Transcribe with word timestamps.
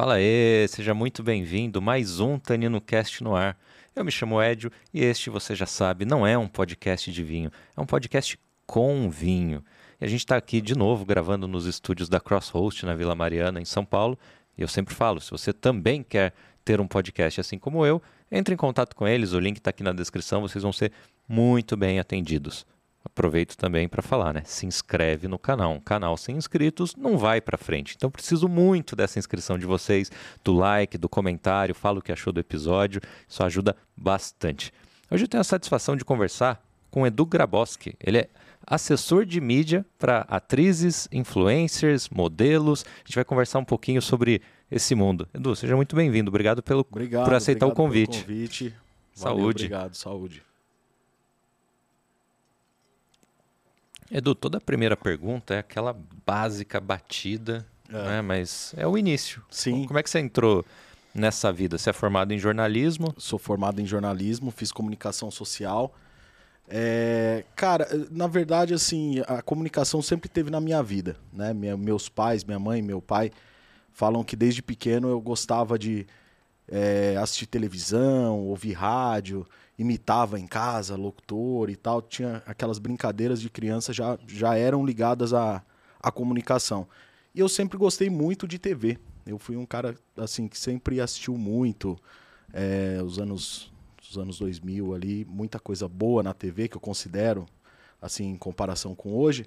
Fala 0.00 0.14
aí, 0.14 0.66
seja 0.66 0.94
muito 0.94 1.22
bem-vindo. 1.22 1.82
Mais 1.82 2.20
um 2.20 2.38
Tanino 2.38 2.80
Cast 2.80 3.22
no 3.22 3.36
ar. 3.36 3.54
Eu 3.94 4.02
me 4.02 4.10
chamo 4.10 4.40
Edio 4.40 4.72
e 4.94 5.04
este, 5.04 5.28
você 5.28 5.54
já 5.54 5.66
sabe, 5.66 6.06
não 6.06 6.26
é 6.26 6.38
um 6.38 6.48
podcast 6.48 7.12
de 7.12 7.22
vinho, 7.22 7.52
é 7.76 7.78
um 7.78 7.84
podcast 7.84 8.40
com 8.66 9.10
vinho. 9.10 9.62
E 10.00 10.06
a 10.06 10.08
gente 10.08 10.20
está 10.20 10.38
aqui 10.38 10.62
de 10.62 10.74
novo 10.74 11.04
gravando 11.04 11.46
nos 11.46 11.66
estúdios 11.66 12.08
da 12.08 12.18
Crosshost 12.18 12.86
na 12.86 12.94
Vila 12.94 13.14
Mariana, 13.14 13.60
em 13.60 13.66
São 13.66 13.84
Paulo. 13.84 14.18
E 14.56 14.62
eu 14.62 14.68
sempre 14.68 14.94
falo, 14.94 15.20
se 15.20 15.30
você 15.30 15.52
também 15.52 16.02
quer 16.02 16.32
ter 16.64 16.80
um 16.80 16.88
podcast 16.88 17.38
assim 17.38 17.58
como 17.58 17.84
eu, 17.84 18.00
entre 18.32 18.54
em 18.54 18.56
contato 18.56 18.96
com 18.96 19.06
eles, 19.06 19.34
o 19.34 19.38
link 19.38 19.58
está 19.58 19.68
aqui 19.68 19.82
na 19.82 19.92
descrição, 19.92 20.40
vocês 20.40 20.62
vão 20.62 20.72
ser 20.72 20.92
muito 21.28 21.76
bem 21.76 22.00
atendidos. 22.00 22.64
Aproveito 23.04 23.56
também 23.56 23.88
para 23.88 24.02
falar, 24.02 24.34
né? 24.34 24.42
Se 24.44 24.66
inscreve 24.66 25.26
no 25.26 25.38
canal. 25.38 25.72
Um 25.72 25.80
canal 25.80 26.16
sem 26.16 26.36
inscritos 26.36 26.94
não 26.94 27.16
vai 27.16 27.40
para 27.40 27.56
frente. 27.56 27.94
Então 27.96 28.10
preciso 28.10 28.46
muito 28.46 28.94
dessa 28.94 29.18
inscrição 29.18 29.58
de 29.58 29.64
vocês, 29.64 30.10
do 30.44 30.52
like, 30.52 30.98
do 30.98 31.08
comentário, 31.08 31.74
fala 31.74 31.98
o 31.98 32.02
que 32.02 32.12
achou 32.12 32.32
do 32.32 32.40
episódio. 32.40 33.00
Isso 33.26 33.42
ajuda 33.42 33.74
bastante. 33.96 34.72
Hoje 35.10 35.24
eu 35.24 35.28
tenho 35.28 35.40
a 35.40 35.44
satisfação 35.44 35.96
de 35.96 36.04
conversar 36.04 36.62
com 36.90 37.06
Edu 37.06 37.24
Graboski. 37.24 37.94
Ele 37.98 38.18
é 38.18 38.28
assessor 38.66 39.24
de 39.24 39.40
mídia 39.40 39.84
para 39.98 40.20
atrizes, 40.28 41.08
influencers, 41.10 42.08
modelos. 42.10 42.84
A 42.84 43.06
gente 43.06 43.14
vai 43.14 43.24
conversar 43.24 43.58
um 43.60 43.64
pouquinho 43.64 44.02
sobre 44.02 44.42
esse 44.70 44.94
mundo. 44.94 45.26
Edu, 45.32 45.56
seja 45.56 45.74
muito 45.74 45.96
bem-vindo. 45.96 46.28
Obrigado, 46.28 46.62
pelo, 46.62 46.86
obrigado, 46.88 47.24
por 47.24 47.34
aceitar 47.34 47.66
obrigado 47.66 47.84
o 47.84 47.88
convite. 47.88 48.20
convite. 48.20 48.74
Saúde. 49.14 49.36
Valeu, 49.36 49.50
obrigado, 49.50 49.94
saúde. 49.94 50.49
Edu, 54.10 54.34
toda 54.34 54.58
a 54.58 54.60
primeira 54.60 54.96
pergunta 54.96 55.54
é 55.54 55.58
aquela 55.58 55.96
básica 56.26 56.80
batida, 56.80 57.66
É. 57.88 57.92
né? 57.92 58.22
mas 58.22 58.74
é 58.76 58.86
o 58.86 58.96
início. 58.98 59.42
Sim. 59.50 59.86
Como 59.86 59.98
é 59.98 60.02
que 60.02 60.10
você 60.10 60.18
entrou 60.18 60.64
nessa 61.14 61.52
vida? 61.52 61.78
Você 61.78 61.90
é 61.90 61.92
formado 61.92 62.32
em 62.32 62.38
jornalismo? 62.38 63.14
Sou 63.18 63.38
formado 63.38 63.80
em 63.80 63.86
jornalismo, 63.86 64.50
fiz 64.50 64.72
comunicação 64.72 65.30
social. 65.30 65.94
É, 66.68 67.44
cara, 67.56 67.88
na 68.10 68.26
verdade, 68.28 68.72
assim, 68.74 69.20
a 69.26 69.42
comunicação 69.42 70.00
sempre 70.00 70.28
teve 70.28 70.50
na 70.50 70.60
minha 70.60 70.82
vida, 70.82 71.16
né? 71.32 71.52
Minha- 71.52 71.76
meus 71.76 72.08
pais, 72.08 72.44
minha 72.44 72.60
mãe, 72.60 72.80
meu 72.80 73.02
pai 73.02 73.30
falam 73.92 74.22
que 74.22 74.36
desde 74.36 74.62
pequeno 74.62 75.08
eu 75.08 75.20
gostava 75.20 75.78
de 75.78 76.06
é, 76.72 77.16
assistir 77.20 77.46
televisão, 77.46 78.38
ouvir 78.46 78.74
rádio, 78.74 79.44
imitava 79.80 80.38
em 80.38 80.46
casa, 80.46 80.94
locutor 80.94 81.70
e 81.70 81.76
tal. 81.76 82.02
Tinha 82.02 82.42
aquelas 82.44 82.78
brincadeiras 82.78 83.40
de 83.40 83.48
criança 83.48 83.94
já, 83.94 84.18
já 84.28 84.54
eram 84.54 84.84
ligadas 84.84 85.32
à, 85.32 85.62
à 85.98 86.12
comunicação. 86.12 86.86
E 87.34 87.40
eu 87.40 87.48
sempre 87.48 87.78
gostei 87.78 88.10
muito 88.10 88.46
de 88.46 88.58
TV. 88.58 88.98
Eu 89.26 89.38
fui 89.38 89.56
um 89.56 89.64
cara 89.64 89.96
assim 90.18 90.48
que 90.48 90.58
sempre 90.58 91.00
assistiu 91.00 91.36
muito 91.36 91.98
é, 92.52 93.00
os 93.02 93.18
anos 93.18 93.72
os 94.10 94.18
anos 94.18 94.40
2000 94.40 94.92
ali, 94.92 95.24
muita 95.24 95.60
coisa 95.60 95.86
boa 95.86 96.20
na 96.20 96.34
TV 96.34 96.66
que 96.66 96.76
eu 96.76 96.80
considero 96.80 97.46
assim 98.02 98.24
em 98.24 98.36
comparação 98.36 98.94
com 98.94 99.14
hoje. 99.14 99.46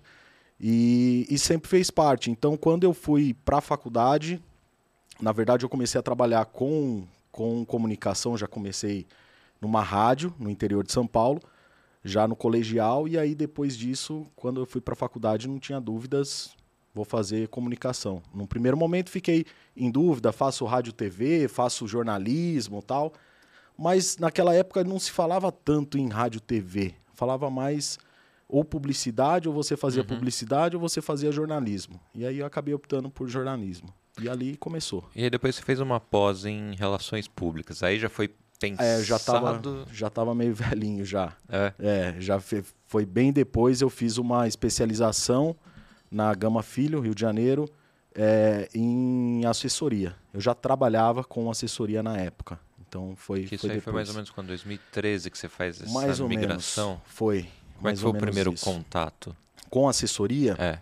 E, 0.59 1.28
e 1.30 1.38
sempre 1.38 1.70
fez 1.70 1.92
parte. 1.92 2.31
Então, 2.31 2.56
quando 2.56 2.86
eu 2.86 2.94
fui 2.94 3.34
para 3.44 3.58
a 3.58 3.62
faculdade, 3.62 4.42
na 5.22 5.34
verdade, 5.34 5.66
eu 5.66 5.70
comecei 5.70 6.00
a 6.00 6.02
trabalhar 6.02 6.45
com, 6.45 7.06
com 7.30 7.66
comunicação, 7.66 8.38
já 8.38 8.47
comecei 8.47 9.06
numa 9.64 9.81
rádio 9.81 10.33
no 10.38 10.50
interior 10.50 10.83
de 10.83 10.92
São 10.92 11.08
Paulo, 11.08 11.42
já 12.03 12.28
no 12.28 12.36
colegial, 12.36 13.08
e 13.08 13.17
aí 13.17 13.33
depois 13.33 13.75
disso, 13.78 14.28
quando 14.36 14.61
eu 14.61 14.66
fui 14.66 14.81
para 14.81 14.94
a 14.94 14.97
faculdade, 14.97 15.47
não 15.47 15.58
tinha 15.58 15.80
dúvidas, 15.80 16.53
vou 16.94 17.06
fazer 17.06 17.47
comunicação. 17.47 18.22
Num 18.34 18.46
primeiro 18.46 18.78
momento 18.78 19.09
fiquei 19.09 19.46
em 19.75 19.90
dúvida, 19.90 20.31
faço 20.31 20.66
rádio 20.66 20.94
TV, 20.94 21.47
faço 21.47 21.88
jornalismo 21.88 22.81
tal, 22.84 23.13
mas 23.78 24.18
naquela 24.18 24.53
época 24.53 24.84
não 24.84 25.00
se 25.00 25.09
falava 25.12 25.51
tanto 25.51 25.97
em 25.97 26.07
rádio 26.09 26.40
TV, 26.41 26.94
falava 27.16 27.50
mais 27.50 27.97
ou 28.50 28.63
publicidade, 28.63 29.47
ou 29.47 29.53
você 29.53 29.75
fazia 29.75 30.01
Uhum. 30.01 30.07
publicidade, 30.09 30.75
ou 30.75 30.81
você 30.81 31.01
fazia 31.01 31.31
jornalismo. 31.31 32.00
E 32.13 32.24
aí 32.25 32.38
eu 32.38 32.45
acabei 32.45 32.74
optando 32.74 33.09
por 33.09 33.28
jornalismo. 33.28 33.88
E 34.22 34.30
ali 34.30 34.56
começou. 34.57 35.09
E 35.16 35.24
aí 35.24 35.30
depois 35.30 35.56
você 35.56 35.63
fez 35.63 35.80
uma 35.80 36.00
pós 36.00 36.45
em 36.45 36.75
relações 36.75 37.28
públicas. 37.28 37.81
Aí 37.81 37.97
já 37.97 38.09
foi 38.09 38.30
pensado... 38.59 38.84
É, 38.88 39.03
já 39.03 39.19
tava, 39.19 39.62
já 39.91 40.09
tava 40.09 40.34
meio 40.36 40.53
velhinho 40.56 41.06
já. 41.06 41.34
É. 41.50 41.74
É, 41.80 42.16
já 42.19 42.40
foi 42.88 43.06
bem 43.06 43.31
depois 43.31 43.81
eu 43.81 43.90
fiz 43.90 44.18
uma 44.18 44.47
especialização 44.47 45.56
na 46.12 46.34
Gama 46.34 46.62
Filho, 46.62 47.00
Rio 47.00 47.16
de 47.16 47.22
Janeiro, 47.22 47.68
é, 48.16 48.69
em 48.74 49.44
assessoria. 49.46 50.16
Eu 50.34 50.40
já 50.40 50.53
trabalhava 50.53 51.24
com 51.24 51.50
assessoria 51.50 52.03
na 52.03 52.18
época. 52.18 52.59
Então 52.88 53.16
foi, 53.16 53.44
Que 53.46 53.56
isso 53.56 53.62
foi 53.62 53.72
aí 53.72 53.75
depois. 53.78 53.84
foi 53.86 53.94
mais 53.94 54.09
ou 54.09 54.16
menos 54.16 54.30
quando 54.30 54.47
2013 54.47 55.31
que 55.31 55.38
você 55.38 55.50
faz 55.50 55.81
essa 55.81 55.92
Mais 55.92 56.19
migração. 56.19 56.90
menos. 56.90 57.02
Foi. 57.08 57.42
Como 57.78 57.80
é 57.80 57.84
mais 57.86 57.97
que 58.00 58.03
foi 58.03 58.12
o 58.12 58.13
primeiro 58.22 58.53
isso. 58.53 58.63
contato? 58.66 59.36
Com 59.69 59.90
assessoria, 59.90 60.56
É. 60.59 60.78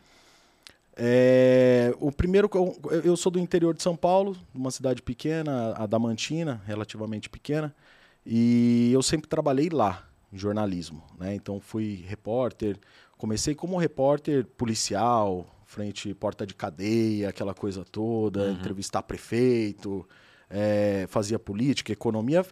É, 1.04 1.96
o 2.00 2.12
primeiro, 2.12 2.48
eu, 2.54 3.02
eu 3.04 3.18
sou 3.18 3.32
do 3.32 3.40
interior 3.40 3.74
de 3.74 3.82
São 3.82 3.96
Paulo, 3.96 4.38
uma 4.54 4.70
cidade 4.70 5.02
pequena, 5.02 5.74
a 5.76 5.88
Damantina, 5.88 6.62
relativamente 6.68 7.28
pequena, 7.28 7.74
e 8.24 8.92
eu 8.94 9.02
sempre 9.02 9.28
trabalhei 9.28 9.68
lá, 9.70 10.08
em 10.32 10.38
jornalismo, 10.38 11.04
né? 11.18 11.34
Então 11.34 11.60
fui 11.60 12.06
repórter, 12.08 12.78
comecei 13.18 13.56
como 13.56 13.80
repórter 13.80 14.46
policial, 14.46 15.48
frente 15.66 16.14
porta 16.14 16.46
de 16.46 16.54
cadeia, 16.54 17.30
aquela 17.30 17.56
coisa 17.56 17.84
toda, 17.84 18.44
Uhum. 18.44 18.52
entrevistar 18.52 19.02
prefeito, 19.02 20.08
é, 20.52 21.08
fazia 21.10 21.40
política, 21.40 21.92
economia. 21.92 22.46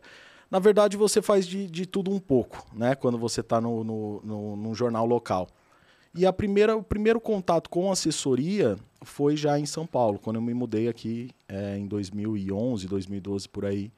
Na 0.50 0.58
verdade, 0.58 0.98
você 0.98 1.22
faz 1.22 1.46
de, 1.46 1.68
de 1.68 1.86
tudo 1.86 2.10
um 2.10 2.20
pouco, 2.20 2.66
né? 2.74 2.96
Quando 2.96 3.20
você 3.20 3.42
está 3.42 3.62
no, 3.62 3.84
no, 3.84 4.22
no, 4.24 4.56
num 4.56 4.74
jornal 4.74 5.06
local. 5.06 5.48
E 6.16 6.26
a 6.26 6.34
primeira, 6.34 6.76
o 6.76 6.84
primeiro 6.84 7.20
contato 7.22 7.70
com 7.70 7.92
assessoria 7.92 8.78
foi 9.04 9.38
já 9.38 9.60
em 9.60 9.66
São 9.66 9.86
Paulo, 9.86 10.20
quando 10.20 10.38
eu 10.38 10.42
me 10.42 10.54
mudei 10.54 10.88
aqui 10.88 11.30
é, 11.48 11.78
em 11.78 11.86
2011, 11.88 12.88
2012 12.88 13.48
por 13.48 13.66
aí, 13.66 13.92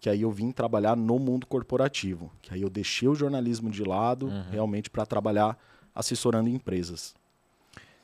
que 0.00 0.10
aí 0.10 0.22
eu 0.22 0.30
vim 0.32 0.50
trabalhar 0.50 0.96
no 0.96 1.18
mundo 1.18 1.46
corporativo, 1.46 2.30
que 2.42 2.52
aí 2.52 2.62
eu 2.62 2.68
deixei 2.68 3.08
o 3.08 3.14
jornalismo 3.14 3.70
de 3.70 3.84
lado 3.84 4.26
Uhum. 4.26 4.44
realmente 4.50 4.90
para 4.90 5.06
trabalhar 5.06 5.56
assessorando 5.94 6.48
empresas. 6.48 7.14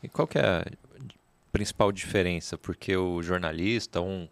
E 0.02 0.08
qual 0.08 0.26
que 0.28 0.38
é 0.38 0.42
a 0.42 0.64
principal 1.50 1.90
diferença? 1.90 2.56
Porque 2.56 2.96
o 2.96 3.20
jornalista, 3.22 4.00
um, 4.00 4.28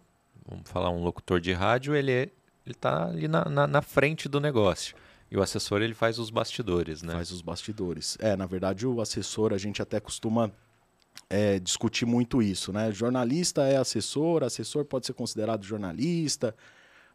vamos 0.47 0.69
falar, 0.69 0.89
um 0.89 1.03
locutor 1.03 1.41
de 1.41 1.51
rádio, 1.51 1.93
ele 1.93 2.11
é, 2.11 2.29
ele 2.65 2.75
tá 2.75 3.07
ali 3.07 3.27
na, 3.27 3.45
na, 3.45 3.67
na 3.67 3.81
frente 3.81 4.29
do 4.29 4.39
negócio. 4.39 4.95
E 5.29 5.37
o 5.37 5.41
assessor, 5.41 5.81
ele 5.81 5.93
faz 5.93 6.19
os 6.19 6.29
bastidores, 6.29 7.01
né? 7.01 7.13
Faz 7.13 7.31
os 7.31 7.41
bastidores. 7.41 8.17
É, 8.19 8.35
na 8.35 8.45
verdade, 8.45 8.87
o 8.87 9.01
assessor, 9.01 9.53
a 9.53 9.57
gente 9.57 9.81
até 9.81 9.99
costuma 9.99 10.51
é, 11.29 11.59
discutir 11.59 12.05
muito 12.05 12.41
isso, 12.41 12.71
né? 12.71 12.91
Jornalista 12.91 13.63
é 13.63 13.75
assessor, 13.77 14.43
assessor 14.43 14.85
pode 14.85 15.05
ser 15.05 15.13
considerado 15.13 15.63
jornalista, 15.65 16.55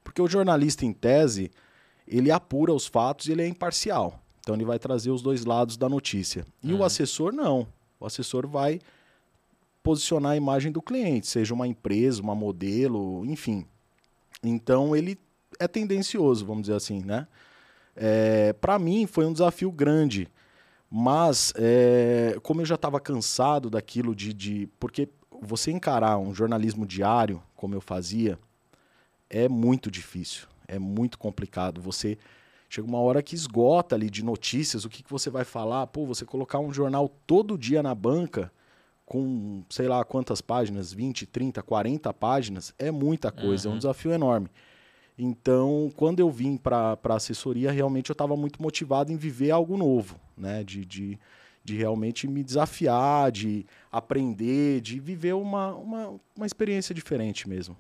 porque 0.05 0.21
o 0.21 0.29
jornalista, 0.29 0.85
em 0.85 0.93
tese, 0.93 1.51
ele 2.07 2.31
apura 2.31 2.73
os 2.73 2.87
fatos 2.87 3.29
e 3.29 3.33
ele 3.33 3.43
é 3.43 3.47
imparcial. 3.47 4.21
Então, 4.41 4.55
ele 4.55 4.65
vai 4.65 4.79
trazer 4.79 5.11
os 5.11 5.23
dois 5.23 5.45
lados 5.45 5.77
da 5.77 5.89
notícia. 5.89 6.45
E 6.63 6.73
Uhum. 6.73 6.81
o 6.81 6.85
assessor, 6.85 7.33
não. 7.33 7.67
O 7.99 8.05
assessor 8.05 8.47
vai 8.47 8.81
posicionar 9.83 10.33
a 10.33 10.37
imagem 10.37 10.71
do 10.71 10.83
cliente, 10.83 11.27
seja 11.27 11.55
uma 11.55 11.67
empresa, 11.67 12.21
uma 12.21 12.35
modelo, 12.35 13.25
enfim. 13.25 13.65
Então, 14.43 14.95
ele 14.95 15.19
é 15.59 15.67
tendencioso, 15.69 16.45
vamos 16.45 16.63
dizer 16.63 16.75
assim, 16.75 17.03
né? 17.05 17.27
É, 17.95 18.53
para 18.55 18.79
mim 18.79 19.07
foi 19.07 19.27
um 19.27 19.33
desafio 19.33 19.71
grande, 19.71 20.29
mas 20.91 21.53
é, 21.57 22.39
como 22.43 22.61
eu 22.61 22.67
já 22.67 22.75
estava 22.75 23.01
cansado 23.01 23.69
daquilo 23.71 24.15
de, 24.15 24.33
de. 24.33 24.69
Porque 24.79 25.09
você 25.41 25.71
encarar 25.71 26.19
um 26.19 26.35
jornalismo 26.35 26.87
diário, 26.87 27.43
como 27.57 27.75
eu 27.75 27.81
fazia, 27.81 28.39
é 29.29 29.49
muito 29.49 29.91
difícil, 29.91 30.47
é 30.69 30.79
muito 30.79 31.19
complicado. 31.19 31.81
Você 31.81 32.19
chega 32.69 32.87
uma 32.87 33.01
hora 33.01 33.23
que 33.23 33.35
esgota 33.35 33.95
ali 33.95 34.09
de 34.09 34.25
notícias, 34.25 34.85
o 34.85 34.89
que, 34.89 35.03
que 35.03 35.11
você 35.11 35.29
vai 35.29 35.45
falar? 35.45 35.87
Pô, 35.89 36.07
você 36.07 36.25
colocar 36.25 36.59
um 36.59 36.73
jornal 36.73 37.09
todo 37.27 37.59
dia 37.59 37.83
na 37.83 37.95
banca 37.95 38.51
com 39.05 39.63
sei 39.69 39.89
lá 39.89 40.03
quantas 40.05 40.41
páginas, 40.41 40.93
20, 40.93 41.27
30, 41.27 41.63
40 41.63 42.15
páginas, 42.15 42.73
é 42.79 42.91
muita 42.91 43.31
coisa, 43.31 43.67
é 43.67 43.71
um 43.71 43.73
Uhum. 43.73 43.79
desafio 43.79 44.13
enorme. 44.13 44.49
Então, 45.19 45.93
quando 45.97 46.21
eu 46.21 46.31
vim 46.31 46.57
para 46.57 46.99
a 47.03 47.15
assessoria, 47.15 47.71
realmente 47.71 48.11
eu 48.11 48.15
estava 48.15 48.37
muito 48.37 48.63
motivado 48.63 49.13
em 49.13 49.17
viver 49.17 49.51
algo 49.51 49.77
novo, 49.77 50.19
né? 50.37 50.65
De, 50.65 50.85
de, 50.85 51.19
de 51.63 51.77
realmente 51.77 52.27
me 52.27 52.43
desafiar, 52.43 53.31
de 53.31 53.67
aprender, 53.91 54.81
de 54.81 54.99
viver 54.99 55.35
uma, 55.35 55.75
uma, 55.75 56.21
uma 56.37 56.47
experiência 56.47 56.95
diferente 56.95 57.49
mesmo. 57.49 57.77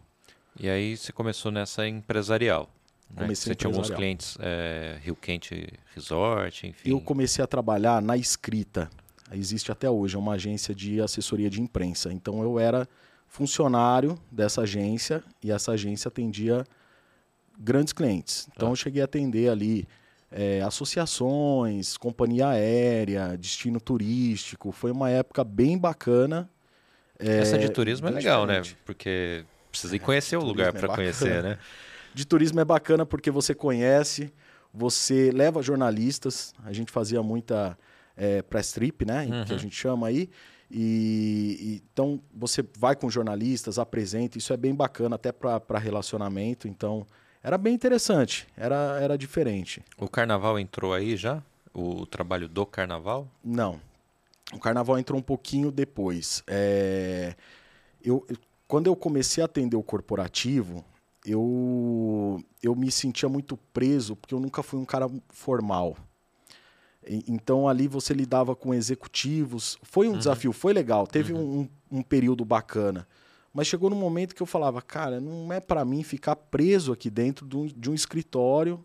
E 0.58 0.68
aí 0.68 0.96
você 0.96 1.12
começou 1.12 1.50
nessa 1.50 1.88
empresarial. 1.88 2.68
Né? 3.10 3.22
Comecei 3.22 3.52
Você 3.52 3.54
tinha 3.54 3.70
alguns 3.70 3.90
clientes, 3.90 4.36
é, 4.40 4.98
Rio 5.02 5.16
Quente 5.16 5.68
Resort, 5.94 6.66
enfim. 6.66 6.90
Eu 6.90 7.00
comecei 7.00 7.42
a 7.42 7.46
trabalhar 7.46 8.00
na 8.02 8.16
escrita. 8.16 8.90
Existe 9.32 9.72
até 9.72 9.88
hoje, 9.88 10.16
é 10.16 10.18
uma 10.18 10.34
agência 10.34 10.74
de 10.74 11.00
assessoria 11.00 11.48
de 11.48 11.60
imprensa. 11.60 12.12
Então 12.12 12.42
eu 12.42 12.58
era 12.58 12.86
funcionário 13.26 14.18
dessa 14.30 14.60
agência 14.60 15.24
e 15.42 15.50
essa 15.50 15.72
agência 15.72 16.08
atendia 16.08 16.66
grandes 17.58 17.92
clientes. 17.92 18.48
Então 18.54 18.68
Tá. 18.68 18.72
eu 18.72 18.76
cheguei 18.76 19.02
a 19.02 19.04
atender 19.04 19.48
ali 19.48 19.86
é, 20.30 20.62
associações, 20.62 21.96
companhia 21.96 22.48
aérea, 22.48 23.36
destino 23.36 23.80
turístico. 23.80 24.72
Foi 24.72 24.90
uma 24.90 25.10
época 25.10 25.44
bem 25.44 25.76
bacana. 25.78 26.48
Essa 27.18 27.58
de 27.58 27.68
turismo 27.68 28.08
é 28.08 28.10
legal, 28.10 28.46
né? 28.46 28.62
Porque 28.84 29.44
precisa 29.70 29.94
ir 29.94 30.00
conhecer 30.00 30.36
o 30.36 30.40
turismo 30.40 30.52
lugar 30.58 30.74
é 30.74 30.78
para 30.78 30.88
conhecer, 30.94 31.42
né? 31.42 31.58
De 32.14 32.26
turismo 32.26 32.60
é 32.60 32.64
bacana 32.64 33.06
porque 33.06 33.30
você 33.30 33.54
conhece, 33.54 34.32
você 34.72 35.30
leva 35.30 35.62
jornalistas. 35.62 36.52
A 36.64 36.72
gente 36.72 36.90
fazia 36.90 37.22
muita 37.22 37.78
é, 38.16 38.42
press 38.42 38.72
trip, 38.72 39.04
né? 39.06 39.24
Que 39.46 39.52
a 39.52 39.56
Uhum. 39.56 39.58
gente 39.62 39.76
chama 39.76 40.08
aí. 40.08 40.28
E, 40.70 41.56
e- 41.60 41.82
então 41.92 42.20
você 42.34 42.64
vai 42.78 42.96
com 42.96 43.08
jornalistas, 43.10 43.78
apresenta. 43.78 44.36
Isso 44.38 44.52
é 44.52 44.56
bem 44.56 44.74
bacana 44.74 45.16
até 45.16 45.30
para 45.30 45.78
relacionamento. 45.78 46.66
Então 46.66 47.06
era 47.42 47.58
bem 47.58 47.74
interessante, 47.74 48.46
era, 48.56 48.98
era 49.00 49.18
diferente. 49.18 49.82
O 49.98 50.08
carnaval 50.08 50.58
entrou 50.58 50.92
aí 50.94 51.16
já? 51.16 51.42
O 51.74 52.06
trabalho 52.06 52.48
do 52.48 52.64
carnaval? 52.66 53.28
Não. 53.42 53.80
O 54.52 54.58
carnaval 54.58 54.98
entrou 54.98 55.18
um 55.18 55.22
pouquinho 55.22 55.70
depois. 55.70 56.42
É, 56.46 57.34
eu, 58.02 58.24
eu- 58.28 58.36
quando 58.68 58.86
eu 58.86 58.96
comecei 58.96 59.42
a 59.42 59.46
atender 59.46 59.76
o 59.76 59.82
corporativo, 59.82 60.84
eu, 61.24 62.42
eu 62.62 62.74
me 62.74 62.90
sentia 62.90 63.28
muito 63.28 63.56
preso, 63.72 64.16
porque 64.16 64.34
eu 64.34 64.40
nunca 64.40 64.62
fui 64.62 64.78
um 64.78 64.84
cara 64.84 65.10
formal. 65.30 65.96
E- 67.06 67.24
Então 67.28 67.68
ali 67.68 67.88
você 67.88 68.12
lidava 68.14 68.54
com 68.54 68.72
executivos. 68.74 69.78
Foi 69.82 70.08
um 70.08 70.12
Uhum. 70.12 70.18
desafio, 70.18 70.52
foi 70.52 70.72
legal, 70.72 71.06
teve 71.06 71.32
um, 71.32 71.60
um- 71.60 71.68
um 71.98 72.02
período 72.02 72.44
bacana. 72.44 73.06
Mas 73.52 73.66
chegou 73.66 73.90
num 73.90 73.96
momento 73.96 74.34
que 74.34 74.42
eu 74.42 74.46
falava, 74.46 74.80
cara, 74.80 75.20
não 75.20 75.52
é 75.52 75.60
para 75.60 75.84
mim 75.84 76.02
ficar 76.02 76.34
preso 76.36 76.92
aqui 76.92 77.10
dentro 77.10 77.46
de 77.46 77.56
um, 77.56 77.66
de 77.66 77.90
um 77.90 77.94
escritório 77.94 78.82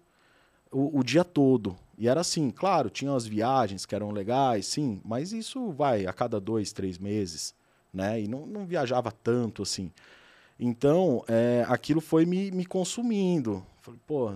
o, 0.72 1.00
o 1.00 1.04
dia 1.04 1.24
todo. 1.24 1.76
E 1.98 2.08
era 2.08 2.22
assim, 2.22 2.52
claro, 2.52 2.90
tinham 2.90 3.16
as 3.16 3.26
viagens 3.26 3.86
que 3.86 3.96
eram 3.96 4.12
legais, 4.12 4.66
sim, 4.66 5.02
mas 5.06 5.32
isso 5.32 5.72
vai 5.72 6.06
a 6.06 6.14
cada 6.14 6.40
dois, 6.40 6.72
três 6.74 6.98
meses, 6.98 7.56
né? 7.94 8.22
E 8.22 8.28
não, 8.28 8.46
não 8.46 8.66
viajava 8.66 9.12
tanto 9.12 9.64
assim. 9.64 9.92
Então, 10.60 11.24
é, 11.28 11.66
aquilo 11.70 12.02
foi 12.02 12.26
me, 12.26 12.52
me 12.52 12.66
consumindo. 12.66 13.64
Falei, 13.82 14.00
pô, 14.06 14.32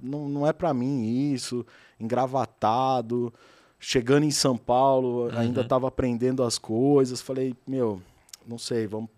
não, 0.00 0.26
não 0.28 0.46
é 0.46 0.52
para 0.52 0.72
mim 0.72 1.32
isso, 1.32 1.66
engravatado, 2.00 3.32
chegando 3.78 4.24
em 4.24 4.30
São 4.30 4.56
Paulo, 4.56 5.28
ainda 5.36 5.60
Uhum. 5.60 5.64
estava 5.64 5.88
aprendendo 5.88 6.42
as 6.42 6.56
coisas. 6.58 7.20
Falei, 7.20 7.54
meu, 7.66 8.00
não 8.46 8.58
sei, 8.58 8.86
vamos 8.86 9.10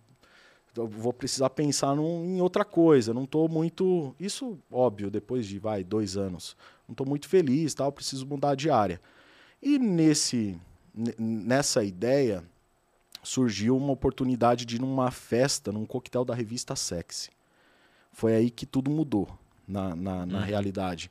vou 0.87 1.13
precisar 1.13 1.51
pensar 1.51 1.95
num- 1.97 2.25
em 2.37 2.41
outra 2.41 2.65
coisa. 2.65 3.13
Não 3.15 3.25
estou 3.25 3.49
muito. 3.49 4.15
Isso, 4.21 4.59
óbvio, 4.71 5.11
depois 5.11 5.47
de 5.47 5.59
vai, 5.59 5.83
dois 5.83 6.17
anos. 6.17 6.57
Não 6.87 6.93
estou 6.93 7.07
muito 7.07 7.29
feliz, 7.29 7.75
tal, 7.75 7.91
preciso 7.91 8.27
mudar 8.27 8.55
de 8.55 8.71
área. 8.71 9.01
E 9.63 9.79
nesse, 9.79 10.57
nessa 11.19 11.83
ideia 11.83 12.45
surgiu 13.23 13.77
uma 13.77 13.93
oportunidade 13.93 14.65
de 14.65 14.77
ir 14.77 14.81
numa 14.81 15.11
festa, 15.11 15.73
num 15.73 15.85
coquetel 15.85 16.25
da 16.25 16.35
revista 16.35 16.77
Sexy. 16.77 17.31
Foi 18.13 18.35
aí 18.35 18.51
que 18.51 18.65
tudo 18.65 18.91
mudou 18.91 19.29
na, 19.67 19.95
na, 19.95 20.25
na 20.27 20.39
Uhum. 20.39 20.45
realidade. 20.45 21.11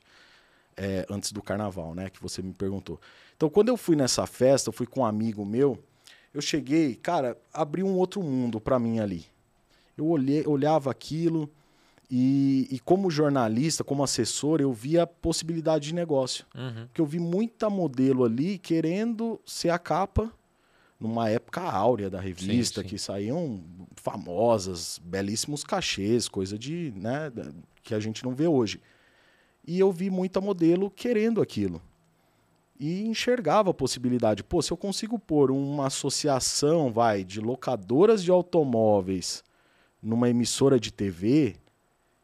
é, 0.80 1.04
antes 1.10 1.32
do 1.32 1.42
carnaval, 1.42 1.92
né? 1.92 2.08
Que 2.08 2.22
você 2.22 2.40
me 2.40 2.52
perguntou. 2.54 3.00
Então, 3.36 3.50
quando 3.50 3.68
eu 3.68 3.76
fui 3.76 3.96
nessa 3.96 4.24
festa, 4.28 4.68
eu 4.68 4.72
fui 4.72 4.86
com 4.86 5.00
um 5.00 5.04
amigo 5.04 5.44
meu. 5.44 5.76
Eu 6.32 6.40
cheguei, 6.40 6.94
cara, 6.94 7.36
abriu 7.52 7.84
um 7.84 7.96
outro 7.96 8.22
mundo 8.22 8.60
para 8.60 8.78
mim 8.78 9.00
ali. 9.00 9.26
Eu 9.98 10.06
olhei, 10.06 10.46
olhava 10.46 10.90
aquilo 10.90 11.50
e, 12.10 12.66
e 12.70 12.78
como 12.80 13.10
jornalista, 13.10 13.84
como 13.84 14.02
assessor, 14.02 14.60
eu 14.60 14.72
via 14.72 15.06
possibilidade 15.06 15.88
de 15.88 15.94
negócio. 15.94 16.46
Uhum. 16.54 16.86
Porque 16.86 17.00
eu 17.00 17.06
vi 17.06 17.18
muita 17.18 17.68
modelo 17.68 18.24
ali 18.24 18.58
querendo 18.58 19.38
ser 19.44 19.70
a 19.70 19.78
capa 19.78 20.32
numa 20.98 21.28
época 21.28 21.60
áurea 21.60 22.08
da 22.08 22.18
revista, 22.18 22.82
sim. 22.82 22.88
que 22.88 22.98
saíam 22.98 23.62
famosas, 23.94 24.98
belíssimos 25.04 25.62
cachês, 25.62 26.28
coisa 26.28 26.58
de, 26.58 26.92
né, 26.96 27.30
que 27.82 27.94
a 27.94 28.00
gente 28.00 28.24
não 28.24 28.34
vê 28.34 28.46
hoje. 28.46 28.80
E 29.66 29.78
eu 29.78 29.92
vi 29.92 30.08
muita 30.08 30.40
modelo 30.40 30.90
querendo 30.90 31.42
aquilo. 31.42 31.80
E 32.80 33.02
enxergava 33.02 33.70
a 33.70 33.74
possibilidade. 33.74 34.42
Pô, 34.42 34.62
se 34.62 34.72
eu 34.72 34.76
consigo 34.76 35.18
pôr 35.18 35.50
uma 35.50 35.88
associação, 35.88 36.90
vai, 36.90 37.22
de 37.22 37.40
locadoras 37.40 38.24
de 38.24 38.30
automóveis 38.30 39.44
numa 40.02 40.28
emissora 40.28 40.78
de 40.78 40.92
TV, 40.92 41.56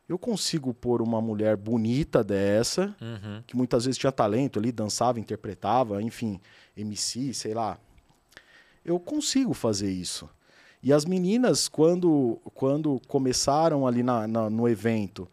eu 0.08 0.18
consigo 0.18 0.72
pôr 0.74 1.00
uma 1.02 1.20
mulher 1.20 1.56
bonita 1.56 2.22
dessa, 2.22 2.94
Uhum. 3.00 3.42
que 3.46 3.56
muitas 3.56 3.84
vezes 3.86 3.98
tinha 3.98 4.12
talento 4.12 4.58
ali, 4.58 4.70
dançava, 4.70 5.18
interpretava, 5.18 6.02
enfim, 6.02 6.40
MC, 6.76 7.32
sei 7.34 7.54
lá. 7.54 7.78
Eu 8.84 9.00
consigo 9.00 9.54
fazer 9.54 9.90
isso. 9.90 10.28
E 10.82 10.92
as 10.92 11.06
meninas, 11.06 11.66
quando, 11.68 12.38
quando 12.54 13.00
começaram 13.08 13.86
ali 13.86 14.02
na, 14.02 14.28
na- 14.28 14.50
no 14.50 14.68
evento, 14.68 15.26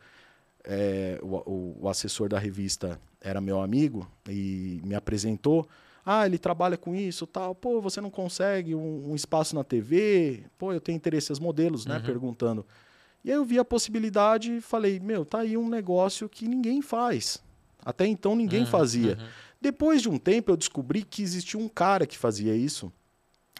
é, 0.63 1.19
o, 1.21 1.35
o- 1.49 1.77
o 1.81 1.89
assessor 1.89 2.29
da 2.29 2.39
revista 2.39 2.97
era 3.19 3.41
meu 3.41 3.59
amigo 3.59 4.09
e 4.29 4.79
me 4.85 4.95
apresentou. 4.95 5.67
Ah, 6.05 6.25
ele 6.25 6.37
trabalha 6.37 6.77
com 6.77 6.95
isso, 6.95 7.27
tal. 7.27 7.53
Pô, 7.53 7.79
você 7.81 8.01
não 8.01 8.09
consegue 8.09 8.73
um, 8.73 9.11
um 9.11 9.15
espaço 9.15 9.53
na 9.55 9.63
TV? 9.63 10.43
Pô, 10.57 10.73
eu 10.73 10.81
tenho 10.81 10.95
interesse, 10.95 11.31
as 11.31 11.39
modelos, 11.39 11.85
né? 11.85 11.97
Uhum. 11.97 12.03
Perguntando. 12.03 12.65
E 13.23 13.29
aí 13.29 13.37
eu 13.37 13.45
vi 13.45 13.59
a 13.59 13.65
possibilidade 13.65 14.55
e 14.57 14.61
falei, 14.61 14.99
meu, 14.99 15.23
tá 15.23 15.39
aí 15.39 15.55
um 15.55 15.69
negócio 15.69 16.27
que 16.27 16.47
ninguém 16.47 16.81
faz. 16.81 17.43
Até 17.85 18.05
então 18.07 18.35
ninguém 18.35 18.61
Uhum, 18.61 18.65
fazia. 18.67 19.17
uhum. 19.19 19.27
Depois 19.61 20.01
de 20.01 20.09
um 20.09 20.17
tempo 20.17 20.51
eu 20.51 20.57
descobri 20.57 21.03
que 21.03 21.21
existia 21.21 21.59
um 21.59 21.67
cara 21.69 22.07
que 22.07 22.17
fazia 22.17 22.55
isso, 22.55 22.91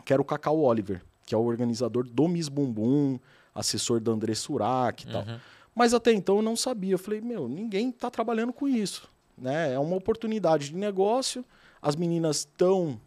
que 0.03 0.11
era 0.11 0.21
o 0.21 0.25
Cacau 0.25 0.59
Oliver, 0.59 1.03
que 1.27 1.35
é 1.35 1.37
o 1.37 1.43
organizador 1.43 2.07
do 2.07 2.27
Miss 2.27 2.49
Bumbum, 2.49 3.19
assessor 3.53 3.99
da 3.99 4.11
André 4.11 4.33
Surak 4.33 5.03
e 5.07 5.11
tal. 5.11 5.21
Uhum. 5.23 5.37
Mas 5.75 5.93
até 5.93 6.11
então 6.11 6.37
eu 6.37 6.41
não 6.41 6.55
sabia. 6.55 6.93
Eu 6.95 6.99
falei, 6.99 7.21
meu, 7.21 7.47
ninguém 7.47 7.89
está 7.89 8.09
trabalhando 8.09 8.51
com 8.51 8.67
isso. 8.67 9.07
Né? 9.37 9.73
É 9.73 9.79
uma 9.79 9.95
oportunidade 9.95 10.69
de 10.69 10.75
negócio, 10.75 11.45
as 11.81 11.95
meninas 11.95 12.39
estão 12.39 12.99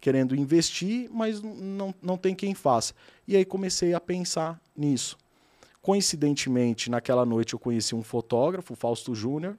querendo 0.00 0.34
investir, 0.34 1.10
mas 1.12 1.42
não, 1.42 1.94
não 2.00 2.16
tem 2.16 2.34
quem 2.34 2.54
faça. 2.54 2.94
E 3.28 3.36
aí 3.36 3.44
comecei 3.44 3.92
a 3.92 4.00
pensar 4.00 4.60
nisso. 4.76 5.16
Coincidentemente, 5.82 6.90
naquela 6.90 7.24
noite 7.24 7.54
eu 7.54 7.58
conheci 7.58 7.94
um 7.94 8.02
fotógrafo, 8.02 8.72
o 8.72 8.76
Fausto 8.76 9.14
Júnior, 9.14 9.56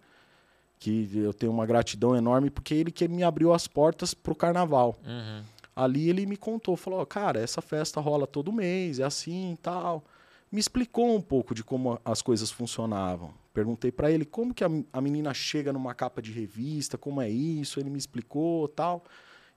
que 0.80 1.10
eu 1.16 1.34
tenho 1.34 1.52
uma 1.52 1.66
gratidão 1.66 2.16
enorme, 2.16 2.50
porque 2.50 2.74
ele 2.74 2.92
que 2.92 3.08
me 3.08 3.24
abriu 3.24 3.54
as 3.54 3.68
portas 3.68 4.14
para 4.14 4.34
o 4.34 4.36
carnaval. 4.36 4.96
Uhum. 5.06 5.44
Ali 5.76 6.10
ele 6.10 6.26
me 6.26 6.38
contou, 6.38 6.76
falou, 6.76 7.00
"Ó, 7.00 7.06
cara, 7.06 7.40
essa 7.40 7.62
festa 7.62 8.02
rola 8.02 8.26
todo 8.26 8.52
mês, 8.52 9.00
é 9.00 9.04
assim 9.04 9.54
e 9.54 9.58
tal. 9.58 10.04
Me 10.52 10.60
explicou 10.60 11.16
um 11.16 11.22
pouco 11.22 11.56
de 11.56 11.64
como 11.64 12.00
as 12.04 12.22
coisas 12.22 12.52
funcionavam. 12.52 13.34
Perguntei 13.54 13.92
para 13.92 14.10
ele 14.10 14.26
como 14.26 14.54
que 14.54 14.64
a, 14.64 14.70
a 14.94 15.02
menina 15.02 15.34
chega 15.34 15.74
numa 15.74 15.94
capa 15.94 16.22
de 16.22 16.32
revista, 16.32 16.98
como 16.98 17.22
é 17.22 17.30
isso, 17.30 17.80
ele 17.80 17.90
me 17.90 17.98
explicou 17.98 18.68
tal. 18.68 19.04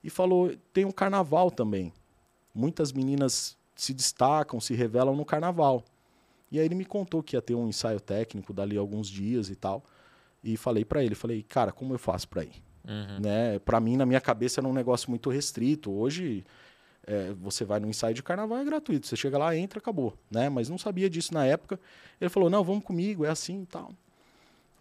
E 0.03 0.09
falou, 0.09 0.53
tem 0.73 0.85
um 0.85 0.91
carnaval 0.91 1.49
também. 1.49 1.93
Muitas 2.53 2.91
meninas 2.91 3.57
se 3.75 3.93
destacam, 3.93 4.59
se 4.59 4.73
revelam 4.73 5.15
no 5.15 5.25
carnaval. 5.25 5.83
E 6.51 6.59
aí 6.59 6.65
ele 6.65 6.75
me 6.75 6.85
contou 6.85 7.23
que 7.23 7.35
ia 7.35 7.41
ter 7.41 7.55
um 7.55 7.67
ensaio 7.67 7.99
técnico 7.99 8.53
dali 8.53 8.77
alguns 8.77 9.07
dias 9.07 9.49
e 9.49 9.55
tal. 9.55 9.83
E 10.43 10.55
falei 10.55 10.85
para 10.85 11.03
ele, 11.03 11.15
falei, 11.15 11.41
cara, 11.41 11.71
como 11.71 11.93
eu 11.93 11.99
faço 11.99 12.27
para 12.27 12.43
ir? 12.43 12.63
Uhum. 12.87 13.19
né? 13.19 13.59
Para 13.59 13.79
mim, 13.79 13.97
na 13.97 14.05
minha 14.05 14.21
cabeça, 14.21 14.59
era 14.59 14.67
um 14.67 14.73
negócio 14.73 15.09
muito 15.09 15.29
restrito. 15.29 15.91
Hoje, 15.91 16.45
é, 17.07 17.33
você 17.33 17.63
vai 17.63 17.79
no 17.79 17.87
ensaio 17.87 18.13
de 18.13 18.23
carnaval, 18.23 18.57
é 18.57 18.65
gratuito. 18.65 19.07
Você 19.07 19.15
chega 19.15 19.37
lá, 19.37 19.55
entra, 19.55 19.79
acabou, 19.79 20.13
né? 20.29 20.49
Mas 20.49 20.69
não 20.69 20.77
sabia 20.77 21.09
disso 21.09 21.33
na 21.33 21.45
época. 21.45 21.79
Ele 22.19 22.29
falou, 22.29 22.49
não, 22.49 22.63
vamos 22.63 22.83
comigo, 22.83 23.25
é 23.25 23.29
assim 23.29 23.61
e 23.61 23.65
tal. 23.65 23.91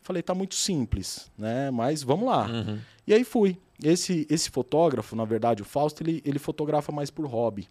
Falei, 0.03 0.23
tá 0.23 0.35
muito 0.35 0.55
simples, 0.55 1.31
né? 1.37 1.71
Mas 1.71 2.03
vamos 2.03 2.27
lá. 2.27 2.47
Uhum. 2.47 2.79
E 3.07 3.15
aí 3.15 3.25
fui. 3.25 3.59
Esse, 3.83 4.27
esse 4.31 4.51
fotógrafo, 4.51 5.17
na 5.17 5.25
verdade, 5.25 5.63
o 5.63 5.65
Fausto, 5.65 6.03
ele, 6.03 6.23
ele 6.25 6.39
fotografa 6.39 6.93
mais 6.93 7.11
por 7.11 7.27
hobby. 7.27 7.69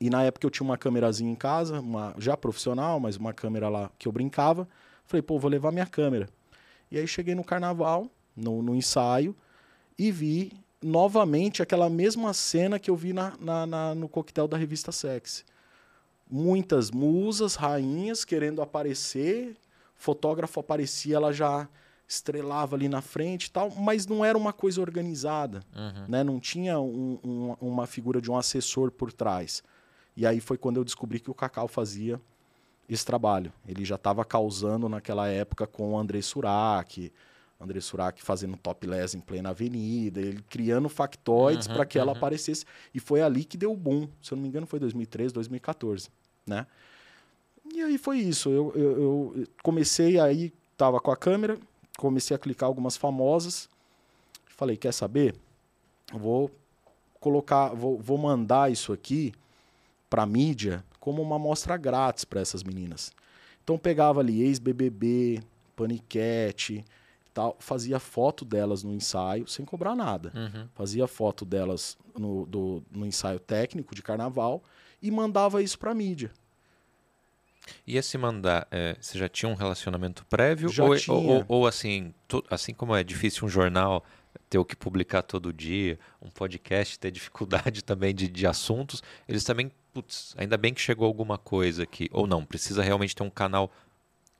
E 0.00 0.10
na 0.10 0.22
época 0.24 0.46
eu 0.46 0.50
tinha 0.50 0.64
uma 0.64 0.76
câmerazinha 0.76 1.30
em 1.30 1.34
casa, 1.34 1.80
uma, 1.80 2.14
já 2.18 2.36
profissional, 2.36 3.00
mas 3.00 3.16
uma 3.16 3.32
câmera 3.32 3.68
lá 3.68 3.90
que 3.98 4.08
eu 4.08 4.12
brincava. 4.12 4.68
Falei, 5.06 5.22
pô, 5.22 5.38
vou 5.38 5.50
levar 5.50 5.72
minha 5.72 5.86
câmera. 5.86 6.28
E 6.90 6.98
aí 6.98 7.06
cheguei 7.06 7.34
no 7.34 7.44
carnaval, 7.44 8.10
no, 8.36 8.62
no 8.62 8.74
ensaio, 8.74 9.34
e 9.98 10.10
vi 10.10 10.52
novamente 10.82 11.62
aquela 11.62 11.88
mesma 11.88 12.32
cena 12.34 12.78
que 12.78 12.90
eu 12.90 12.96
vi 12.96 13.12
na, 13.12 13.32
na- 13.40 13.66
na- 13.66 13.94
no 13.94 14.08
coquetel 14.08 14.46
da 14.48 14.56
revista 14.56 14.92
Sex. 14.92 15.44
Muitas 16.30 16.90
musas, 16.90 17.54
rainhas 17.54 18.24
querendo 18.24 18.60
aparecer, 18.60 19.56
fotógrafo 19.94 20.60
aparecia, 20.60 21.16
ela 21.16 21.32
já 21.32 21.68
estrelava 22.08 22.76
ali 22.76 22.88
na 22.88 23.00
frente 23.00 23.46
e 23.46 23.50
tal, 23.50 23.70
mas 23.70 24.06
não 24.06 24.24
era 24.24 24.36
uma 24.38 24.52
coisa 24.52 24.80
organizada 24.80 25.62
Uhum. 25.74 26.04
né? 26.08 26.22
Não 26.22 26.38
tinha 26.38 26.78
um- 26.78 27.18
um- 27.24 27.56
uma 27.60 27.86
figura 27.86 28.20
de 28.20 28.30
um 28.30 28.36
assessor 28.36 28.90
por 28.92 29.12
trás. 29.12 29.62
E 30.16 30.24
aí 30.26 30.40
foi 30.40 30.56
quando 30.56 30.76
eu 30.76 30.84
descobri 30.84 31.18
que 31.18 31.30
o 31.30 31.34
Cacau 31.34 31.66
fazia 31.68 32.20
esse 32.88 33.04
trabalho. 33.04 33.52
Ele 33.66 33.84
já 33.84 33.96
estava 33.96 34.24
causando 34.24 34.88
naquela 34.88 35.26
época 35.28 35.66
com 35.66 35.94
o 35.94 35.98
André 35.98 36.22
Surak, 36.22 37.12
André 37.60 37.80
Surak 37.80 38.22
fazendo 38.22 38.56
topless 38.56 39.16
em 39.16 39.20
plena 39.20 39.50
avenida, 39.50 40.20
ele 40.20 40.42
criando 40.48 40.88
factoides 40.88 41.66
uhum, 41.66 41.74
para 41.74 41.86
que 41.86 41.98
ela 41.98 42.12
uhum. 42.12 42.18
aparecesse. 42.18 42.64
E 42.94 43.00
foi 43.00 43.22
ali 43.22 43.44
que 43.44 43.56
deu 43.56 43.72
o 43.72 43.76
boom. 43.76 44.08
Se 44.22 44.32
eu 44.32 44.36
não 44.36 44.42
me 44.42 44.48
engano, 44.48 44.66
foi 44.66 44.78
2013, 44.78 45.32
2014, 45.32 46.08
né? 46.46 46.66
E 47.72 47.82
aí 47.82 47.98
foi 47.98 48.18
isso. 48.18 48.50
Eu, 48.50 48.72
eu, 48.74 49.34
eu 49.36 49.46
comecei 49.62 50.20
aí, 50.20 50.52
tava 50.76 51.00
com 51.00 51.10
a 51.10 51.16
câmera, 51.16 51.58
comecei 51.96 52.34
a 52.36 52.38
clicar 52.38 52.66
algumas 52.66 52.96
famosas. 52.96 53.68
Falei, 54.46 54.76
quer 54.76 54.92
saber? 54.92 55.34
Vou 56.12 56.50
colocar, 57.18 57.70
vou, 57.70 57.98
vou 57.98 58.18
mandar 58.18 58.70
isso 58.70 58.92
aqui 58.92 59.32
para 60.08 60.24
mídia 60.24 60.84
como 61.00 61.22
uma 61.22 61.36
amostra 61.36 61.76
grátis 61.76 62.24
para 62.24 62.40
essas 62.40 62.62
meninas. 62.62 63.12
Então 63.62 63.76
pegava 63.76 64.20
ali 64.20 64.42
ex-BBB, 64.42 65.42
paniquete, 65.74 66.84
tal, 67.36 67.54
fazia 67.60 67.98
foto 67.98 68.46
delas 68.46 68.82
no 68.82 68.94
ensaio 68.94 69.46
sem 69.46 69.62
cobrar 69.62 69.94
nada. 69.94 70.32
Uhum. 70.34 70.66
Fazia 70.74 71.06
foto 71.06 71.44
delas 71.44 71.98
no, 72.18 72.46
do, 72.46 72.82
no 72.90 73.04
ensaio 73.04 73.38
técnico 73.38 73.94
de 73.94 74.02
carnaval 74.02 74.64
e 75.02 75.10
mandava 75.10 75.62
isso 75.62 75.78
para 75.78 75.94
mídia. 75.94 76.30
E 77.86 77.98
esse 77.98 78.16
mandar, 78.16 78.66
é, 78.70 78.96
você 78.98 79.18
já 79.18 79.28
tinha 79.28 79.50
um 79.50 79.54
relacionamento 79.54 80.24
prévio? 80.30 80.70
Já 80.70 80.84
ou, 80.84 80.96
tinha. 80.96 81.14
Ou, 81.14 81.26
ou, 81.26 81.44
ou 81.46 81.66
assim, 81.66 82.14
to, 82.26 82.42
assim 82.48 82.72
como 82.72 82.96
é 82.96 83.04
difícil 83.04 83.44
um 83.44 83.50
jornal 83.50 84.02
ter 84.48 84.56
o 84.56 84.64
que 84.64 84.76
publicar 84.76 85.22
todo 85.22 85.52
dia, 85.52 85.98
um 86.22 86.30
podcast 86.30 86.98
ter 86.98 87.10
dificuldade 87.10 87.82
também 87.84 88.14
de, 88.14 88.28
de 88.28 88.46
assuntos, 88.46 89.02
eles 89.28 89.44
também, 89.44 89.70
putz, 89.92 90.34
ainda 90.38 90.56
bem 90.56 90.72
que 90.72 90.80
chegou 90.80 91.06
alguma 91.06 91.36
coisa 91.36 91.82
aqui. 91.82 92.08
Ou 92.12 92.26
não, 92.26 92.46
precisa 92.46 92.82
realmente 92.82 93.14
ter 93.14 93.24
um 93.24 93.30
canal 93.30 93.70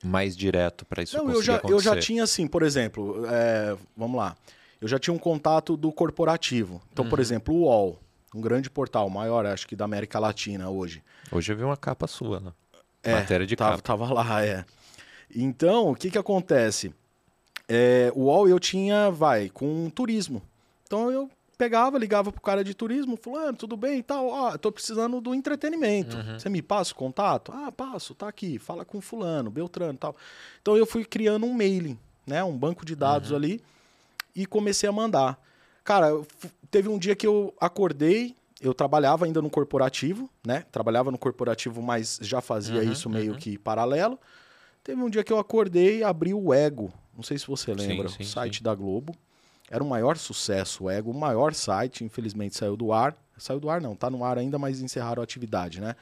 mais 0.06 0.36
direto 0.36 0.84
para 0.86 1.02
isso 1.02 1.16
não, 1.16 1.30
eu 1.30 1.42
já, 1.42 1.56
acontecer. 1.56 1.74
Eu 1.74 1.80
já 1.80 2.00
tinha 2.00 2.24
assim, 2.24 2.46
por 2.46 2.62
exemplo, 2.62 3.24
é, 3.26 3.76
vamos 3.96 4.16
lá, 4.16 4.36
eu 4.80 4.88
já 4.88 4.98
tinha 4.98 5.12
um 5.12 5.18
contato 5.18 5.76
do 5.76 5.92
corporativo. 5.92 6.80
Então, 6.92 7.04
uhum. 7.04 7.10
por 7.10 7.20
exemplo, 7.20 7.54
o 7.54 7.62
UOL, 7.62 7.98
um 8.34 8.40
grande 8.40 8.70
portal, 8.70 9.08
maior 9.10 9.46
acho 9.46 9.66
que 9.66 9.74
da 9.74 9.84
América 9.84 10.18
Latina 10.18 10.70
hoje. 10.70 11.02
Hoje 11.30 11.52
eu 11.52 11.56
vi 11.56 11.64
uma 11.64 11.76
capa 11.76 12.06
sua, 12.06 12.40
né? 12.40 12.52
É, 13.02 13.14
Matéria 13.14 13.46
de 13.46 13.56
tava, 13.56 13.76
capa. 13.76 13.82
Tava 13.82 14.12
lá, 14.12 14.44
é. 14.44 14.64
Então, 15.34 15.90
o 15.90 15.94
que 15.94 16.10
que 16.10 16.18
acontece? 16.18 16.94
É, 17.68 18.12
o 18.14 18.24
UOL 18.24 18.48
eu 18.48 18.60
tinha, 18.60 19.10
vai, 19.10 19.48
com 19.48 19.90
turismo. 19.90 20.42
Então 20.86 21.10
eu 21.10 21.28
pegava, 21.56 21.98
ligava 21.98 22.30
pro 22.30 22.40
cara 22.40 22.62
de 22.62 22.74
turismo, 22.74 23.16
fulano, 23.16 23.56
tudo 23.56 23.76
bem 23.76 23.98
e 23.98 24.02
tal, 24.02 24.28
ó, 24.28 24.56
tô 24.58 24.70
precisando 24.70 25.20
do 25.20 25.34
entretenimento. 25.34 26.16
Uhum. 26.16 26.38
Você 26.38 26.48
me 26.48 26.62
passa 26.62 26.92
o 26.92 26.96
contato? 26.96 27.52
Ah, 27.54 27.72
passo, 27.72 28.14
tá 28.14 28.28
aqui, 28.28 28.58
fala 28.58 28.84
com 28.84 29.00
fulano, 29.00 29.50
Beltrano 29.50 29.94
e 29.94 29.98
tal. 29.98 30.16
Então 30.60 30.76
eu 30.76 30.86
fui 30.86 31.04
criando 31.04 31.46
um 31.46 31.54
mailing, 31.54 31.98
né, 32.26 32.44
um 32.44 32.56
banco 32.56 32.84
de 32.84 32.94
dados 32.94 33.30
uhum. 33.30 33.36
ali 33.36 33.62
e 34.34 34.44
comecei 34.44 34.88
a 34.88 34.92
mandar. 34.92 35.40
Cara, 35.82 36.20
teve 36.70 36.88
um 36.88 36.98
dia 36.98 37.16
que 37.16 37.26
eu 37.26 37.54
acordei, 37.60 38.34
eu 38.60 38.74
trabalhava 38.74 39.24
ainda 39.24 39.40
no 39.40 39.48
corporativo, 39.48 40.28
né? 40.44 40.64
Trabalhava 40.72 41.10
no 41.10 41.18
corporativo, 41.18 41.80
mas 41.80 42.18
já 42.22 42.40
fazia 42.40 42.80
uhum, 42.80 42.92
isso 42.92 43.08
meio 43.08 43.32
uhum. 43.32 43.38
que 43.38 43.56
paralelo. 43.56 44.18
Teve 44.82 45.00
um 45.00 45.08
dia 45.08 45.22
que 45.22 45.32
eu 45.32 45.38
acordei, 45.38 46.02
abri 46.02 46.34
o 46.34 46.52
Ego, 46.52 46.92
não 47.14 47.22
sei 47.22 47.38
se 47.38 47.46
você 47.46 47.72
lembra, 47.72 48.08
sim, 48.08 48.16
sim, 48.16 48.22
o 48.22 48.26
site 48.26 48.58
sim. 48.58 48.64
da 48.64 48.74
Globo. 48.74 49.14
Era 49.70 49.82
o 49.82 49.88
maior 49.88 50.16
sucesso, 50.16 50.84
o 50.84 50.90
Ego, 50.90 51.10
o 51.10 51.14
maior 51.14 51.52
site, 51.54 52.04
infelizmente 52.04 52.56
saiu 52.56 52.76
do 52.76 52.92
ar. 52.92 53.16
Saiu 53.36 53.60
do 53.60 53.68
ar 53.68 53.80
não, 53.80 53.94
tá 53.94 54.08
no 54.08 54.24
ar 54.24 54.38
ainda, 54.38 54.58
mas 54.58 54.80
encerraram 54.80 55.20
a 55.20 55.24
atividade, 55.24 55.80
né? 55.80 55.94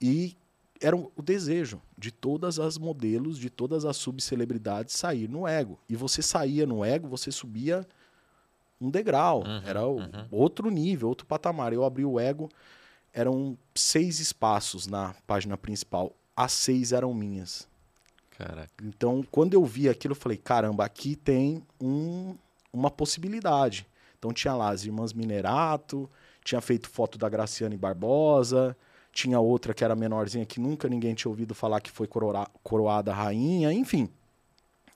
E 0.00 0.36
era 0.80 0.96
o 0.96 1.10
desejo 1.22 1.80
de 1.96 2.10
todas 2.10 2.58
as 2.58 2.76
modelos, 2.76 3.38
de 3.38 3.48
todas 3.48 3.84
as 3.84 3.96
subcelebridades 3.96 4.94
sair 4.94 5.28
no 5.28 5.46
Ego. 5.46 5.78
E 5.88 5.96
você 5.96 6.20
saía 6.20 6.66
no 6.66 6.84
Ego, 6.84 7.08
você 7.08 7.30
subia 7.30 7.86
um 8.80 8.90
degrau, 8.90 9.44
uhum, 9.44 9.62
era 9.64 9.86
o, 9.86 9.98
uhum. 9.98 10.26
outro 10.30 10.70
nível, 10.70 11.08
outro 11.08 11.24
patamar. 11.24 11.72
Eu 11.72 11.84
abri 11.84 12.04
o 12.04 12.18
Ego, 12.18 12.48
eram 13.12 13.56
seis 13.74 14.18
espaços 14.18 14.86
na 14.86 15.14
página 15.26 15.56
principal, 15.56 16.12
as 16.36 16.52
seis 16.52 16.92
eram 16.92 17.14
minhas. 17.14 17.68
Caraca. 18.36 18.72
Então, 18.82 19.24
quando 19.30 19.54
eu 19.54 19.64
vi 19.64 19.88
aquilo, 19.88 20.12
eu 20.12 20.18
falei: 20.18 20.36
caramba, 20.36 20.84
aqui 20.84 21.14
tem 21.14 21.62
um, 21.80 22.34
uma 22.72 22.90
possibilidade. 22.90 23.86
Então, 24.18 24.32
tinha 24.32 24.54
lá 24.54 24.70
as 24.70 24.84
irmãs 24.84 25.12
Minerato, 25.12 26.08
tinha 26.44 26.60
feito 26.60 26.88
foto 26.88 27.18
da 27.18 27.28
Graciane 27.28 27.76
Barbosa, 27.76 28.76
tinha 29.12 29.38
outra 29.38 29.74
que 29.74 29.84
era 29.84 29.94
menorzinha 29.94 30.46
que 30.46 30.58
nunca 30.58 30.88
ninguém 30.88 31.14
tinha 31.14 31.28
ouvido 31.28 31.54
falar 31.54 31.80
que 31.80 31.90
foi 31.90 32.06
coroa, 32.06 32.48
coroada 32.62 33.12
rainha, 33.12 33.72
enfim. 33.72 34.08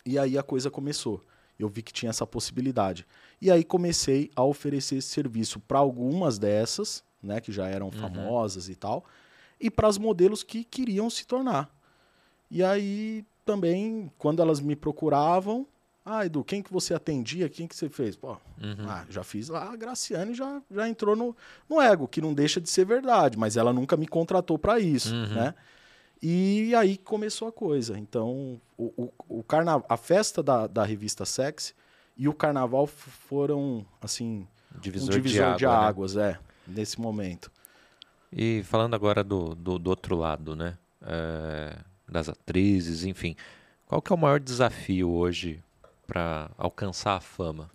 E 0.04 0.18
aí 0.18 0.38
a 0.38 0.42
coisa 0.42 0.70
começou. 0.70 1.22
Eu 1.58 1.68
vi 1.68 1.82
que 1.82 1.92
tinha 1.92 2.10
essa 2.10 2.26
possibilidade. 2.26 3.06
E 3.40 3.50
aí 3.50 3.64
comecei 3.64 4.30
a 4.34 4.42
oferecer 4.42 4.96
esse 4.96 5.08
serviço 5.08 5.60
para 5.60 5.78
algumas 5.78 6.38
dessas, 6.38 7.04
né, 7.22 7.40
que 7.40 7.52
já 7.52 7.66
eram 7.66 7.86
uhum. 7.86 7.92
famosas 7.92 8.68
e 8.68 8.74
tal, 8.74 9.04
e 9.60 9.70
para 9.70 9.88
as 9.88 9.98
modelos 9.98 10.42
que 10.42 10.64
queriam 10.64 11.10
se 11.10 11.26
tornar. 11.26 11.74
E 12.50 12.62
aí 12.62 13.24
também, 13.44 14.10
quando 14.18 14.40
elas 14.40 14.60
me 14.60 14.76
procuravam, 14.76 15.66
ah, 16.08 16.24
Edu, 16.24 16.44
quem 16.44 16.62
que 16.62 16.72
você 16.72 16.94
atendia? 16.94 17.48
Quem 17.48 17.66
que 17.66 17.74
você 17.74 17.88
fez? 17.88 18.16
Pô, 18.16 18.32
uhum. 18.62 18.88
ah, 18.88 19.04
já 19.10 19.24
fiz 19.24 19.48
lá, 19.48 19.72
a 19.72 19.76
Graciane 19.76 20.34
já, 20.34 20.62
já 20.70 20.88
entrou 20.88 21.16
no, 21.16 21.36
no 21.68 21.80
ego, 21.80 22.06
que 22.06 22.20
não 22.20 22.32
deixa 22.32 22.60
de 22.60 22.70
ser 22.70 22.86
verdade, 22.86 23.36
mas 23.36 23.56
ela 23.56 23.72
nunca 23.72 23.96
me 23.96 24.06
contratou 24.06 24.58
para 24.58 24.78
isso, 24.78 25.12
uhum. 25.12 25.34
né? 25.34 25.54
E 26.22 26.74
aí 26.74 26.96
começou 26.96 27.48
a 27.48 27.52
coisa. 27.52 27.98
Então, 27.98 28.60
o, 28.78 29.10
o, 29.28 29.38
o 29.40 29.42
carna... 29.42 29.82
a 29.88 29.96
festa 29.96 30.42
da, 30.42 30.66
da 30.66 30.84
revista 30.84 31.24
Sex 31.26 31.74
e 32.16 32.28
o 32.28 32.32
carnaval 32.32 32.86
foram, 32.86 33.84
assim, 34.00 34.46
divisor 34.80 35.10
um 35.10 35.12
divisor 35.12 35.36
de, 35.36 35.42
água, 35.42 35.56
de 35.58 35.66
né? 35.66 35.72
águas, 35.72 36.16
é, 36.16 36.38
nesse 36.66 37.00
momento. 37.00 37.50
E 38.32 38.62
falando 38.64 38.94
agora 38.94 39.22
do, 39.22 39.54
do, 39.54 39.78
do 39.78 39.90
outro 39.90 40.16
lado, 40.16 40.56
né? 40.56 40.78
É 41.02 41.76
das 42.08 42.28
atrizes, 42.28 43.04
enfim. 43.04 43.36
Qual 43.86 44.00
que 44.00 44.12
é 44.12 44.16
o 44.16 44.18
maior 44.18 44.40
desafio 44.40 45.10
hoje 45.10 45.62
para 46.06 46.50
alcançar 46.56 47.16
a 47.16 47.20
fama? 47.20 47.70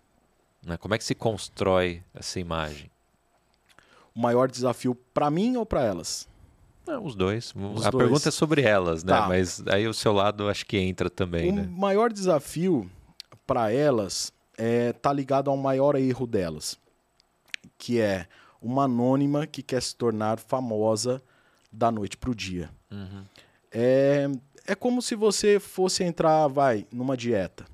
Né? 0.66 0.78
Como 0.78 0.94
é 0.94 0.98
que 0.98 1.04
se 1.04 1.16
constrói 1.16 2.04
essa 2.14 2.40
imagem? 2.40 2.90
O 4.16 4.20
maior 4.20 4.50
desafio 4.50 4.96
para 5.14 5.30
mim 5.30 5.58
ou 5.58 5.66
para 5.66 5.84
elas? 5.84 6.28
É, 6.88 6.98
os 6.98 7.16
dois. 7.16 7.54
Os 7.56 7.86
a 7.86 7.90
dois. 7.90 8.04
pergunta 8.04 8.30
é 8.30 8.32
sobre 8.32 8.62
elas, 8.62 9.04
né? 9.04 9.14
Tá. 9.14 9.28
Mas 9.28 9.64
aí 9.68 9.88
o 9.88 9.94
seu 9.94 10.12
lado 10.12 10.50
acho 10.50 10.66
que 10.66 10.78
entra 10.78 11.10
também. 11.10 11.52
O 11.52 11.56
né? 11.56 11.68
maior 11.70 12.12
desafio 12.12 12.90
para 13.46 13.72
elas 13.72 14.34
é 14.58 14.94
tá 14.94 15.12
ligado 15.12 15.50
ao 15.50 15.58
maior 15.58 15.96
erro 15.96 16.28
delas, 16.28 16.78
que 17.78 18.00
é 18.00 18.28
uma 18.62 18.84
anônima 18.84 19.48
que 19.48 19.64
quer 19.64 19.82
se 19.82 19.96
tornar 19.96 20.38
famosa 20.40 21.22
da 21.72 21.92
noite 21.92 22.18
para 22.18 22.30
o 22.30 22.36
dia. 22.36 22.70
Uhum. 22.92 23.24
É, 23.72 24.28
é 24.68 24.76
como 24.76 25.02
se 25.02 25.16
você 25.16 25.60
fosse 25.60 26.04
entrar, 26.04 26.48
vai, 26.48 26.86
numa 26.92 27.16
dieta. 27.16 27.66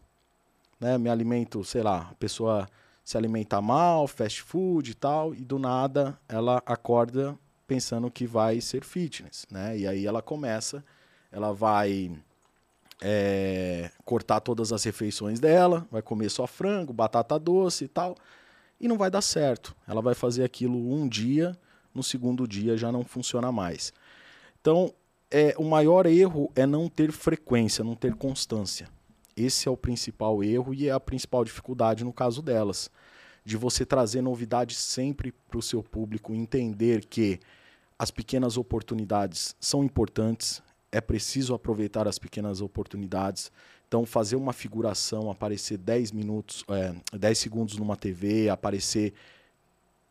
Né? 0.80 0.98
Me 0.98 1.10
alimento, 1.10 1.64
sei 1.64 1.82
lá, 1.82 2.10
a 2.12 2.16
pessoa 2.16 2.68
se 3.04 3.18
alimenta 3.18 3.62
mal, 3.62 4.08
fast 4.08 4.42
food 4.42 4.92
e 4.92 4.94
tal, 4.94 5.34
e 5.34 5.44
do 5.44 5.58
nada 5.58 6.20
ela 6.28 6.62
acorda 6.66 7.38
pensando 7.66 8.12
que 8.12 8.28
vai 8.28 8.60
ser 8.62 8.84
fitness, 8.84 9.46
né? 9.50 9.78
E 9.78 9.88
aí 9.88 10.06
ela 10.06 10.22
começa, 10.22 10.84
ela 11.32 11.54
vai 11.54 12.12
é, 13.02 13.92
cortar 14.06 14.40
todas 14.40 14.72
as 14.72 14.84
refeições 14.84 15.40
dela, 15.40 15.88
vai 15.92 16.02
comer 16.02 16.30
só 16.30 16.48
frango, 16.48 16.94
batata 16.94 17.38
doce 17.38 17.86
e 17.86 17.88
tal, 17.88 18.16
e 18.80 18.88
não 18.88 18.98
vai 18.98 19.10
dar 19.10 19.22
certo. 19.22 19.76
Ela 19.88 20.02
vai 20.02 20.14
fazer 20.14 20.44
aquilo 20.44 20.78
um 20.78 21.08
dia, 21.08 21.58
no 21.94 22.04
segundo 22.04 22.48
dia 22.48 22.78
já 22.78 22.92
não 22.92 23.04
funciona 23.04 23.52
mais. 23.52 23.94
Então, 24.60 24.94
é, 25.30 25.54
o 25.58 25.64
maior 25.64 26.06
erro 26.06 26.52
é 26.56 26.66
não 26.66 26.90
ter 26.90 27.12
frequência, 27.12 27.84
não 27.84 27.96
ter 27.96 28.16
constância. 28.16 28.88
Esse 29.38 29.67
é 29.67 29.72
o 29.72 29.77
principal 29.77 30.44
erro 30.44 30.74
e 30.74 30.88
é 30.88 30.91
a 30.91 31.00
principal 31.00 31.46
dificuldade 31.46 32.03
no 32.03 32.12
caso 32.12 32.41
delas. 32.41 32.89
De 33.46 33.56
você 33.56 33.86
trazer 33.86 34.22
novidades 34.22 34.77
sempre 34.77 35.32
para 35.32 35.60
o 35.60 35.62
seu 35.62 35.84
público, 35.84 36.34
entender 36.34 37.06
que 37.06 37.39
as 38.00 38.10
pequenas 38.10 38.58
oportunidades 38.58 39.56
são 39.60 39.84
importantes, 39.84 40.62
é 40.91 41.00
preciso 41.00 41.53
aproveitar 41.53 42.08
as 42.08 42.17
pequenas 42.17 42.62
oportunidades. 42.62 43.51
Então, 43.88 44.06
fazer 44.06 44.36
uma 44.36 44.53
figuração, 44.53 45.29
aparecer 45.29 45.77
10 45.77 46.12
minutos, 46.12 46.63
é, 46.70 46.96
10 47.15 47.38
segundos 47.38 47.77
numa 47.77 47.96
TV, 47.96 48.50
aparecer 48.50 49.13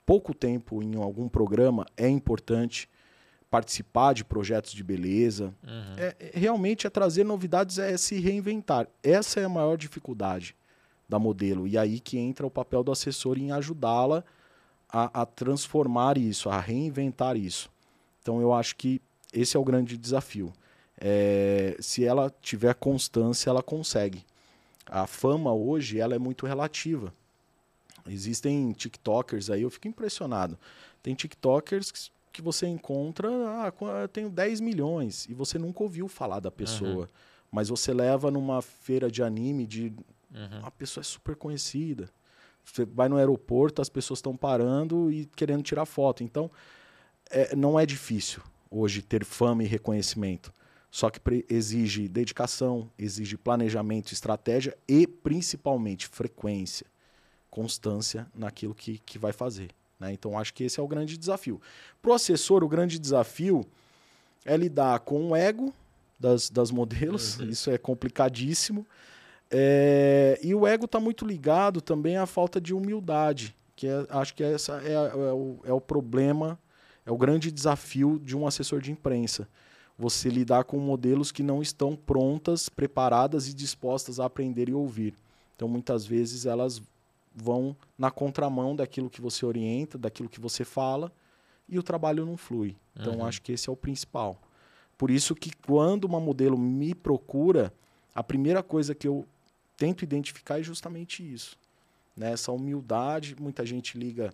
pouco 0.07 0.33
tempo 0.33 0.83
em 0.83 0.95
algum 0.97 1.29
programa 1.29 1.85
é 1.97 2.09
importante 2.09 2.89
participar 3.57 4.13
de 4.13 4.23
projetos 4.23 4.73
de 4.73 4.85
beleza. 4.85 5.55
Uhum. 5.67 5.95
É, 5.97 6.15
é, 6.21 6.39
realmente 6.39 6.87
é 6.87 6.91
trazer 6.91 7.25
novidades, 7.25 7.79
é 7.79 7.97
se 7.97 8.21
reinventar. 8.21 8.87
Essa 9.03 9.41
é 9.41 9.45
a 9.45 9.49
maior 9.49 9.79
dificuldade 9.79 10.55
da 11.09 11.19
modelo. 11.19 11.67
E 11.67 11.79
aí 11.79 11.99
que 11.99 12.19
entra 12.19 12.47
o 12.47 12.51
papel 12.51 12.85
do 12.85 12.93
assessor 12.93 13.39
em 13.39 13.53
ajudá-la 13.53 14.23
a, 14.91 15.23
a, 15.23 15.25
transformar 15.25 16.19
isso, 16.19 16.51
a 16.51 16.61
reinventar 16.61 17.35
isso. 17.35 17.71
Então 18.21 18.43
eu 18.43 18.53
acho 18.53 18.77
que 18.77 19.01
esse 19.33 19.57
é 19.57 19.61
o 19.61 19.65
grande 19.65 19.97
desafio. 19.97 20.53
É, 21.01 21.79
se 21.81 22.05
ela 22.05 22.31
tiver 22.43 22.75
constância, 22.75 23.49
ela 23.49 23.63
consegue. 23.63 24.23
A 24.85 25.07
fama 25.07 25.51
hoje 25.55 25.99
ela 25.99 26.15
é 26.15 26.19
muito 26.19 26.45
relativa. 26.45 27.11
Existem 28.07 28.71
TikTokers 28.73 29.49
aí, 29.49 29.63
eu 29.63 29.71
fico 29.71 29.89
impressionado. 29.89 30.59
Tem 31.03 31.15
TikTokers 31.15 32.11
que 32.37 32.43
você 32.43 32.67
encontra, 32.67 33.31
ah, 33.31 33.73
eu 34.03 34.09
tenho 34.09 34.29
10 34.29 34.61
milhões, 34.61 35.27
e 35.27 35.33
você 35.33 35.59
nunca 35.59 35.83
ouviu 35.83 36.07
falar 36.07 36.39
da 36.39 36.51
pessoa. 36.51 37.05
Uhum. 37.05 37.09
Mas 37.51 37.71
você 37.71 37.95
leva 37.95 38.31
numa 38.31 38.61
feira 38.61 39.11
de 39.11 39.23
anime, 39.23 39.67
de 39.67 39.87
uhum. 40.31 40.61
a 40.63 40.71
pessoa 40.71 41.01
é 41.01 41.05
super 41.05 41.35
conhecida. 41.35 42.11
Você 42.63 42.85
vai 42.85 43.09
no 43.09 43.17
aeroporto, 43.17 43.81
as 43.81 43.89
pessoas 43.89 44.19
estão 44.19 44.37
parando 44.37 45.11
e 45.11 45.25
querendo 45.35 45.63
tirar 45.63 45.87
foto. 45.87 46.23
Então, 46.23 46.51
é, 47.31 47.57
não 47.57 47.81
é 47.81 47.87
difícil 47.87 48.43
hoje 48.71 49.01
ter 49.01 49.25
fama 49.25 49.63
e 49.63 49.67
reconhecimento. 49.67 50.53
Só 50.91 51.09
que 51.09 51.21
exige 51.49 52.07
dedicação, 52.07 52.91
exige 52.99 53.39
planejamento, 53.39 54.13
estratégia 54.13 54.77
e, 54.87 55.07
principalmente, 55.07 56.07
frequência, 56.07 56.87
constância 57.49 58.27
naquilo 58.35 58.75
que, 58.75 58.99
que 58.99 59.19
vai 59.19 59.33
fazer. 59.33 59.71
Né? 59.99 60.13
Então, 60.13 60.39
acho 60.39 60.53
que 60.53 60.65
esse 60.65 60.79
é 60.79 60.83
o 60.83 60.89
grande 60.89 61.17
desafio. 61.17 61.61
Para 62.01 62.11
o 62.11 62.15
assessor, 62.15 62.63
o 62.63 62.69
grande 62.69 62.99
desafio 62.99 63.65
é 64.45 64.57
lidar 64.57 65.01
com 65.01 65.31
o 65.31 65.37
ego 65.37 65.73
das, 66.19 66.51
das 66.51 66.71
modelos, 66.71 67.39
uhum. 67.39 67.49
isso 67.49 67.71
é 67.71 67.79
complicadíssimo. 67.79 68.87
É, 69.51 70.39
e 70.43 70.55
o 70.55 70.67
ego 70.67 70.87
está 70.87 70.99
muito 70.99 71.25
ligado 71.25 71.81
também 71.81 72.17
à 72.17 72.27
falta 72.27 72.61
de 72.61 72.75
humildade, 72.75 73.55
que 73.77 73.87
é, 73.87 74.07
acho 74.11 74.35
que 74.35 74.43
essa 74.43 74.83
é, 74.83 74.93
é, 74.93 75.15
o, 75.33 75.59
é 75.65 75.73
o 75.73 75.81
problema, 75.81 76.59
é 77.05 77.11
o 77.11 77.17
grande 77.17 77.53
desafio 77.53 78.21
de 78.23 78.37
um 78.37 78.47
assessor 78.47 78.81
de 78.81 78.91
imprensa. 78.91 79.49
Você 79.99 80.29
lidar 80.29 80.65
com 80.65 80.79
modelos 80.79 81.33
que 81.33 81.43
não 81.43 81.63
estão 81.63 81.97
prontas, 81.97 82.69
preparadas 82.69 83.49
e 83.49 83.55
dispostas 83.55 84.21
a 84.21 84.27
aprender 84.27 84.69
e 84.69 84.75
ouvir. 84.75 85.15
Então, 85.55 85.67
muitas 85.69 86.05
vezes, 86.05 86.45
elas 86.45 86.83
vão 87.37 87.77
na 87.99 88.11
contramão 88.11 88.75
daquilo 88.75 89.11
que 89.11 89.21
você 89.21 89.45
orienta, 89.45 89.99
daquilo 89.99 90.29
que 90.29 90.41
você 90.41 90.65
fala, 90.65 91.13
e 91.69 91.79
o 91.79 91.83
trabalho 91.83 92.25
não 92.25 92.37
flui. 92.37 92.75
Então, 92.99 93.17
uhum. 93.17 93.27
acho 93.27 93.43
que 93.43 93.53
esse 93.53 93.69
é 93.69 93.73
o 93.73 93.77
principal. 93.77 94.41
Por 94.97 95.11
isso 95.11 95.35
que 95.35 95.51
quando 95.67 96.05
uma 96.05 96.19
modelo 96.19 96.57
me 96.57 96.95
procura, 96.95 97.73
a 98.15 98.25
primeira 98.25 98.63
coisa 98.63 98.95
que 98.95 99.07
eu 99.07 99.27
tento 99.77 100.03
identificar 100.03 100.59
é 100.59 100.63
justamente 100.63 101.23
isso. 101.23 101.59
Né? 102.17 102.33
Essa 102.33 102.51
humildade, 102.51 103.37
muita 103.39 103.67
gente 103.67 103.99
liga 103.99 104.33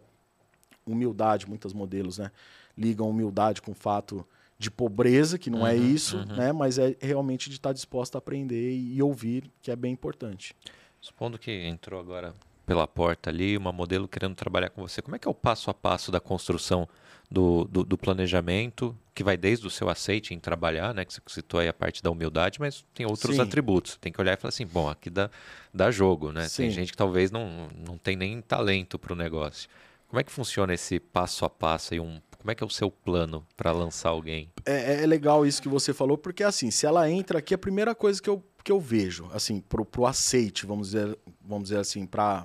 humildade, 0.87 1.49
muitos 1.49 1.73
modelos, 1.73 2.19
né? 2.19 2.31
Ligam 2.77 3.09
humildade 3.09 3.63
com 3.63 3.73
o 3.73 3.75
fato 3.75 4.27
de 4.59 4.71
pobreza, 4.71 5.39
que 5.39 5.51
não 5.51 5.67
é 5.67 5.75
uhum, 5.75 5.83
é 5.83 5.87
isso, 5.87 6.17
uhum. 6.19 6.37
né? 6.37 6.53
Mas 6.53 6.79
é 6.79 6.97
realmente 7.01 7.49
de 7.49 7.57
estar 7.57 7.73
disposto 7.73 8.15
a 8.15 8.19
aprender 8.19 8.73
e, 8.73 8.97
e 8.97 9.03
ouvir, 9.03 9.51
que 9.61 9.71
é 9.71 9.77
bem 9.77 9.93
importante. 9.93 10.55
Supondo 11.01 11.39
que 11.39 11.51
entrou 11.51 12.01
agora 12.01 12.35
pela 12.73 12.89
porta 12.89 13.29
ali, 13.29 13.55
uma 13.55 13.71
modelo 13.71 14.09
querendo 14.09 14.35
trabalhar 14.35 14.71
com 14.71 14.81
você. 14.81 15.03
Como 15.03 15.15
é 15.15 15.19
que 15.19 15.29
é 15.29 15.31
o 15.31 15.35
passo 15.35 15.71
a 15.71 15.75
passo 15.75 16.11
da 16.11 16.19
construção 16.19 16.89
do, 17.31 17.65
do, 17.65 17.85
do, 17.85 17.99
planejamento, 17.99 18.97
que 19.15 19.23
vai 19.23 19.37
desde 19.37 19.67
o 19.67 19.71
seu 19.71 19.91
aceite 19.91 20.33
em 20.33 20.39
trabalhar, 20.39 20.95
né? 20.95 21.05
Que 21.05 21.13
você 21.13 21.21
citou 21.29 21.61
aí 21.61 21.69
a 21.69 21.73
parte 21.73 22.03
da 22.03 22.11
humildade, 22.11 22.59
mas 22.59 22.83
tem 22.95 23.05
outros 23.05 23.37
Sim. 23.37 23.43
atributos. 23.43 23.99
Tem 23.99 24.11
que 24.11 24.19
olhar 24.19 24.33
e 24.33 24.37
falar 24.41 24.49
assim, 24.49 24.67
bom, 24.67 24.89
aqui 24.89 25.11
dá, 25.11 25.31
dá 25.73 25.91
jogo, 25.91 26.33
né? 26.33 26.49
Sim. 26.49 26.63
Tem 26.63 26.71
gente 26.71 26.93
que 26.93 26.97
talvez 26.97 27.31
não, 27.31 27.69
não 27.77 27.99
tem 27.99 28.17
nem 28.17 28.41
talento 28.41 28.99
para 28.99 29.13
o 29.13 29.17
negócio. 29.17 29.69
Como 30.09 30.19
é 30.19 30.25
que 30.25 30.33
funciona 30.33 30.73
esse 30.73 30.99
passo 30.99 31.45
a 31.45 31.51
passo 31.51 31.95
e 31.95 32.01
um 32.01 32.21
como 32.43 32.51
é 32.51 32.57
que 32.57 32.65
é 32.65 32.67
o 32.67 32.71
seu 32.71 32.91
plano 32.91 33.47
para 33.57 33.71
lançar 33.71 34.09
alguém? 34.09 34.51
É, 34.67 35.05
é, 35.05 35.07
legal 35.07 35.47
isso 35.47 35.63
que 35.63 35.69
você 35.69 35.95
falou, 35.95 36.19
porque 36.19 36.43
assim, 36.43 36.73
se 36.73 36.85
ela 36.85 37.09
entra 37.09 37.39
aqui, 37.39 37.55
a 37.55 37.59
primeira 37.59 37.95
coisa 37.95 38.21
que 38.21 38.29
eu, 38.29 38.43
que 38.65 38.73
eu 38.73 38.81
vejo, 38.81 39.31
assim, 39.33 39.61
pro, 39.61 39.85
pro 39.85 40.07
aceite, 40.07 40.67
vamos 40.67 40.89
dizer, 40.89 41.17
vamos 41.41 41.69
dizer 41.69 41.79
assim, 41.79 42.05
para 42.05 42.45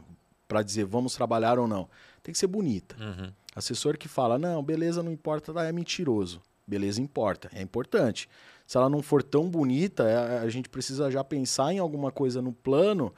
dizer 0.63 0.85
vamos 0.85 1.13
trabalhar 1.13 1.59
ou 1.59 1.67
não, 1.67 1.89
tem 2.23 2.31
que 2.31 2.37
ser 2.37 2.47
bonita. 2.47 2.95
Uhum. 2.99 3.31
Assessor 3.55 3.97
que 3.97 4.07
fala, 4.07 4.37
não, 4.37 4.63
beleza 4.63 5.01
não 5.01 5.11
importa, 5.11 5.51
é 5.61 5.71
mentiroso. 5.71 6.41
Beleza 6.65 7.01
importa, 7.01 7.49
é 7.53 7.61
importante. 7.61 8.29
Se 8.65 8.77
ela 8.77 8.89
não 8.89 9.01
for 9.01 9.23
tão 9.23 9.49
bonita, 9.49 10.03
é, 10.03 10.39
a 10.39 10.49
gente 10.49 10.67
precisa 10.67 11.09
já 11.09 11.23
pensar 11.23 11.71
em 11.71 11.79
alguma 11.79 12.11
coisa 12.11 12.41
no 12.41 12.51
plano 12.51 13.13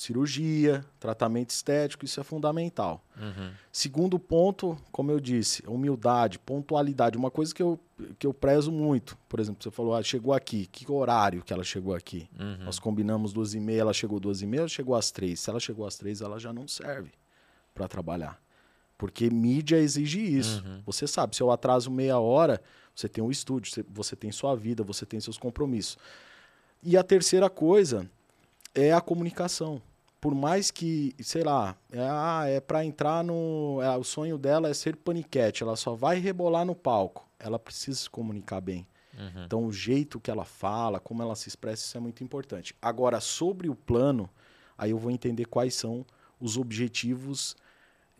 cirurgia, 0.00 0.82
tratamento 0.98 1.50
estético, 1.50 2.06
isso 2.06 2.18
é 2.18 2.24
fundamental. 2.24 3.04
Uhum. 3.18 3.50
Segundo 3.70 4.18
ponto, 4.18 4.74
como 4.90 5.10
eu 5.10 5.20
disse, 5.20 5.62
humildade, 5.66 6.38
pontualidade. 6.38 7.18
Uma 7.18 7.30
coisa 7.30 7.54
que 7.54 7.62
eu, 7.62 7.78
que 8.18 8.26
eu 8.26 8.32
prezo 8.32 8.72
muito. 8.72 9.14
Por 9.28 9.38
exemplo, 9.38 9.62
você 9.62 9.70
falou, 9.70 9.94
ah, 9.94 10.02
chegou 10.02 10.32
aqui. 10.32 10.64
Que 10.72 10.90
horário 10.90 11.42
que 11.42 11.52
ela 11.52 11.62
chegou 11.62 11.94
aqui? 11.94 12.30
Uhum. 12.40 12.64
Nós 12.64 12.78
combinamos 12.78 13.30
duas 13.30 13.52
e 13.52 13.60
meia, 13.60 13.82
ela 13.82 13.92
chegou 13.92 14.18
duas 14.18 14.40
e 14.40 14.46
meia, 14.46 14.60
ela 14.60 14.68
chegou 14.68 14.94
às 14.94 15.10
três. 15.10 15.40
Se 15.40 15.50
ela 15.50 15.60
chegou 15.60 15.86
às 15.86 15.98
três, 15.98 16.22
ela 16.22 16.38
já 16.38 16.50
não 16.50 16.66
serve 16.66 17.10
para 17.74 17.86
trabalhar. 17.86 18.40
Porque 18.96 19.28
mídia 19.28 19.76
exige 19.76 20.18
isso. 20.18 20.64
Uhum. 20.64 20.80
Você 20.86 21.06
sabe, 21.06 21.36
se 21.36 21.42
eu 21.42 21.50
atraso 21.50 21.90
meia 21.90 22.18
hora, 22.18 22.62
você 22.94 23.06
tem 23.06 23.22
um 23.22 23.30
estúdio, 23.30 23.84
você 23.90 24.16
tem 24.16 24.32
sua 24.32 24.56
vida, 24.56 24.82
você 24.82 25.04
tem 25.04 25.20
seus 25.20 25.36
compromissos. 25.36 25.98
E 26.82 26.96
a 26.96 27.02
terceira 27.02 27.50
coisa 27.50 28.10
é 28.74 28.94
a 28.94 29.00
comunicação 29.02 29.82
por 30.20 30.34
mais 30.34 30.70
que, 30.70 31.14
sei 31.20 31.42
lá, 31.42 31.76
é, 31.90 32.00
ah, 32.00 32.44
é 32.46 32.60
para 32.60 32.84
entrar 32.84 33.24
no. 33.24 33.80
É, 33.82 33.96
o 33.96 34.04
sonho 34.04 34.36
dela 34.36 34.68
é 34.68 34.74
ser 34.74 34.96
paniquete, 34.96 35.62
ela 35.62 35.76
só 35.76 35.94
vai 35.94 36.18
rebolar 36.18 36.64
no 36.64 36.74
palco. 36.74 37.26
Ela 37.38 37.58
precisa 37.58 37.98
se 37.98 38.10
comunicar 38.10 38.60
bem. 38.60 38.86
Uhum. 39.18 39.44
Então, 39.44 39.64
o 39.66 39.72
jeito 39.72 40.20
que 40.20 40.30
ela 40.30 40.44
fala, 40.44 41.00
como 41.00 41.22
ela 41.22 41.34
se 41.34 41.48
expressa, 41.48 41.84
isso 41.84 41.96
é 41.96 42.00
muito 42.00 42.22
importante. 42.22 42.74
Agora, 42.80 43.18
sobre 43.20 43.68
o 43.68 43.74
plano, 43.74 44.28
aí 44.76 44.90
eu 44.90 44.98
vou 44.98 45.10
entender 45.10 45.46
quais 45.46 45.74
são 45.74 46.04
os 46.38 46.56
objetivos 46.56 47.56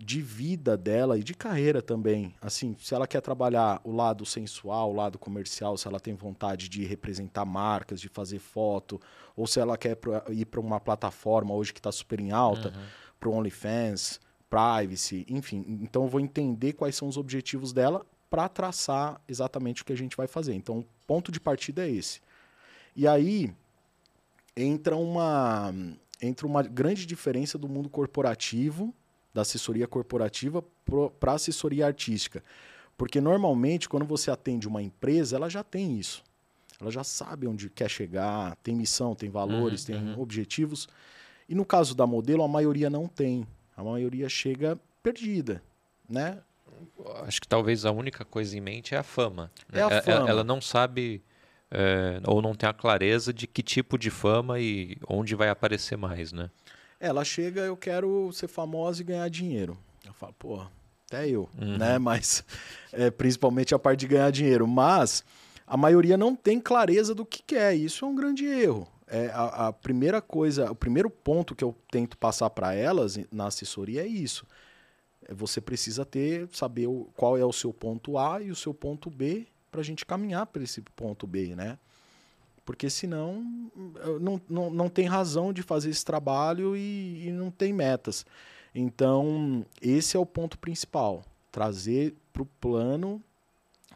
de 0.03 0.23
vida 0.23 0.79
dela 0.79 1.19
e 1.19 1.23
de 1.23 1.35
carreira 1.35 1.83
também. 1.83 2.35
Assim, 2.41 2.75
se 2.81 2.95
ela 2.95 3.07
quer 3.07 3.21
trabalhar 3.21 3.81
o 3.85 3.93
lado 3.93 4.25
sensual, 4.25 4.91
o 4.91 4.95
lado 4.95 5.19
comercial, 5.19 5.77
se 5.77 5.87
ela 5.87 6.01
tem 6.01 6.15
vontade 6.15 6.71
de 6.71 6.85
representar 6.87 7.45
marcas, 7.45 8.01
de 8.01 8.09
fazer 8.09 8.39
foto, 8.39 8.99
ou 9.37 9.47
se 9.47 9.61
ela 9.61 9.77
quer 9.77 9.99
ir 10.31 10.47
para 10.47 10.59
uma 10.59 10.81
plataforma 10.81 11.55
hoje 11.55 11.75
que 11.75 11.81
está 11.81 11.93
super 11.93 12.19
em 12.19 12.31
alta, 12.31 12.69
uhum. 12.69 12.85
para 13.21 13.29
o 13.29 13.33
OnlyFans, 13.35 14.19
privacy, 14.49 15.27
enfim. 15.29 15.65
Então 15.83 16.05
eu 16.05 16.09
vou 16.09 16.21
entender 16.21 16.73
quais 16.73 16.97
são 16.97 17.07
os 17.07 17.19
objetivos 17.19 17.71
dela 17.71 18.05
para 18.31 18.49
traçar 18.49 19.21
exatamente 19.29 19.83
o 19.83 19.85
que 19.85 19.93
a 19.93 19.97
gente 19.97 20.17
vai 20.17 20.27
fazer. 20.27 20.55
Então, 20.55 20.79
o 20.79 20.87
ponto 21.07 21.31
de 21.31 21.41
partida 21.41 21.87
é 21.87 21.91
esse. 21.91 22.23
E 22.97 23.07
aí 23.07 23.53
entra 24.57 24.97
uma 24.97 25.75
entra 26.23 26.47
uma 26.47 26.63
grande 26.63 27.07
diferença 27.07 27.59
do 27.59 27.69
mundo 27.69 27.89
corporativo 27.89 28.95
da 29.33 29.43
assessoria 29.43 29.87
corporativa 29.87 30.65
para 31.19 31.33
assessoria 31.33 31.87
artística. 31.87 32.43
Porque 32.97 33.21
normalmente, 33.21 33.89
quando 33.89 34.05
você 34.05 34.31
atende 34.31 34.69
uma 34.69 34.83
empresa, 34.83 35.37
ela 35.37 35.49
já 35.49 35.65
tem 35.65 35.99
isso. 35.99 36.23
Ela 36.81 36.91
já 36.91 37.05
sabe 37.05 37.47
onde 37.47 37.69
quer 37.69 37.89
chegar, 37.89 38.57
tem 38.57 38.75
missão, 38.75 39.15
tem 39.15 39.31
valores, 39.31 39.87
uhum, 39.89 39.95
tem 39.95 40.09
uhum. 40.09 40.21
objetivos. 40.21 40.89
E 41.49 41.55
no 41.55 41.65
caso 41.65 41.95
da 41.95 42.07
modelo, 42.07 42.43
a 42.43 42.49
maioria 42.49 42.89
não 42.91 43.07
tem. 43.07 43.47
A 43.77 43.83
maioria 43.83 44.29
chega 44.29 44.79
perdida, 45.03 45.63
né? 46.09 46.39
Acho 47.27 47.41
que 47.41 47.49
talvez 47.49 47.85
a 47.85 47.91
única 47.91 48.25
coisa 48.25 48.57
em 48.57 48.61
mente 48.61 48.95
é 48.95 48.99
a 48.99 49.03
fama. 49.03 49.51
Né? 49.71 49.81
É 49.81 49.83
a 49.83 50.03
fama. 50.03 50.17
Ela, 50.17 50.31
ela 50.31 50.45
não 50.45 50.61
sabe 50.61 51.23
é, 51.71 52.21
ou 52.27 52.43
não 52.43 52.55
tem 52.55 52.69
a 52.69 52.73
clareza 52.73 53.33
de 53.33 53.47
que 53.47 53.63
tipo 53.63 53.97
de 53.97 54.11
fama 54.11 54.59
e 54.59 54.97
onde 55.09 55.35
vai 55.35 55.49
aparecer 55.49 55.97
mais, 55.97 56.33
né? 56.33 56.51
Ela 57.01 57.25
chega, 57.25 57.63
eu 57.63 57.77
quero 57.77 58.31
ser 58.33 58.47
famosa 58.47 59.01
e 59.01 59.05
ganhar 59.05 59.29
dinheiro. 59.31 59.77
Eu 60.07 60.13
falo, 60.13 60.35
pô, 60.39 60.63
até 61.07 61.27
eu, 61.27 61.49
uhum. 61.59 61.79
né? 61.79 61.99
Mas 61.99 62.45
é, 62.93 63.11
principalmente 63.11 63.75
a 63.75 63.79
parte 63.79 64.01
de 64.01 64.09
ganhar 64.09 64.31
dinheiro. 64.31 64.69
Mas 64.69 65.25
a 65.67 65.77
maioria 65.77 66.17
não 66.19 66.37
tem 66.37 66.61
clareza 66.61 67.15
do 67.15 67.25
que 67.25 67.43
quer. 67.43 67.75
Isso 67.75 68.05
é 68.05 68.09
um 68.09 68.15
grande 68.15 68.45
erro. 68.45 68.87
É, 69.07 69.29
a, 69.35 69.69
a 69.69 69.73
primeira 69.73 70.21
coisa, 70.21 70.71
o 70.71 70.75
primeiro 70.75 71.11
ponto 71.11 71.55
que 71.55 71.65
eu 71.65 71.75
tento 71.91 72.17
passar 72.17 72.49
para 72.51 72.75
elas 72.75 73.19
na 73.33 73.47
assessoria 73.47 74.03
é 74.03 74.07
isso. 74.07 74.47
É, 75.27 75.35
você 75.35 75.61
precisa 75.61 76.05
ter, 76.05 76.49
saber 76.53 76.87
o, 76.87 77.09
qual 77.17 77.37
é 77.37 77.45
o 77.45 77.53
seu 77.53 77.73
ponto 77.73 78.19
A 78.19 78.41
e 78.41 78.51
o 78.51 78.57
seu 78.57 78.73
ponto 78.73 79.11
B 79.11 79.47
para 79.71 79.81
a 79.81 79.85
gente 79.85 80.05
caminhar 80.07 80.47
para 80.47 80.63
esse 80.63 80.81
ponto 80.95 81.27
B, 81.27 81.57
né? 81.57 81.79
Porque 82.71 82.89
senão 82.89 83.45
não, 84.21 84.41
não, 84.49 84.71
não 84.71 84.89
tem 84.89 85.05
razão 85.05 85.53
de 85.53 85.61
fazer 85.61 85.91
esse 85.91 86.05
trabalho 86.05 86.77
e, 86.77 87.27
e 87.27 87.33
não 87.33 87.51
tem 87.51 87.73
metas. 87.73 88.25
Então, 88.73 89.67
esse 89.83 90.17
é 90.17 90.21
o 90.21 90.25
ponto 90.25 90.57
principal. 90.57 91.25
Trazer 91.51 92.15
para 92.33 92.43
o 92.43 92.47
plano 92.47 93.21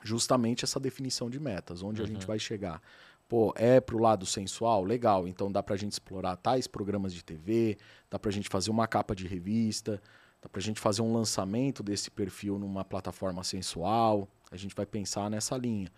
justamente 0.03 0.65
essa 0.65 0.81
definição 0.81 1.31
de 1.31 1.39
metas, 1.39 1.85
onde 1.85 2.01
uhum. 2.01 2.05
a 2.05 2.09
gente 2.09 2.23
uhum. 2.23 2.27
vai 2.27 2.39
chegar. 2.41 2.83
Pô, 3.29 3.55
é 3.57 3.81
para 3.81 3.95
o 3.95 4.01
lado 4.01 4.27
sensual? 4.27 4.83
Legal, 4.83 5.29
então 5.29 5.53
dá 5.53 5.63
para 5.63 5.77
a 5.77 5.79
gente 5.79 5.93
explorar 5.93 6.35
tais 6.35 6.67
programas 6.67 7.15
de 7.15 7.25
TV, 7.25 7.79
dá 8.11 8.19
para 8.19 8.31
a 8.31 8.33
gente 8.33 8.49
fazer 8.49 8.73
uma 8.73 8.89
capa 8.89 9.15
de 9.15 9.29
revista, 9.29 10.03
Dá 10.43 10.49
para 10.51 10.59
a 10.59 10.63
gente 10.63 10.79
fazer 10.79 11.01
um 11.01 11.15
lançamento 11.15 11.83
desse 11.83 12.11
perfil 12.11 12.59
numa 12.59 12.85
plataforma 12.85 13.43
sensual. 13.43 14.29
A 14.51 14.59
gente 14.59 14.75
vai 14.75 14.85
pensar 14.85 15.31
nessa 15.31 15.57
linha. 15.57 15.91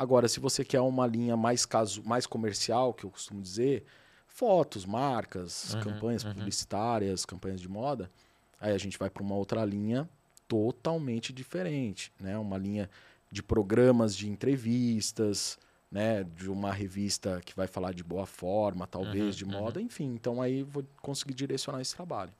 Agora, 0.00 0.28
se 0.28 0.40
você 0.40 0.64
quer 0.64 0.80
uma 0.80 1.06
linha 1.06 1.36
mais 1.36 1.66
caso, 1.66 2.02
mais 2.06 2.26
comercial, 2.26 2.94
que 2.94 3.04
eu 3.04 3.10
costumo 3.10 3.42
dizer, 3.42 3.84
fotos, 4.26 4.86
marcas, 4.86 5.74
uhum, 5.74 5.80
campanhas 5.82 6.24
uhum. 6.24 6.32
publicitárias, 6.32 7.26
campanhas 7.26 7.60
de 7.60 7.68
moda, 7.68 8.10
aí 8.58 8.72
a 8.72 8.78
gente 8.78 8.96
vai 8.96 9.10
para 9.10 9.22
uma 9.22 9.34
outra 9.34 9.62
linha 9.62 10.08
totalmente 10.48 11.34
diferente, 11.34 12.10
né? 12.18 12.38
Uma 12.38 12.56
linha 12.56 12.88
de 13.30 13.42
programas 13.42 14.16
de 14.16 14.26
entrevistas, 14.26 15.58
né? 15.92 16.24
De 16.24 16.50
uma 16.50 16.72
revista 16.72 17.38
que 17.44 17.54
vai 17.54 17.66
falar 17.66 17.92
de 17.92 18.02
boa 18.02 18.24
forma, 18.24 18.86
talvez 18.86 19.22
uhum, 19.22 19.30
de 19.32 19.44
moda, 19.44 19.80
uhum. 19.80 19.84
enfim. 19.84 20.14
Então 20.14 20.40
aí 20.40 20.62
vou 20.62 20.82
conseguir 21.02 21.34
direcionar 21.34 21.82
esse 21.82 21.94
trabalho. 21.94 22.32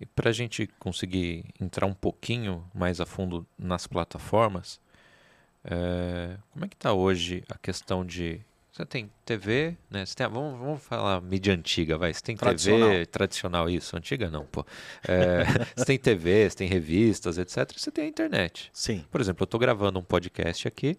E 0.00 0.04
para 0.04 0.30
a 0.30 0.32
gente 0.32 0.66
conseguir 0.80 1.44
entrar 1.60 1.86
um 1.86 1.94
pouquinho 1.94 2.68
mais 2.74 3.00
a 3.00 3.06
fundo 3.06 3.46
nas 3.56 3.86
plataformas, 3.86 4.80
é, 5.64 6.36
como 6.52 6.64
é 6.64 6.68
que 6.68 6.74
está 6.76 6.92
hoje 6.92 7.44
a 7.48 7.58
questão 7.58 8.04
de 8.04 8.40
você 8.72 8.86
tem 8.86 9.10
TV, 9.24 9.76
né? 9.90 10.06
Você 10.06 10.14
tem, 10.14 10.26
vamos, 10.28 10.58
vamos 10.58 10.82
falar 10.82 11.20
mídia 11.20 11.52
antiga, 11.52 11.98
vai. 11.98 12.14
Você 12.14 12.22
tem 12.22 12.36
TV 12.36 13.04
tradicional, 13.06 13.68
isso. 13.68 13.96
Antiga 13.96 14.30
não, 14.30 14.46
pô. 14.46 14.64
É, 15.06 15.44
você 15.76 15.84
tem 15.84 15.98
TV, 15.98 16.48
você 16.48 16.56
tem 16.56 16.68
revistas, 16.68 17.36
etc. 17.36 17.72
Você 17.76 17.90
tem 17.90 18.04
a 18.04 18.08
internet. 18.08 18.70
Sim. 18.72 19.04
Por 19.10 19.20
exemplo, 19.20 19.42
eu 19.42 19.44
estou 19.44 19.58
gravando 19.58 19.98
um 19.98 20.02
podcast 20.02 20.68
aqui 20.68 20.96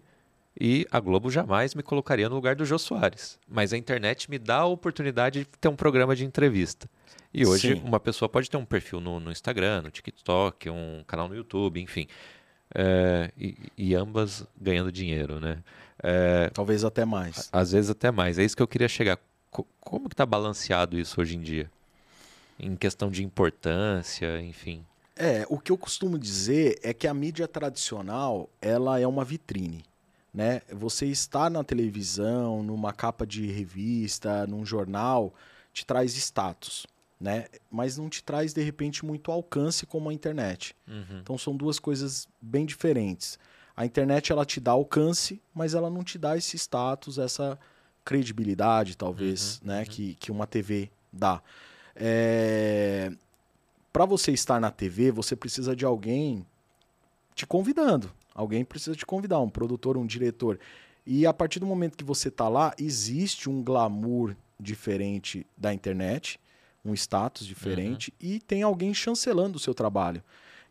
e 0.60 0.86
a 0.90 1.00
Globo 1.00 1.30
jamais 1.30 1.74
me 1.74 1.82
colocaria 1.82 2.28
no 2.28 2.34
lugar 2.34 2.54
do 2.54 2.64
Jô 2.64 2.78
Soares. 2.78 3.38
Mas 3.48 3.72
a 3.72 3.78
internet 3.78 4.30
me 4.30 4.38
dá 4.38 4.58
a 4.58 4.66
oportunidade 4.66 5.40
de 5.40 5.46
ter 5.46 5.68
um 5.68 5.76
programa 5.76 6.14
de 6.14 6.24
entrevista. 6.24 6.88
E 7.32 7.46
hoje 7.46 7.74
Sim. 7.74 7.82
uma 7.84 7.98
pessoa 7.98 8.28
pode 8.28 8.50
ter 8.50 8.58
um 8.58 8.64
perfil 8.64 9.00
no, 9.00 9.18
no 9.18 9.32
Instagram, 9.32 9.82
no 9.82 9.90
TikTok, 9.90 10.68
um 10.68 11.02
canal 11.06 11.28
no 11.28 11.34
YouTube, 11.34 11.80
enfim. 11.80 12.06
É, 12.74 13.30
e, 13.36 13.56
e, 13.76 13.94
ambas 13.94 14.46
ganhando 14.60 14.90
dinheiro, 14.90 15.38
né? 15.38 15.62
É, 16.02 16.50
Talvez 16.54 16.84
até 16.84 17.04
mais. 17.04 17.48
Às 17.52 17.72
vezes 17.72 17.90
até 17.90 18.10
mais. 18.10 18.38
É 18.38 18.44
isso 18.44 18.56
que 18.56 18.62
eu 18.62 18.68
queria 18.68 18.88
chegar. 18.88 19.18
Como 19.80 20.08
que 20.08 20.14
está 20.14 20.24
balanceado 20.24 20.98
isso 20.98 21.20
hoje 21.20 21.36
em 21.36 21.40
dia? 21.40 21.70
Em 22.58 22.74
questão 22.74 23.10
de 23.10 23.22
importância, 23.22 24.40
enfim. 24.40 24.84
É, 25.14 25.44
o 25.48 25.58
que 25.58 25.70
eu 25.70 25.76
costumo 25.76 26.18
dizer 26.18 26.78
é 26.82 26.94
que 26.94 27.06
a 27.06 27.12
mídia 27.12 27.46
tradicional, 27.46 28.48
ela 28.60 28.98
é 28.98 29.06
uma 29.06 29.24
vitrine, 29.24 29.84
né? 30.32 30.62
Você 30.70 31.06
está 31.06 31.50
na 31.50 31.62
televisão, 31.62 32.62
numa 32.62 32.92
capa 32.92 33.26
de 33.26 33.46
revista, 33.50 34.46
num 34.46 34.64
jornal, 34.64 35.34
te 35.72 35.84
traz 35.84 36.16
status 36.16 36.86
né? 37.22 37.46
Mas 37.70 37.96
não 37.96 38.08
te 38.08 38.20
traz 38.22 38.52
de 38.52 38.60
repente 38.60 39.06
muito 39.06 39.30
alcance 39.30 39.86
como 39.86 40.10
a 40.10 40.12
internet. 40.12 40.74
Uhum. 40.88 41.20
Então 41.22 41.38
são 41.38 41.56
duas 41.56 41.78
coisas 41.78 42.26
bem 42.40 42.66
diferentes. 42.66 43.38
A 43.76 43.86
internet 43.86 44.32
ela 44.32 44.44
te 44.44 44.58
dá 44.58 44.72
alcance, 44.72 45.40
mas 45.54 45.72
ela 45.72 45.88
não 45.88 46.02
te 46.02 46.18
dá 46.18 46.36
esse 46.36 46.58
status, 46.58 47.18
essa 47.18 47.56
credibilidade, 48.04 48.96
talvez, 48.96 49.60
uhum. 49.60 49.68
né? 49.68 49.78
Uhum. 49.78 49.84
Que, 49.86 50.14
que 50.16 50.32
uma 50.32 50.48
TV 50.48 50.90
dá. 51.12 51.40
É... 51.94 53.12
Para 53.92 54.04
você 54.04 54.32
estar 54.32 54.60
na 54.60 54.72
TV, 54.72 55.12
você 55.12 55.36
precisa 55.36 55.76
de 55.76 55.84
alguém 55.84 56.44
te 57.36 57.46
convidando. 57.46 58.10
Alguém 58.34 58.64
precisa 58.64 58.96
te 58.96 59.06
convidar, 59.06 59.38
um 59.38 59.48
produtor, 59.48 59.96
um 59.96 60.06
diretor. 60.06 60.58
E 61.06 61.24
a 61.24 61.32
partir 61.32 61.60
do 61.60 61.66
momento 61.66 61.96
que 61.96 62.04
você 62.04 62.28
está 62.28 62.48
lá, 62.48 62.74
existe 62.78 63.48
um 63.48 63.62
glamour 63.62 64.34
diferente 64.58 65.46
da 65.56 65.72
internet 65.72 66.40
um 66.84 66.94
status 66.94 67.46
diferente 67.46 68.12
uhum. 68.20 68.28
e 68.28 68.40
tem 68.40 68.62
alguém 68.62 68.92
chancelando 68.92 69.56
o 69.56 69.60
seu 69.60 69.74
trabalho. 69.74 70.22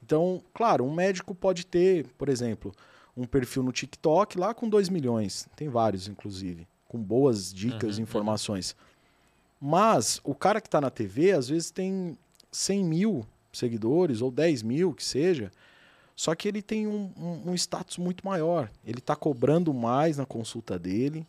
Então, 0.03 0.41
claro, 0.53 0.83
um 0.83 0.93
médico 0.93 1.33
pode 1.33 1.65
ter, 1.65 2.07
por 2.17 2.27
exemplo, 2.27 2.73
um 3.15 3.25
perfil 3.25 3.63
no 3.63 3.71
TikTok 3.71 4.37
lá 4.37 4.53
com 4.53 4.67
2 4.67 4.89
milhões, 4.89 5.47
tem 5.55 5.69
vários 5.69 6.07
inclusive, 6.07 6.67
com 6.87 6.97
boas 6.97 7.53
dicas 7.53 7.95
e 7.95 8.01
uhum. 8.01 8.03
informações. 8.03 8.75
Mas 9.59 10.19
o 10.23 10.33
cara 10.33 10.59
que 10.59 10.67
está 10.67 10.81
na 10.81 10.89
TV, 10.89 11.31
às 11.31 11.49
vezes 11.49 11.69
tem 11.69 12.17
100 12.51 12.83
mil 12.83 13.25
seguidores 13.53 14.21
ou 14.21 14.31
10 14.31 14.63
mil, 14.63 14.93
que 14.93 15.03
seja, 15.03 15.51
só 16.15 16.33
que 16.35 16.47
ele 16.47 16.61
tem 16.61 16.87
um, 16.87 17.11
um, 17.17 17.51
um 17.51 17.55
status 17.55 17.97
muito 17.97 18.25
maior. 18.25 18.71
Ele 18.85 18.99
está 18.99 19.15
cobrando 19.15 19.73
mais 19.73 20.17
na 20.17 20.25
consulta 20.25 20.79
dele, 20.79 21.25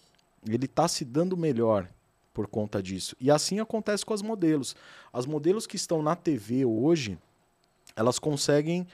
ele 0.47 0.67
está 0.67 0.89
se 0.89 1.05
dando 1.05 1.37
melhor 1.37 1.89
por 2.33 2.47
conta 2.47 2.83
disso. 2.83 3.17
E 3.21 3.31
assim 3.31 3.61
acontece 3.61 4.05
com 4.05 4.15
as 4.15 4.23
modelos. 4.23 4.75
As 5.13 5.27
modelos 5.27 5.67
que 5.67 5.77
estão 5.77 6.03
na 6.03 6.17
TV 6.17 6.65
hoje, 6.65 7.19
elas 7.95 8.19
conseguem 8.19 8.87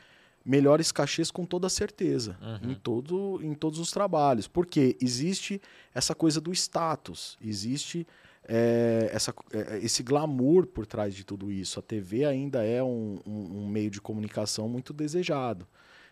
melhores 0.44 0.90
cachês 0.90 1.30
com 1.30 1.44
toda 1.44 1.68
certeza 1.68 2.38
uhum. 2.40 2.70
em, 2.70 2.74
todo, 2.74 3.40
em 3.42 3.54
todos 3.54 3.78
os 3.78 3.90
trabalhos. 3.90 4.48
Porque 4.48 4.96
existe 5.00 5.60
essa 5.94 6.14
coisa 6.14 6.40
do 6.40 6.52
status, 6.52 7.36
existe 7.40 8.06
é, 8.48 9.10
essa, 9.12 9.34
é, 9.52 9.78
esse 9.78 10.02
glamour 10.02 10.66
por 10.66 10.86
trás 10.86 11.14
de 11.14 11.22
tudo 11.22 11.52
isso. 11.52 11.78
A 11.78 11.82
TV 11.82 12.24
ainda 12.24 12.64
é 12.64 12.82
um, 12.82 13.18
um, 13.26 13.62
um 13.62 13.68
meio 13.68 13.90
de 13.90 14.00
comunicação 14.00 14.68
muito 14.68 14.92
desejado. 14.92 15.66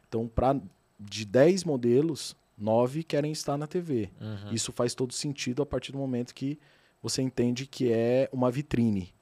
Então, 0.07 0.29
pra, 0.29 0.55
de 1.01 1.25
10 1.25 1.65
modelos, 1.65 2.37
9 2.59 3.03
querem 3.03 3.33
estar 3.33 3.57
na 3.57 3.67
TV. 3.67 4.11
Uhum. 4.21 4.53
Isso 4.53 4.71
faz 4.73 4.95
todo 4.95 5.13
sentido 5.13 5.63
a 5.63 5.67
partir 5.67 5.93
do 5.93 5.99
momento 5.99 6.35
que 6.35 6.59
você 7.09 7.23
entende 7.23 7.67
que 7.67 7.93
é 7.93 8.29
uma 8.33 8.51
vitrine. 8.51 9.15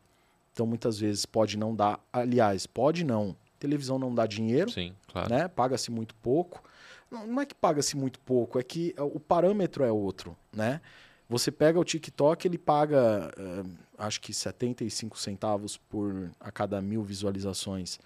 Então, 0.52 0.66
muitas 0.66 0.98
vezes 0.98 1.26
pode 1.26 1.58
não 1.58 1.74
dar, 1.74 2.00
aliás, 2.10 2.66
pode 2.66 3.04
não. 3.04 3.36
Televisão 3.58 3.98
não 3.98 4.14
dá 4.14 4.26
dinheiro, 4.26 4.70
Sim, 4.70 4.94
claro. 5.06 5.28
né? 5.28 5.48
Paga-se 5.48 5.90
muito 5.90 6.14
pouco. 6.14 6.62
Não, 7.10 7.26
não 7.26 7.40
é 7.42 7.46
que 7.46 7.54
paga-se 7.54 7.94
muito 7.94 8.18
pouco, 8.20 8.58
é 8.58 8.62
que 8.62 8.94
o 8.98 9.20
parâmetro 9.20 9.84
é 9.84 9.92
outro, 9.92 10.34
né? 10.50 10.80
Você 11.28 11.50
pega 11.50 11.78
o 11.78 11.84
TikTok, 11.84 12.48
ele 12.48 12.56
paga, 12.56 13.30
uh, 13.38 13.70
acho 13.98 14.20
que 14.20 14.32
75 14.32 15.18
centavos 15.18 15.76
por 15.76 16.30
a 16.40 16.50
cada 16.50 16.80
mil 16.80 17.02
visualizações. 17.02 17.98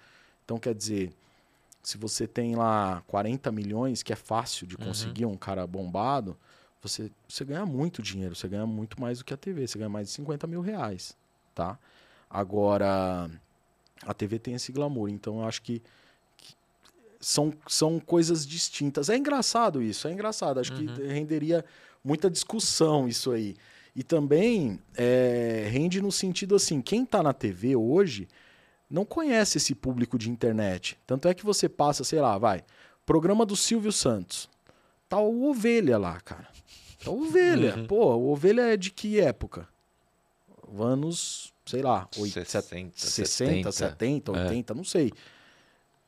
Então, 0.43 0.57
quer 0.57 0.73
dizer, 0.73 1.13
se 1.81 1.97
você 1.97 2.27
tem 2.27 2.55
lá 2.55 3.01
40 3.07 3.49
milhões, 3.51 4.03
que 4.03 4.11
é 4.11 4.15
fácil 4.15 4.67
de 4.67 4.75
uhum. 4.75 4.87
conseguir 4.87 5.25
uhum. 5.25 5.33
um 5.33 5.37
cara 5.37 5.65
bombado, 5.65 6.37
você, 6.81 7.11
você 7.27 7.43
ganha 7.43 7.65
muito 7.65 8.01
dinheiro, 8.01 8.35
você 8.35 8.47
ganha 8.47 8.65
muito 8.65 8.99
mais 8.99 9.19
do 9.19 9.25
que 9.25 9.33
a 9.33 9.37
TV, 9.37 9.67
você 9.67 9.77
ganha 9.77 9.89
mais 9.89 10.07
de 10.07 10.13
50 10.13 10.47
mil 10.47 10.61
reais, 10.61 11.15
tá? 11.53 11.77
Agora, 12.29 13.29
a 14.03 14.13
TV 14.13 14.39
tem 14.39 14.53
esse 14.53 14.71
glamour, 14.71 15.09
então 15.09 15.39
eu 15.39 15.47
acho 15.47 15.61
que, 15.61 15.81
que 16.37 16.53
são, 17.19 17.53
são 17.67 17.99
coisas 17.99 18.45
distintas. 18.45 19.09
É 19.09 19.17
engraçado 19.17 19.81
isso, 19.81 20.07
é 20.07 20.11
engraçado, 20.11 20.59
acho 20.59 20.73
uhum. 20.73 20.95
que 20.95 21.01
renderia 21.07 21.65
muita 22.03 22.29
discussão 22.29 23.07
isso 23.07 23.31
aí. 23.31 23.55
E 23.95 24.03
também 24.03 24.79
é, 24.95 25.67
rende 25.69 26.01
no 26.01 26.11
sentido 26.11 26.55
assim, 26.55 26.81
quem 26.81 27.03
está 27.03 27.21
na 27.21 27.33
TV 27.33 27.75
hoje 27.75 28.27
não 28.89 29.03
conhece 29.03 29.57
esse 29.57 29.75
público 29.75 30.17
de 30.17 30.29
internet. 30.29 30.97
Tanto 31.05 31.27
é 31.27 31.33
que 31.33 31.45
você 31.45 31.67
passa, 31.67 32.03
sei 32.03 32.21
lá, 32.21 32.37
vai, 32.37 32.63
programa 33.05 33.45
do 33.45 33.55
Silvio 33.55 33.91
Santos. 33.91 34.49
Tá 35.09 35.19
o 35.19 35.49
Ovelha 35.49 35.97
lá, 35.97 36.19
cara. 36.21 36.47
Tá 37.03 37.11
ovelha. 37.11 37.75
Uhum. 37.77 37.87
Pô, 37.87 38.15
ovelha 38.31 38.61
é 38.73 38.77
de 38.77 38.91
que 38.91 39.19
época? 39.19 39.67
Anos, 40.77 41.53
sei 41.65 41.81
lá, 41.81 42.07
60, 42.11 42.93
60 42.95 43.71
70, 43.71 43.71
70 43.71 44.31
80, 44.31 44.73
é. 44.73 44.75
não 44.75 44.83
sei. 44.83 45.11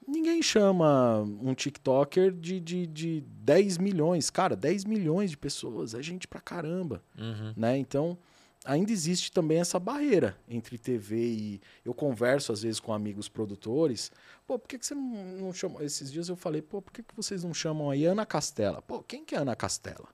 Ninguém 0.08 0.42
chama 0.42 1.22
um 1.42 1.54
TikToker 1.54 2.32
de, 2.32 2.60
de, 2.60 2.86
de 2.88 3.22
10 3.22 3.78
milhões. 3.78 4.30
Cara, 4.30 4.56
10 4.56 4.86
milhões 4.86 5.32
de 5.32 5.38
pessoas 5.38 5.94
é 5.94 6.02
gente 6.02 6.28
pra 6.28 6.42
caramba. 6.42 7.02
Uhum. 7.18 7.54
Né? 7.56 7.78
Então, 7.78 8.18
ainda 8.66 8.92
existe 8.92 9.32
também 9.32 9.60
essa 9.60 9.80
barreira 9.80 10.36
entre 10.50 10.78
TV 10.78 11.16
e. 11.18 11.62
Eu 11.86 11.94
converso 11.94 12.52
às 12.52 12.64
vezes 12.64 12.80
com 12.80 12.94
amigos 12.94 13.30
produtores. 13.30 14.12
Pô, 14.46 14.60
por 14.60 14.68
que, 14.68 14.78
que 14.78 14.86
você 14.86 14.96
não, 14.96 15.02
não 15.38 15.54
chama. 15.54 15.84
Esses 15.84 16.12
dias 16.12 16.30
eu 16.30 16.36
falei, 16.36 16.62
pô, 16.62 16.82
por 16.82 16.92
que, 16.92 17.04
que 17.04 17.16
vocês 17.16 17.44
não 17.44 17.54
chamam 17.54 17.90
aí 17.90 18.06
Ana 18.06 18.26
Castela? 18.26 18.82
Pô, 18.82 19.02
quem 19.02 19.24
que 19.24 19.36
é 19.36 19.38
Ana 19.38 19.56
Castela? 19.56 20.10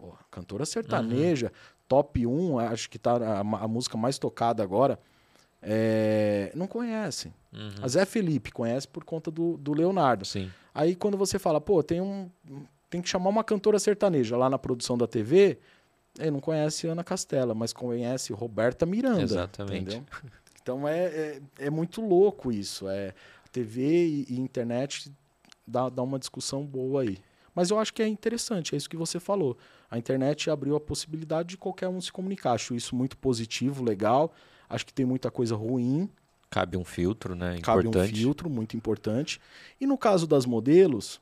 Pô, 0.00 0.14
cantora 0.30 0.64
sertaneja, 0.64 1.46
uhum. 1.46 1.82
top 1.86 2.26
1, 2.26 2.58
acho 2.58 2.88
que 2.88 2.98
tá 2.98 3.16
a, 3.16 3.40
a 3.40 3.68
música 3.68 3.98
mais 3.98 4.18
tocada 4.18 4.62
agora. 4.62 4.98
É, 5.62 6.50
não 6.54 6.66
conhecem. 6.66 7.34
Uhum. 7.52 7.70
A 7.82 7.88
Zé 7.88 8.06
Felipe 8.06 8.50
conhece 8.50 8.88
por 8.88 9.04
conta 9.04 9.30
do, 9.30 9.58
do 9.58 9.74
Leonardo. 9.74 10.24
Sim. 10.24 10.50
Aí 10.74 10.96
quando 10.96 11.18
você 11.18 11.38
fala, 11.38 11.60
pô, 11.60 11.82
tem 11.82 12.00
um. 12.00 12.30
Tem 12.88 13.02
que 13.02 13.08
chamar 13.08 13.28
uma 13.28 13.44
cantora 13.44 13.78
sertaneja 13.78 14.36
lá 14.36 14.48
na 14.50 14.58
produção 14.58 14.98
da 14.98 15.06
TV, 15.06 15.58
ele 16.18 16.32
não 16.32 16.40
conhece 16.40 16.88
Ana 16.88 17.04
Castela, 17.04 17.54
mas 17.54 17.72
conhece 17.72 18.32
Roberta 18.32 18.84
Miranda. 18.84 19.22
Exatamente. 19.22 19.96
Entendeu? 19.96 20.04
Então 20.62 20.86
é, 20.86 21.04
é, 21.06 21.40
é, 21.58 21.70
muito 21.70 22.00
louco 22.00 22.50
isso. 22.50 22.88
É, 22.88 23.14
TV 23.52 24.06
e, 24.06 24.26
e 24.28 24.40
internet 24.40 25.10
dá, 25.66 25.88
dá 25.88 26.02
uma 26.02 26.18
discussão 26.18 26.64
boa 26.66 27.02
aí. 27.02 27.18
Mas 27.54 27.70
eu 27.70 27.78
acho 27.78 27.92
que 27.92 28.02
é 28.02 28.08
interessante, 28.08 28.74
é 28.74 28.78
isso 28.78 28.88
que 28.88 28.96
você 28.96 29.18
falou. 29.18 29.56
A 29.90 29.98
internet 29.98 30.50
abriu 30.50 30.76
a 30.76 30.80
possibilidade 30.80 31.50
de 31.50 31.56
qualquer 31.56 31.88
um 31.88 32.00
se 32.00 32.12
comunicar. 32.12 32.52
Acho 32.52 32.74
isso 32.74 32.94
muito 32.94 33.16
positivo, 33.16 33.82
legal. 33.82 34.32
Acho 34.68 34.86
que 34.86 34.92
tem 34.92 35.04
muita 35.04 35.30
coisa 35.30 35.56
ruim 35.56 36.08
Cabe 36.50 36.76
um 36.76 36.84
filtro, 36.84 37.36
né? 37.36 37.60
Cabe 37.62 37.86
Importante. 37.86 38.12
um 38.12 38.16
filtro 38.16 38.50
muito 38.50 38.76
importante. 38.76 39.40
E 39.80 39.86
no 39.86 39.96
caso 39.96 40.26
das 40.26 40.44
modelos, 40.44 41.20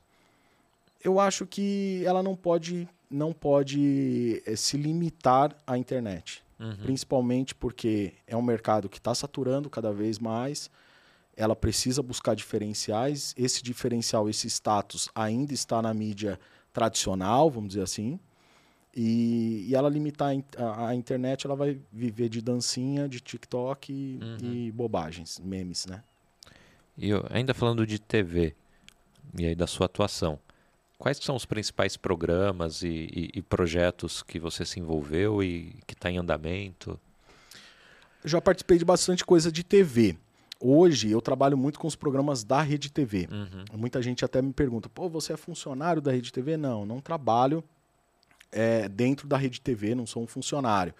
eu 1.03 1.19
acho 1.19 1.45
que 1.45 2.01
ela 2.03 2.23
não 2.23 2.35
pode, 2.35 2.89
não 3.09 3.31
pode 3.31 4.41
eh, 4.43 4.55
se 4.55 4.75
limitar 4.75 5.55
à 5.67 5.77
internet. 5.77 6.43
Uhum. 6.59 6.77
Principalmente 6.77 7.53
porque 7.53 8.13
é 8.25 8.35
um 8.35 8.41
mercado 8.41 8.89
que 8.89 8.97
está 8.97 9.13
saturando 9.13 9.69
cada 9.69 9.93
vez 9.93 10.17
mais. 10.17 10.69
Ela 11.39 11.55
precisa 11.55 12.03
buscar 12.03 12.35
diferenciais. 12.35 13.33
Esse 13.37 13.63
diferencial, 13.63 14.27
esse 14.29 14.47
status, 14.49 15.07
ainda 15.15 15.53
está 15.53 15.81
na 15.81 15.93
mídia 15.93 16.37
tradicional, 16.73 17.49
vamos 17.49 17.69
dizer 17.69 17.81
assim. 17.83 18.19
E, 18.93 19.65
e 19.69 19.73
ela 19.75 19.87
limitar 19.87 20.33
a 20.57 20.87
a, 20.87 20.95
internet, 20.95 21.45
ela 21.45 21.55
vai 21.55 21.79
viver 21.93 22.27
de 22.27 22.41
dancinha, 22.41 23.07
de 23.07 23.21
TikTok 23.21 23.93
e, 23.93 24.19
Uhum. 24.21 24.37
e 24.53 24.71
bobagens, 24.71 25.39
memes, 25.39 25.85
né? 25.85 26.03
E 26.97 27.09
eu- 27.09 27.25
ainda 27.29 27.53
falando 27.53 27.87
de 27.87 27.99
TV 27.99 28.53
e 29.37 29.45
aí 29.45 29.55
da 29.55 29.67
sua 29.67 29.85
atuação, 29.85 30.37
quais 30.97 31.17
são 31.19 31.35
os 31.37 31.45
principais 31.45 31.95
programas 31.95 32.81
e, 32.81 33.31
e- 33.35 33.41
projetos 33.43 34.21
que 34.21 34.39
você 34.39 34.65
se 34.65 34.79
envolveu 34.81 35.41
e 35.41 35.75
que 35.87 35.93
está 35.93 36.11
em 36.11 36.17
andamento? 36.17 36.99
Já 38.25 38.41
participei 38.41 38.77
de 38.77 38.83
bastante 38.83 39.23
coisa 39.23 39.49
de 39.49 39.63
TV. 39.63 40.17
Hoje 40.59 41.09
eu 41.09 41.21
trabalho 41.21 41.57
muito 41.57 41.79
com 41.79 41.87
os 41.87 41.95
programas 41.95 42.43
da 42.43 42.61
Rede 42.61 42.91
TV. 42.91 43.29
Uhum. 43.31 43.79
Muita 43.79 44.01
gente 44.01 44.25
até 44.25 44.41
me 44.41 44.51
pergunta: 44.51 44.89
pô, 44.89 45.07
você 45.07 45.33
é 45.33 45.37
funcionário 45.37 46.01
da 46.01 46.11
Rede 46.11 46.33
TV? 46.33 46.57
Não, 46.57 46.85
não 46.85 46.99
trabalho 46.99 47.63
é, 48.51 48.89
dentro 48.89 49.27
da 49.27 49.37
Rede 49.37 49.61
TV, 49.61 49.95
não 49.95 50.05
sou 50.05 50.23
um 50.23 50.27
funcionário. 50.27 50.93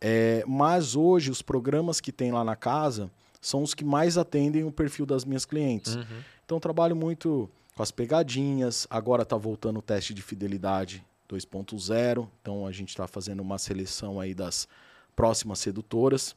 É, 0.00 0.44
mas 0.46 0.94
hoje 0.94 1.30
os 1.30 1.42
programas 1.42 2.00
que 2.00 2.12
tem 2.12 2.32
lá 2.32 2.44
na 2.44 2.56
casa 2.56 3.10
são 3.40 3.62
os 3.62 3.74
que 3.74 3.84
mais 3.84 4.16
atendem 4.16 4.64
o 4.64 4.70
perfil 4.70 5.04
das 5.04 5.24
minhas 5.24 5.44
clientes. 5.44 5.96
Uhum. 5.96 6.22
Então 6.44 6.56
eu 6.56 6.60
trabalho 6.60 6.94
muito 6.94 7.50
com 7.74 7.82
as 7.82 7.90
pegadinhas. 7.90 8.86
Agora 8.88 9.22
está 9.22 9.36
voltando 9.36 9.78
o 9.78 9.82
teste 9.82 10.14
de 10.14 10.22
fidelidade 10.22 11.04
2.0. 11.28 12.28
Então 12.40 12.66
a 12.66 12.72
gente 12.72 12.90
está 12.90 13.08
fazendo 13.08 13.40
uma 13.40 13.58
seleção 13.58 14.20
aí 14.20 14.34
das 14.34 14.68
próximas 15.16 15.58
sedutoras, 15.58 16.36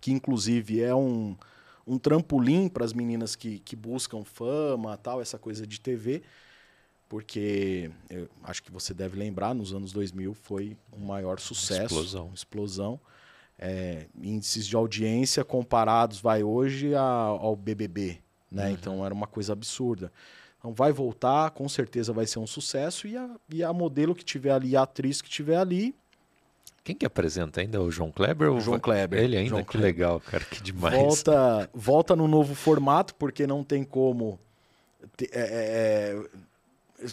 que 0.00 0.12
inclusive 0.12 0.82
é 0.82 0.94
um, 0.94 1.36
um 1.88 1.98
trampolim 1.98 2.68
para 2.68 2.84
as 2.84 2.92
meninas 2.92 3.34
que, 3.34 3.58
que 3.60 3.74
buscam 3.74 4.22
fama, 4.24 4.96
tal, 4.96 5.20
essa 5.20 5.38
coisa 5.38 5.66
de 5.66 5.80
TV. 5.80 6.22
Porque 7.08 7.90
eu 8.10 8.28
acho 8.44 8.62
que 8.62 8.70
você 8.70 8.92
deve 8.92 9.18
lembrar, 9.18 9.54
nos 9.54 9.72
anos 9.72 9.92
2000 9.92 10.34
foi 10.34 10.76
um 10.92 11.06
maior 11.06 11.40
sucesso, 11.40 11.82
Explosão. 11.84 12.30
explosão. 12.34 13.00
É, 13.58 14.06
índices 14.20 14.66
de 14.66 14.76
audiência 14.76 15.42
comparados 15.44 16.20
vai 16.20 16.42
hoje 16.44 16.94
a- 16.94 17.00
ao 17.02 17.56
BBB, 17.56 18.18
né? 18.52 18.66
Uhum. 18.66 18.72
Então 18.72 19.04
era 19.04 19.12
uma 19.14 19.26
coisa 19.26 19.52
absurda. 19.54 20.12
Então 20.58 20.72
vai 20.74 20.92
voltar, 20.92 21.50
com 21.52 21.68
certeza 21.68 22.12
vai 22.12 22.26
ser 22.26 22.38
um 22.40 22.46
sucesso 22.46 23.08
e 23.08 23.16
a, 23.16 23.30
e 23.48 23.64
a 23.64 23.72
modelo 23.72 24.14
que 24.14 24.24
tiver 24.24 24.50
ali, 24.52 24.76
a 24.76 24.82
atriz 24.82 25.22
que 25.22 25.30
tiver 25.30 25.56
ali, 25.56 25.94
Quem 26.88 26.96
que 26.96 27.04
apresenta 27.04 27.60
ainda? 27.60 27.82
O 27.82 27.90
João 27.90 28.10
Kleber? 28.10 28.50
ou 28.50 28.60
João 28.62 28.80
Kleber. 28.80 29.22
Ele 29.22 29.36
ainda? 29.36 29.50
João 29.50 29.62
que 29.62 29.72
Kleber. 29.72 29.92
legal, 29.92 30.20
cara, 30.20 30.42
que 30.46 30.62
demais. 30.62 30.96
volta, 30.96 31.68
volta 31.74 32.16
no 32.16 32.26
novo 32.26 32.54
formato, 32.54 33.14
porque 33.16 33.46
não 33.46 33.62
tem 33.62 33.84
como 33.84 34.40
te- 35.14 35.28
é, 35.30 35.38
é, 35.38 37.04
é, 37.04 37.08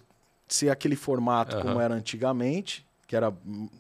ser 0.47 0.69
aquele 0.69 0.95
formato 0.95 1.57
como 1.57 1.73
Aham. 1.73 1.81
era 1.83 1.93
antigamente, 1.93 2.85
que 3.05 3.17
era, 3.17 3.33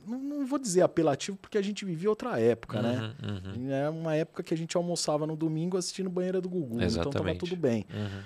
não, 0.05 0.19
não 0.19 0.45
vou 0.45 0.59
dizer 0.59 0.81
apelativo, 0.81 1.37
porque 1.37 1.57
a 1.57 1.61
gente 1.61 1.85
vivia 1.85 2.09
outra 2.09 2.37
época, 2.41 2.81
né? 2.81 3.13
Uhum, 3.23 3.53
uhum, 3.55 3.71
É 3.71 3.89
uma 3.89 4.15
época 4.17 4.43
que 4.43 4.53
a 4.53 4.57
gente 4.57 4.75
almoçava 4.75 5.25
no 5.25 5.37
domingo 5.37 5.77
assistindo 5.77 6.09
Banheira 6.09 6.41
do 6.41 6.49
Gugu, 6.49 6.75
então 6.75 6.81
tava 6.81 6.85
Exatamente. 6.85 7.39
tudo 7.39 7.55
bem. 7.55 7.85
uhum. 7.89 8.21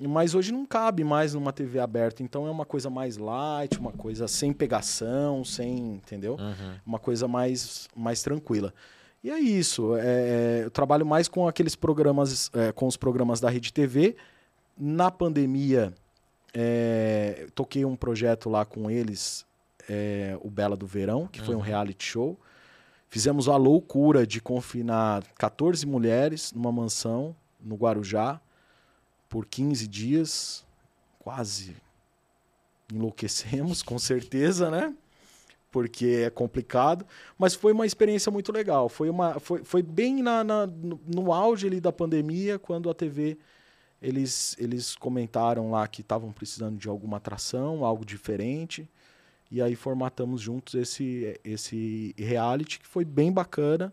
Mas 0.00 0.34
hoje 0.34 0.52
não 0.52 0.64
cabe 0.64 1.02
mais 1.02 1.34
numa 1.34 1.52
TV 1.52 1.78
aberta, 1.80 2.22
então 2.22 2.46
é 2.46 2.50
uma 2.50 2.64
coisa 2.64 2.88
mais 2.88 3.16
light, 3.16 3.78
uma 3.78 3.90
coisa 3.92 4.28
sem 4.28 4.52
pegação, 4.52 5.44
sem, 5.44 5.94
entendeu? 5.94 6.36
Uhum. 6.38 6.74
uma 6.86 6.98
coisa 6.98 7.26
mais, 7.26 7.88
mais 7.96 8.22
tranquila. 8.22 8.72
E 9.24 9.30
é 9.30 9.38
isso. 9.40 9.96
é, 9.96 10.60
eu 10.64 10.70
trabalho 10.70 11.04
mais 11.04 11.26
com 11.26 11.48
aqueles 11.48 11.74
programas, 11.74 12.50
é, 12.54 12.70
com 12.70 12.86
os 12.86 12.96
programas 12.96 13.40
da 13.40 13.50
Rede 13.50 13.72
TV. 13.72 14.14
Na 14.78 15.10
pandemia, 15.10 15.92
é, 16.54 17.46
toquei 17.54 17.84
um 17.84 17.96
projeto 17.96 18.48
lá 18.48 18.64
com 18.64 18.90
eles, 18.90 19.44
é, 19.88 20.38
o 20.40 20.48
Bela 20.48 20.76
do 20.76 20.86
Verão, 20.86 21.26
que 21.26 21.40
foi 21.40 21.54
um 21.54 21.58
Uhum. 21.58 21.64
reality 21.64 22.04
show. 22.04 22.38
Fizemos 23.08 23.48
a 23.48 23.56
loucura 23.56 24.26
de 24.26 24.40
confinar 24.40 25.24
14 25.36 25.84
mulheres 25.86 26.52
numa 26.52 26.70
mansão 26.70 27.34
no 27.60 27.74
Guarujá 27.74 28.40
por 29.28 29.46
15 29.46 29.86
dias. 29.86 30.64
Quase 31.18 31.76
enlouquecemos, 32.92 33.82
com 33.82 33.98
certeza, 33.98 34.70
né? 34.70 34.94
Porque 35.70 36.22
é 36.26 36.30
complicado. 36.30 37.06
Mas 37.38 37.54
foi 37.54 37.72
uma 37.72 37.86
experiência 37.86 38.32
muito 38.32 38.50
legal. 38.52 38.88
Foi, 38.88 39.10
uma, 39.10 39.38
foi, 39.38 39.62
foi 39.64 39.82
bem 39.82 40.22
na, 40.22 40.42
na- 40.42 40.66
no, 40.66 40.98
no 41.06 41.32
auge 41.32 41.66
ali 41.66 41.80
da 41.80 41.92
pandemia, 41.92 42.58
quando 42.58 42.88
a 42.88 42.94
TV 42.94 43.36
eles, 44.00 44.56
eles 44.58 44.94
comentaram 44.94 45.70
lá 45.70 45.86
que 45.86 46.00
estavam 46.00 46.32
precisando 46.32 46.78
de 46.78 46.88
alguma 46.88 47.18
atração, 47.18 47.84
algo 47.84 48.04
diferente. 48.04 48.88
E 49.50 49.60
aí 49.62 49.74
formatamos 49.74 50.40
juntos 50.40 50.74
esse, 50.74 51.38
esse 51.44 52.14
reality, 52.18 52.78
que 52.80 52.86
foi 52.86 53.04
bem 53.04 53.32
bacana 53.32 53.92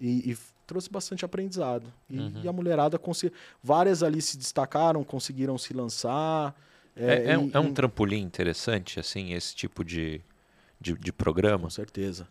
e, 0.00 0.32
e 0.32 0.36
trouxe 0.72 0.90
bastante 0.90 1.24
aprendizado. 1.24 1.92
E, 2.08 2.18
Uhum. 2.18 2.40
e 2.44 2.48
a 2.48 2.52
mulherada 2.52 2.98
conseguiu. 2.98 3.36
Várias 3.62 4.02
ali 4.02 4.22
se 4.22 4.38
destacaram, 4.38 5.04
conseguiram 5.04 5.58
se 5.58 5.74
lançar. 5.74 6.54
É, 6.96 7.32
é 7.32 7.38
um, 7.38 7.46
e- 7.46 7.50
é 7.52 7.60
um 7.60 7.72
trampolim 7.72 8.22
interessante, 8.22 8.98
assim, 8.98 9.32
esse 9.34 9.54
tipo 9.54 9.84
de, 9.84 10.20
de, 10.80 10.94
de 10.94 11.12
programa. 11.12 11.64
Com 11.64 11.70
certeza. 11.70 12.26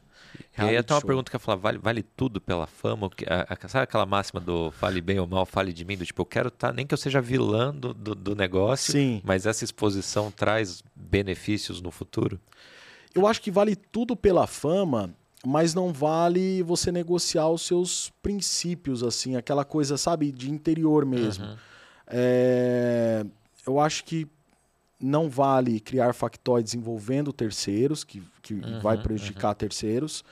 E 0.58 0.62
aí 0.62 0.78
até 0.78 0.94
uma 0.94 1.00
show. 1.02 1.08
pergunta 1.08 1.30
que 1.30 1.36
eu 1.36 1.40
falar, 1.40 1.58
vale, 1.58 1.78
vale 1.78 2.02
tudo 2.04 2.40
pela 2.42 2.66
fama? 2.66 3.10
A- 3.28 3.54
a- 3.54 3.68
sabe 3.68 3.84
aquela 3.84 4.06
máxima 4.06 4.40
do 4.40 4.72
fale 4.72 5.02
bem 5.02 5.20
ou 5.20 5.28
mal, 5.28 5.46
fale 5.46 5.72
de 5.74 5.84
mim? 5.86 5.98
Do 5.98 6.06
tipo, 6.06 6.22
eu 6.22 6.26
quero 6.26 6.48
estar, 6.48 6.74
nem 6.74 6.86
que 6.88 6.94
eu 6.94 6.98
seja 6.98 7.22
vilã 7.22 7.74
do, 7.76 7.94
do, 7.94 8.16
do 8.16 8.36
negócio, 8.36 8.92
Sim. 8.94 9.22
mas 9.24 9.46
essa 9.46 9.64
exposição 9.64 10.32
traz 10.32 10.84
benefícios 10.96 11.80
no 11.82 11.92
futuro? 11.92 12.40
Eu 13.14 13.28
acho 13.28 13.42
que 13.42 13.52
vale 13.52 13.76
tudo 13.76 14.16
pela 14.16 14.48
fama, 14.48 15.14
mas 15.46 15.74
não 15.74 15.92
vale 15.92 16.62
você 16.64 16.92
negociar 16.92 17.50
os 17.50 17.64
seus 17.64 18.12
princípios, 18.22 19.04
assim, 19.04 19.36
aquela 19.36 19.66
coisa, 19.66 19.98
sabe, 19.98 20.32
de 20.32 20.52
interior 20.52 21.06
mesmo. 21.06 21.46
Uhum. 21.46 21.56
É, 22.08 23.26
eu 23.66 23.80
acho 23.80 24.04
que 24.04 24.28
não 25.00 25.30
vale 25.30 25.80
criar 25.80 26.14
factóides 26.14 26.76
envolvendo 26.76 27.34
terceiros, 27.34 28.04
que, 28.04 28.22
que 28.42 28.54
Uhum, 28.54 28.80
vai 28.80 28.98
prejudicar 28.98 29.56
terceiros. 29.56 30.24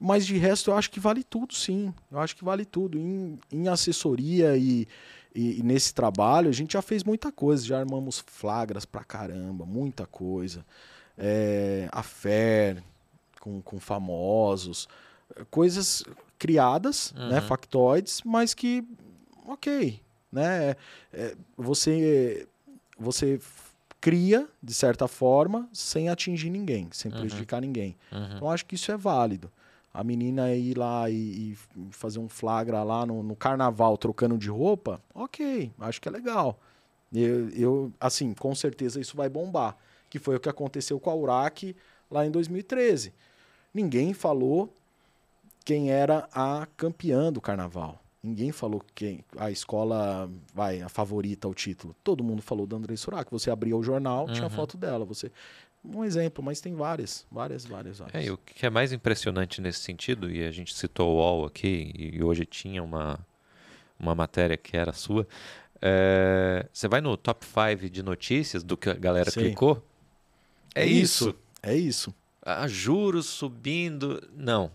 Mas 0.00 0.24
de 0.24 0.38
resto, 0.38 0.70
eu 0.70 0.76
acho 0.76 0.90
que 0.90 1.00
vale 1.00 1.22
tudo, 1.24 1.54
sim. 1.54 1.92
Eu 2.10 2.20
acho 2.20 2.34
que 2.36 2.44
vale 2.44 2.64
tudo. 2.64 2.96
Em, 2.98 3.38
em 3.52 3.68
assessoria 3.68 4.56
e, 4.56 4.86
e- 5.34 5.58
e 5.58 5.62
nesse 5.62 5.92
trabalho, 5.92 6.48
a 6.48 6.52
gente 6.52 6.72
já 6.74 6.80
fez 6.80 7.02
muita 7.04 7.30
coisa. 7.32 7.66
Já 7.66 7.80
armamos 7.80 8.22
flagras 8.26 8.84
pra 8.86 9.02
caramba, 9.04 9.66
muita 9.66 10.06
coisa. 10.06 10.64
É, 11.18 11.88
a 11.90 12.02
FER 12.02 12.82
com, 13.40 13.60
com 13.62 13.78
famosos. 13.80 14.88
Coisas 15.50 16.02
criadas, 16.38 17.12
né, 17.16 17.36
Uhum. 17.36 17.42
factoides, 17.42 18.22
mas 18.24 18.54
que, 18.54 18.84
ok, 19.46 20.00
né? 20.32 20.74
É, 21.12 21.36
você, 21.56 22.46
você 22.98 23.40
cria, 24.00 24.48
de 24.62 24.72
certa 24.72 25.08
forma, 25.08 25.68
sem 25.72 26.08
atingir 26.08 26.50
ninguém, 26.50 26.88
sem 26.92 27.10
Uhum. 27.12 27.18
prejudicar 27.18 27.60
ninguém. 27.60 27.96
Uhum. 28.12 28.36
Então, 28.36 28.50
acho 28.50 28.64
que 28.64 28.74
isso 28.76 28.90
é 28.92 28.96
válido. 28.96 29.50
A 29.92 30.04
menina 30.04 30.52
ir 30.54 30.78
lá 30.78 31.10
e, 31.10 31.14
e 31.52 31.58
fazer 31.90 32.20
um 32.20 32.28
flagra 32.28 32.82
lá 32.84 33.04
no, 33.04 33.22
no 33.22 33.34
carnaval 33.34 33.96
trocando 33.98 34.38
de 34.38 34.48
roupa, 34.48 35.02
ok, 35.14 35.72
acho 35.80 36.00
que 36.00 36.08
é 36.08 36.12
legal. 36.12 36.58
Eu, 37.12 37.48
eu, 37.50 37.92
assim, 37.98 38.32
com 38.34 38.54
certeza 38.54 39.00
isso 39.00 39.16
vai 39.16 39.28
bombar. 39.28 39.76
Que 40.10 40.18
foi 40.18 40.36
o 40.36 40.40
que 40.40 40.48
aconteceu 40.48 41.00
com 41.00 41.10
a 41.10 41.14
Urac 41.14 41.74
lá 42.10 42.24
em 42.24 42.30
2013. 42.30 43.12
Ninguém 43.72 44.12
falou 44.12 44.72
quem 45.64 45.90
era 45.90 46.28
a 46.32 46.66
campeã 46.76 47.32
do 47.32 47.40
carnaval. 47.40 48.02
Ninguém 48.22 48.50
falou 48.50 48.82
quem 48.94 49.24
a 49.36 49.50
escola 49.50 50.28
vai 50.52 50.82
a 50.82 50.88
favorita 50.88 51.46
ao 51.46 51.54
título. 51.54 51.94
Todo 52.02 52.24
mundo 52.24 52.42
falou 52.42 52.66
da 52.66 52.76
André 52.76 52.96
Surak. 52.96 53.30
Você 53.30 53.50
abria 53.50 53.76
o 53.76 53.82
jornal, 53.82 54.26
tinha 54.26 54.44
Uhum. 54.44 54.50
foto 54.50 54.76
dela. 54.76 55.04
Você 55.04 55.30
um 55.84 56.04
exemplo, 56.04 56.42
mas 56.42 56.60
tem 56.60 56.74
várias, 56.74 57.24
várias, 57.30 57.64
várias, 57.64 57.98
várias. 57.98 58.14
É, 58.14 58.26
e 58.26 58.30
o 58.30 58.36
que 58.36 58.66
é 58.66 58.70
mais 58.70 58.92
impressionante 58.92 59.60
nesse 59.60 59.80
sentido, 59.80 60.30
e 60.30 60.44
a 60.44 60.50
gente 60.50 60.74
citou 60.74 61.14
o 61.14 61.16
UOL 61.16 61.46
aqui, 61.46 61.92
e 61.96 62.22
hoje 62.22 62.44
tinha 62.44 62.82
uma, 62.82 63.18
uma 63.98 64.14
matéria 64.14 64.56
que 64.56 64.76
era 64.76 64.92
sua, 64.92 65.26
é, 65.80 66.66
você 66.72 66.88
vai 66.88 67.00
no 67.00 67.16
top 67.16 67.46
5 67.46 67.88
de 67.88 68.02
notícias 68.02 68.62
do 68.62 68.76
que 68.76 68.90
a 68.90 68.94
galera 68.94 69.30
Sim. 69.30 69.40
clicou? 69.40 69.82
É, 70.74 70.84
isso. 70.84 71.34
É 71.62 71.76
isso. 71.76 72.12
Ah, 72.50 72.66
juros 72.66 73.26
subindo. 73.26 74.22
Não. 74.34 74.70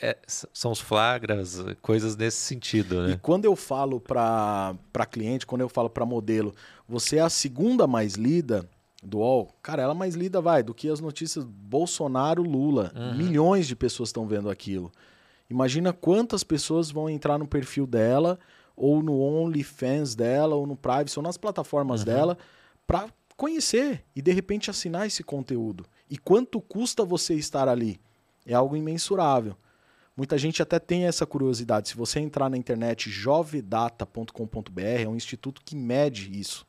é, 0.00 0.16
são 0.26 0.72
os 0.72 0.80
flagras, 0.80 1.62
coisas 1.82 2.16
nesse 2.16 2.38
sentido, 2.38 3.02
né? 3.02 3.12
E 3.12 3.18
quando 3.18 3.44
eu 3.44 3.54
falo 3.54 4.00
para 4.00 4.76
cliente, 5.10 5.46
quando 5.46 5.60
eu 5.60 5.68
falo 5.68 5.90
para 5.90 6.06
modelo, 6.06 6.54
você 6.88 7.16
é 7.16 7.20
a 7.20 7.28
segunda 7.28 7.86
mais 7.86 8.14
lida 8.14 8.66
do 9.02 9.18
UOL, 9.18 9.54
cara, 9.62 9.82
ela 9.82 9.94
mais 9.94 10.14
lida 10.14 10.40
vai 10.40 10.62
do 10.62 10.74
que 10.74 10.88
as 10.88 11.00
notícias 11.00 11.44
Bolsonaro, 11.44 12.42
Lula. 12.42 12.92
Uhum. 12.96 13.16
Milhões 13.16 13.66
de 13.66 13.76
pessoas 13.76 14.08
estão 14.08 14.26
vendo 14.26 14.48
aquilo. 14.48 14.90
Imagina 15.50 15.92
quantas 15.92 16.42
pessoas 16.42 16.90
vão 16.90 17.08
entrar 17.10 17.38
no 17.38 17.46
perfil 17.46 17.86
dela, 17.86 18.38
ou 18.74 19.02
no 19.02 19.20
OnlyFans 19.20 20.14
dela, 20.14 20.54
ou 20.54 20.66
no 20.66 20.76
Privacy, 20.76 21.18
ou 21.18 21.22
nas 21.22 21.36
plataformas 21.36 22.00
uhum. 22.00 22.06
dela, 22.06 22.38
para 22.86 23.08
conhecer 23.36 24.02
e 24.16 24.22
de 24.22 24.32
repente 24.32 24.70
assinar 24.70 25.06
esse 25.06 25.22
conteúdo. 25.22 25.84
E 26.10 26.16
quanto 26.16 26.60
custa 26.60 27.04
você 27.04 27.34
estar 27.34 27.68
ali? 27.68 28.00
É 28.46 28.54
algo 28.54 28.76
imensurável. 28.76 29.56
Muita 30.16 30.36
gente 30.36 30.60
até 30.60 30.78
tem 30.78 31.04
essa 31.04 31.24
curiosidade. 31.24 31.90
Se 31.90 31.96
você 31.96 32.18
entrar 32.18 32.50
na 32.50 32.56
internet 32.56 33.08
jovedata.com.br, 33.08 34.80
é 34.80 35.08
um 35.08 35.14
instituto 35.14 35.62
que 35.64 35.76
mede 35.76 36.36
isso, 36.36 36.66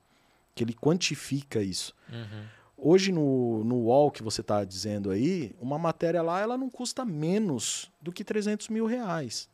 que 0.53 0.63
ele 0.63 0.73
quantifica 0.73 1.61
isso. 1.61 1.95
Uhum. 2.11 2.43
Hoje 2.77 3.11
no, 3.11 3.63
no 3.63 3.75
UOL 3.85 4.11
que 4.11 4.21
você 4.21 4.41
está 4.41 4.63
dizendo 4.63 5.09
aí, 5.09 5.53
uma 5.59 5.79
matéria 5.79 6.21
lá 6.21 6.39
ela 6.39 6.57
não 6.57 6.69
custa 6.69 7.03
menos 7.03 7.91
do 8.01 8.11
que 8.11 8.23
300 8.23 8.69
mil 8.69 8.85
reais. 8.85 9.49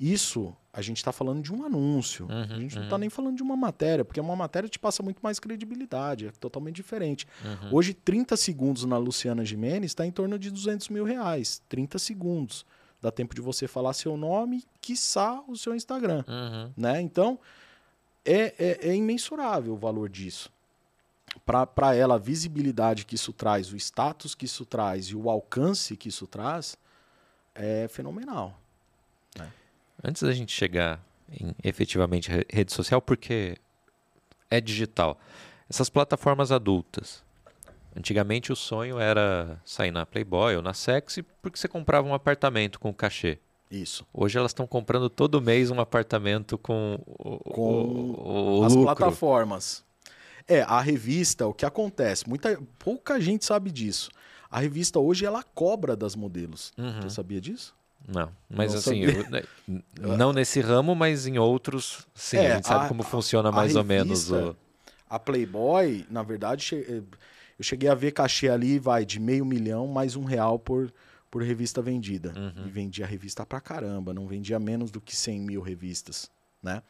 Isso 0.00 0.56
a 0.72 0.80
gente 0.80 0.96
está 0.96 1.12
falando 1.12 1.42
de 1.42 1.52
um 1.52 1.64
anúncio. 1.64 2.26
Uhum, 2.26 2.42
a 2.42 2.58
gente 2.58 2.74
uhum. 2.74 2.80
não 2.80 2.84
está 2.84 2.96
nem 2.96 3.10
falando 3.10 3.36
de 3.36 3.42
uma 3.42 3.56
matéria, 3.56 4.04
porque 4.04 4.20
uma 4.20 4.36
matéria 4.36 4.68
te 4.68 4.78
passa 4.78 5.02
muito 5.02 5.18
mais 5.20 5.38
credibilidade, 5.38 6.28
é 6.28 6.30
totalmente 6.30 6.76
diferente. 6.76 7.26
Uhum. 7.44 7.74
Hoje, 7.74 7.92
30 7.92 8.36
segundos 8.36 8.84
na 8.84 8.96
Luciana 8.96 9.44
Gimenez 9.44 9.90
está 9.90 10.06
em 10.06 10.10
torno 10.10 10.38
de 10.38 10.50
200 10.50 10.88
mil 10.88 11.04
reais. 11.04 11.60
30 11.68 11.98
segundos. 11.98 12.64
Dá 13.02 13.10
tempo 13.10 13.34
de 13.34 13.40
você 13.40 13.66
falar 13.66 13.92
seu 13.92 14.16
nome, 14.16 14.64
quiçá 14.80 15.42
o 15.46 15.56
seu 15.56 15.74
Instagram. 15.74 16.24
Uhum. 16.26 16.72
Né? 16.76 17.00
Então, 17.00 17.38
é, 18.24 18.54
é, 18.58 18.88
é 18.88 18.94
imensurável 18.94 19.74
o 19.74 19.76
valor 19.76 20.08
disso. 20.08 20.50
Para 21.44 21.94
ela, 21.94 22.14
a 22.14 22.18
visibilidade 22.18 23.04
que 23.04 23.14
isso 23.16 23.32
traz, 23.32 23.72
o 23.72 23.76
status 23.76 24.34
que 24.34 24.44
isso 24.44 24.64
traz 24.64 25.06
e 25.06 25.16
o 25.16 25.28
alcance 25.28 25.96
que 25.96 26.08
isso 26.08 26.26
traz, 26.26 26.76
é 27.54 27.88
fenomenal. 27.88 28.58
Né? 29.38 29.50
Antes 30.02 30.22
da 30.22 30.32
gente 30.32 30.52
chegar 30.52 31.00
em 31.30 31.54
efetivamente 31.62 32.30
rede 32.50 32.72
social, 32.72 33.00
porque 33.00 33.56
é 34.50 34.60
digital. 34.60 35.18
Essas 35.68 35.88
plataformas 35.88 36.50
adultas. 36.50 37.22
Antigamente 37.96 38.52
o 38.52 38.56
sonho 38.56 38.98
era 38.98 39.60
sair 39.64 39.90
na 39.90 40.06
Playboy 40.06 40.56
ou 40.56 40.62
na 40.62 40.72
Sexy 40.72 41.22
porque 41.22 41.58
você 41.58 41.68
comprava 41.68 42.06
um 42.06 42.14
apartamento 42.14 42.78
com 42.78 42.92
cachê. 42.92 43.38
Isso. 43.70 44.04
Hoje 44.12 44.36
elas 44.36 44.50
estão 44.50 44.66
comprando 44.66 45.08
todo 45.08 45.40
mês 45.40 45.70
um 45.70 45.80
apartamento 45.80 46.58
com, 46.58 46.98
o, 47.06 47.38
com 47.38 47.84
o, 47.84 48.60
o 48.60 48.64
as 48.64 48.74
lucro. 48.74 48.94
plataformas. 48.96 49.84
É, 50.48 50.62
a 50.62 50.80
revista, 50.80 51.46
o 51.46 51.54
que 51.54 51.64
acontece? 51.64 52.28
Muita, 52.28 52.60
pouca 52.78 53.20
gente 53.20 53.44
sabe 53.44 53.70
disso. 53.70 54.10
A 54.50 54.58
revista 54.58 54.98
hoje 54.98 55.24
ela 55.24 55.44
cobra 55.44 55.94
das 55.94 56.16
modelos. 56.16 56.72
Uhum. 56.76 57.02
Você 57.02 57.10
sabia 57.10 57.40
disso? 57.40 57.74
Não, 58.06 58.30
mas 58.48 58.72
não 58.72 58.78
assim, 58.78 59.04
eu, 59.04 59.30
né, 59.30 59.42
não 59.98 60.32
nesse 60.32 60.60
ramo, 60.60 60.94
mas 60.94 61.26
em 61.26 61.38
outros, 61.38 62.06
sim, 62.14 62.38
é, 62.38 62.52
a 62.52 62.54
gente 62.56 62.66
sabe 62.66 62.86
a, 62.86 62.88
como 62.88 63.02
funciona 63.02 63.52
mais 63.52 63.74
revista, 63.74 63.80
ou 63.80 63.84
menos 63.84 64.30
o... 64.30 64.56
A 65.08 65.18
Playboy, 65.18 66.06
na 66.10 66.22
verdade, 66.22 66.84
eu 67.58 67.64
cheguei 67.64 67.88
a 67.88 67.94
ver 67.94 68.12
cachê 68.12 68.48
ali, 68.48 68.78
vai, 68.78 69.04
de 69.04 69.20
meio 69.20 69.44
milhão 69.44 69.86
mais 69.86 70.16
um 70.16 70.24
real 70.24 70.58
por, 70.58 70.92
por 71.30 71.42
revista 71.42 71.82
vendida. 71.82 72.32
Uhum. 72.36 72.66
E 72.66 72.70
vendia 72.70 73.06
revista 73.06 73.44
pra 73.44 73.60
caramba, 73.60 74.14
não 74.14 74.26
vendia 74.26 74.58
menos 74.58 74.90
do 74.90 75.00
que 75.00 75.16
100 75.16 75.40
mil 75.40 75.60
revistas, 75.60 76.30
né? 76.62 76.82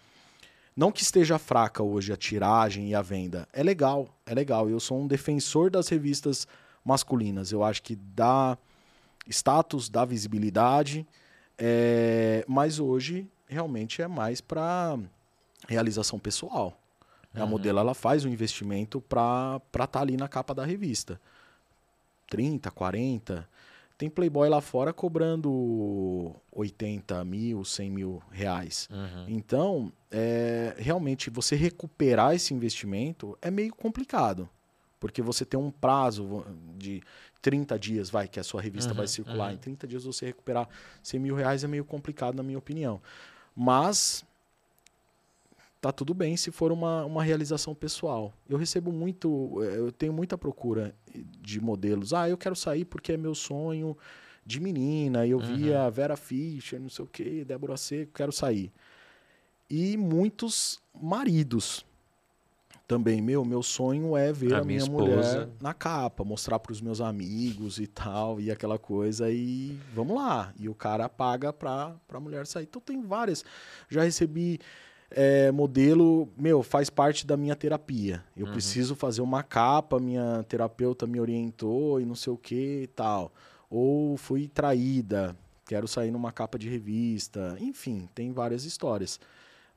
Não 0.77 0.93
que 0.93 1.03
esteja 1.03 1.39
fraca 1.39 1.83
hoje 1.83 2.13
a 2.13 2.17
tiragem 2.17 2.89
e 2.89 2.95
a 2.95 3.03
venda. 3.03 3.47
É 3.53 3.63
legal, 3.63 4.09
é 4.25 4.35
legal. 4.35 4.71
Eu 4.71 4.79
sou 4.79 5.01
um 5.01 5.07
defensor 5.07 5.71
das 5.71 5.89
revistas 5.89 6.47
masculinas. 6.85 7.53
Eu 7.53 7.63
acho 7.65 7.83
que 7.83 7.97
dá 7.97 8.57
status, 9.31 9.89
dá 9.89 10.05
visibilidade, 10.05 11.07
é, 11.59 12.45
mas 12.49 12.79
hoje 12.79 13.29
realmente 13.47 14.01
é 14.03 14.09
mais 14.09 14.41
para 14.41 14.99
realização 15.69 16.19
pessoal. 16.19 16.79
Uhum. 17.35 17.43
A 17.43 17.47
modelo 17.47 17.79
ela 17.79 17.95
faz 17.95 18.25
um 18.25 18.29
investimento 18.29 19.01
para 19.01 19.61
estar 19.67 19.87
tá 19.87 20.01
ali 20.01 20.17
na 20.17 20.29
capa 20.29 20.55
da 20.55 20.65
revista. 20.65 21.21
30, 22.29 22.71
40. 22.71 23.49
Tem 23.99 24.09
Playboy 24.09 24.49
lá 24.49 24.63
fora 24.63 24.95
cobrando 24.95 26.35
80 26.51 27.23
mil, 27.25 27.65
100 27.65 27.91
mil 27.91 28.23
reais. 28.31 28.89
Uhum. 28.91 29.25
Então, 29.29 29.93
é, 30.11 30.75
realmente, 30.79 31.29
você 31.29 31.55
recuperar 31.55 32.35
esse 32.35 32.55
investimento 32.55 33.37
é 33.43 33.51
meio 33.51 33.75
complicado. 33.75 34.49
Porque 34.99 35.21
você 35.21 35.45
tem 35.45 35.61
um 35.61 35.71
prazo 35.71 36.45
de 36.79 37.03
30 37.43 37.79
dias, 37.79 38.11
vai, 38.11 38.29
que 38.29 38.39
a 38.39 38.45
sua 38.45 38.61
revista 38.61 38.91
uhum, 38.91 38.97
vai 38.97 39.07
circular. 39.07 39.49
Uhum. 39.49 39.55
Em 39.55 39.59
30 39.59 39.87
dias 39.87 40.05
você 40.05 40.27
recuperar 40.27 40.69
100 41.03 41.21
mil 41.21 41.35
reais 41.35 41.65
é 41.65 41.69
meio 41.69 41.85
complicado, 41.85 42.35
na 42.35 42.43
minha 42.43 42.59
opinião. 42.59 43.01
Mas 43.55 44.25
tá 45.81 45.91
tudo 45.91 46.13
bem 46.13 46.37
se 46.37 46.51
for 46.51 46.71
uma, 46.71 47.05
uma 47.05 47.25
realização 47.25 47.75
pessoal. 47.75 48.33
Eu 48.49 48.59
recebo 48.59 48.93
muito, 48.93 49.63
eh, 49.63 49.79
eu 49.79 49.91
tenho 49.91 50.13
muita 50.13 50.37
procura 50.37 50.95
de 51.41 51.61
modelos. 51.61 52.13
Ah, 52.13 52.29
eu 52.29 52.37
quero 52.37 52.55
sair 52.55 52.85
porque 52.85 53.13
é 53.13 53.17
meu 53.17 53.35
sonho 53.35 53.97
de 54.45 54.61
menina. 54.61 55.27
Eu 55.27 55.39
uhum. 55.39 55.57
vi 55.57 55.73
a 55.73 55.89
Vera 55.89 56.17
Fischer, 56.17 56.79
não 56.79 56.91
sei 56.91 57.05
o 57.05 57.09
que, 57.09 57.45
Débora 57.45 57.77
Seco, 57.77 58.13
quero 58.13 58.33
sair. 58.33 58.71
E 59.69 59.97
muitos 59.97 60.81
maridos 61.01 61.87
também, 62.91 63.23
meu, 63.23 63.45
meu 63.45 63.63
sonho 63.63 64.17
é 64.17 64.33
ver 64.33 64.53
a, 64.53 64.59
a 64.59 64.65
minha, 64.65 64.85
minha 64.85 64.91
mulher 64.91 65.49
na 65.61 65.73
capa, 65.73 66.25
mostrar 66.25 66.59
para 66.59 66.73
os 66.73 66.81
meus 66.81 67.01
amigos 67.01 67.79
e 67.79 67.87
tal, 67.87 68.41
e 68.41 68.51
aquela 68.51 68.81
coisa, 68.81 69.31
e 69.31 69.79
vamos 69.95 70.17
lá. 70.17 70.53
E 70.59 70.69
o 70.69 70.75
cara 70.75 71.09
paga 71.09 71.53
para 71.53 71.95
a 72.13 72.19
mulher 72.19 72.49
sair. 72.49 72.65
Então 72.65 72.83
tem 72.83 73.01
várias. 73.01 73.45
Já 73.89 74.03
recebi 74.03 74.59
é, 75.09 75.53
modelo, 75.53 76.29
meu, 76.37 76.65
faz 76.65 76.91
parte 76.91 77.25
da 77.25 77.37
minha 77.37 77.55
terapia. 77.55 78.25
Eu 78.37 78.47
uhum. 78.47 78.53
preciso 78.53 78.97
fazer 78.97 79.21
uma 79.21 79.45
capa, 79.45 80.01
minha 80.01 80.45
terapeuta 80.49 81.07
me 81.07 81.21
orientou 81.21 82.01
e 82.01 82.05
não 82.05 82.17
sei 82.17 82.33
o 82.33 82.37
que 82.37 82.83
e 82.83 82.87
tal. 82.89 83.33
Ou 83.71 84.17
fui 84.17 84.49
traída, 84.49 85.37
quero 85.65 85.87
sair 85.87 86.11
numa 86.11 86.33
capa 86.33 86.59
de 86.59 86.69
revista. 86.69 87.57
Enfim, 87.61 88.09
tem 88.17 88.33
várias 88.33 88.65
histórias 88.65 89.21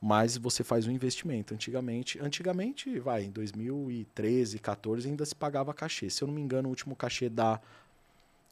mas 0.03 0.35
você 0.35 0.65
faz 0.65 0.85
um 0.85 0.91
investimento. 0.91 1.53
Antigamente, 1.53 2.19
antigamente, 2.19 2.99
vai, 2.99 3.23
em 3.23 3.31
2013, 3.31 4.59
14 4.59 5.07
ainda 5.07 5.25
se 5.25 5.33
pagava 5.33 5.73
cachê. 5.73 6.09
Se 6.09 6.21
eu 6.21 6.27
não 6.27 6.35
me 6.35 6.41
engano, 6.41 6.67
o 6.67 6.71
último 6.71 6.93
cachê 6.93 7.29
da 7.29 7.57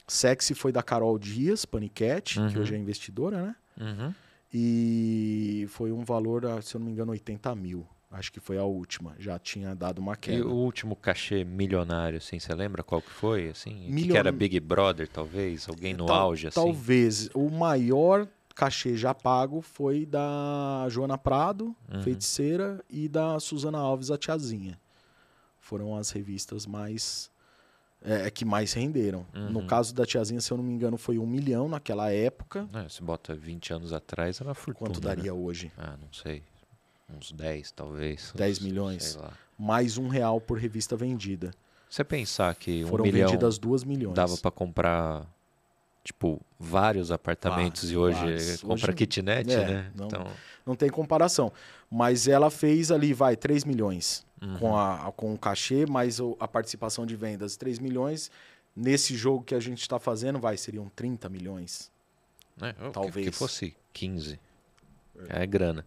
Sexy 0.07 0.55
foi 0.55 0.71
da 0.71 0.81
Carol 0.81 1.19
Dias, 1.19 1.65
Paniquete, 1.65 2.39
uhum. 2.39 2.47
que 2.47 2.57
hoje 2.57 2.73
é 2.73 2.77
investidora, 2.77 3.41
né? 3.47 3.55
Uhum. 3.81 4.13
E 4.53 5.65
foi 5.71 5.91
um 5.91 6.05
valor, 6.05 6.43
se 6.63 6.73
eu 6.73 6.79
não 6.79 6.85
me 6.85 6.93
engano, 6.93 7.11
80 7.11 7.53
mil. 7.53 7.85
Acho 8.09 8.31
que 8.31 8.39
foi 8.39 8.57
a 8.57 8.63
última. 8.63 9.13
Já 9.19 9.37
tinha 9.37 9.75
dado 9.75 9.99
uma 9.99 10.15
queda. 10.15 10.37
E 10.37 10.41
o 10.41 10.53
último 10.53 10.95
cachê 10.95 11.43
milionário, 11.43 12.17
assim, 12.17 12.39
você 12.39 12.55
lembra 12.55 12.81
qual 12.81 13.01
que 13.01 13.11
foi? 13.11 13.49
Assim, 13.49 13.89
Milion... 13.89 14.13
que 14.13 14.17
era 14.17 14.31
Big 14.31 14.57
Brother, 14.61 15.05
talvez? 15.09 15.67
Alguém 15.67 15.93
no 15.93 16.05
Tal, 16.05 16.27
auge, 16.27 16.47
assim? 16.47 16.55
Talvez. 16.55 17.29
O 17.33 17.49
maior 17.49 18.25
cachê 18.53 18.95
já 18.95 19.13
pago 19.13 19.61
foi 19.61 20.05
da 20.05 20.85
Joana 20.89 21.17
Prado, 21.17 21.75
uhum. 21.91 22.01
feiticeira, 22.01 22.83
e 22.89 23.07
da 23.07 23.39
Suzana 23.39 23.77
Alves, 23.77 24.11
a 24.11 24.17
tiazinha. 24.17 24.79
Foram 25.59 25.95
as 25.95 26.09
revistas 26.11 26.65
mais. 26.65 27.29
É, 28.03 28.27
é 28.27 28.31
que 28.31 28.43
mais 28.43 28.73
renderam. 28.73 29.25
Uhum. 29.33 29.51
No 29.51 29.67
caso 29.67 29.93
da 29.93 30.05
tiazinha, 30.05 30.41
se 30.41 30.51
eu 30.51 30.57
não 30.57 30.63
me 30.63 30.73
engano, 30.73 30.97
foi 30.97 31.19
um 31.19 31.27
milhão 31.27 31.69
naquela 31.69 32.11
época. 32.11 32.67
É, 32.73 32.89
se 32.89 33.01
bota 33.03 33.35
20 33.35 33.73
anos 33.73 33.93
atrás, 33.93 34.41
era 34.41 34.53
fortuna. 34.53 34.89
Quanto 34.89 34.99
daria 34.99 35.31
né? 35.31 35.31
hoje? 35.31 35.71
Ah, 35.77 35.95
não 36.01 36.11
sei. 36.11 36.43
Uns 37.15 37.31
10, 37.31 37.71
talvez. 37.71 38.33
10 38.35 38.59
milhões. 38.59 39.19
Mais 39.57 39.97
um 39.97 40.07
real 40.07 40.41
por 40.41 40.57
revista 40.57 40.95
vendida. 40.95 41.51
Você 41.89 42.03
pensar 42.03 42.55
que 42.55 42.85
Foram 42.85 43.03
um 43.03 43.07
milhão 43.07 43.27
vendidas 43.27 43.57
duas 43.59 43.83
milhões. 43.83 44.15
dava 44.15 44.37
para 44.37 44.49
comprar 44.49 45.27
tipo, 46.03 46.41
vários 46.59 47.11
apartamentos 47.11 47.83
vários, 47.83 47.91
e 47.91 47.97
hoje 47.97 48.19
vários. 48.19 48.61
compra 48.61 48.91
hoje, 48.91 48.97
kitnet, 48.97 49.51
é, 49.51 49.65
né? 49.65 49.91
Não, 49.95 50.07
então... 50.07 50.27
não 50.65 50.75
tem 50.75 50.89
comparação. 50.89 51.51
Mas 51.89 52.27
ela 52.27 52.49
fez 52.49 52.91
ali, 52.91 53.13
vai, 53.13 53.35
3 53.35 53.63
milhões 53.65 54.25
uhum. 54.41 54.57
com, 54.57 54.77
a, 54.77 55.11
com 55.15 55.33
o 55.33 55.37
cachê, 55.37 55.85
mais 55.85 56.19
a 56.39 56.47
participação 56.47 57.05
de 57.05 57.15
vendas, 57.15 57.55
3 57.57 57.79
milhões. 57.79 58.31
Nesse 58.75 59.15
jogo 59.15 59.43
que 59.43 59.53
a 59.53 59.59
gente 59.59 59.81
está 59.81 59.99
fazendo, 59.99 60.39
vai, 60.39 60.57
seriam 60.57 60.89
30 60.95 61.29
milhões. 61.29 61.91
É, 62.61 62.73
Talvez. 62.91 63.25
Que, 63.25 63.31
que 63.31 63.37
fosse 63.37 63.75
15. 63.93 64.39
É. 65.29 65.43
é 65.43 65.45
grana. 65.45 65.85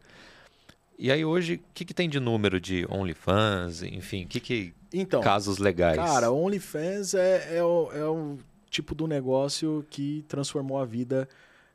E 0.98 1.10
aí 1.10 1.24
hoje, 1.24 1.54
o 1.54 1.72
que, 1.74 1.84
que 1.84 1.94
tem 1.94 2.08
de 2.08 2.20
número 2.20 2.60
de 2.60 2.86
OnlyFans, 2.88 3.82
enfim, 3.82 4.24
o 4.24 4.28
que, 4.28 4.38
que 4.38 4.74
então, 4.92 5.20
casos 5.20 5.58
legais? 5.58 5.96
Cara, 5.96 6.30
OnlyFans 6.30 7.14
é, 7.14 7.56
é, 7.56 7.64
o, 7.64 7.90
é 7.92 8.04
o 8.04 8.38
tipo 8.74 8.92
do 8.92 9.06
negócio 9.06 9.86
que 9.88 10.24
transformou 10.26 10.78
a 10.78 10.84
vida 10.84 11.28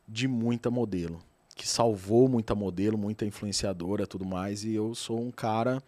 de 0.06 0.28
muita 0.28 0.70
modelo, 0.70 1.20
que 1.56 1.66
salvou 1.66 2.28
muita 2.28 2.54
modelo, 2.54 2.98
muita 2.98 3.26
influenciadora, 3.26 4.06
tudo 4.06 4.26
mais. 4.26 4.66
E 4.66 4.74
eu 4.76 4.94
sou 4.94 5.18
um 5.22 5.32
cara 5.32 5.82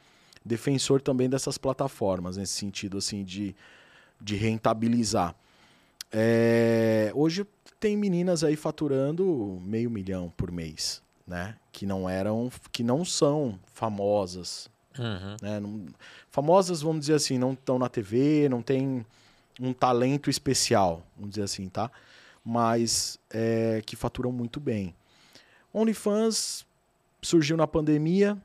defensor 0.45 1.01
também 1.01 1.30
dessas 1.30 1.57
plataformas 1.57 2.38
nesse 2.38 2.53
sentido 2.53 2.97
assim 2.97 3.26
de, 3.26 3.53
de 4.22 4.36
rentabilizar. 4.38 5.36
É, 6.14 7.12
hoje 7.14 7.45
tem 7.80 7.97
meninas 7.97 8.43
aí 8.43 8.55
faturando 8.55 9.59
meio 9.62 9.89
milhão 9.89 10.32
por 10.38 10.49
mês, 10.49 11.01
né? 11.28 11.55
Que 11.74 11.86
não 11.86 12.09
eram, 12.09 12.49
que 12.72 12.84
não 12.84 13.03
são 13.03 13.59
famosas, 13.74 14.70
Uhum. 14.99 15.38
né? 15.41 15.59
Não- 15.59 15.86
famosas, 16.30 16.82
vamos 16.82 17.01
dizer 17.01 17.14
assim, 17.16 17.38
não 17.38 17.53
estão 17.53 17.78
na 17.80 17.88
TV, 17.89 18.47
não 18.49 18.62
tem 18.62 19.05
um 19.62 19.74
talento 19.74 20.30
especial, 20.30 21.03
vamos 21.16 21.32
dizer 21.32 21.43
assim, 21.43 21.70
tá? 21.70 21.91
Mas 22.43 23.20
é, 23.30 23.82
que 23.86 23.95
faturam 23.95 24.32
muito 24.32 24.59
bem. 24.59 24.95
OnlyFans 25.74 26.66
surgiu 27.22 27.55
na 27.55 27.68
pandemia, 27.68 28.38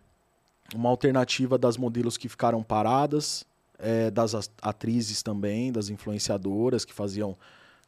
uma 0.74 0.90
alternativa 0.90 1.56
das 1.56 1.76
modelos 1.76 2.16
que 2.18 2.28
ficaram 2.28 2.62
paradas, 2.62 3.44
é, 3.78 4.10
das 4.10 4.34
as- 4.34 4.50
atrizes 4.60 5.22
também, 5.22 5.72
das 5.72 5.88
influenciadoras 5.88 6.84
que 6.84 6.92
faziam 6.92 7.36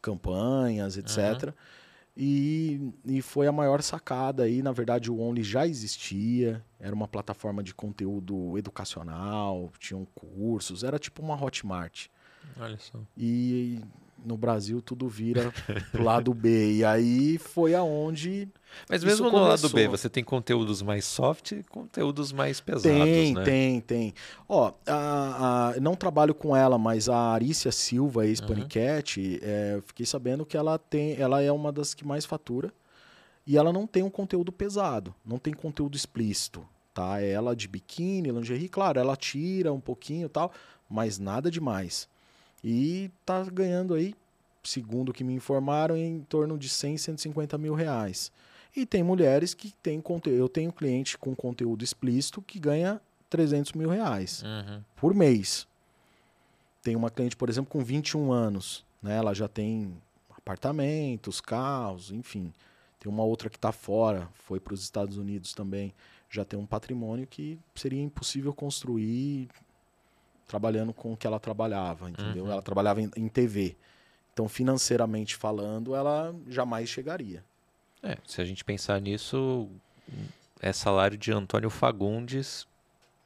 campanhas, 0.00 0.96
etc. 0.96 1.18
E, 2.16 2.90
e 3.04 3.22
foi 3.22 3.46
a 3.46 3.52
maior 3.52 3.80
sacada 3.82 4.42
aí. 4.44 4.60
Na 4.62 4.72
verdade, 4.72 5.10
o 5.10 5.20
Only 5.20 5.42
já 5.42 5.66
existia, 5.66 6.64
era 6.80 6.94
uma 6.94 7.06
plataforma 7.06 7.62
de 7.62 7.72
conteúdo 7.74 8.56
educacional, 8.58 9.70
tinham 9.78 10.04
cursos, 10.14 10.82
era 10.82 10.98
tipo 10.98 11.22
uma 11.22 11.40
Hotmart. 11.40 12.06
Olha 12.58 12.78
só. 12.78 12.98
E 13.16 13.80
no 14.24 14.36
Brasil 14.36 14.82
tudo 14.82 15.08
vira 15.08 15.52
pro 15.92 16.02
lado 16.02 16.34
B. 16.34 16.74
E 16.78 16.84
aí 16.84 17.38
foi 17.38 17.74
aonde 17.74 18.48
Mas 18.88 19.02
Isso 19.02 19.06
mesmo 19.22 19.30
no 19.30 19.38
lado 19.46 19.68
B, 19.68 19.84
começou. 19.84 19.90
você 19.90 20.08
tem 20.10 20.24
conteúdos 20.24 20.82
mais 20.82 21.04
soft 21.04 21.52
e 21.52 21.62
conteúdos 21.64 22.32
mais 22.32 22.60
pesados, 22.60 22.82
Tem, 22.92 23.34
né? 23.34 23.44
tem, 23.44 23.80
tem. 23.80 24.14
Ó, 24.48 24.72
a, 24.86 25.72
a- 25.76 25.80
não 25.80 25.94
trabalho 25.94 26.34
com 26.34 26.54
ela, 26.56 26.76
mas 26.78 27.08
a 27.08 27.16
Arícia 27.32 27.70
Silva, 27.70 28.26
ex-Panicat, 28.26 29.38
é, 29.42 29.74
eu 29.76 29.82
fiquei 29.82 30.04
sabendo 30.04 30.44
que 30.44 30.56
ela 30.56 30.78
tem, 30.78 31.14
ela 31.16 31.40
é 31.40 31.52
uma 31.52 31.70
das 31.72 31.94
que 31.94 32.04
mais 32.04 32.24
fatura 32.24 32.72
e 33.46 33.56
ela 33.56 33.72
não 33.72 33.86
tem 33.86 34.02
um 34.02 34.10
conteúdo 34.10 34.50
pesado, 34.52 35.14
não 35.24 35.38
tem 35.38 35.54
conteúdo 35.54 35.96
explícito, 35.96 36.66
tá? 36.92 37.22
É 37.22 37.30
ela 37.30 37.54
de 37.56 37.66
biquíni, 37.68 38.30
lingerie, 38.30 38.68
claro, 38.68 38.98
ela 38.98 39.16
tira 39.16 39.72
um 39.72 39.80
pouquinho 39.80 40.26
e 40.26 40.28
tal, 40.28 40.52
mas 40.90 41.18
nada 41.18 41.50
demais. 41.50 42.08
E 42.62 43.10
tá 43.24 43.42
ganhando 43.44 43.94
aí, 43.94 44.14
segundo 44.62 45.10
o 45.10 45.12
que 45.12 45.22
me 45.24 45.32
informaram, 45.34 45.96
em 45.96 46.20
torno 46.22 46.58
de 46.58 46.68
100, 46.68 46.98
150 46.98 47.56
mil 47.58 47.74
reais. 47.74 48.30
E 48.76 48.84
tem 48.84 49.02
mulheres 49.02 49.54
que 49.54 49.72
têm 49.82 50.00
conteúdo. 50.00 50.38
Eu 50.38 50.48
tenho 50.48 50.72
cliente 50.72 51.16
com 51.16 51.34
conteúdo 51.34 51.82
explícito 51.82 52.42
que 52.42 52.58
ganha 52.58 53.00
300 53.30 53.72
mil 53.72 53.88
reais 53.88 54.42
Uhum. 54.42 54.82
por 54.96 55.14
mês. 55.14 55.66
Tem 56.82 56.94
uma 56.96 57.10
cliente, 57.10 57.36
por 57.36 57.48
exemplo, 57.48 57.70
com 57.70 57.82
21 57.84 58.30
anos. 58.32 58.84
Né? 59.02 59.16
Ela 59.16 59.34
já 59.34 59.48
tem 59.48 59.92
apartamentos, 60.36 61.40
carros, 61.40 62.10
enfim. 62.10 62.52
Tem 62.98 63.10
uma 63.10 63.22
outra 63.22 63.48
que 63.48 63.56
está 63.56 63.70
fora, 63.72 64.28
foi 64.34 64.58
para 64.58 64.74
os 64.74 64.82
Estados 64.82 65.16
Unidos 65.16 65.52
também. 65.54 65.92
Já 66.30 66.44
tem 66.44 66.58
um 66.58 66.66
patrimônio 66.66 67.26
que 67.26 67.58
seria 67.74 68.02
impossível 68.02 68.52
construir 68.52 69.48
trabalhando 70.48 70.92
com 70.92 71.12
o 71.12 71.16
que 71.16 71.26
ela 71.26 71.38
trabalhava, 71.38 72.10
entendeu? 72.10 72.44
Uhum. 72.46 72.50
Ela 72.52 72.62
trabalhava 72.62 73.00
em, 73.00 73.08
em 73.16 73.28
TV. 73.28 73.76
Então, 74.32 74.48
financeiramente 74.48 75.36
falando, 75.36 75.94
ela 75.94 76.34
jamais 76.48 76.88
chegaria. 76.88 77.44
É, 78.02 78.16
se 78.26 78.40
a 78.40 78.44
gente 78.44 78.64
pensar 78.64 79.00
nisso, 79.00 79.68
é 80.60 80.72
salário 80.72 81.16
de 81.18 81.30
Antônio 81.32 81.68
Fagundes 81.70 82.66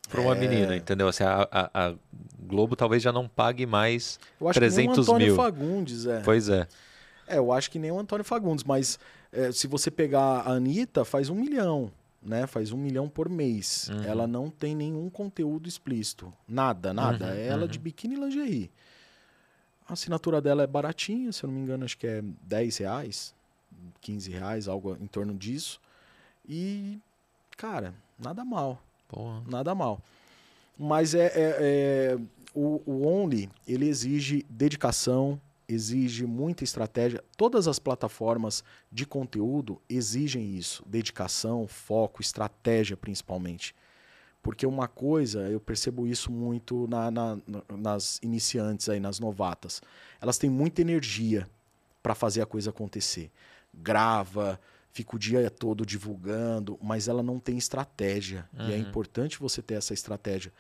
para 0.09 0.21
uma 0.21 0.35
É. 0.35 0.39
menina, 0.39 0.77
entendeu? 0.77 1.07
Assim, 1.09 1.23
a, 1.25 1.49
a- 1.51 1.71
a 1.89 1.95
Globo 2.41 2.75
talvez 2.75 3.03
já 3.03 3.13
não 3.13 3.29
pague 3.29 3.65
mais. 3.67 4.19
Eu 4.41 4.49
acho 4.49 4.59
que 4.59 4.67
nem 4.69 4.71
o 4.89 4.93
300 4.93 5.09
Antônio 5.09 5.27
mil. 5.29 5.37
Fagundes, 5.37 6.07
é. 6.07 6.21
Pois 6.21 6.49
é. 6.49 6.67
É, 7.27 7.39
eu 7.39 7.53
acho 7.53 7.71
que 7.71 7.79
nem 7.79 7.91
o 7.93 7.99
Antônio 7.99 8.25
Fagundes, 8.25 8.65
mas 8.65 8.99
é, 9.33 9.53
se 9.53 9.67
você 9.67 9.91
pegar 9.91 10.41
a 10.41 10.51
Anitta, 10.53 11.05
faz 11.05 11.29
um 11.31 11.35
milhão, 11.37 11.91
né? 12.23 12.47
Faz 12.47 12.73
um 12.73 12.77
milhão 12.77 13.09
por 13.09 13.29
mês. 13.29 13.89
Uhum. 13.89 14.05
Ela 14.05 14.27
não 14.27 14.49
tem 14.49 14.75
nenhum 14.75 15.11
conteúdo 15.11 15.69
explícito. 15.69 16.33
Nada, 16.47 16.93
nada. 16.93 17.27
Uhum, 17.27 17.33
é 17.33 17.47
ela 17.47 17.63
uhum. 17.63 17.69
de 17.69 17.79
biquíni 17.79 18.15
e 18.15 18.19
lingerie. 18.21 18.71
A 19.89 19.95
assinatura 19.95 20.41
dela 20.41 20.63
é 20.63 20.67
baratinha, 20.67 21.33
se 21.33 21.43
eu 21.45 21.49
não 21.49 21.57
me 21.57 21.63
engano, 21.63 21.85
acho 21.85 21.99
que 21.99 22.07
é 22.07 22.23
10 22.45 22.79
reais, 22.79 23.35
15 24.01 24.31
reais, 24.31 24.69
algo 24.69 24.97
em 25.01 25.07
torno 25.07 25.35
disso. 25.35 25.81
E, 26.49 26.99
cara, 27.57 27.93
nada 28.19 28.45
mal. 28.45 28.83
Porra. 29.09 29.43
Nada 29.47 29.75
mal. 29.75 30.01
Mas 30.79 31.15
é, 31.15 31.27
é- 31.27 31.57
é- 31.61 32.19
o, 32.55 32.83
o 32.87 33.07
Only, 33.07 33.49
ele 33.67 33.89
exige 33.89 34.45
dedicação, 34.49 35.41
exige 35.73 36.27
muita 36.27 36.65
estratégia. 36.65 37.23
Todas 37.37 37.67
as 37.69 37.79
plataformas 37.79 38.63
de 38.91 39.07
conteúdo 39.07 39.81
exigem 39.89 40.55
isso, 40.57 40.83
dedicação, 40.87 41.67
foco, 41.67 42.21
estratégia 42.21 42.97
principalmente. 42.97 43.75
Porque 44.43 44.67
uma 44.67 44.89
coisa, 44.89 45.49
eu 45.49 45.61
percebo 45.61 46.07
isso 46.07 46.33
muito 46.33 46.87
na- 46.89 47.11
na- 47.11 47.39
na- 47.47 47.77
nas 47.77 48.19
iniciantes 48.23 48.89
aí, 48.89 48.99
nas 48.99 49.21
novatas. 49.21 49.81
Elas 50.21 50.37
têm 50.37 50.51
muita 50.51 50.81
energia 50.81 51.49
para 52.03 52.15
fazer 52.15 52.43
a 52.43 52.47
coisa 52.47 52.71
acontecer. 52.71 53.31
Grava, 53.73 54.61
fica 54.91 55.17
o 55.17 55.19
dia 55.19 55.49
todo 55.49 55.87
divulgando, 55.87 56.79
mas 56.83 57.09
ela 57.09 57.23
não 57.23 57.39
tem 57.39 57.57
estratégia. 57.57 58.49
E 58.59 58.73
é 58.73 58.77
Uhum. 58.77 58.83
importante 58.83 59.39
você 59.39 59.63
ter 59.63 59.75
essa 59.75 59.95
estratégia 59.95 60.53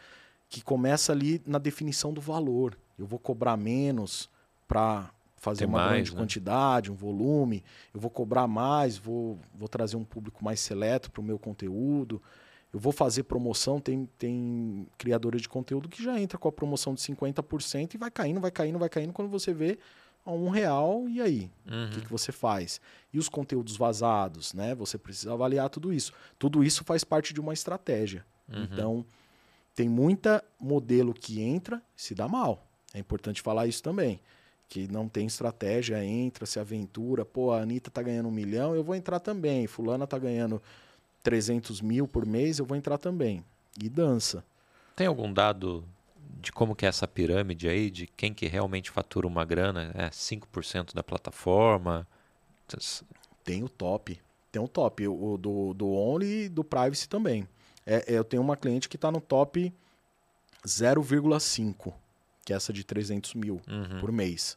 que 0.48 0.62
começa 0.62 1.12
ali 1.12 1.42
na 1.46 1.58
definição 1.58 2.12
do 2.12 2.20
valor. 2.20 2.78
Eu 2.98 3.06
vou 3.06 3.18
cobrar 3.18 3.56
menos 3.56 4.30
para 4.72 5.10
fazer 5.36 5.60
Ter 5.60 5.64
uma 5.66 5.78
mais, 5.78 5.92
grande 5.92 6.12
né? 6.12 6.16
quantidade, 6.18 6.90
um 6.90 6.94
volume. 6.94 7.62
Eu 7.92 8.00
vou 8.00 8.10
cobrar 8.10 8.46
mais, 8.46 8.96
vou, 8.96 9.38
vou 9.54 9.68
trazer 9.68 9.96
um 9.96 10.04
público 10.04 10.42
mais 10.44 10.60
seleto 10.60 11.10
para 11.10 11.20
o 11.20 11.24
meu 11.24 11.38
conteúdo. 11.38 12.22
Eu 12.72 12.78
vou 12.80 12.92
fazer 12.92 13.24
promoção, 13.24 13.78
tem, 13.78 14.08
tem 14.18 14.86
criadores 14.96 15.42
de 15.42 15.48
conteúdo 15.48 15.88
que 15.90 16.02
já 16.02 16.18
entra 16.18 16.38
com 16.38 16.48
a 16.48 16.52
promoção 16.52 16.94
de 16.94 17.02
50% 17.02 17.94
e 17.94 17.98
vai 17.98 18.10
caindo, 18.10 18.40
vai 18.40 18.50
caindo, 18.50 18.78
vai 18.78 18.88
caindo. 18.88 19.12
Quando 19.12 19.28
você 19.28 19.52
vê 19.52 19.78
a 20.24 20.30
um 20.32 20.48
real, 20.48 21.06
e 21.08 21.20
aí? 21.20 21.50
O 21.66 21.74
Uhum. 21.74 21.90
que, 21.90 22.00
que 22.00 22.08
você 22.10 22.32
faz? 22.32 22.80
E 23.12 23.18
os 23.18 23.28
conteúdos 23.28 23.76
vazados, 23.76 24.54
né? 24.54 24.74
Você 24.76 24.96
precisa 24.96 25.32
avaliar 25.34 25.68
tudo 25.68 25.92
isso. 25.92 26.12
Tudo 26.38 26.64
isso 26.64 26.82
faz 26.84 27.04
parte 27.04 27.34
de 27.34 27.40
uma 27.40 27.52
estratégia. 27.52 28.24
Uhum. 28.48 28.62
Então, 28.62 29.06
tem 29.74 29.88
muita 29.88 30.42
modelo 30.58 31.12
que 31.12 31.42
entra 31.42 31.82
se 31.96 32.14
dá 32.14 32.26
mal. 32.28 32.64
É 32.94 32.98
importante 33.00 33.42
falar 33.42 33.66
isso 33.66 33.82
também. 33.82 34.20
Que 34.72 34.88
não 34.90 35.06
tem 35.06 35.26
estratégia, 35.26 36.02
entra, 36.02 36.46
se 36.46 36.58
aventura. 36.58 37.26
Pô, 37.26 37.52
a 37.52 37.60
Anitta 37.60 37.90
tá 37.90 38.00
ganhando 38.00 38.30
um 38.30 38.32
milhão, 38.32 38.74
eu 38.74 38.82
vou 38.82 38.94
entrar 38.94 39.20
também. 39.20 39.66
Fulana 39.66 40.06
tá 40.06 40.18
ganhando 40.18 40.62
300 41.22 41.82
mil 41.82 42.08
por 42.08 42.24
mês, 42.24 42.58
eu 42.58 42.64
vou 42.64 42.74
entrar 42.74 42.96
também. 42.96 43.44
E 43.78 43.86
dança. 43.86 44.42
Tem 44.96 45.06
algum 45.06 45.30
dado 45.30 45.84
de 46.40 46.50
como 46.50 46.74
que 46.74 46.86
é 46.86 46.88
essa 46.88 47.06
pirâmide 47.06 47.68
aí, 47.68 47.90
de 47.90 48.06
quem 48.06 48.32
que 48.32 48.46
realmente 48.46 48.90
fatura 48.90 49.26
uma 49.26 49.44
grana? 49.44 49.90
É 49.94 50.08
5% 50.08 50.94
da 50.94 51.02
plataforma? 51.02 52.08
Tem 53.44 53.62
o 53.62 53.68
top. 53.68 54.18
Tem 54.50 54.62
o 54.62 54.66
top. 54.66 55.06
O 55.06 55.36
do, 55.36 55.74
do 55.74 55.90
Only 55.90 56.44
e 56.44 56.48
do 56.48 56.64
Privacy 56.64 57.06
também. 57.10 57.46
É, 57.84 58.14
é, 58.14 58.16
eu 58.16 58.24
tenho 58.24 58.42
uma 58.42 58.56
cliente 58.56 58.88
que 58.88 58.96
está 58.96 59.10
no 59.12 59.20
top 59.20 59.70
0,5, 60.66 61.92
que 62.42 62.54
é 62.54 62.56
essa 62.56 62.72
de 62.72 62.84
300 62.84 63.34
mil 63.34 63.60
Uhum. 63.68 64.00
por 64.00 64.10
mês. 64.10 64.56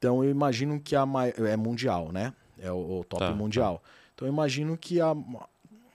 Então 0.00 0.24
eu 0.24 0.30
imagino 0.30 0.80
que 0.80 0.96
a 0.96 1.04
é 1.46 1.56
mundial, 1.58 2.10
né? 2.10 2.32
É 2.58 2.72
o, 2.72 3.00
o 3.00 3.04
top 3.04 3.22
Tá, 3.22 3.34
mundial. 3.34 3.82
Então 4.14 4.26
eu 4.26 4.32
imagino 4.32 4.74
que 4.78 4.98
a, 4.98 5.14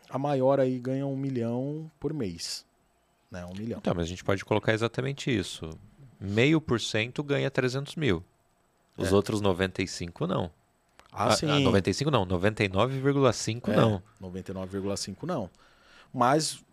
a 0.10 0.20
maior 0.20 0.60
aí 0.60 0.78
ganha 0.78 1.08
um 1.08 1.18
milhão 1.18 1.89
por 1.99 2.14
mês. 2.14 2.64
Né? 3.32 3.43
Um 3.45 3.53
milhão. 3.53 3.80
Então, 3.80 3.95
mas 3.95 4.06
a 4.06 4.08
gente 4.08 4.24
pode 4.24 4.45
colocar 4.45 4.74
exatamente 4.74 5.36
isso. 5.36 5.72
Meio 6.20 6.62
por 6.62 6.80
cento 6.80 7.24
ganha 7.24 7.49
300 7.49 7.95
mil. 7.95 8.24
Os 8.95 9.12
É. 9.12 9.16
outros 9.16 9.41
95 9.41 10.28
não. 10.28 10.51
Ah, 11.12 11.36
sim. 11.36 11.47
95 11.47 12.12
não, 12.12 12.26
99,5 12.28 13.70
É, 13.70 13.76
não. 13.76 14.03
99,5 14.22 15.24
não. 15.24 15.49
Mas 16.14 16.64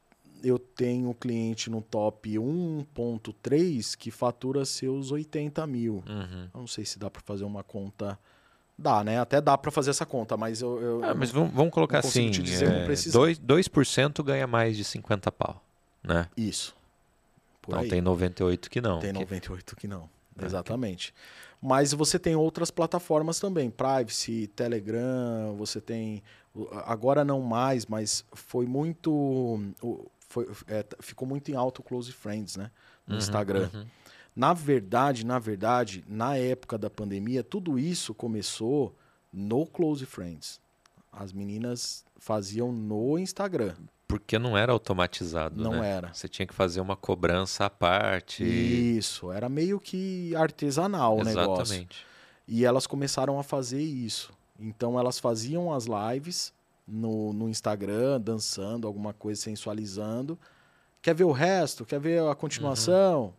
eu 0.42 0.58
tenho 0.58 1.12
cliente 1.14 1.68
no 1.70 1.80
top 1.80 2.38
1.3 2.38 3.96
que 3.96 4.10
fatura 4.10 4.64
seus 4.64 5.10
80 5.10 5.66
mil. 5.66 6.02
Uhum. 6.08 6.48
Não 6.54 6.66
sei 6.66 6.84
se 6.84 6.98
dá 6.98 7.10
para 7.10 7.22
fazer 7.22 7.44
uma 7.44 7.62
conta. 7.62 8.18
Dá, 8.78 9.04
né? 9.04 9.20
Até 9.20 9.40
dá 9.40 9.56
para 9.56 9.70
fazer 9.70 9.90
essa 9.90 10.06
conta, 10.06 10.36
mas 10.36 10.60
eu. 10.62 10.80
eu- 10.80 11.04
Ah, 11.04 11.14
mas 11.14 11.32
não- 11.32 11.42
vamos, 11.42 11.54
vamos 11.56 11.72
colocar 11.74 12.02
não 12.02 12.08
assim: 12.08 12.30
te 12.30 12.42
dizer 12.42 12.70
é, 12.70 12.84
precisão. 12.84 13.22
2%, 13.22 13.38
2% 13.40 14.22
ganha 14.24 14.46
mais 14.46 14.76
de 14.76 14.84
50 14.84 15.30
pau. 15.30 15.62
Né? 16.02 16.28
Isso. 16.36 16.74
Por 17.60 17.72
Então 17.72 17.82
aí. 17.84 17.88
tem 17.88 18.00
98 18.00 18.68
que 18.70 18.80
não. 18.80 18.98
Tem 18.98 19.12
que- 19.12 19.20
98 19.20 19.76
que 19.76 19.86
não. 19.86 20.08
É, 20.40 20.44
Exatamente. 20.44 21.14
Mas 21.60 21.92
você 21.92 22.18
tem 22.18 22.34
outras 22.34 22.72
plataformas 22.72 23.38
também, 23.38 23.70
Privacy, 23.70 24.48
Telegram, 24.48 25.54
você 25.56 25.80
tem. 25.80 26.22
Agora 26.84 27.24
não 27.24 27.40
mais, 27.40 27.86
mas 27.86 28.24
foi 28.32 28.66
muito. 28.66 29.60
Foi, 30.32 30.48
é, 30.66 30.82
ficou 31.00 31.28
muito 31.28 31.50
em 31.50 31.54
alto 31.54 31.82
Close 31.82 32.10
Friends, 32.10 32.56
né? 32.56 32.70
No 33.06 33.14
uhum, 33.14 33.18
Instagram. 33.18 33.68
Uhum. 33.74 33.84
Na 34.34 34.54
verdade, 34.54 35.26
na 35.26 35.38
verdade, 35.38 36.02
na 36.08 36.38
época 36.38 36.78
da 36.78 36.88
pandemia, 36.88 37.44
tudo 37.44 37.78
isso 37.78 38.14
começou 38.14 38.96
no 39.30 39.66
Close 39.66 40.06
Friends. 40.06 40.58
As 41.12 41.34
meninas 41.34 42.02
faziam 42.16 42.72
no 42.72 43.18
Instagram. 43.18 43.74
Porque 44.08 44.38
não 44.38 44.56
era 44.56 44.72
automatizado, 44.72 45.62
Não 45.62 45.80
né? 45.82 45.90
era. 45.90 46.14
Você 46.14 46.26
tinha 46.28 46.46
que 46.46 46.54
fazer 46.54 46.80
uma 46.80 46.96
cobrança 46.96 47.66
à 47.66 47.70
parte. 47.70 48.42
Isso, 48.42 49.30
era 49.30 49.50
meio 49.50 49.78
que 49.78 50.34
artesanal 50.34 51.18
o 51.18 51.24
negócio. 51.24 51.62
Exatamente. 51.62 52.06
E 52.48 52.64
elas 52.64 52.86
começaram 52.86 53.38
a 53.38 53.42
fazer 53.42 53.82
isso. 53.82 54.32
Então 54.58 54.98
elas 54.98 55.18
faziam 55.18 55.70
as 55.70 55.84
lives 55.84 56.54
no, 56.86 57.32
no 57.32 57.48
Instagram, 57.48 58.20
dançando, 58.20 58.86
alguma 58.86 59.12
coisa 59.12 59.40
sensualizando. 59.40 60.38
Quer 61.00 61.14
ver 61.14 61.24
o 61.24 61.32
resto? 61.32 61.84
Quer 61.84 62.00
ver 62.00 62.22
a 62.22 62.34
continuação? 62.34 63.24
Uhum. 63.24 63.32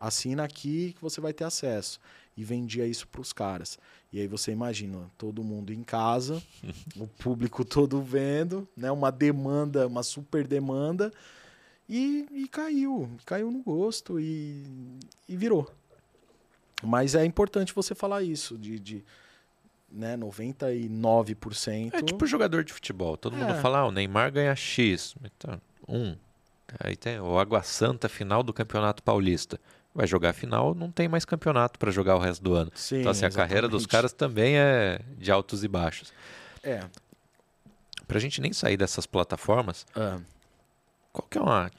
Assina 0.00 0.44
aqui 0.44 0.94
que 0.94 1.02
você 1.02 1.20
vai 1.20 1.32
ter 1.32 1.44
acesso. 1.44 2.00
E 2.36 2.44
vendia 2.44 2.86
isso 2.86 3.06
para 3.06 3.20
os 3.20 3.32
caras. 3.32 3.78
E 4.12 4.18
aí 4.20 4.26
você 4.26 4.50
imagina, 4.50 5.10
todo 5.18 5.44
mundo 5.44 5.72
em 5.72 5.82
casa, 5.82 6.42
o 6.96 7.06
público 7.06 7.64
todo 7.64 8.00
vendo, 8.02 8.66
né? 8.76 8.90
Uma 8.90 9.10
demanda, 9.10 9.86
uma 9.86 10.02
super 10.02 10.46
demanda. 10.46 11.12
E, 11.88 12.26
e 12.30 12.48
caiu, 12.48 13.10
caiu 13.26 13.50
no 13.50 13.62
gosto 13.62 14.18
e, 14.20 14.64
e 15.28 15.36
virou. 15.36 15.70
Mas 16.82 17.14
é 17.14 17.24
importante 17.24 17.74
você 17.74 17.94
falar 17.94 18.22
isso, 18.22 18.56
de, 18.56 18.78
de 18.78 19.04
né, 19.90 20.16
99%. 20.16 21.94
É 21.94 22.02
tipo 22.02 22.26
jogador 22.26 22.64
de 22.64 22.72
futebol. 22.72 23.16
Todo 23.16 23.36
é. 23.36 23.38
mundo 23.38 23.54
fala, 23.60 23.78
ah, 23.78 23.86
o 23.86 23.90
Neymar 23.90 24.32
ganha 24.32 24.54
X. 24.54 25.14
Então, 25.24 25.60
um. 25.88 26.16
Aí 26.78 26.96
tem 26.96 27.18
o 27.18 27.38
Água 27.38 27.62
Santa 27.62 28.08
final 28.08 28.42
do 28.42 28.52
Campeonato 28.52 29.02
Paulista 29.02 29.58
vai 29.94 30.06
jogar 30.06 30.30
a 30.30 30.32
final, 30.32 30.74
não 30.74 30.90
tem 30.90 31.08
mais 31.08 31.24
campeonato 31.24 31.78
para 31.78 31.90
jogar 31.90 32.16
o 32.16 32.18
resto 32.18 32.42
do 32.42 32.54
ano. 32.54 32.70
Sim, 32.74 33.00
então, 33.00 33.10
assim, 33.10 33.24
a 33.24 33.30
carreira 33.30 33.68
dos 33.68 33.86
caras 33.86 34.12
também 34.12 34.56
é 34.56 35.00
de 35.18 35.30
altos 35.30 35.64
e 35.64 35.68
baixos. 35.68 36.12
É. 36.62 36.84
Pra 38.06 38.18
gente 38.18 38.40
nem 38.40 38.52
sair 38.52 38.76
dessas 38.76 39.06
plataformas, 39.06 39.86
ah. 39.96 40.20
qual 41.12 41.26
que 41.28 41.38
é 41.38 41.40
uma 41.40 41.70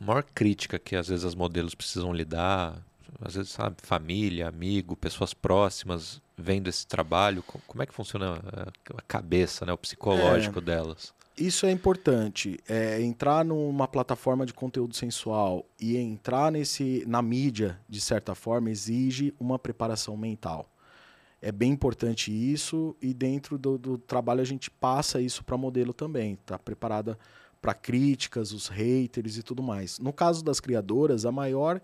maior 0.00 0.22
crítica 0.34 0.78
que 0.78 0.96
às 0.96 1.08
vezes 1.08 1.24
as 1.24 1.34
modelos 1.34 1.74
precisam 1.74 2.12
lidar? 2.12 2.76
Às 3.20 3.34
vezes, 3.34 3.52
sabe, 3.52 3.76
família, 3.82 4.48
amigo, 4.48 4.96
pessoas 4.96 5.32
próximas 5.32 6.20
vendo 6.36 6.68
esse 6.68 6.86
trabalho. 6.86 7.42
Como 7.42 7.82
é 7.82 7.86
que 7.86 7.94
funciona 7.94 8.40
a 8.96 9.02
cabeça, 9.02 9.64
né, 9.64 9.72
o 9.72 9.78
psicológico 9.78 10.58
é. 10.58 10.62
delas? 10.62 11.12
Isso 11.36 11.66
é 11.66 11.70
importante. 11.72 12.60
É, 12.68 13.00
entrar 13.02 13.44
numa 13.44 13.88
plataforma 13.88 14.46
de 14.46 14.54
conteúdo 14.54 14.94
sensual 14.94 15.66
e 15.80 15.96
entrar 15.96 16.52
nesse, 16.52 17.04
na 17.06 17.20
mídia, 17.20 17.78
de 17.88 18.00
certa 18.00 18.34
forma, 18.34 18.70
exige 18.70 19.34
uma 19.40 19.58
preparação 19.58 20.16
mental. 20.16 20.70
É 21.42 21.50
bem 21.50 21.72
importante 21.72 22.32
isso 22.32 22.96
e 23.02 23.12
dentro 23.12 23.58
do, 23.58 23.76
do 23.76 23.98
trabalho 23.98 24.40
a 24.40 24.46
gente 24.46 24.70
passa 24.70 25.20
isso 25.20 25.44
para 25.44 25.58
modelo 25.58 25.92
também. 25.92 26.34
Está 26.34 26.58
preparada 26.58 27.18
para 27.60 27.74
críticas, 27.74 28.52
os 28.52 28.68
haters 28.68 29.36
e 29.36 29.42
tudo 29.42 29.62
mais. 29.62 29.98
No 29.98 30.12
caso 30.12 30.44
das 30.44 30.60
criadoras, 30.60 31.26
a 31.26 31.32
maior, 31.32 31.80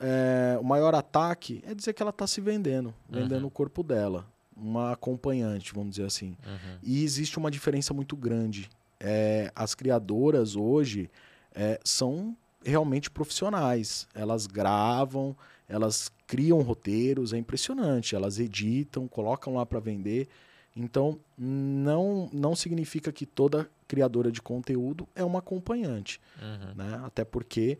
é, 0.00 0.58
o 0.60 0.64
maior 0.64 0.94
ataque 0.94 1.62
é 1.66 1.74
dizer 1.74 1.92
que 1.92 2.02
ela 2.02 2.10
está 2.10 2.26
se 2.26 2.40
vendendo, 2.40 2.94
vendendo 3.08 3.42
uhum. 3.42 3.48
o 3.48 3.50
corpo 3.50 3.82
dela 3.82 4.26
uma 4.56 4.92
acompanhante, 4.92 5.72
vamos 5.72 5.90
dizer 5.90 6.06
assim. 6.06 6.36
Uhum. 6.44 6.78
E 6.82 7.04
existe 7.04 7.38
uma 7.38 7.50
diferença 7.50 7.94
muito 7.94 8.16
grande 8.16 8.68
é, 9.00 9.50
as 9.54 9.74
criadoras 9.74 10.56
hoje 10.56 11.10
é, 11.54 11.78
são 11.84 12.36
realmente 12.64 13.10
profissionais. 13.10 14.06
Elas 14.14 14.46
gravam, 14.46 15.36
elas 15.68 16.10
criam 16.26 16.60
roteiros, 16.62 17.32
é 17.32 17.38
impressionante. 17.38 18.14
Elas 18.14 18.38
editam, 18.38 19.06
colocam 19.06 19.54
lá 19.54 19.64
para 19.64 19.80
vender. 19.80 20.28
Então, 20.74 21.18
não, 21.36 22.28
não 22.32 22.54
significa 22.54 23.10
que 23.10 23.26
toda 23.26 23.68
criadora 23.86 24.30
de 24.30 24.40
conteúdo 24.40 25.08
é 25.14 25.24
uma 25.24 25.40
acompanhante. 25.40 26.20
Uhum. 26.40 26.74
Né? 26.74 27.00
Até 27.04 27.24
porque, 27.24 27.78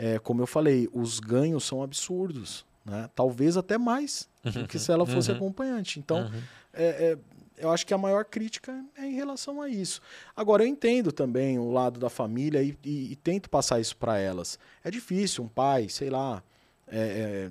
é, 0.00 0.18
como 0.18 0.40
eu 0.40 0.46
falei, 0.46 0.88
os 0.94 1.20
ganhos 1.20 1.64
são 1.64 1.82
absurdos. 1.82 2.64
Né? 2.86 3.10
Talvez 3.14 3.58
até 3.58 3.76
mais 3.76 4.26
do 4.42 4.66
que 4.66 4.78
se 4.78 4.90
ela 4.90 5.04
fosse 5.04 5.30
uhum. 5.30 5.36
acompanhante. 5.36 5.98
Então, 5.98 6.22
uhum. 6.22 6.40
é, 6.72 6.84
é 6.84 7.18
eu 7.58 7.70
acho 7.70 7.86
que 7.86 7.92
a 7.92 7.98
maior 7.98 8.24
crítica 8.24 8.82
é 8.96 9.04
em 9.04 9.12
relação 9.12 9.60
a 9.60 9.68
isso. 9.68 10.00
Agora, 10.34 10.62
eu 10.62 10.66
entendo 10.66 11.12
também 11.12 11.58
o 11.58 11.70
lado 11.70 12.00
da 12.00 12.08
família 12.08 12.62
e, 12.62 12.74
e, 12.82 13.12
e 13.12 13.16
tento 13.16 13.50
passar 13.50 13.78
isso 13.78 13.94
para 13.98 14.18
elas. 14.18 14.58
É 14.82 14.90
difícil, 14.90 15.44
um 15.44 15.48
pai, 15.48 15.90
sei 15.90 16.08
lá, 16.08 16.42
é, 16.88 17.50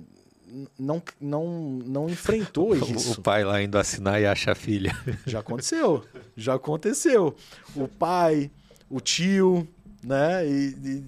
não, 0.76 1.00
não, 1.20 1.48
não 1.86 2.10
enfrentou 2.10 2.74
isso. 2.90 3.20
O 3.20 3.22
pai 3.22 3.44
lá 3.44 3.62
indo 3.62 3.78
assinar 3.78 4.20
e 4.20 4.26
acha 4.26 4.50
a 4.50 4.54
filha. 4.56 4.90
Já 5.24 5.38
aconteceu, 5.38 6.04
já 6.36 6.54
aconteceu. 6.54 7.36
O 7.76 7.86
pai, 7.86 8.50
o 8.88 9.00
tio, 9.00 9.68
né? 10.02 10.44
E, 10.44 10.74
e, 10.84 11.04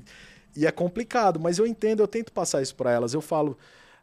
e 0.54 0.66
é 0.66 0.70
complicado, 0.70 1.40
mas 1.40 1.58
eu 1.58 1.66
entendo, 1.66 2.00
eu 2.00 2.08
tento 2.08 2.32
passar 2.32 2.62
isso 2.62 2.74
para 2.74 2.90
elas. 2.90 3.14
Eu 3.14 3.20
falo, 3.20 3.56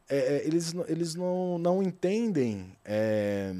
é, 0.09 0.17
é, 0.17 0.47
eles, 0.47 0.73
eles 0.87 1.15
não, 1.15 1.57
não 1.57 1.83
entendem 1.83 2.75
é, 2.83 3.53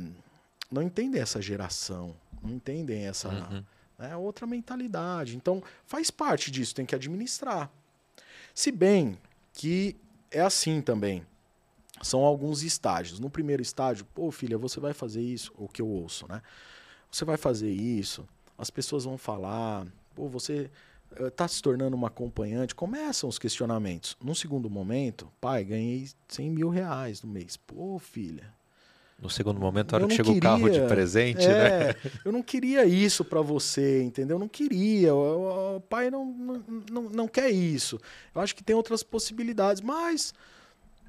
não 0.71 0.81
entendem 0.81 1.21
essa 1.21 1.41
geração, 1.41 2.15
não 2.43 2.51
entendem 2.51 3.05
essa 3.07 3.29
uhum. 3.29 3.63
né, 3.97 4.15
outra 4.15 4.45
mentalidade. 4.45 5.35
Então, 5.35 5.63
faz 5.85 6.11
parte 6.11 6.51
disso, 6.51 6.75
tem 6.75 6.85
que 6.85 6.95
administrar. 6.95 7.71
Se 8.53 8.71
bem 8.71 9.17
que 9.53 9.95
é 10.31 10.41
assim 10.41 10.81
também. 10.81 11.25
São 12.01 12.21
alguns 12.21 12.63
estágios. 12.63 13.19
No 13.19 13.29
primeiro 13.29 13.61
estágio, 13.61 14.05
pô, 14.13 14.31
filha, 14.31 14.57
você 14.57 14.79
vai 14.79 14.93
fazer 14.93 15.21
isso, 15.21 15.51
o 15.57 15.67
que 15.67 15.81
eu 15.81 15.87
ouço, 15.87 16.25
né? 16.29 16.41
Você 17.11 17.25
vai 17.25 17.35
fazer 17.35 17.71
isso, 17.71 18.25
as 18.57 18.69
pessoas 18.69 19.03
vão 19.03 19.17
falar, 19.17 19.85
pô, 20.15 20.29
você 20.29 20.69
está 21.20 21.47
se 21.47 21.62
tornando 21.62 21.95
uma 21.95 22.07
acompanhante, 22.07 22.76
começam 22.76 23.30
os 23.30 23.39
questionamentos. 23.39 24.16
Num 24.24 24.36
segundo 24.36 24.70
momento, 24.70 25.32
pai, 25.39 25.64
ganhei 25.64 26.10
100 26.28 26.49
mil 26.49 26.70
reais 26.70 27.22
no 27.22 27.30
mês. 27.30 27.57
Pô, 27.57 27.99
filha, 27.99 28.53
no 29.22 29.30
segundo 29.30 29.60
momento, 29.60 29.93
a 29.93 29.97
hora 29.97 30.07
que 30.07 30.16
chega 30.16 30.32
o 30.32 30.39
carro 30.39 30.70
de 30.70 30.80
presente, 30.82 31.45
é, 31.45 31.49
né? 31.49 31.95
Eu 32.24 32.32
não 32.32 32.41
queria 32.41 32.86
isso 32.86 33.26
para 33.26 33.41
você, 33.41 34.01
entendeu? 34.01 34.36
Eu 34.36 34.39
não 34.39 34.47
queria. 34.47 35.14
O, 35.14 35.76
o 35.76 35.82
pai 35.82 36.10
não, 36.10 36.26
não, 36.89 37.03
não 37.03 37.28
quer 37.28 37.49
isso. 37.49 37.99
Eu 38.34 38.41
acho 38.41 38.55
que 38.55 38.64
tem 38.64 38.76
outras 38.76 39.03
possibilidades, 39.03 39.82
mas 39.82 40.34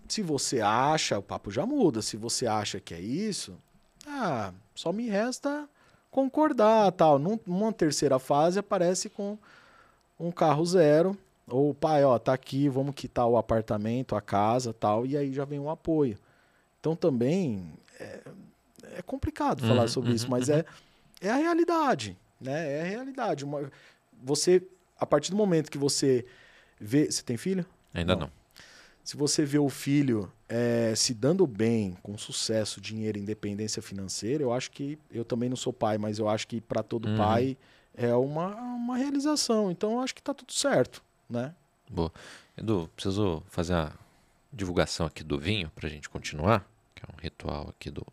se 0.08 0.22
você 0.22 0.60
acha, 0.60 1.18
o 1.18 1.22
papo 1.22 1.52
já 1.52 1.64
muda. 1.64 2.02
Se 2.02 2.16
você 2.16 2.48
acha 2.48 2.80
que 2.80 2.94
é 2.94 3.00
isso, 3.00 3.56
ah, 4.04 4.52
só 4.74 4.92
me 4.92 5.08
resta 5.08 5.68
concordar, 6.10 6.90
tal. 6.92 7.16
Num, 7.16 7.38
numa 7.46 7.72
terceira 7.72 8.18
fase 8.18 8.58
aparece 8.58 9.08
com 9.08 9.38
um 10.20 10.30
carro 10.30 10.64
zero, 10.66 11.16
ou 11.48 11.72
pai, 11.74 12.04
ó, 12.04 12.18
tá 12.18 12.34
aqui, 12.34 12.68
vamos 12.68 12.94
quitar 12.94 13.26
o 13.26 13.38
apartamento, 13.38 14.14
a 14.14 14.20
casa, 14.20 14.72
tal, 14.72 15.06
e 15.06 15.16
aí 15.16 15.32
já 15.32 15.46
vem 15.46 15.58
o 15.58 15.70
apoio. 15.70 16.18
Então 16.78 16.94
também 16.94 17.72
é, 17.98 18.20
é 18.98 19.02
complicado 19.02 19.66
falar 19.66 19.82
uhum, 19.82 19.88
sobre 19.88 20.10
uhum, 20.10 20.16
isso, 20.16 20.30
mas 20.30 20.48
uhum. 20.48 20.56
é, 20.56 20.64
é 21.22 21.30
a 21.30 21.36
realidade, 21.36 22.16
né? 22.40 22.78
É 22.78 22.80
a 22.82 22.84
realidade. 22.84 23.44
Uma, 23.44 23.70
você, 24.22 24.62
a 24.98 25.06
partir 25.06 25.30
do 25.30 25.36
momento 25.36 25.70
que 25.70 25.78
você 25.78 26.24
vê... 26.78 27.10
Você 27.10 27.22
tem 27.22 27.36
filho? 27.36 27.64
Ainda 27.92 28.14
não. 28.14 28.22
não. 28.22 28.32
Se 29.02 29.16
você 29.16 29.44
vê 29.44 29.58
o 29.58 29.68
filho 29.68 30.30
é, 30.48 30.92
se 30.94 31.14
dando 31.14 31.46
bem, 31.46 31.96
com 32.02 32.16
sucesso, 32.16 32.80
dinheiro, 32.80 33.18
independência 33.18 33.82
financeira, 33.82 34.42
eu 34.42 34.52
acho 34.52 34.70
que... 34.70 34.98
Eu 35.10 35.24
também 35.24 35.48
não 35.48 35.56
sou 35.56 35.72
pai, 35.72 35.98
mas 35.98 36.18
eu 36.18 36.28
acho 36.28 36.46
que 36.46 36.60
para 36.60 36.82
todo 36.82 37.08
uhum. 37.08 37.16
pai 37.16 37.56
é 38.00 38.14
uma, 38.14 38.54
uma 38.54 38.96
realização. 38.96 39.70
Então, 39.70 39.92
eu 39.92 40.00
acho 40.00 40.14
que 40.14 40.20
está 40.20 40.32
tudo 40.32 40.52
certo, 40.52 41.02
né? 41.28 41.54
Boa. 41.88 42.10
Edu, 42.56 42.90
preciso 42.96 43.42
fazer 43.48 43.74
a 43.74 43.92
divulgação 44.52 45.06
aqui 45.06 45.22
do 45.22 45.38
vinho 45.38 45.70
para 45.74 45.86
a 45.86 45.90
gente 45.90 46.08
continuar 46.08 46.66
que 46.94 47.02
é 47.04 47.14
um 47.14 47.20
ritual 47.20 47.68
aqui 47.68 47.90
do, 47.90 48.06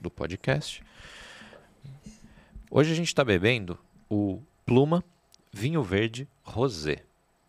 do 0.00 0.10
podcast. 0.10 0.82
Hoje 2.70 2.92
a 2.92 2.94
gente 2.94 3.08
está 3.08 3.24
bebendo 3.24 3.78
o 4.08 4.40
Pluma 4.66 5.04
Vinho 5.52 5.82
Verde 5.82 6.28
Rosé. 6.42 7.02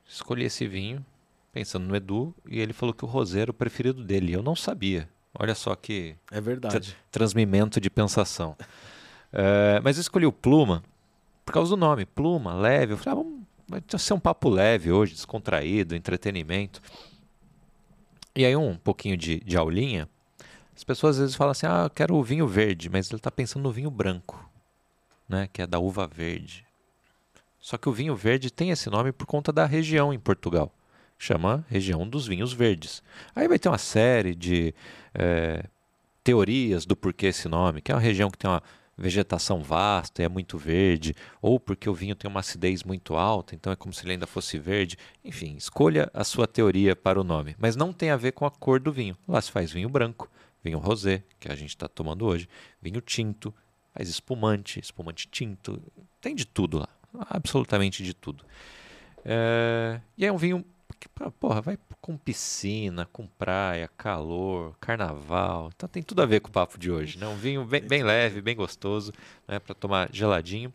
Escolhi 0.08 0.46
esse 0.46 0.68
vinho 0.68 1.04
pensando 1.52 1.88
no 1.88 1.96
Edu 1.96 2.34
e 2.48 2.60
ele 2.60 2.74
falou 2.74 2.94
que 2.94 3.04
o 3.04 3.08
rosé 3.08 3.42
era 3.42 3.52
o 3.52 3.54
preferido 3.54 4.04
dele. 4.04 4.34
Eu 4.34 4.44
não 4.44 4.56
sabia. 4.56 5.10
Olha 5.38 5.56
só 5.56 5.76
que. 5.76 6.16
É 6.32 6.40
verdade. 6.40 6.92
Tra 6.92 6.98
transmimento 7.12 7.80
de 7.82 7.90
pensação. 7.90 8.56
é, 9.34 9.80
mas 9.84 9.98
eu 9.98 10.02
escolhi 10.02 10.26
o 10.26 10.32
Pluma 10.32 10.84
por 11.46 11.54
causa 11.54 11.70
do 11.70 11.78
nome. 11.78 12.06
Pluma, 12.06 12.54
leve. 12.56 12.94
Eu 12.94 12.98
falei, 12.98 13.20
ah, 13.20 13.24
vamos, 13.24 13.44
vai 13.68 13.82
ser 13.98 14.14
um 14.14 14.20
papo 14.20 14.50
leve 14.50 14.92
hoje, 14.92 15.14
descontraído, 15.14 15.96
entretenimento. 15.96 16.82
E 18.36 18.46
aí, 18.46 18.56
um 18.56 18.76
pouquinho 18.76 19.16
de, 19.16 19.40
de 19.40 19.56
aulinha. 19.56 20.10
As 20.76 20.84
pessoas 20.84 21.16
às 21.16 21.22
vezes 21.22 21.36
falam 21.36 21.52
assim: 21.52 21.66
ah, 21.68 21.84
eu 21.86 21.90
quero 21.90 22.16
o 22.16 22.24
vinho 22.24 22.48
verde, 22.48 22.90
mas 22.90 23.10
ele 23.10 23.18
está 23.18 23.32
pensando 23.32 23.64
no 23.64 23.72
vinho 23.72 23.90
branco, 23.90 24.50
né? 25.30 25.48
que 25.54 25.62
é 25.62 25.68
da 25.68 25.80
uva 25.80 26.06
verde. 26.06 26.66
Só 27.62 27.78
que 27.78 27.88
o 27.88 27.94
vinho 27.94 28.16
verde 28.16 28.52
tem 28.52 28.70
esse 28.72 28.90
nome 28.90 29.12
por 29.12 29.26
conta 29.26 29.52
da 29.52 29.66
região 29.66 30.14
em 30.14 30.20
Portugal. 30.20 30.72
Chama 31.18 31.66
região 31.70 32.08
dos 32.08 32.28
vinhos 32.28 32.52
verdes. 32.52 33.02
Aí 33.34 33.48
vai 33.48 33.58
ter 33.58 33.70
uma 33.70 33.78
série 33.78 34.36
de 34.36 34.76
é, 35.14 35.64
teorias 36.24 36.86
do 36.86 36.96
porquê 36.96 37.28
esse 37.28 37.48
nome, 37.48 37.82
que 37.82 37.92
é 37.92 37.96
uma 37.96 38.02
região 38.02 38.30
que 38.30 38.38
tem 38.38 38.50
uma 38.50 38.62
vegetação 38.98 39.62
vasta 39.62 40.22
e 40.22 40.26
é 40.26 40.30
muito 40.30 40.58
verde, 40.58 41.14
ou 41.42 41.60
porque 41.60 41.90
o 41.90 41.94
vinho 41.94 42.16
tem 42.16 42.30
uma 42.30 42.40
acidez 42.40 42.84
muito 42.84 43.16
alta, 43.16 43.56
então 43.56 43.72
é 43.72 43.76
como 43.76 43.94
se 43.94 44.04
ele 44.04 44.14
ainda 44.14 44.28
fosse 44.28 44.58
verde. 44.58 44.98
Enfim, 45.24 45.56
escolha 45.56 46.10
a 46.14 46.24
sua 46.24 46.48
teoria 46.48 46.96
para 46.96 47.20
o 47.20 47.24
nome, 47.24 47.56
mas 47.60 47.76
não 47.76 47.92
tem 47.92 48.10
a 48.10 48.18
ver 48.18 48.32
com 48.32 48.46
a 48.46 48.52
cor 48.52 48.80
do 48.80 48.92
vinho. 48.92 49.18
Lá 49.28 49.42
se 49.42 49.52
faz 49.52 49.72
vinho 49.72 49.90
branco, 49.90 50.32
vinho 50.64 50.80
rosé, 50.80 51.24
que 51.40 51.52
a 51.52 51.56
gente 51.56 51.70
está 51.70 51.88
tomando 51.88 52.26
hoje, 52.26 52.48
vinho 52.82 53.02
tinto, 53.02 53.54
faz 53.94 54.10
espumante, 54.10 54.80
espumante 54.80 55.28
tinto, 55.30 55.82
tem 56.22 56.36
de 56.36 56.46
tudo 56.46 56.80
lá, 56.80 56.90
absolutamente 57.30 58.04
de 58.04 58.14
tudo. 58.14 58.46
É... 59.24 60.00
E 60.18 60.26
é 60.26 60.32
um 60.32 60.38
vinho 60.38 60.64
que, 60.96 61.08
porra, 61.40 61.62
vai 61.62 61.78
com 62.02 62.18
piscina, 62.18 63.06
com 63.06 63.28
praia, 63.28 63.90
calor, 63.98 64.76
carnaval. 64.80 65.72
Então 65.76 65.88
tem 65.90 66.04
tudo 66.04 66.22
a 66.22 66.26
ver 66.26 66.40
com 66.40 66.50
o 66.50 66.52
papo 66.52 66.78
de 66.78 66.92
hoje, 66.92 67.18
né? 67.18 67.28
Um 67.28 67.36
vinho 67.36 67.66
bem, 67.66 67.82
bem 67.82 68.04
leve, 68.04 68.42
bem 68.42 68.56
gostoso, 68.56 69.14
né? 69.48 69.60
Para 69.60 69.76
tomar 69.76 70.10
geladinho. 70.12 70.74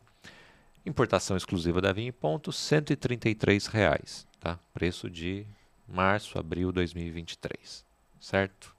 Importação 0.84 1.36
exclusiva 1.36 1.80
da 1.80 1.92
Vinho 1.92 2.12
Ponto, 2.12 2.52
133 2.52 3.66
reais, 3.66 4.26
tá? 4.40 4.58
Preço 4.72 5.10
de 5.10 5.46
março, 5.86 6.38
abril 6.38 6.72
2023, 6.72 7.84
certo? 8.18 8.74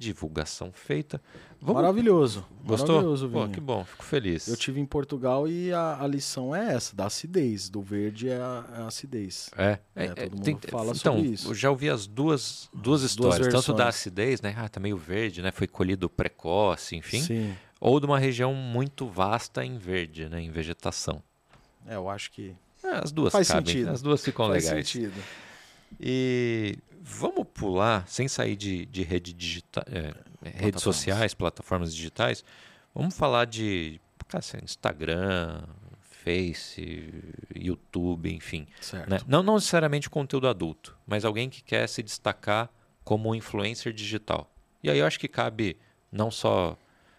Divulgação 0.00 0.72
feita. 0.72 1.20
Vamos... 1.60 1.82
Maravilhoso. 1.82 2.46
Gostou? 2.64 2.96
Maravilhoso, 2.96 3.28
Pô, 3.28 3.48
que 3.48 3.60
bom, 3.60 3.84
fico 3.84 4.02
feliz. 4.02 4.48
Eu 4.48 4.56
tive 4.56 4.80
em 4.80 4.86
Portugal 4.86 5.46
e 5.46 5.70
a, 5.74 6.02
a 6.02 6.06
lição 6.06 6.56
é 6.56 6.72
essa, 6.72 6.96
da 6.96 7.04
acidez. 7.04 7.68
Do 7.68 7.82
verde 7.82 8.30
é 8.30 8.36
a, 8.36 8.64
é 8.76 8.80
a 8.80 8.86
acidez. 8.86 9.50
É, 9.58 9.78
é, 9.94 10.04
é 10.06 10.08
todo 10.08 10.36
mundo 10.36 10.44
tem, 10.44 10.58
fala 10.70 10.92
então, 10.96 11.16
sobre 11.16 11.28
isso. 11.28 11.50
Eu 11.50 11.54
já 11.54 11.70
ouvi 11.70 11.90
as 11.90 12.06
duas, 12.06 12.70
duas 12.72 13.02
histórias, 13.02 13.46
duas 13.46 13.64
tanto 13.66 13.76
da 13.76 13.88
acidez, 13.88 14.40
né? 14.40 14.54
Ah, 14.56 14.68
tá 14.70 14.80
meio 14.80 14.96
verde, 14.96 15.42
né? 15.42 15.50
Foi 15.50 15.66
colhido 15.66 16.08
precoce, 16.08 16.96
enfim. 16.96 17.20
Sim. 17.20 17.54
Ou 17.78 18.00
de 18.00 18.06
uma 18.06 18.18
região 18.18 18.54
muito 18.54 19.06
vasta 19.06 19.62
em 19.62 19.76
verde, 19.76 20.30
né? 20.30 20.40
Em 20.40 20.50
vegetação. 20.50 21.22
É, 21.86 21.96
eu 21.96 22.08
acho 22.08 22.30
que... 22.30 22.56
É, 22.82 22.92
as 23.04 23.12
duas 23.12 23.32
Faz 23.32 23.48
cabem, 23.48 23.66
sentido. 23.66 23.90
as 23.90 24.00
duas 24.00 24.24
ficam 24.24 24.48
Faz 24.48 24.64
legais. 24.64 24.88
sentido. 24.88 25.22
E 26.00 26.78
vamos 27.00 27.46
pular, 27.54 28.06
sem 28.06 28.28
sair 28.28 28.56
de, 28.56 28.84
de 28.86 29.02
rede 29.02 29.32
digita 29.32 29.84
é, 29.90 30.12
redes 30.58 30.82
sociais, 30.82 31.34
plataformas 31.34 31.94
digitais, 31.94 32.44
vamos 32.94 33.16
falar 33.16 33.46
de 33.46 34.00
assim, 34.32 34.58
Instagram, 34.62 35.62
Face, 36.22 37.12
YouTube, 37.54 38.30
enfim. 38.30 38.66
Né? 39.08 39.18
Não, 39.26 39.42
não 39.42 39.54
necessariamente 39.54 40.10
conteúdo 40.10 40.48
adulto, 40.48 40.96
mas 41.06 41.24
alguém 41.24 41.48
que 41.48 41.62
quer 41.62 41.88
se 41.88 42.02
destacar 42.02 42.68
como 43.02 43.34
influencer 43.34 43.92
digital. 43.92 44.52
E 44.82 44.90
aí 44.90 44.98
eu 44.98 45.06
acho 45.06 45.18
que 45.18 45.26
cabe 45.26 45.78
não 46.12 46.30
só 46.30 46.76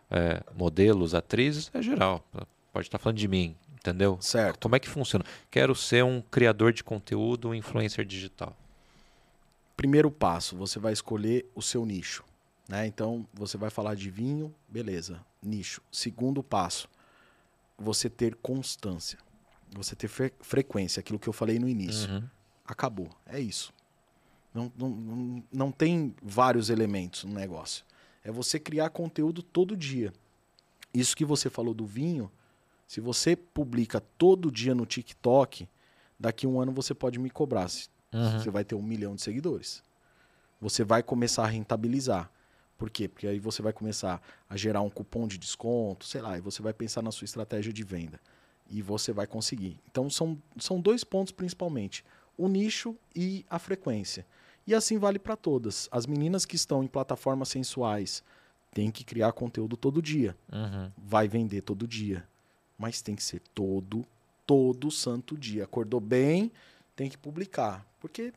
é, 0.10 0.44
modelos, 0.56 1.16
atrizes, 1.16 1.72
é 1.74 1.82
geral. 1.82 2.24
Pode 2.72 2.88
estar 2.88 3.00
falando 3.00 3.18
de 3.18 3.28
mim, 3.28 3.56
entendeu? 3.74 4.18
Certo. 4.22 4.60
Como 4.60 4.76
é 4.76 4.80
que 4.80 4.88
funciona? 4.88 5.26
Quero 5.50 5.74
ser 5.74 6.04
um 6.04 6.22
criador 6.22 6.72
de 6.72 6.84
conteúdo, 6.84 7.50
um 7.50 7.56
influencer 7.56 8.06
digital. 8.06 8.56
Primeiro 9.82 10.12
passo, 10.12 10.56
você 10.56 10.78
vai 10.78 10.94
escolher 10.94 11.50
o 11.56 11.62
seu 11.62 11.84
nicho. 11.88 12.24
Né? 12.70 12.86
Então, 12.86 13.28
você 13.34 13.58
vai 13.58 13.72
falar 13.72 13.96
de 13.96 14.12
vinho, 14.12 14.54
beleza, 14.70 15.26
nicho. 15.42 15.82
Segundo 15.92 16.44
passo, 16.44 16.88
você 17.80 18.08
ter 18.08 18.36
constância. 18.36 19.18
Você 19.72 19.96
ter 19.96 20.08
fre 20.08 20.32
frequência, 20.40 21.00
aquilo 21.00 21.18
que 21.18 21.28
eu 21.28 21.34
falei 21.34 21.58
no 21.58 21.68
início. 21.68 22.08
Uhum. 22.12 22.24
Acabou, 22.64 23.10
é 23.26 23.40
isso. 23.40 23.74
Não, 24.54 24.72
não, 24.78 24.90
não, 24.90 25.44
não 25.52 25.72
tem 25.72 26.14
vários 26.22 26.70
elementos 26.70 27.24
no 27.24 27.34
negócio. 27.34 27.84
É 28.24 28.32
você 28.32 28.60
criar 28.60 28.92
conteúdo 28.92 29.42
todo 29.42 29.76
dia. 29.76 30.14
Isso 30.94 31.18
que 31.18 31.26
você 31.26 31.50
falou 31.50 31.74
do 31.74 31.88
vinho, 31.88 32.32
se 32.86 33.02
você 33.02 33.36
publica 33.36 34.00
todo 34.00 34.52
dia 34.52 34.76
no 34.76 34.86
TikTok, 34.86 35.68
daqui 36.20 36.46
a 36.46 36.50
um 36.50 36.62
ano 36.62 36.72
você 36.72 36.94
pode 36.94 37.18
me 37.18 37.32
cobrar. 37.32 37.68
Uhum. 38.14 38.40
Você 38.40 38.50
vai 38.50 38.64
ter 38.64 38.76
um 38.76 38.82
milhão 38.82 39.16
de 39.16 39.22
seguidores. 39.22 39.84
Você 40.60 40.84
vai 40.84 41.02
começar 41.02 41.44
a 41.44 41.48
rentabilizar. 41.48 42.30
Por 42.78 42.90
quê? 42.90 43.08
Porque 43.08 43.28
aí 43.28 43.40
você 43.40 43.62
vai 43.62 43.74
começar 43.74 44.22
a 44.50 44.58
gerar 44.58 44.82
um 44.82 44.90
cupom 44.90 45.28
de 45.28 45.38
desconto, 45.38 46.06
sei 46.06 46.22
lá, 46.22 46.38
e 46.38 46.42
você 46.42 46.62
vai 46.62 46.74
pensar 46.74 47.02
na 47.02 47.12
sua 47.12 47.26
estratégia 47.26 47.72
de 47.72 47.84
venda. 47.84 48.20
E 48.70 48.82
você 48.82 49.12
vai 49.12 49.28
conseguir. 49.28 49.80
Então 49.90 50.10
são, 50.10 50.38
são 50.58 50.80
dois 50.80 51.04
pontos 51.04 51.32
principalmente: 51.32 52.04
o 52.38 52.48
nicho 52.48 52.96
e 53.16 53.46
a 53.50 53.60
frequência. 53.60 54.26
E 54.66 54.74
assim 54.74 54.98
vale 54.98 55.20
para 55.20 55.36
todas. 55.36 55.90
As 55.92 56.06
meninas 56.06 56.46
que 56.46 56.56
estão 56.56 56.84
em 56.84 56.88
plataformas 56.88 57.50
sensuais 57.50 58.24
têm 58.74 58.92
que 58.92 59.04
criar 59.04 59.32
conteúdo 59.34 59.76
todo 59.76 60.02
dia. 60.02 60.36
Uhum. 60.52 60.92
Vai 60.98 61.28
vender 61.28 61.62
todo 61.62 61.88
dia. 61.88 62.26
Mas 62.78 63.02
tem 63.02 63.16
que 63.16 63.24
ser 63.24 63.42
todo, 63.54 64.06
todo 64.46 64.90
santo 64.90 65.38
dia. 65.38 65.66
Acordou 65.66 66.00
bem, 66.00 66.52
tem 66.96 67.10
que 67.10 67.18
publicar. 67.18 67.86
Porque 68.00 68.34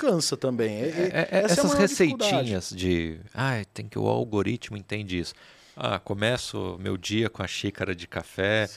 cansa 0.00 0.36
também. 0.36 0.80
É, 0.80 0.88
é, 0.88 1.10
é, 1.12 1.28
é 1.30 1.44
essas 1.44 1.74
receitinhas 1.74 2.70
de. 2.70 3.20
Ah, 3.34 3.62
tem 3.74 3.86
que 3.86 3.98
o 3.98 4.06
algoritmo 4.06 4.76
entende 4.76 5.18
isso. 5.18 5.34
Ah, 5.76 5.98
começo 5.98 6.76
meu 6.80 6.96
dia 6.96 7.28
com 7.28 7.42
a 7.42 7.46
xícara 7.46 7.94
de 7.94 8.06
café. 8.06 8.68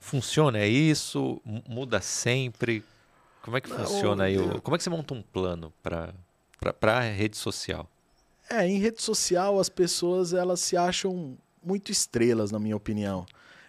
funciona, 0.00 0.58
é 0.58 0.68
isso? 0.68 1.40
Muda 1.68 2.00
sempre? 2.00 2.84
Como 3.42 3.56
é 3.56 3.60
que 3.60 3.68
funciona 3.68 4.24
aí? 4.24 4.36
Como 4.62 4.74
é 4.74 4.78
que 4.78 4.84
você 4.84 4.90
monta 4.90 5.14
um 5.14 5.22
plano 5.22 5.72
para 5.82 6.12
a 6.82 7.00
rede 7.00 7.36
social? 7.36 7.88
É, 8.48 8.66
em 8.66 8.78
rede 8.78 9.02
social 9.02 9.58
as 9.58 9.68
pessoas 9.68 10.32
elas 10.32 10.60
se 10.60 10.76
acham 10.76 11.36
muito 11.62 11.90
estrelas, 11.92 12.50
na 12.50 12.58
minha 12.58 12.76
opinião. 12.76 13.26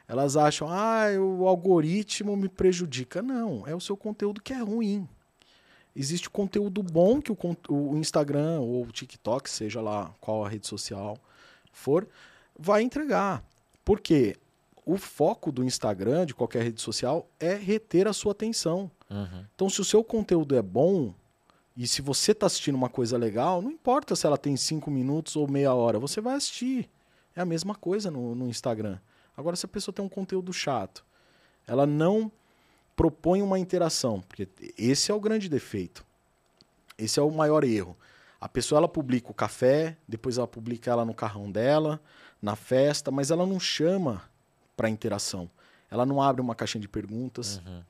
Elas 0.07 0.35
acham, 0.35 0.67
ah, 0.69 1.05
o 1.19 1.47
algoritmo 1.47 2.35
me 2.35 2.49
prejudica. 2.49 3.21
Não, 3.21 3.65
é 3.67 3.73
o 3.73 3.79
seu 3.79 3.95
conteúdo 3.95 4.41
que 4.41 4.53
é 4.53 4.61
ruim. 4.61 5.07
Existe 5.95 6.29
conteúdo 6.29 6.81
bom 6.81 7.21
que 7.21 7.31
o, 7.31 7.37
o 7.69 7.97
Instagram 7.97 8.59
ou 8.59 8.83
o 8.83 8.91
TikTok, 8.91 9.49
seja 9.49 9.81
lá 9.81 10.13
qual 10.19 10.43
a 10.43 10.49
rede 10.49 10.67
social 10.67 11.17
for, 11.71 12.07
vai 12.57 12.81
entregar. 12.81 13.43
Por 13.85 13.99
quê? 13.99 14.35
O 14.85 14.97
foco 14.97 15.51
do 15.51 15.63
Instagram, 15.63 16.25
de 16.25 16.33
qualquer 16.33 16.63
rede 16.63 16.81
social, 16.81 17.27
é 17.39 17.53
reter 17.53 18.07
a 18.07 18.13
sua 18.13 18.33
atenção. 18.33 18.91
Uhum. 19.09 19.45
Então, 19.55 19.69
se 19.69 19.79
o 19.79 19.85
seu 19.85 20.03
conteúdo 20.03 20.55
é 20.55 20.61
bom 20.61 21.13
e 21.77 21.87
se 21.87 22.01
você 22.01 22.31
está 22.31 22.47
assistindo 22.47 22.75
uma 22.75 22.89
coisa 22.89 23.17
legal, 23.17 23.61
não 23.61 23.71
importa 23.71 24.15
se 24.15 24.25
ela 24.25 24.37
tem 24.37 24.57
cinco 24.57 24.91
minutos 24.91 25.35
ou 25.35 25.49
meia 25.49 25.73
hora, 25.73 25.99
você 25.99 26.19
vai 26.19 26.35
assistir. 26.35 26.89
É 27.35 27.41
a 27.41 27.45
mesma 27.45 27.75
coisa 27.75 28.11
no, 28.11 28.35
no 28.35 28.49
Instagram. 28.49 28.99
Agora, 29.35 29.55
se 29.55 29.65
a 29.65 29.69
pessoa 29.69 29.93
tem 29.93 30.03
um 30.03 30.09
conteúdo 30.09 30.53
chato, 30.53 31.03
ela 31.67 31.85
não 31.85 32.31
propõe 32.95 33.41
uma 33.41 33.57
interação, 33.57 34.21
porque 34.21 34.47
esse 34.77 35.11
é 35.11 35.13
o 35.13 35.19
grande 35.19 35.49
defeito. 35.49 36.05
Esse 36.97 37.19
é 37.19 37.23
o 37.23 37.31
maior 37.31 37.63
erro. 37.63 37.97
A 38.39 38.47
pessoa 38.47 38.77
ela 38.77 38.87
publica 38.87 39.31
o 39.31 39.33
café, 39.33 39.97
depois 40.07 40.37
ela 40.37 40.47
publica 40.47 40.91
ela 40.91 41.05
no 41.05 41.13
carrão 41.13 41.51
dela, 41.51 41.99
na 42.41 42.55
festa, 42.55 43.09
mas 43.09 43.31
ela 43.31 43.45
não 43.45 43.59
chama 43.59 44.21
para 44.75 44.89
interação. 44.89 45.49
Ela 45.89 46.05
não 46.05 46.21
abre 46.21 46.41
uma 46.41 46.53
caixinha 46.53 46.81
de 46.81 46.87
perguntas, 46.87 47.61
uhum. 47.65 47.81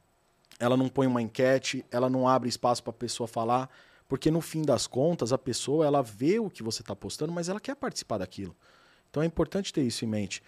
ela 0.60 0.78
não 0.78 0.90
põe 0.90 1.08
uma 1.08 1.22
enquete, 1.22 1.86
ela 1.90 2.10
não 2.10 2.28
abre 2.28 2.50
espaço 2.50 2.84
para 2.84 2.92
a 2.92 2.94
pessoa 2.94 3.28
falar, 3.28 3.70
porque 4.08 4.30
no 4.30 4.42
fim 4.42 4.62
das 4.62 4.86
contas 4.86 5.34
a 5.34 5.38
pessoa 5.38 5.86
ela 5.86 6.04
vê 6.04 6.38
o 6.38 6.50
que 6.50 6.62
você 6.62 6.82
está 6.82 6.96
postando, 6.96 7.32
mas 7.32 7.50
ela 7.50 7.60
quer 7.60 7.76
participar 7.76 8.20
daquilo. 8.20 8.56
Então 9.10 9.24
é 9.24 9.26
importante 9.26 9.74
ter 9.74 9.82
isso 9.84 10.06
em 10.06 10.08
mente. 10.08 10.44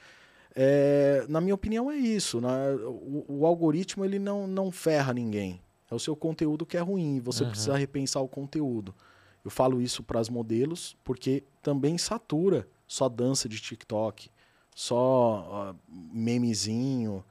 É, 0.56 1.26
na 1.28 1.41
minha 1.41 1.53
opinião, 1.53 1.91
é 1.91 1.97
isso. 1.97 2.39
Né? 2.39 2.49
O, 2.86 3.26
o, 3.28 3.45
algoritmo 3.45 4.06
ele 4.06 4.18
não, 4.18 4.47
não 4.47 4.72
ferra 4.72 5.14
ninguém. 5.14 5.62
É 5.91 5.93
o 5.93 5.99
seu 5.99 6.16
conteúdo 6.16 6.66
que 6.66 6.78
é 6.78 6.80
ruim. 6.80 7.20
Você 7.20 7.43
uhum. 7.43 7.49
precisa 7.49 7.78
repensar 7.78 8.22
o 8.22 8.28
conteúdo. 8.28 8.95
Eu 9.43 9.51
falo 9.51 9.82
isso 9.82 10.01
para 10.01 10.20
as 10.20 10.30
modelos 10.30 10.95
porque 11.03 11.43
também 11.62 11.97
satura 11.97 12.68
só 12.88 13.10
dança 13.10 13.49
de 13.49 13.60
TikTok, 13.60 14.30
só 14.74 15.76
memezinho, 15.88 17.24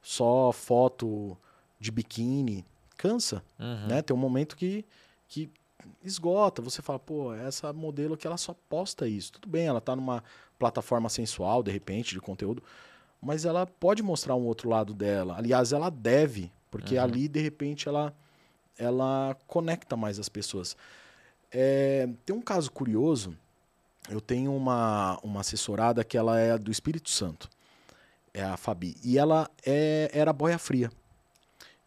só 0.00 0.52
foto 0.52 1.36
de 1.78 1.90
biquíni. 1.90 2.64
Cansa. 2.96 3.42
Uhum. 3.58 3.86
Né? 3.88 4.02
Tem 4.02 4.14
um 4.14 4.20
momento 4.20 4.56
que, 4.56 4.84
que 5.28 5.50
esgota. 6.04 6.62
Você 6.62 6.82
fala, 6.82 6.98
pô, 6.98 7.32
essa 7.34 7.72
modelo 7.72 8.16
que 8.16 8.26
ela 8.26 8.36
só 8.36 8.54
posta 8.68 9.08
isso. 9.08 9.32
Tudo 9.32 9.48
bem, 9.48 9.66
ela 9.66 9.78
está 9.78 9.96
numa 9.96 10.22
plataforma 10.62 11.08
sensual, 11.08 11.60
de 11.60 11.72
repente, 11.72 12.14
de 12.14 12.20
conteúdo, 12.20 12.62
mas 13.20 13.44
ela 13.44 13.66
pode 13.66 14.02
mostrar 14.02 14.36
um 14.36 14.44
outro 14.44 14.68
lado 14.68 14.94
dela. 14.94 15.36
Aliás, 15.36 15.72
ela 15.72 15.90
deve, 15.90 16.52
porque 16.70 16.96
uhum. 16.96 17.02
ali, 17.02 17.26
de 17.26 17.40
repente, 17.40 17.88
ela, 17.88 18.14
ela 18.78 19.36
conecta 19.48 19.96
mais 19.96 20.20
as 20.20 20.28
pessoas. 20.28 20.76
É, 21.50 22.08
tem 22.24 22.34
um 22.36 22.40
caso 22.40 22.70
curioso 22.70 23.36
eu 24.10 24.20
tenho 24.20 24.54
uma, 24.54 25.18
uma 25.22 25.40
assessorada 25.40 26.02
que 26.02 26.16
ela 26.16 26.38
é 26.38 26.58
do 26.58 26.70
Espírito 26.70 27.10
Santo. 27.10 27.48
É 28.34 28.42
a 28.42 28.56
Fabi. 28.56 28.96
E 29.04 29.18
ela 29.18 29.48
é, 29.64 30.10
era 30.12 30.32
boia 30.32 30.58
fria. 30.58 30.90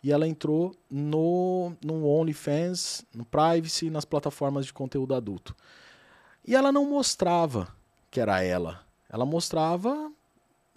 E 0.04 0.12
ela 0.12 0.28
entrou 0.28 0.74
no, 0.90 1.74
no 1.84 2.08
OnlyFans, 2.08 3.06
no 3.14 3.26
Privacy, 3.26 3.90
nas 3.90 4.06
plataformas 4.06 4.66
de 4.66 4.72
conteúdo 4.72 5.16
adulto. 5.16 5.56
E 6.48 6.56
ela 6.56 6.72
não 6.72 6.90
mostrava 6.90 7.68
que 8.16 8.22
era 8.22 8.42
ela. 8.42 8.80
Ela 9.10 9.26
mostrava. 9.26 10.10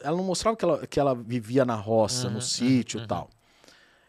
Ela 0.02 0.16
não 0.16 0.24
mostrava 0.24 0.56
que 0.56 0.64
ela, 0.64 0.86
que 0.88 0.98
ela 0.98 1.14
vivia 1.14 1.64
na 1.64 1.76
roça, 1.76 2.26
Uhum, 2.26 2.34
no 2.34 2.42
sítio 2.42 2.98
e 2.98 3.00
uhum. 3.02 3.06
tal. 3.06 3.30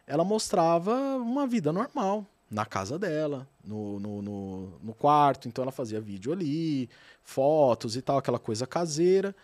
Ela 0.07 0.23
mostrava 0.23 0.91
uma 1.17 1.45
vida 1.45 1.71
normal, 1.71 2.25
na 2.49 2.65
casa 2.65 2.97
dela, 2.97 3.47
no, 3.63 3.99
no, 3.99 4.21
no, 4.23 4.79
no 4.81 4.93
quarto. 4.95 5.47
Então 5.47 5.61
ela 5.61 5.71
fazia 5.71 6.01
vídeo 6.01 6.33
ali, 6.33 6.89
fotos 7.21 7.95
e 7.95 8.01
tal, 8.01 8.17
aquela 8.17 8.39
coisa 8.39 8.65
caseira. 8.65 9.35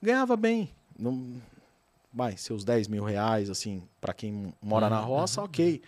Ganhava 0.00 0.36
bem. 0.38 0.70
Não, 0.98 1.34
vai, 2.10 2.38
seus 2.38 2.64
10 2.64 2.88
mil 2.88 3.04
reais, 3.04 3.50
assim, 3.50 3.82
para 4.00 4.14
quem 4.14 4.54
mora 4.62 4.88
na 4.88 5.02
Uhum, 5.02 5.06
roça, 5.06 5.42
uhum, 5.42 5.46
ok. 5.46 5.82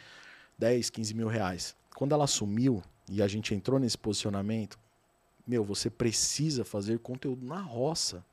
10, 0.59 0.91
15 0.91 1.15
mil 1.15 1.29
reais. 1.29 1.75
Quando 1.95 2.13
ela 2.13 2.27
sumiu 2.27 2.83
e 3.11 3.23
a 3.23 3.29
gente 3.29 3.55
entrou 3.55 3.79
nesse 3.81 3.97
posicionamento, 3.97 4.79
meu, 5.47 5.63
você 5.63 5.89
precisa 5.89 6.65
fazer 6.65 6.99
conteúdo 6.99 7.47
na 7.47 7.61
roça. 7.61 8.25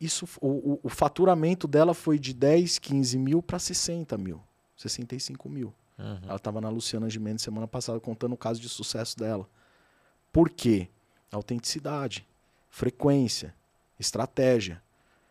Isso, 0.00 0.28
o, 0.40 0.48
o, 0.48 0.80
o 0.82 0.88
faturamento 0.88 1.66
dela 1.66 1.94
foi 1.94 2.18
de 2.18 2.34
10, 2.34 2.78
15 2.78 3.18
mil 3.18 3.40
para 3.40 3.58
60 3.58 4.18
mil, 4.18 4.42
65 4.76 5.48
mil. 5.48 5.72
Uhum. 5.98 6.18
Ela 6.24 6.36
estava 6.36 6.60
na 6.60 6.68
Luciana 6.68 7.08
Gimenez 7.08 7.42
semana 7.42 7.68
passada 7.68 8.00
contando 8.00 8.32
o 8.32 8.36
caso 8.36 8.60
de 8.60 8.68
sucesso 8.68 9.16
dela. 9.16 9.48
Por 10.32 10.50
quê? 10.50 10.88
Autenticidade, 11.30 12.26
frequência, 12.68 13.54
estratégia. 13.98 14.82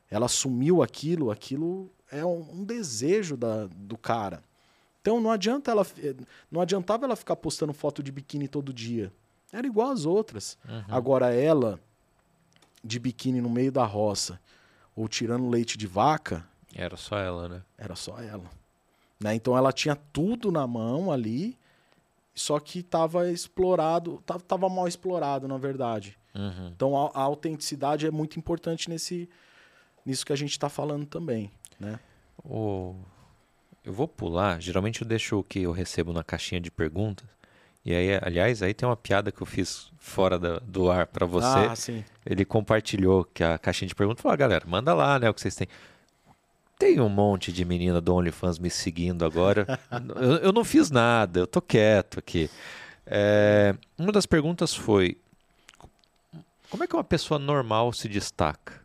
Ela 0.09 0.25
assumiu 0.25 0.81
aquilo, 0.81 1.31
aquilo 1.31 1.91
é 2.11 2.25
um, 2.25 2.39
um 2.53 2.63
desejo 2.63 3.35
da, 3.35 3.67
do 3.67 3.97
cara. 3.97 4.43
Então 5.01 5.19
não 5.19 5.31
adianta 5.31 5.71
ela, 5.71 5.85
não 6.49 6.61
adiantava 6.61 7.05
ela 7.05 7.15
ficar 7.15 7.35
postando 7.35 7.73
foto 7.73 8.01
de 8.01 8.11
biquíni 8.11 8.47
todo 8.47 8.73
dia. 8.73 9.11
Era 9.51 9.67
igual 9.67 9.91
às 9.91 10.05
outras. 10.05 10.57
Uhum. 10.67 10.83
Agora 10.87 11.33
ela 11.33 11.79
de 12.83 12.99
biquíni 12.99 13.41
no 13.41 13.49
meio 13.49 13.71
da 13.71 13.85
roça 13.85 14.39
ou 14.95 15.07
tirando 15.07 15.49
leite 15.49 15.77
de 15.77 15.87
vaca, 15.87 16.45
Era 16.73 16.97
só 16.97 17.17
ela, 17.17 17.47
né? 17.47 17.61
era 17.77 17.95
só 17.95 18.19
ela. 18.19 18.49
Né? 19.19 19.35
Então 19.35 19.57
ela 19.57 19.71
tinha 19.71 19.95
tudo 19.95 20.51
na 20.51 20.65
mão 20.65 21.11
ali, 21.11 21.57
só 22.33 22.59
que 22.59 22.79
estava 22.79 23.29
explorado, 23.29 24.21
estava 24.27 24.69
mal 24.69 24.87
explorado, 24.87 25.47
na 25.47 25.57
verdade. 25.57 26.17
Uhum. 26.33 26.67
Então 26.67 26.97
a, 26.97 27.11
a 27.13 27.21
autenticidade 27.21 28.05
é 28.05 28.11
muito 28.11 28.39
importante 28.39 28.89
nesse, 28.89 29.29
nisso 30.05 30.25
que 30.25 30.33
a 30.33 30.35
gente 30.35 30.51
está 30.51 30.69
falando 30.69 31.05
também. 31.05 31.51
Né? 31.79 31.99
O... 32.43 32.95
Eu 33.83 33.93
vou 33.93 34.07
pular. 34.07 34.61
Geralmente 34.61 35.01
eu 35.01 35.07
deixo 35.07 35.39
o 35.39 35.43
que 35.43 35.61
eu 35.61 35.71
recebo 35.71 36.13
na 36.13 36.23
caixinha 36.23 36.61
de 36.61 36.69
perguntas. 36.69 37.27
E 37.83 37.95
aí, 37.95 38.19
aliás, 38.21 38.61
aí 38.61 38.73
tem 38.73 38.87
uma 38.87 38.95
piada 38.95 39.31
que 39.31 39.41
eu 39.41 39.45
fiz 39.47 39.91
fora 39.97 40.37
da- 40.37 40.59
do 40.59 40.91
ar 40.91 41.07
pra 41.07 41.25
você. 41.25 41.47
Ah, 41.69 41.75
sim. 41.75 42.03
Ele 42.25 42.45
compartilhou 42.45 43.25
que 43.25 43.43
a 43.43 43.57
caixinha 43.57 43.87
de 43.87 43.95
perguntas 43.95 44.21
falou: 44.21 44.33
ah, 44.33 44.37
galera, 44.37 44.65
manda 44.67 44.93
lá, 44.93 45.17
né, 45.17 45.29
o 45.29 45.33
que 45.33 45.41
vocês 45.41 45.55
têm. 45.55 45.67
Tem 46.77 46.99
um 46.99 47.09
monte 47.09 47.51
de 47.51 47.63
menina 47.65 47.99
do 48.01 48.13
OnlyFans 48.15 48.57
me 48.59 48.69
seguindo 48.69 49.23
agora. 49.25 49.79
eu, 50.15 50.37
eu 50.37 50.51
não 50.53 50.63
fiz 50.63 50.89
nada, 50.91 51.39
eu 51.39 51.47
tô 51.47 51.61
quieto 51.61 52.19
aqui. 52.19 52.49
É, 53.05 53.75
uma 53.97 54.11
das 54.11 54.25
perguntas 54.27 54.75
foi: 54.75 55.17
como 56.69 56.83
é 56.83 56.87
que 56.87 56.95
uma 56.95 57.03
pessoa 57.03 57.39
normal 57.39 57.91
se 57.93 58.07
destaca? 58.07 58.79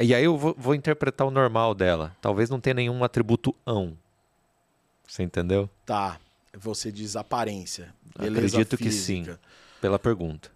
E 0.00 0.14
aí 0.14 0.22
eu 0.24 0.36
vou, 0.36 0.54
vou 0.56 0.74
interpretar 0.74 1.26
o 1.26 1.30
normal 1.30 1.74
dela. 1.74 2.16
Talvez 2.20 2.48
não 2.50 2.60
tenha 2.60 2.74
nenhum 2.74 3.02
atributo 3.02 3.54
ão. 3.66 3.96
Você 5.06 5.22
entendeu? 5.24 5.68
Tá. 5.84 6.18
Você 6.56 6.92
diz 6.92 7.16
aparência. 7.16 7.94
Acredito 8.14 8.76
que 8.76 8.90
sim. 8.92 9.24
física. 9.24 9.40
Pela 9.80 9.98
pergunta. 9.98 10.50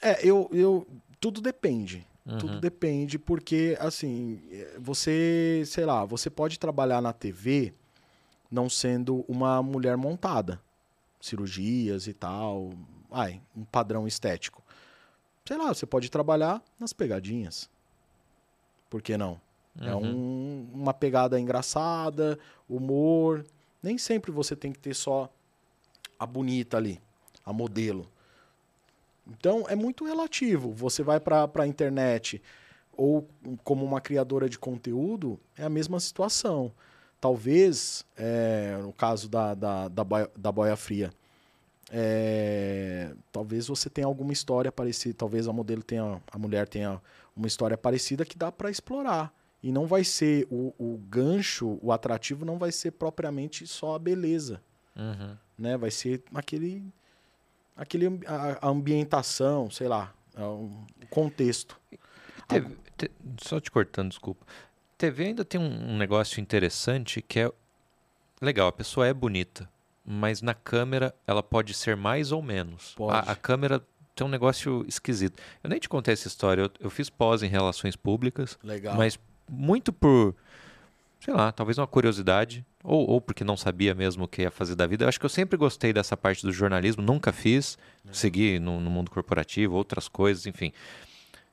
É, 0.00 0.26
eu, 0.26 0.48
eu. 0.52 0.86
Tudo 1.20 1.40
depende. 1.40 2.06
Uhum. 2.26 2.38
Tudo 2.38 2.60
depende, 2.60 3.18
porque, 3.18 3.76
assim, 3.78 4.40
você, 4.78 5.62
sei 5.66 5.84
lá, 5.84 6.04
você 6.06 6.30
pode 6.30 6.58
trabalhar 6.58 7.02
na 7.02 7.12
TV 7.12 7.74
não 8.50 8.68
sendo 8.70 9.24
uma 9.28 9.62
mulher 9.62 9.96
montada. 9.96 10.58
Cirurgias 11.20 12.06
e 12.06 12.14
tal. 12.14 12.70
Ai, 13.10 13.40
um 13.54 13.64
padrão 13.64 14.06
estético. 14.08 14.62
Sei 15.44 15.56
lá, 15.58 15.68
você 15.74 15.84
pode 15.84 16.10
trabalhar 16.10 16.62
nas 16.80 16.92
pegadinhas. 16.94 17.68
Por 18.88 19.02
que 19.02 19.16
não? 19.18 19.38
É 19.80 19.94
Uhum. 19.94 20.06
um- 20.06 20.68
uma 20.72 20.94
pegada 20.94 21.38
engraçada, 21.38 22.38
humor. 22.68 23.44
Nem 23.84 23.98
sempre 23.98 24.32
você 24.32 24.56
tem 24.56 24.72
que 24.72 24.78
ter 24.78 24.94
só 24.94 25.30
a 26.18 26.24
bonita 26.24 26.78
ali, 26.78 26.98
a 27.44 27.52
modelo. 27.52 28.08
Então 29.26 29.66
é 29.68 29.76
muito 29.76 30.06
relativo. 30.06 30.72
Você 30.72 31.02
vai 31.02 31.20
para 31.20 31.50
a 31.54 31.66
internet 31.66 32.40
ou 32.96 33.28
como 33.62 33.84
uma 33.84 34.00
criadora 34.00 34.48
de 34.48 34.58
conteúdo, 34.58 35.38
é 35.54 35.64
a 35.64 35.68
mesma 35.68 36.00
situação. 36.00 36.72
Talvez, 37.20 38.06
é, 38.16 38.78
no 38.80 38.90
caso 38.90 39.28
da, 39.28 39.52
da, 39.52 39.88
da, 39.88 40.02
boia, 40.02 40.30
da 40.34 40.50
boia 40.50 40.76
fria, 40.76 41.12
é, 41.90 43.12
talvez 43.30 43.66
você 43.66 43.90
tenha 43.90 44.06
alguma 44.06 44.32
história 44.32 44.72
parecida, 44.72 45.14
talvez 45.14 45.46
a 45.46 45.52
modelo 45.52 45.82
tenha, 45.82 46.22
a 46.32 46.38
mulher 46.38 46.66
tenha 46.68 47.02
uma 47.36 47.46
história 47.46 47.76
parecida 47.76 48.24
que 48.24 48.38
dá 48.38 48.50
para 48.50 48.70
explorar. 48.70 49.30
E 49.64 49.72
não 49.72 49.86
vai 49.86 50.04
ser 50.04 50.46
o, 50.50 50.74
o 50.78 50.98
gancho, 51.08 51.78
o 51.80 51.90
atrativo 51.90 52.44
não 52.44 52.58
vai 52.58 52.70
ser 52.70 52.90
propriamente 52.90 53.66
só 53.66 53.94
a 53.94 53.98
beleza, 53.98 54.60
Uhum. 54.94 55.34
né? 55.56 55.74
Vai 55.78 55.90
ser 55.90 56.22
aquele, 56.34 56.84
aquele 57.74 58.06
a, 58.26 58.66
a 58.66 58.68
ambientação, 58.68 59.70
sei 59.70 59.88
lá, 59.88 60.12
é 60.36 60.42
um- 60.44 60.84
o 61.02 61.06
contexto. 61.08 61.80
TV 62.46 62.76
te- 62.98 63.10
só 63.42 63.58
te 63.58 63.70
cortando, 63.70 64.10
desculpa. 64.10 64.44
TV 64.98 65.24
ainda 65.28 65.46
tem 65.46 65.58
um, 65.58 65.92
um 65.92 65.96
negócio 65.96 66.42
interessante 66.42 67.22
que 67.22 67.40
é 67.40 67.50
legal, 68.42 68.68
a 68.68 68.72
pessoa 68.72 69.06
é 69.06 69.14
bonita, 69.14 69.66
mas 70.04 70.42
na 70.42 70.52
câmera 70.52 71.14
ela 71.26 71.42
pode 71.42 71.72
ser 71.72 71.96
mais 71.96 72.32
ou 72.32 72.42
menos. 72.42 72.94
A, 73.08 73.32
a 73.32 73.34
câmera 73.34 73.82
tem 74.14 74.26
um 74.26 74.30
negócio 74.30 74.84
esquisito. 74.86 75.42
Eu 75.62 75.70
nem 75.70 75.78
te 75.78 75.88
contei 75.88 76.12
essa 76.12 76.28
história, 76.28 76.60
eu, 76.64 76.70
eu 76.80 76.90
fiz 76.90 77.08
pós 77.08 77.42
em 77.42 77.48
relações 77.48 77.96
públicas, 77.96 78.58
Legal. 78.62 78.94
mas 78.94 79.18
muito 79.48 79.92
por, 79.92 80.34
sei 81.20 81.34
lá, 81.34 81.52
talvez 81.52 81.78
uma 81.78 81.86
curiosidade, 81.86 82.64
ou, 82.82 83.08
ou 83.08 83.20
porque 83.20 83.44
não 83.44 83.56
sabia 83.56 83.94
mesmo 83.94 84.24
o 84.24 84.28
que 84.28 84.42
ia 84.42 84.50
fazer 84.50 84.74
da 84.74 84.86
vida. 84.86 85.04
Eu 85.04 85.08
acho 85.08 85.18
que 85.18 85.24
eu 85.24 85.30
sempre 85.30 85.56
gostei 85.56 85.92
dessa 85.92 86.16
parte 86.16 86.42
do 86.42 86.52
jornalismo, 86.52 87.02
nunca 87.02 87.32
fiz, 87.32 87.78
segui 88.12 88.58
no, 88.58 88.80
no 88.80 88.90
mundo 88.90 89.10
corporativo, 89.10 89.74
outras 89.74 90.08
coisas, 90.08 90.46
enfim. 90.46 90.72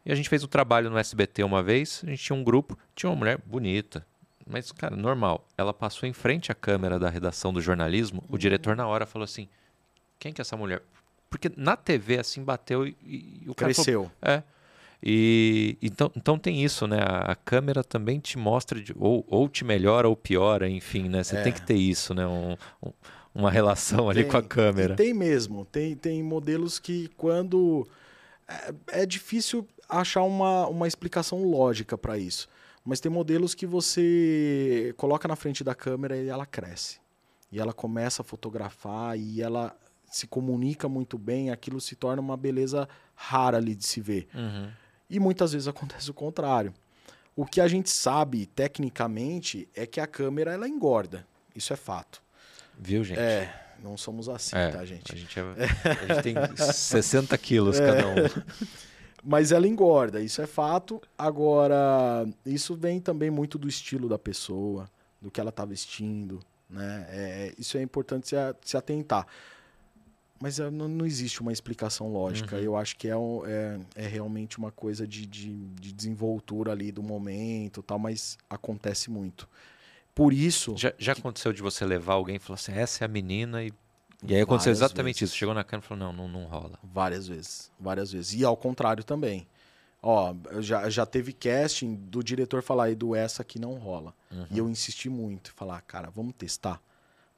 E 0.05 0.11
a 0.11 0.15
gente 0.15 0.29
fez 0.29 0.43
um 0.43 0.47
trabalho 0.47 0.89
no 0.89 0.97
SBT 0.97 1.43
uma 1.43 1.61
vez, 1.61 2.01
a 2.03 2.09
gente 2.09 2.23
tinha 2.23 2.35
um 2.35 2.43
grupo, 2.43 2.77
tinha 2.95 3.09
uma 3.09 3.15
mulher 3.15 3.39
bonita, 3.45 4.05
mas, 4.45 4.71
cara, 4.71 4.95
normal. 4.95 5.47
Ela 5.57 5.73
passou 5.73 6.07
em 6.09 6.13
frente 6.13 6.51
à 6.51 6.55
câmera 6.55 6.99
da 6.99 7.09
redação 7.09 7.53
do 7.53 7.61
jornalismo, 7.61 8.23
o 8.27 8.37
diretor 8.37 8.75
na 8.75 8.87
hora 8.87 9.05
falou 9.05 9.23
assim, 9.23 9.47
quem 10.19 10.33
que 10.33 10.41
é 10.41 10.43
essa 10.43 10.57
mulher? 10.57 10.81
Porque 11.29 11.49
na 11.55 11.77
TV, 11.77 12.19
assim, 12.19 12.43
bateu 12.43 12.85
e, 12.85 12.95
e 13.03 13.43
o 13.47 13.55
cara 13.55 13.73
falou, 13.73 13.85
Cresceu. 13.85 14.11
é. 14.21 14.43
E 15.03 15.77
então, 15.81 16.11
então 16.15 16.37
tem 16.37 16.63
isso, 16.63 16.85
né? 16.87 16.99
A, 17.01 17.31
a 17.31 17.35
câmera 17.35 17.83
também 17.83 18.19
te 18.19 18.37
mostra 18.37 18.79
de- 18.81 18.93
ou, 18.97 19.25
ou 19.27 19.49
te 19.49 19.63
melhora 19.65 20.07
ou 20.07 20.15
piora, 20.15 20.69
enfim, 20.69 21.09
né? 21.09 21.23
Você 21.23 21.37
É. 21.37 21.41
tem 21.41 21.51
que 21.53 21.61
ter 21.61 21.75
isso, 21.75 22.13
né? 22.13 22.25
Um- 22.27 22.55
um- 22.83 22.93
uma 23.33 23.49
relação 23.49 24.09
ali 24.09 24.25
com 24.25 24.37
a 24.37 24.43
câmera. 24.43 24.95
tem 24.95 25.13
mesmo. 25.13 25.65
Tem, 25.65 25.95
tem 25.95 26.21
modelos 26.21 26.77
que 26.79 27.07
quando. 27.17 27.87
É, 28.47 29.01
é 29.01 29.05
difícil 29.05 29.65
achar 29.89 30.23
uma, 30.23 30.67
uma 30.67 30.87
explicação 30.87 31.43
lógica 31.43 31.97
para 31.97 32.17
isso. 32.17 32.47
Mas 32.83 32.99
tem 32.99 33.11
modelos 33.11 33.53
que 33.55 33.65
você 33.65 34.93
coloca 34.97 35.27
na 35.27 35.35
frente 35.35 35.63
da 35.63 35.73
câmera 35.75 36.17
e 36.17 36.27
ela 36.27 36.45
cresce. 36.45 36.99
E 37.51 37.59
ela 37.59 37.73
começa 37.73 38.21
a 38.21 38.25
fotografar 38.25 39.17
e 39.17 39.41
ela 39.41 39.75
se 40.09 40.27
comunica 40.27 40.89
muito 40.89 41.17
bem, 41.17 41.51
aquilo 41.51 41.79
se 41.79 41.95
torna 41.95 42.21
uma 42.21 42.35
beleza 42.35 42.87
rara 43.15 43.57
ali 43.57 43.75
de 43.75 43.85
se 43.85 44.01
ver. 44.01 44.27
Uhum. 44.33 44.69
E 45.11 45.19
muitas 45.19 45.51
vezes 45.51 45.67
acontece 45.67 46.09
o 46.09 46.13
contrário. 46.13 46.73
O 47.35 47.45
que 47.45 47.59
a 47.61 47.67
gente 47.67 47.89
sabe 47.89 48.45
tecnicamente 48.45 49.67
é 49.75 49.85
que 49.85 49.99
a 49.99 50.07
câmera 50.07 50.53
ela 50.53 50.67
engorda. 50.67 51.27
Isso 51.55 51.73
é 51.73 51.75
fato. 51.75 52.21
Viu, 52.79 53.03
gente? 53.03 53.19
É, 53.19 53.53
não 53.83 53.97
somos 53.97 54.29
assim, 54.29 54.55
É, 54.55 54.69
tá, 54.69 54.85
gente? 54.85 55.13
A 55.13 55.17
gente, 55.17 55.37
é- 55.39 55.43
a 56.09 56.13
gente 56.15 56.23
tem 56.23 56.35
60 56.57 57.37
quilos 57.37 57.77
cada 57.79 58.07
um. 58.07 58.15
Mas 59.23 59.51
ela 59.51 59.67
engorda, 59.67 60.19
isso 60.21 60.41
é 60.41 60.47
fato. 60.47 60.99
Agora, 61.17 62.25
isso 62.45 62.73
vem 62.73 62.99
também 62.99 63.29
muito 63.29 63.57
do 63.57 63.67
estilo 63.67 64.09
da 64.09 64.17
pessoa, 64.17 64.89
do 65.21 65.29
que 65.29 65.39
ela 65.39 65.51
tá 65.51 65.63
vestindo, 65.65 66.39
né? 66.69 67.05
É, 67.09 67.53
isso 67.59 67.77
é 67.77 67.81
importante 67.83 68.29
se, 68.29 68.35
a- 68.35 68.55
se 68.63 68.75
atentar. 68.77 69.27
Mas 70.41 70.59
é, 70.59 70.69
não, 70.71 70.87
não 70.87 71.05
existe 71.05 71.39
uma 71.39 71.53
explicação 71.53 72.11
lógica. 72.11 72.55
Uhum. 72.55 72.61
Eu 72.63 72.75
acho 72.75 72.97
que 72.97 73.07
é, 73.07 73.13
é, 73.13 73.79
é 73.95 74.07
realmente 74.07 74.57
uma 74.57 74.71
coisa 74.71 75.07
de, 75.07 75.25
de, 75.27 75.53
de 75.53 75.93
desenvoltura 75.93 76.71
ali 76.71 76.91
do 76.91 77.03
momento, 77.03 77.83
tal, 77.83 77.99
mas 77.99 78.37
acontece 78.49 79.11
muito. 79.11 79.47
Por 80.15 80.33
isso, 80.33 80.75
Já, 80.75 80.93
já 80.97 81.13
aconteceu 81.13 81.53
de 81.53 81.61
você 81.61 81.85
levar 81.85 82.13
alguém 82.13 82.35
e 82.35 82.39
falar 82.39 82.55
assim, 82.55 82.73
essa 82.73 83.03
é 83.03 83.05
a 83.05 83.07
menina 83.07 83.63
e. 83.63 83.71
E 84.23 84.35
aí 84.35 84.41
aconteceu 84.41 84.71
Várias 84.71 84.79
exatamente 84.79 85.19
vezes. 85.21 85.29
isso. 85.29 85.37
Chegou 85.37 85.53
na 85.55 85.63
câmera 85.63 85.85
e 85.85 85.87
falou, 85.87 86.03
não, 86.05 86.13
não, 86.13 86.41
não 86.41 86.45
rola. 86.47 86.77
várias 86.83 87.27
vezes, 87.27 87.71
várias 87.79 88.11
vezes. 88.11 88.33
E 88.33 88.43
ao 88.43 88.57
contrário 88.57 89.03
também. 89.03 89.47
Ó, 90.03 90.33
já, 90.59 90.89
já 90.89 91.05
teve 91.05 91.31
casting 91.31 91.95
do 91.95 92.23
diretor 92.23 92.63
falar, 92.63 92.89
Edu, 92.89 93.15
essa 93.15 93.43
aqui 93.43 93.59
não 93.59 93.75
rola. 93.75 94.13
Uhum. 94.31 94.47
E 94.51 94.57
eu 94.57 94.69
insisti 94.69 95.09
muito, 95.09 95.53
falar, 95.53 95.79
cara, 95.81 96.09
vamos 96.09 96.33
testar. 96.35 96.81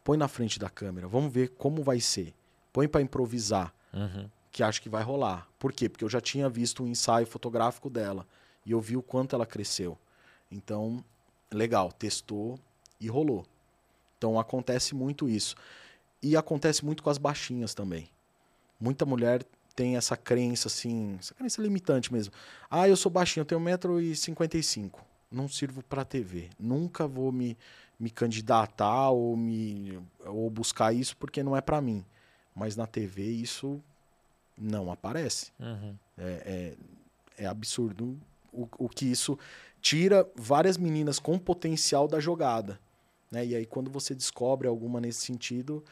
Põe 0.03 0.17
na 0.17 0.27
frente 0.27 0.57
da 0.59 0.69
câmera, 0.69 1.07
vamos 1.07 1.31
ver 1.31 1.49
como 1.57 1.83
vai 1.83 1.99
ser. 1.99 2.33
Põe 2.73 2.87
pra 2.87 3.01
improvisar, 3.01 3.73
Uhum. 3.93 4.27
que 4.51 4.63
acho 4.63 4.81
que 4.81 4.89
vai 4.89 5.03
rolar. 5.03 5.47
Por 5.59 5.71
quê? 5.71 5.87
Porque 5.87 6.03
eu 6.03 6.09
já 6.09 6.19
tinha 6.19 6.49
visto 6.49 6.83
um 6.83 6.87
ensaio 6.87 7.25
fotográfico 7.27 7.89
dela 7.89 8.27
e 8.65 8.71
eu 8.71 8.81
vi 8.81 8.97
o 8.97 9.01
quanto 9.03 9.35
ela 9.35 9.45
cresceu. 9.45 9.97
Então, 10.51 11.03
legal, 11.51 11.91
testou 11.91 12.59
e 12.99 13.07
rolou. 13.07 13.45
Então 14.17 14.39
acontece 14.39 14.93
muito 14.95 15.29
isso. 15.29 15.55
E 16.21 16.35
acontece 16.35 16.83
muito 16.83 17.03
com 17.03 17.09
as 17.09 17.17
baixinhas 17.17 17.73
também. 17.73 18.09
Muita 18.79 19.05
mulher 19.05 19.43
tem 19.75 19.95
essa 19.97 20.15
crença 20.15 20.67
assim, 20.67 21.15
essa 21.19 21.33
crença 21.33 21.61
limitante 21.61 22.11
mesmo. 22.13 22.33
Ah, 22.69 22.87
eu 22.87 22.95
sou 22.95 23.11
baixinho, 23.11 23.41
eu 23.41 23.45
tenho 23.45 23.61
1,55m. 23.61 24.91
Não 25.31 25.47
sirvo 25.47 25.83
pra 25.83 26.05
TV. 26.05 26.49
Nunca 26.59 27.07
vou 27.07 27.31
me, 27.31 27.57
me 27.99 28.09
candidatar 28.09 29.09
ou 29.09 29.35
me 29.35 29.99
ou 30.25 30.49
buscar 30.49 30.93
isso 30.93 31.17
porque 31.17 31.41
não 31.43 31.55
é 31.57 31.61
pra 31.61 31.81
mim. 31.81 32.05
Mas 32.55 32.75
na 32.75 32.85
TV 32.87 33.23
isso 33.23 33.81
não 34.57 34.91
aparece. 34.91 35.51
Uhum. 35.59 35.95
É, 36.17 36.75
é, 37.37 37.43
é 37.43 37.45
absurdo 37.47 38.17
o, 38.51 38.67
o 38.77 38.87
que 38.87 39.05
isso 39.05 39.37
tira 39.81 40.29
várias 40.35 40.77
meninas 40.77 41.19
com 41.19 41.37
potencial 41.39 42.07
da 42.07 42.19
jogada. 42.19 42.79
Né? 43.31 43.45
E 43.47 43.55
aí, 43.55 43.65
quando 43.65 43.89
você 43.89 44.13
descobre 44.13 44.67
alguma 44.67 45.01
nesse 45.01 45.21
sentido, 45.25 45.83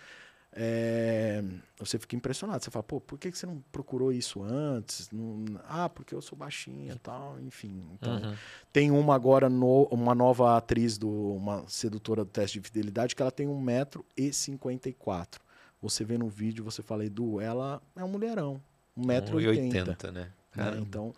é, 0.53 1.43
você 1.79 1.97
fica 1.97 2.15
impressionado. 2.15 2.63
Você 2.63 2.69
fala, 2.69 2.83
pô, 2.83 3.01
por 3.01 3.17
que 3.17 3.31
você 3.31 3.45
não 3.47 3.63
procurou 3.71 4.11
isso 4.13 4.43
antes? 4.43 5.09
Não- 5.11 5.59
ah, 5.67 5.89
porque 5.89 6.13
eu 6.13 6.21
sou 6.21 6.37
baixinha 6.37 6.93
e 6.93 6.99
tal, 6.99 7.39
enfim. 7.39 7.83
Então, 7.93 8.13
Uhum. 8.17 8.35
tem 8.71 8.91
uma 8.91 9.15
agora, 9.15 9.49
no- 9.49 9.85
uma 9.85 10.13
nova 10.13 10.55
atriz, 10.55 10.97
do, 10.97 11.09
uma 11.09 11.63
sedutora 11.67 12.23
do 12.23 12.29
teste 12.29 12.59
de 12.59 12.67
fidelidade, 12.67 13.15
que 13.15 13.21
ela 13.21 13.31
tem 13.31 13.47
1,54m. 13.47 15.39
Você 15.81 16.03
vê 16.03 16.17
no 16.17 16.29
vídeo, 16.29 16.63
você 16.63 16.81
fala, 16.83 17.05
Edu, 17.05 17.39
ela 17.39 17.81
é 17.95 18.03
um 18.03 18.07
mulherão. 18.07 18.61
1,80m. 18.97 19.31
1,80m, 19.31 20.11
né? 20.11 20.31
né? 20.55 20.77
Então, 20.79 21.13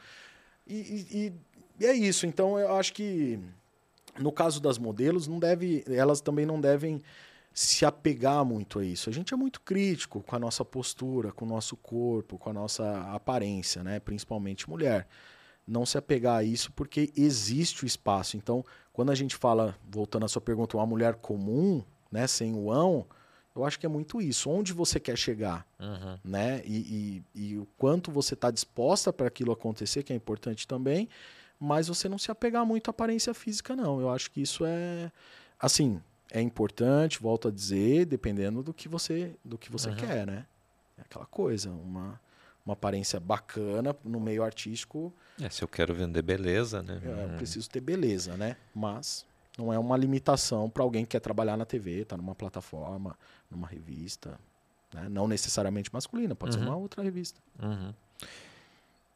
e, 0.66 0.76
e- 0.76 1.18
e- 1.28 1.34
e 1.80 1.86
é 1.86 1.94
isso. 1.94 2.26
Então, 2.26 2.58
eu 2.58 2.76
acho 2.76 2.94
que 2.94 3.40
no 4.20 4.32
caso 4.32 4.62
das 4.62 4.78
modelos, 4.78 5.28
não 5.28 5.40
deve, 5.40 5.84
elas 5.88 6.22
também 6.22 6.46
não 6.46 6.62
devem 6.62 7.02
se 7.54 7.86
apegar 7.86 8.44
muito 8.46 8.80
a 8.80 8.86
isso. 8.86 9.10
A 9.10 9.14
gente 9.14 9.34
é 9.34 9.38
muito 9.38 9.60
crítico 9.62 10.22
com 10.22 10.36
a 10.36 10.40
nossa 10.40 10.64
postura, 10.64 11.32
com 11.32 11.46
o 11.46 11.48
nosso 11.48 11.76
corpo, 11.76 12.38
com 12.38 12.50
a 12.50 12.54
nossa 12.54 13.02
aparência, 13.14 13.84
né? 13.84 14.00
Principalmente 14.00 14.70
mulher. 14.70 15.08
Não 15.68 15.86
se 15.86 15.98
apegar 15.98 16.38
a 16.38 16.44
isso 16.44 16.72
porque 16.74 17.12
existe 17.16 17.84
o 17.84 17.88
espaço. 17.88 18.38
Então, 18.38 18.64
quando 18.92 19.12
a 19.12 19.16
gente 19.16 19.36
fala, 19.36 19.76
voltando 19.90 20.26
à 20.26 20.28
sua 20.28 20.42
pergunta, 20.42 20.76
uma 20.78 20.86
mulher 20.86 21.16
comum, 21.16 21.84
né, 22.12 22.28
sem 22.28 22.54
o 22.54 22.72
ão, 22.72 23.06
eu 23.56 23.64
acho 23.66 23.80
que 23.80 23.86
é 23.86 23.90
muito 23.90 24.22
isso. 24.22 24.50
Onde 24.50 24.74
você 24.74 25.00
quer 25.00 25.18
chegar? 25.18 25.66
Uhum. 25.80 26.18
né? 26.24 26.62
E, 26.66 27.22
e- 27.36 27.52
e 27.52 27.58
o 27.58 27.66
quanto 27.78 28.12
você 28.12 28.34
está 28.34 28.50
disposta 28.50 29.12
para 29.12 29.28
aquilo 29.28 29.52
acontecer, 29.52 30.04
que 30.04 30.14
é 30.14 30.16
importante 30.16 30.68
também, 30.68 31.10
mas 31.60 31.88
você 31.88 32.08
não 32.10 32.18
se 32.18 32.32
apegar 32.32 32.66
muito 32.66 32.88
à 32.88 32.92
aparência 32.92 33.34
física, 33.34 33.76
não. 33.76 34.00
Eu 34.00 34.10
acho 34.10 34.32
que 34.32 34.42
isso 34.42 34.64
é 34.66 35.12
assim, 35.60 36.02
é 36.32 36.42
importante, 36.42 37.20
volto 37.22 37.48
a 37.48 37.52
dizer, 37.52 38.06
dependendo 38.06 38.64
do 38.64 38.74
que 38.74 38.88
você, 38.90 39.36
do 39.44 39.58
que 39.58 39.70
você 39.72 39.90
Uhum. 39.90 39.96
quer, 39.96 40.26
né? 40.26 40.46
É 40.98 41.02
aquela 41.02 41.26
coisa, 41.26 41.70
uma, 41.70 42.20
uma 42.66 42.74
aparência 42.74 43.20
bacana 43.20 43.96
no 44.04 44.20
meio 44.20 44.44
artístico, 44.44 45.14
É, 45.42 45.50
se 45.50 45.64
eu 45.64 45.68
quero 45.68 45.94
vender 45.94 46.22
beleza, 46.22 46.82
né? 46.84 47.02
é, 47.04 47.24
eu 47.26 47.30
Hum. 47.30 47.36
preciso 47.38 47.70
ter 47.70 47.82
beleza, 47.82 48.38
né? 48.38 48.56
Mas 48.74 49.26
não 49.58 49.72
é 49.72 49.78
uma 49.80 49.96
limitação 49.98 50.70
para 50.70 50.84
alguém 50.84 51.04
que 51.06 51.12
quer 51.12 51.20
trabalhar 51.20 51.56
na 51.58 51.66
TV, 51.66 52.06
tá 52.06 52.18
numa 52.18 52.34
plataforma, 52.36 53.18
numa 53.50 53.68
revista, 53.68 54.40
né? 54.94 55.08
Não 55.10 55.28
necessariamente 55.28 55.92
masculina, 55.94 56.34
pode 56.36 56.54
ser 56.56 56.60
Uhum. 56.62 56.68
uma 56.68 56.76
outra 56.76 57.02
revista. 57.04 57.40
Uhum. 57.62 57.94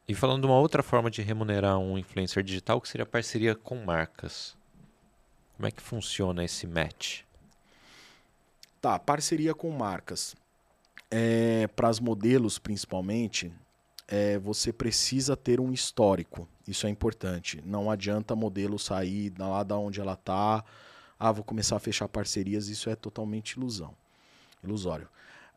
E 0.07 0.13
falando 0.15 0.41
de 0.41 0.47
uma 0.47 0.57
outra 0.57 0.81
forma 0.81 1.11
de 1.11 1.21
remunerar 1.21 1.77
um 1.79 1.97
influencer 1.97 2.41
digital, 2.43 2.79
que 2.79 2.88
seria 2.88 3.03
a 3.03 3.07
parceria 3.07 3.53
com 3.55 3.83
marcas. 3.83 4.55
Como 5.55 5.67
é 5.67 5.71
que 5.71 5.81
funciona 5.81 6.43
esse 6.43 6.65
match? 6.67 7.21
Tá, 8.79 8.97
parceria 8.99 9.53
com 9.53 9.69
marcas. 9.71 10.35
É, 11.09 11.67
Para 11.75 11.88
as 11.89 11.99
modelos, 11.99 12.59
principalmente, 12.59 13.51
é, 14.08 14.38
você 14.39 14.72
precisa 14.72 15.36
ter 15.36 15.60
um 15.60 15.72
histórico. 15.74 16.47
Isso 16.68 16.86
é 16.88 16.89
importante. 16.89 17.62
Não 17.66 17.89
adianta 17.91 18.34
a 18.34 18.36
modelo 18.38 18.78
sair 18.80 19.34
lá 19.38 19.64
da 19.64 19.78
onde 19.78 19.99
ela 20.01 20.16
tá. 20.16 20.64
Ah, 21.20 21.32
vou 21.32 21.43
começar 21.43 21.76
a 21.76 21.80
fechar 21.80 22.08
parcerias. 22.08 22.68
Isso 22.68 22.89
é 22.89 22.95
totalmente 22.95 23.51
ilusão. 23.51 23.93
Ilusório. 24.64 25.08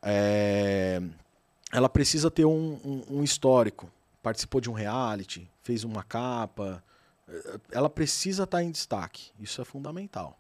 É, 0.03 1.01
ela 1.73 1.89
precisa 1.89 2.31
ter 2.31 2.45
um, 2.45 2.79
um- 2.85 3.05
um 3.19 3.25
histórico. 3.25 3.91
Participou 4.23 4.61
de 4.61 4.69
um 4.71 4.73
reality, 4.73 5.49
fez 5.63 5.85
uma 5.85 6.03
capa. 6.03 6.83
É, 7.29 7.61
Ela 7.73 7.89
precisa 7.91 8.45
estar 8.45 8.63
em 8.63 8.71
destaque. 8.71 9.31
Isso 9.41 9.61
é 9.61 9.65
fundamental. 9.65 10.37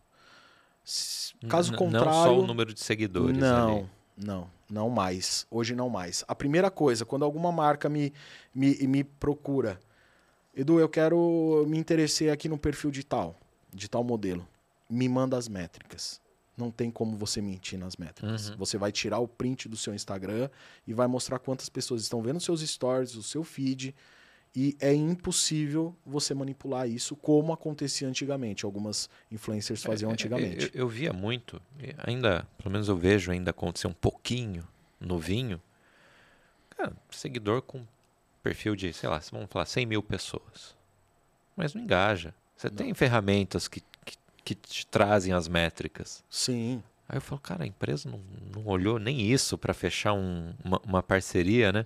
Caso 1.48 1.74
contrário. 1.74 2.06
Não 2.10 2.24
só 2.24 2.38
o 2.38 2.46
número 2.46 2.72
de 2.74 2.80
seguidores 2.80 3.36
Não, 3.38 3.76
ali. 3.78 3.86
não, 4.16 4.50
não 4.70 4.88
mais. 4.88 5.46
Hoje 5.50 5.74
não 5.74 5.88
mais. 5.88 6.24
A 6.28 6.34
primeira 6.34 6.70
coisa, 6.70 7.04
quando 7.04 7.24
alguma 7.24 7.50
marca 7.50 7.88
me, 7.88 8.12
me, 8.54 8.76
me 8.86 9.04
procura, 9.04 9.78
Edu, 10.54 10.80
eu 10.80 10.88
quero 10.88 11.64
me 11.68 11.78
interessei 11.78 12.30
aqui 12.30 12.48
no 12.48 12.58
perfil 12.58 12.90
de 12.90 13.04
tal, 13.04 13.36
de 13.72 13.88
tal 13.88 14.02
modelo. 14.02 14.46
Me 14.88 15.08
manda 15.08 15.36
as 15.36 15.48
métricas. 15.48 16.20
Não 16.56 16.70
tem 16.70 16.90
como 16.90 17.16
você 17.16 17.40
mentir 17.40 17.78
nas 17.78 17.96
métricas. 17.96 18.50
Uhum. 18.50 18.56
Você 18.56 18.76
vai 18.76 18.92
tirar 18.92 19.18
o 19.18 19.28
print 19.28 19.68
do 19.68 19.76
seu 19.76 19.94
Instagram 19.94 20.50
e 20.86 20.92
vai 20.92 21.06
mostrar 21.06 21.38
quantas 21.38 21.68
pessoas 21.68 22.02
estão 22.02 22.20
vendo 22.20 22.40
seus 22.40 22.60
stories, 22.60 23.14
o 23.14 23.22
seu 23.22 23.42
feed. 23.42 23.94
E 24.54 24.76
é 24.80 24.92
impossível 24.92 25.94
você 26.04 26.34
manipular 26.34 26.88
isso 26.88 27.14
como 27.14 27.52
acontecia 27.52 28.08
antigamente. 28.08 28.64
Algumas 28.64 29.08
influencers 29.30 29.82
faziam 29.82 30.08
É, 30.08 30.12
é, 30.12 30.14
antigamente. 30.14 30.70
Eu, 30.74 30.80
eu 30.82 30.88
via 30.88 31.12
muito, 31.12 31.62
ainda, 31.98 32.46
pelo 32.58 32.72
menos 32.72 32.88
eu 32.88 32.96
vejo 32.96 33.30
ainda 33.30 33.50
acontecer 33.52 33.86
um 33.86 33.92
pouquinho 33.92 34.66
no 34.98 35.18
vinho. 35.18 35.60
Cara, 36.70 36.92
seguidor 37.10 37.62
com 37.62 37.86
perfil 38.42 38.74
de, 38.74 38.92
sei 38.92 39.08
lá, 39.08 39.20
vamos 39.30 39.48
falar 39.50 39.66
100 39.66 39.86
mil 39.86 40.02
pessoas. 40.02 40.74
Mas 41.54 41.74
não 41.74 41.82
engaja. 41.82 42.34
Você 42.56 42.68
Não. 42.68 42.76
tem 42.76 42.92
ferramentas 42.94 43.68
que, 43.68 43.82
que, 44.04 44.16
que 44.44 44.54
te 44.54 44.86
trazem 44.86 45.32
as 45.32 45.46
métricas. 45.46 46.24
Sim, 46.28 46.82
Aí 47.08 47.16
eu 47.16 47.20
falo, 47.20 47.40
cara, 47.40 47.64
a 47.64 47.66
empresa 47.66 48.08
não, 48.08 48.20
não 48.54 48.66
olhou 48.66 48.96
nem 49.00 49.20
isso 49.20 49.58
para 49.58 49.74
fechar 49.74 50.12
um- 50.12 50.54
uma, 50.64 50.80
uma 50.84 51.02
parceria, 51.02 51.72
né? 51.72 51.84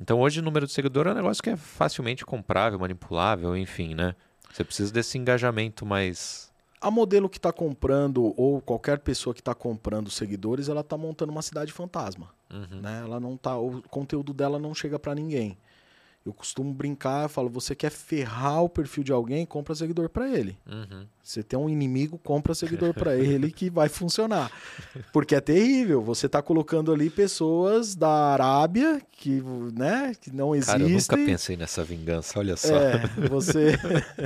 Então 0.00 0.18
hoje 0.18 0.40
o 0.40 0.42
número 0.42 0.66
de 0.66 0.72
seguidor 0.72 1.06
é 1.06 1.10
um 1.10 1.14
negócio 1.14 1.42
que 1.42 1.50
é 1.50 1.56
facilmente 1.56 2.24
comprável, 2.24 2.78
manipulável, 2.78 3.54
enfim, 3.54 3.94
né? 3.94 4.14
Você 4.50 4.64
precisa 4.64 4.90
desse 4.90 5.18
engajamento 5.18 5.84
mais. 5.84 6.50
A 6.80 6.90
modelo 6.90 7.28
que 7.28 7.36
está 7.36 7.52
comprando, 7.52 8.32
ou 8.40 8.62
qualquer 8.62 9.00
pessoa 9.00 9.34
que 9.34 9.42
está 9.42 9.54
comprando 9.54 10.10
seguidores, 10.10 10.70
ela 10.70 10.80
está 10.80 10.96
montando 10.96 11.30
uma 11.30 11.42
cidade 11.42 11.70
fantasma. 11.70 12.30
Uhum. 12.50 12.80
Né? 12.80 13.02
Ela 13.04 13.20
não 13.20 13.36
tá, 13.36 13.58
o 13.58 13.82
conteúdo 13.82 14.32
dela 14.32 14.58
não 14.58 14.74
chega 14.74 14.98
para 14.98 15.14
ninguém. 15.14 15.58
Eu 16.30 16.34
costumo 16.34 16.72
brincar, 16.72 17.24
eu 17.24 17.28
falo, 17.28 17.48
você 17.50 17.74
quer 17.74 17.90
ferrar 17.90 18.62
o 18.62 18.68
perfil 18.68 19.02
de 19.02 19.10
alguém, 19.12 19.44
compra 19.44 19.74
seguidor 19.74 20.08
para 20.08 20.28
ele. 20.28 20.56
Uhum. 20.64 21.04
Você 21.22 21.42
tem 21.42 21.58
um 21.58 21.68
inimigo, 21.68 22.18
compra 22.18 22.54
seguidor 22.54 22.94
para 22.94 23.14
ele 23.18 23.50
que 23.52 23.68
vai 23.68 23.88
funcionar. 23.88 24.50
Porque 25.12 25.34
é 25.34 25.40
terrível. 25.40 26.00
Você 26.02 26.28
tá 26.28 26.40
colocando 26.40 26.92
ali 26.92 27.10
pessoas 27.10 27.94
da 27.94 28.08
Arábia 28.08 29.00
que, 29.12 29.42
né, 29.74 30.12
que 30.20 30.30
não 30.34 30.58
Cara, 30.60 30.80
eu 30.82 30.88
existem. 30.88 31.18
nunca 31.18 31.30
pensei 31.32 31.56
nessa 31.56 31.84
vingança, 31.84 32.38
olha 32.38 32.56
só. 32.56 32.74
É, 32.76 33.06
você, 33.28 33.76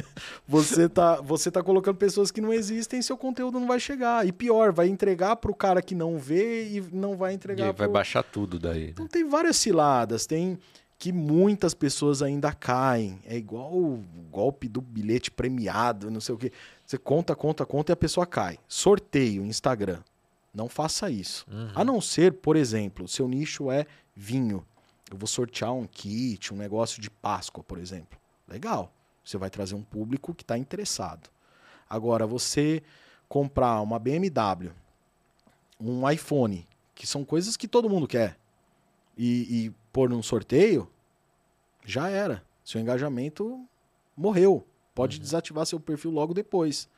você, 0.46 0.88
tá, 0.88 1.20
você 1.20 1.50
tá 1.50 1.62
colocando 1.62 1.96
pessoas 1.96 2.30
que 2.30 2.40
não 2.40 2.52
existem 2.52 3.00
e 3.00 3.02
seu 3.02 3.16
conteúdo 3.16 3.58
não 3.58 3.66
vai 3.66 3.80
chegar. 3.80 4.26
E 4.26 4.32
pior, 4.32 4.72
vai 4.72 4.88
entregar 4.88 5.36
pro 5.36 5.54
cara 5.54 5.82
que 5.82 5.94
não 5.94 6.18
vê 6.18 6.68
e 6.68 6.84
não 6.92 7.16
vai 7.16 7.32
E 7.32 7.34
entregar 7.36 7.64
vai 7.66 7.74
pro... 7.74 7.90
baixar 7.90 8.22
tudo 8.22 8.58
daí. 8.58 8.90
Então 8.90 9.04
Né? 9.04 9.10
tem 9.12 9.28
várias 9.28 9.56
ciladas, 9.56 10.26
tem 10.26 10.58
que 10.98 11.12
muitas 11.12 11.74
pessoas 11.74 12.22
ainda 12.22 12.52
caem. 12.52 13.20
É 13.24 13.36
igual 13.36 13.72
o 13.72 14.04
golpe 14.30 14.68
do 14.68 14.80
bilhete 14.80 15.30
premiado, 15.30 16.10
não 16.10 16.20
sei 16.20 16.34
o 16.34 16.38
quê. 16.38 16.52
Você 16.86 16.96
conta, 16.98 17.34
conta, 17.34 17.66
conta 17.66 17.92
e 17.92 17.94
a 17.94 17.96
pessoa 17.96 18.26
cai. 18.26 18.58
Sorteio, 18.68 19.44
Instagram. 19.44 20.00
Não 20.54 20.68
faça 20.68 21.10
isso. 21.10 21.44
Uhum. 21.50 21.72
A 21.74 21.84
não 21.84 22.00
ser, 22.00 22.34
por 22.34 22.56
exemplo, 22.56 23.08
seu 23.08 23.26
nicho 23.26 23.70
é 23.70 23.86
vinho. 24.14 24.64
Eu 25.10 25.18
vou 25.18 25.26
sortear 25.26 25.72
um 25.72 25.86
kit, 25.86 26.54
um 26.54 26.56
negócio 26.56 27.02
de 27.02 27.10
Páscoa, 27.10 27.62
por 27.64 27.78
exemplo. 27.78 28.18
Legal. 28.48 28.92
Você 29.24 29.36
vai 29.36 29.50
trazer 29.50 29.74
um 29.74 29.82
público 29.82 30.34
que 30.34 30.42
está 30.42 30.56
interessado. 30.56 31.28
Agora, 31.88 32.26
você 32.26 32.82
comprar 33.28 33.80
uma 33.80 33.98
BMW, 33.98 34.70
um 35.80 36.08
iPhone, 36.08 36.66
que 36.94 37.06
são 37.06 37.24
coisas 37.24 37.56
que 37.56 37.66
todo 37.66 37.90
mundo 37.90 38.06
quer, 38.06 38.38
e, 39.16 39.66
e 39.66 39.72
pôr 39.94 40.10
num 40.10 40.22
sorteio, 40.24 40.90
já 41.86 42.08
era. 42.08 42.42
Seu 42.64 42.80
engajamento 42.80 43.64
morreu. 44.16 44.66
Pode 44.92 45.20
desativar 45.20 45.64
seu 45.66 45.78
perfil 45.78 46.10
logo 46.10 46.34
depois. 46.34 46.88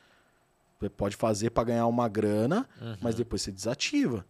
Você 0.80 0.88
pode 0.88 1.14
fazer 1.14 1.50
para 1.50 1.64
ganhar 1.64 1.86
uma 1.86 2.08
grana, 2.08 2.66
Uhum. 2.80 2.96
mas 3.02 3.14
depois 3.14 3.42
você 3.42 3.52
desativa, 3.52 4.24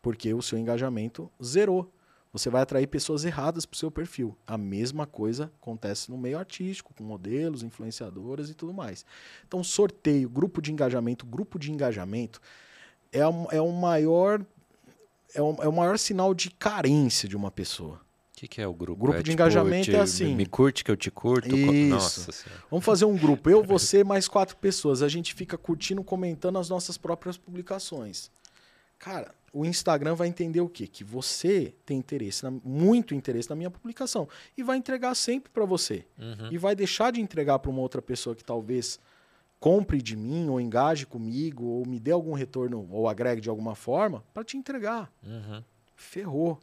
porque 0.00 0.32
o 0.32 0.40
seu 0.40 0.56
engajamento 0.56 1.28
zerou. 1.42 1.92
Você 2.32 2.48
vai 2.48 2.62
atrair 2.62 2.86
pessoas 2.86 3.24
erradas 3.24 3.66
para 3.66 3.74
o 3.74 3.78
seu 3.78 3.90
perfil. 3.90 4.36
A 4.46 4.56
mesma 4.56 5.04
coisa 5.04 5.52
acontece 5.60 6.08
no 6.10 6.16
meio 6.16 6.38
artístico, 6.38 6.94
com 6.94 7.02
modelos, 7.04 7.62
influenciadoras 7.64 8.48
e 8.50 8.54
tudo 8.54 8.72
mais. 8.72 9.04
Então, 9.46 9.62
sorteio, 9.64 10.30
grupo 10.30 10.62
de 10.62 10.72
engajamento, 10.72 11.26
grupo 11.26 11.58
de 11.58 11.70
engajamento 11.72 12.40
é, 13.12 13.20
é 13.20 13.60
o 13.60 13.72
maior 13.72 14.44
é 15.34 15.40
o, 15.42 15.56
é 15.62 15.68
o 15.68 15.72
maior 15.72 15.98
sinal 15.98 16.32
de 16.34 16.50
carência 16.50 17.28
de 17.28 17.36
uma 17.36 17.50
pessoa. 17.50 18.00
O 18.42 18.44
que, 18.44 18.48
que 18.48 18.60
é 18.60 18.66
o 18.66 18.74
grupo? 18.74 19.00
Grupo 19.02 19.18
É 19.18 19.22
de 19.22 19.30
tipo, 19.30 19.34
engajamento 19.34 19.84
te- 19.84 19.94
é 19.94 20.00
assim. 20.00 20.34
Me 20.34 20.44
curte 20.46 20.82
que 20.82 20.90
eu 20.90 20.96
te 20.96 21.12
curto. 21.12 21.54
Isso. 21.54 21.88
Nossa 21.90 22.32
senhora. 22.32 22.62
Vamos 22.68 22.84
fazer 22.84 23.04
um 23.04 23.16
grupo, 23.16 23.48
eu, 23.48 23.62
você, 23.62 24.02
mais 24.02 24.26
quatro 24.26 24.56
pessoas. 24.56 25.00
A 25.00 25.08
gente 25.08 25.32
fica 25.32 25.56
curtindo, 25.56 26.02
comentando 26.02 26.58
as 26.58 26.68
nossas 26.68 26.98
próprias 26.98 27.36
publicações. 27.38 28.32
Cara, 28.98 29.32
o 29.52 29.64
Instagram 29.64 30.16
vai 30.16 30.26
entender 30.26 30.60
o 30.60 30.68
quê? 30.68 30.88
Que 30.88 31.04
você 31.04 31.72
tem 31.86 31.96
interesse, 31.98 32.42
na- 32.42 32.50
muito 32.64 33.14
interesse 33.14 33.48
na 33.48 33.54
minha 33.54 33.70
publicação. 33.70 34.28
E 34.58 34.62
vai 34.64 34.76
entregar 34.76 35.14
sempre 35.14 35.48
para 35.52 35.64
você. 35.64 36.04
Uhum. 36.18 36.48
E 36.50 36.58
vai 36.58 36.74
deixar 36.74 37.12
de 37.12 37.20
entregar 37.20 37.60
para 37.60 37.70
uma 37.70 37.80
outra 37.80 38.02
pessoa 38.02 38.34
que 38.34 38.42
talvez 38.42 38.98
compre 39.60 40.02
de 40.02 40.16
mim, 40.16 40.48
ou 40.48 40.60
engaje 40.60 41.06
comigo, 41.06 41.64
ou 41.64 41.86
me 41.86 42.00
dê 42.00 42.10
algum 42.10 42.32
retorno, 42.32 42.88
ou 42.90 43.08
agregue 43.08 43.40
de 43.40 43.48
alguma 43.48 43.76
forma, 43.76 44.24
para 44.34 44.42
te 44.42 44.56
entregar 44.56 45.12
Uhum. 45.24 45.62
ferrou. 45.94 46.58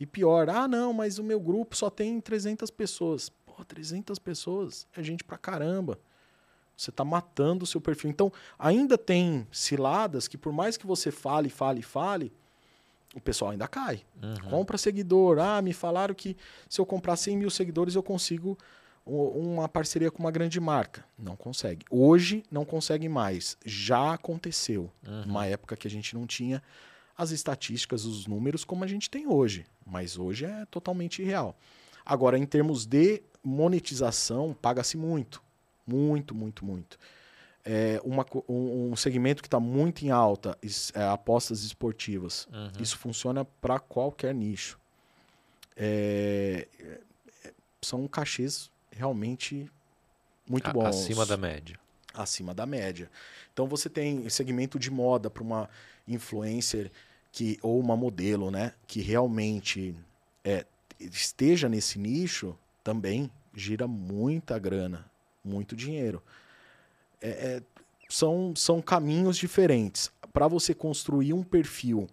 E 0.00 0.06
pior, 0.06 0.48
ah, 0.48 0.66
não, 0.66 0.94
mas 0.94 1.18
o 1.18 1.22
meu 1.22 1.38
grupo 1.38 1.76
só 1.76 1.90
tem 1.90 2.18
300 2.22 2.70
pessoas. 2.70 3.28
Pô, 3.28 3.62
300 3.62 4.18
pessoas 4.18 4.86
é 4.96 5.02
gente 5.02 5.22
pra 5.22 5.36
caramba. 5.36 5.98
Você 6.74 6.90
tá 6.90 7.04
matando 7.04 7.64
o 7.64 7.66
seu 7.66 7.82
perfil. 7.82 8.08
Então, 8.08 8.32
ainda 8.58 8.96
tem 8.96 9.46
ciladas 9.52 10.26
que 10.26 10.38
por 10.38 10.54
mais 10.54 10.78
que 10.78 10.86
você 10.86 11.10
fale, 11.10 11.50
fale, 11.50 11.82
fale, 11.82 12.32
o 13.14 13.20
pessoal 13.20 13.50
ainda 13.50 13.68
cai. 13.68 14.02
Uhum. 14.22 14.48
Compra 14.48 14.78
seguidor. 14.78 15.38
Ah, 15.38 15.60
me 15.60 15.74
falaram 15.74 16.14
que 16.14 16.34
se 16.66 16.80
eu 16.80 16.86
comprar 16.86 17.16
100 17.16 17.36
mil 17.36 17.50
seguidores 17.50 17.94
eu 17.94 18.02
consigo 18.02 18.56
uma 19.04 19.68
parceria 19.68 20.10
com 20.10 20.20
uma 20.20 20.30
grande 20.30 20.58
marca. 20.60 21.04
Não 21.18 21.36
consegue. 21.36 21.84
Hoje 21.90 22.42
não 22.50 22.64
consegue 22.64 23.08
mais. 23.08 23.58
Já 23.66 24.14
aconteceu. 24.14 24.90
Uhum. 25.06 25.22
Uma 25.24 25.46
época 25.46 25.76
que 25.76 25.86
a 25.86 25.90
gente 25.90 26.14
não 26.14 26.26
tinha 26.26 26.62
as 27.20 27.32
estatísticas, 27.32 28.06
os 28.06 28.26
números 28.26 28.64
como 28.64 28.82
a 28.82 28.86
gente 28.86 29.10
tem 29.10 29.26
hoje. 29.26 29.66
Mas 29.84 30.16
hoje 30.16 30.46
é 30.46 30.64
totalmente 30.70 31.20
irreal. 31.20 31.54
Agora, 32.04 32.38
em 32.38 32.46
termos 32.46 32.86
de 32.86 33.22
monetização, 33.44 34.56
paga-se 34.60 34.96
muito. 34.96 35.42
Muito, 35.86 36.34
muito, 36.34 36.64
muito. 36.64 36.98
É 37.62 38.00
uma 38.02 38.24
um, 38.48 38.92
um 38.92 38.96
segmento 38.96 39.42
que 39.42 39.48
está 39.48 39.60
muito 39.60 40.02
em 40.02 40.10
alta, 40.10 40.56
é, 40.94 41.02
apostas 41.02 41.62
esportivas. 41.62 42.48
Uhum. 42.50 42.72
Isso 42.80 42.96
funciona 42.96 43.44
para 43.44 43.78
qualquer 43.78 44.34
nicho. 44.34 44.78
É, 45.76 46.66
é, 46.80 47.52
são 47.82 48.08
cachês 48.08 48.70
realmente 48.90 49.70
muito 50.48 50.72
bons. 50.72 50.86
Acima 50.86 51.26
da 51.26 51.36
média. 51.36 51.78
acima 52.14 52.54
da 52.54 52.64
média. 52.64 53.10
Então 53.52 53.66
você 53.66 53.90
tem 53.90 54.26
segmento 54.30 54.78
de 54.78 54.90
moda 54.90 55.28
para 55.28 55.42
uma 55.42 55.68
influencer 56.08 56.90
que 57.32 57.58
ou 57.62 57.78
uma 57.78 57.96
modelo, 57.96 58.50
né, 58.50 58.72
que 58.86 59.00
realmente 59.00 59.94
é, 60.44 60.66
esteja 60.98 61.68
nesse 61.68 61.98
nicho, 61.98 62.56
também 62.82 63.30
gira 63.54 63.86
muita 63.86 64.58
grana, 64.58 65.04
muito 65.44 65.74
dinheiro. 65.76 66.22
É- 67.20 67.28
é, 67.56 67.62
são, 68.08 68.54
são 68.56 68.82
caminhos 68.82 69.36
diferentes. 69.36 70.10
Para 70.32 70.48
você 70.48 70.74
construir 70.74 71.32
um 71.32 71.42
perfil 71.44 72.08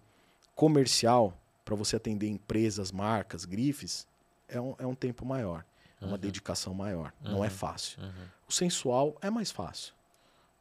comercial, 0.54 1.36
para 1.64 1.74
você 1.74 1.96
atender 1.96 2.28
empresas, 2.28 2.90
marcas, 2.92 3.44
grifes, 3.44 4.06
é 4.48 4.60
um, 4.60 4.74
é 4.78 4.86
um 4.86 4.94
tempo 4.94 5.24
maior, 5.24 5.64
é 6.00 6.04
uma 6.04 6.12
Uhum. 6.12 6.18
dedicação 6.18 6.72
maior. 6.74 7.12
Não 7.22 7.44
é 7.44 7.48
Uhum. 7.48 7.54
fácil. 7.54 8.02
Uhum. 8.02 8.10
O 8.48 8.52
sensual 8.52 9.16
é 9.20 9.30
mais 9.30 9.50
fácil. 9.50 9.92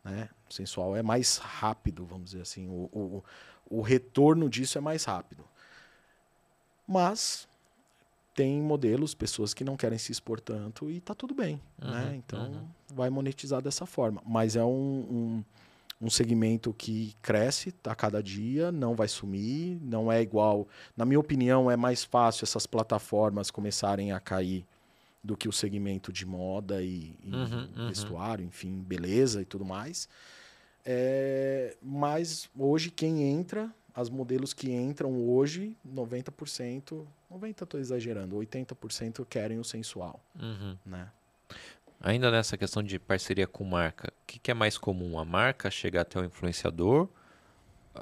Né? 0.03 0.29
O 0.49 0.53
sensual 0.53 0.95
é 0.95 1.01
mais 1.03 1.37
rápido, 1.37 2.05
vamos 2.05 2.31
dizer 2.31 2.41
assim. 2.41 2.67
O, 2.67 2.89
o, 2.93 3.23
o 3.69 3.81
retorno 3.81 4.49
disso 4.49 4.77
é 4.77 4.81
mais 4.81 5.03
rápido. 5.05 5.43
Mas 6.87 7.47
tem 8.33 8.61
modelos, 8.61 9.13
pessoas 9.13 9.53
que 9.53 9.63
não 9.63 9.75
querem 9.75 9.97
se 9.97 10.11
expor 10.11 10.39
tanto 10.39 10.89
e 10.91 11.01
tá 11.01 11.13
tudo 11.15 11.33
bem. 11.33 11.59
né? 11.81 12.09
Uhum, 12.09 12.13
Então 12.15 12.39
uhum. 12.39 12.67
vai 12.93 13.09
monetizar 13.09 13.61
dessa 13.61 13.85
forma. 13.85 14.21
Mas 14.25 14.55
é 14.55 14.63
um, 14.63 14.69
um, 14.69 15.43
um 16.05 16.09
segmento 16.09 16.73
que 16.73 17.15
cresce 17.21 17.73
a 17.83 17.95
cada 17.95 18.21
dia, 18.21 18.71
não 18.71 18.95
vai 18.95 19.07
sumir, 19.07 19.79
não 19.81 20.11
é 20.11 20.21
igual. 20.21 20.67
Na 20.95 21.03
minha 21.03 21.19
opinião, 21.19 21.69
é 21.69 21.75
mais 21.75 22.03
fácil 22.03 22.45
essas 22.45 22.67
plataformas 22.67 23.49
começarem 23.49 24.11
a 24.11 24.19
cair 24.19 24.63
do 25.23 25.35
que 25.35 25.49
o 25.49 25.51
segmento 25.51 26.13
de 26.13 26.25
moda 26.25 26.81
e, 26.81 27.15
e 27.23 27.31
Uhum, 27.33 27.69
uhum. 27.75 27.87
vestuário, 27.87 28.45
enfim, 28.45 28.79
beleza 28.81 29.41
e 29.41 29.45
tudo 29.45 29.65
mais. 29.65 30.07
É, 30.89 31.75
mas 31.81 32.49
hoje 32.57 32.89
quem 32.89 33.21
entra, 33.23 33.69
as 33.93 34.09
modelos 34.09 34.53
que 34.53 34.71
entram 34.71 35.11
hoje, 35.27 35.75
90%, 35.85 37.05
90% 37.29 37.63
estou 37.63 37.77
exagerando, 37.79 38.37
80% 38.37 39.25
querem 39.25 39.59
o 39.59 39.65
sensual, 39.65 40.21
Uhum. 40.39 40.77
né? 40.85 41.09
Ainda 41.99 42.31
nessa 42.31 42.55
questão 42.57 42.81
de 42.81 42.97
parceria 42.99 43.45
com 43.47 43.65
marca, 43.65 44.07
o 44.09 44.25
que, 44.25 44.39
que 44.39 44.51
é 44.51 44.53
mais 44.53 44.77
comum? 44.77 45.19
A 45.19 45.25
marca 45.25 45.69
chegar 45.69 46.01
até 46.01 46.19
o 46.19 46.23
influenciador 46.23 47.09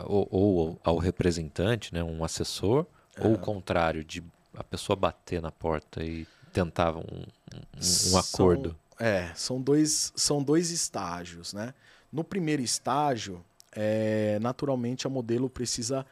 ou, 0.06 0.28
ou 0.30 0.80
ao 0.84 0.98
representante, 0.98 1.92
né, 1.94 2.04
um 2.04 2.24
assessor, 2.24 2.86
ou 3.20 3.34
o 3.34 3.40
contrário, 3.40 4.04
de 4.04 4.22
a 4.54 4.64
pessoa 4.64 4.96
bater 4.96 5.42
na 5.42 5.52
porta 5.52 6.04
e 6.04 6.28
tentar 6.54 6.96
um, 6.96 7.00
um- 7.00 7.78
um 7.78 7.82
São- 7.82 8.20
acordo? 8.20 8.76
É, 9.00 9.34
são 9.34 9.60
dois, 9.62 10.12
são 10.16 10.44
dois 10.44 10.70
estágios, 10.72 11.54
né? 11.54 11.74
No 12.16 12.24
primeiro 12.24 12.62
estágio, 12.62 13.44
é, 13.74 14.40
naturalmente 14.42 15.06
a 15.06 15.10
modelo 15.10 15.50
precisa 15.50 16.06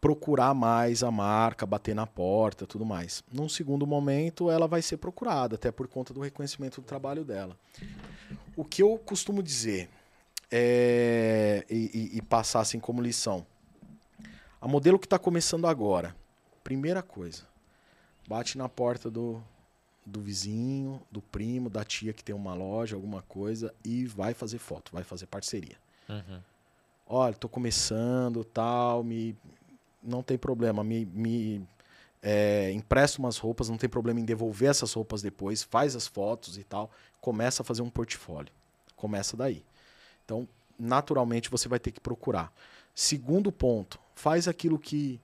procurar 0.00 0.54
mais 0.54 1.02
a 1.02 1.10
marca, 1.10 1.66
bater 1.66 1.96
na 1.96 2.06
porta, 2.06 2.64
tudo 2.64 2.84
mais. 2.84 3.24
Num 3.32 3.48
segundo 3.48 3.84
momento, 3.84 4.48
ela 4.48 4.68
vai 4.68 4.80
ser 4.80 4.98
procurada, 4.98 5.56
até 5.56 5.72
por 5.72 5.88
conta 5.88 6.14
do 6.14 6.20
reconhecimento 6.20 6.80
do 6.80 6.86
trabalho 6.86 7.24
dela. 7.24 7.56
O 8.56 8.64
que 8.64 8.84
eu 8.84 8.96
costumo 9.04 9.42
dizer 9.42 9.88
é, 10.48 11.64
e, 11.68 11.90
e- 12.14 12.18
e 12.18 12.22
passar 12.22 12.60
assim 12.60 12.78
como 12.78 13.02
lição, 13.02 13.44
a 14.60 14.68
modelo 14.68 14.96
que 14.96 15.06
está 15.06 15.18
começando 15.18 15.66
agora, 15.66 16.14
primeira 16.62 17.02
coisa, 17.02 17.42
bate 18.28 18.56
na 18.56 18.68
porta 18.68 19.10
do, 19.10 19.42
do 20.04 20.20
vizinho, 20.20 21.00
do 21.10 21.22
primo, 21.22 21.70
da 21.70 21.84
tia 21.84 22.12
que 22.12 22.24
tem 22.24 22.34
uma 22.34 22.54
loja, 22.54 22.96
alguma 22.96 23.22
coisa, 23.22 23.74
e 23.84 24.06
vai 24.06 24.34
fazer 24.34 24.58
foto, 24.58 24.92
vai 24.92 25.04
fazer 25.04 25.26
parceria. 25.26 25.76
Uhum. 26.08 26.40
Olha, 27.06 27.34
tô 27.34 27.48
começando, 27.48 28.44
tal, 28.44 29.04
me 29.04 29.36
não 30.02 30.22
tem 30.22 30.36
problema, 30.36 30.82
me, 30.82 31.04
me 31.04 31.66
é, 32.22 32.72
empresta 32.72 33.18
umas 33.20 33.38
roupas, 33.38 33.68
não 33.68 33.76
tem 33.76 33.88
problema 33.88 34.18
em 34.18 34.24
devolver 34.24 34.70
essas 34.70 34.92
roupas 34.92 35.22
depois, 35.22 35.62
faz 35.62 35.94
as 35.94 36.06
fotos 36.06 36.58
e 36.58 36.64
tal, 36.64 36.90
começa 37.20 37.62
a 37.62 37.64
fazer 37.64 37.82
um 37.82 37.90
portfólio. 37.90 38.52
Começa 38.96 39.36
daí. 39.36 39.64
Então, 40.24 40.48
naturalmente 40.78 41.50
você 41.50 41.68
vai 41.68 41.78
ter 41.78 41.92
que 41.92 42.00
procurar. 42.00 42.52
Segundo 42.94 43.50
ponto, 43.50 43.98
faz 44.14 44.46
aquilo 44.46 44.78
que 44.78 45.20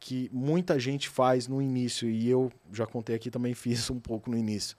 que 0.00 0.30
muita 0.32 0.78
gente 0.78 1.08
faz 1.08 1.48
no 1.48 1.60
início 1.60 2.08
e 2.08 2.28
eu 2.28 2.52
já 2.72 2.86
contei 2.86 3.16
aqui 3.16 3.30
também 3.30 3.52
fiz 3.54 3.90
um 3.90 3.98
pouco 3.98 4.30
no 4.30 4.36
início. 4.36 4.76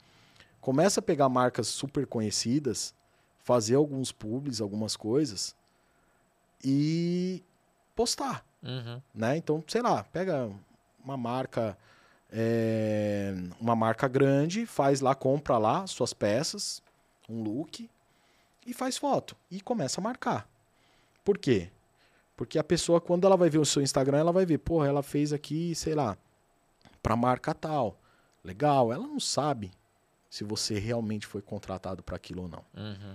Começa 0.62 1.00
a 1.00 1.04
pegar 1.04 1.30
marcas 1.30 1.68
super 1.68 2.06
conhecidas, 2.06 2.94
fazer 3.40 3.76
alguns 3.76 4.12
publis, 4.12 4.60
algumas 4.62 4.96
coisas 4.96 5.56
e 6.64 7.44
postar, 7.96 8.46
Uhum. 8.62 9.02
né? 9.16 9.38
Então, 9.38 9.64
sei 9.68 9.82
lá, 9.82 10.04
pega 10.04 10.50
uma 11.04 11.16
marca 11.16 11.78
é, 12.32 13.34
uma 13.60 13.76
marca 13.76 14.08
grande, 14.08 14.66
faz 14.66 15.02
lá, 15.02 15.16
compra 15.16 15.58
lá 15.58 15.88
suas 15.88 16.14
peças, 16.14 16.82
um 17.28 17.42
look 17.42 17.90
e 18.68 18.74
faz 18.74 18.98
foto 18.98 19.36
e 19.50 19.60
começa 19.62 20.00
a 20.00 20.04
marcar. 20.04 20.48
Por 21.24 21.38
quê? 21.38 21.70
Porque 22.40 22.58
a 22.58 22.64
pessoa, 22.64 23.02
quando 23.02 23.26
ela 23.28 23.36
vai 23.36 23.50
ver 23.50 23.58
o 23.58 23.66
seu 23.66 23.82
Instagram, 23.82 24.18
ela 24.20 24.32
vai 24.32 24.46
ver, 24.46 24.60
porra, 24.60 24.88
ela 24.88 25.04
fez 25.04 25.34
aqui, 25.34 25.76
sei 25.76 25.94
lá, 25.94 26.18
pra 27.04 27.14
marca 27.14 27.54
tal. 27.54 28.00
Legal, 28.42 28.94
ela 28.94 29.06
não 29.06 29.20
sabe 29.20 29.72
se 30.30 30.46
você 30.46 30.80
realmente 30.80 31.28
foi 31.28 31.42
contratado 31.42 32.02
para 32.02 32.16
aquilo 32.16 32.44
ou 32.44 32.48
não. 32.48 32.64
Uhum. 32.74 33.14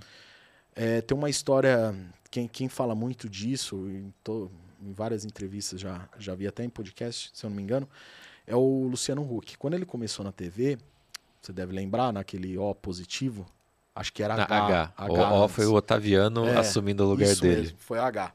É, 0.76 1.00
tem 1.00 1.16
uma 1.16 1.30
história, 1.30 1.94
quem, 2.30 2.46
quem 2.46 2.68
fala 2.68 2.94
muito 2.94 3.26
disso, 3.26 3.76
em, 3.88 4.12
to- 4.22 4.50
em 4.82 4.92
várias 4.92 5.24
entrevistas, 5.24 5.80
já, 5.80 6.06
já 6.18 6.34
vi 6.34 6.46
até 6.46 6.62
em 6.62 6.68
podcast, 6.68 7.30
se 7.32 7.46
eu 7.46 7.48
não 7.48 7.56
me 7.56 7.62
engano, 7.62 7.88
é 8.46 8.54
o 8.54 8.86
Luciano 8.90 9.22
Huck. 9.22 9.56
Quando 9.56 9.72
ele 9.72 9.86
começou 9.86 10.22
na 10.22 10.32
TV, 10.32 10.76
você 11.40 11.50
deve 11.50 11.72
lembrar, 11.72 12.12
naquele 12.12 12.58
O 12.58 12.74
positivo, 12.74 13.46
acho 13.94 14.12
que 14.12 14.22
era 14.22 14.36
Na 14.36 14.42
H. 14.44 14.92
H. 14.98 15.32
O 15.32 15.44
O 15.44 15.48
foi 15.48 15.64
o 15.64 15.72
Otaviano 15.72 16.44
É, 16.46 16.58
assumindo 16.58 17.04
o 17.06 17.08
lugar 17.08 17.34
dele. 17.36 17.56
mesmo, 17.62 17.78
foi 17.78 17.98
H. 17.98 18.30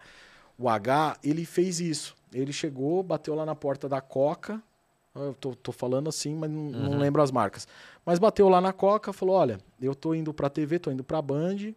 O 0.59 0.67
H, 0.69 1.17
ele 1.23 1.45
fez 1.45 1.79
isso. 1.79 2.15
Ele 2.33 2.51
chegou, 2.53 3.01
bateu 3.01 3.33
lá 3.33 3.45
na 3.45 3.55
porta 3.55 3.87
da 3.89 4.01
Coca. 4.01 4.61
Eu 5.15 5.33
tô, 5.33 5.55
tô 5.55 5.71
falando 5.71 6.09
assim, 6.09 6.35
mas 6.35 6.51
não, 6.51 6.63
não 6.69 6.91
Uhum. 6.91 6.99
lembro 6.99 7.21
as 7.21 7.31
marcas. 7.31 7.67
Mas 8.05 8.19
bateu 8.19 8.47
lá 8.49 8.59
na 8.61 8.71
Coca, 8.73 9.11
falou: 9.13 9.35
"Olha, 9.35 9.57
eu 9.81 9.95
tô 9.95 10.13
indo 10.13 10.33
pra 10.33 10.49
TV, 10.49 10.77
tô 10.77 10.91
indo 10.91 11.03
pra 11.03 11.21
Band 11.21 11.73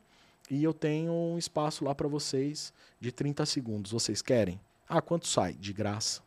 e 0.50 0.62
eu 0.64 0.74
tenho 0.74 1.12
um 1.12 1.38
espaço 1.38 1.84
lá 1.84 1.94
pra 1.94 2.08
vocês 2.08 2.72
de 3.00 3.10
30 3.12 3.46
segundos. 3.46 3.92
Vocês 3.92 4.20
querem? 4.20 4.60
Ah, 4.88 5.00
quanto 5.00 5.26
sai? 5.28 5.54
De 5.54 5.72
graça. 5.72 6.20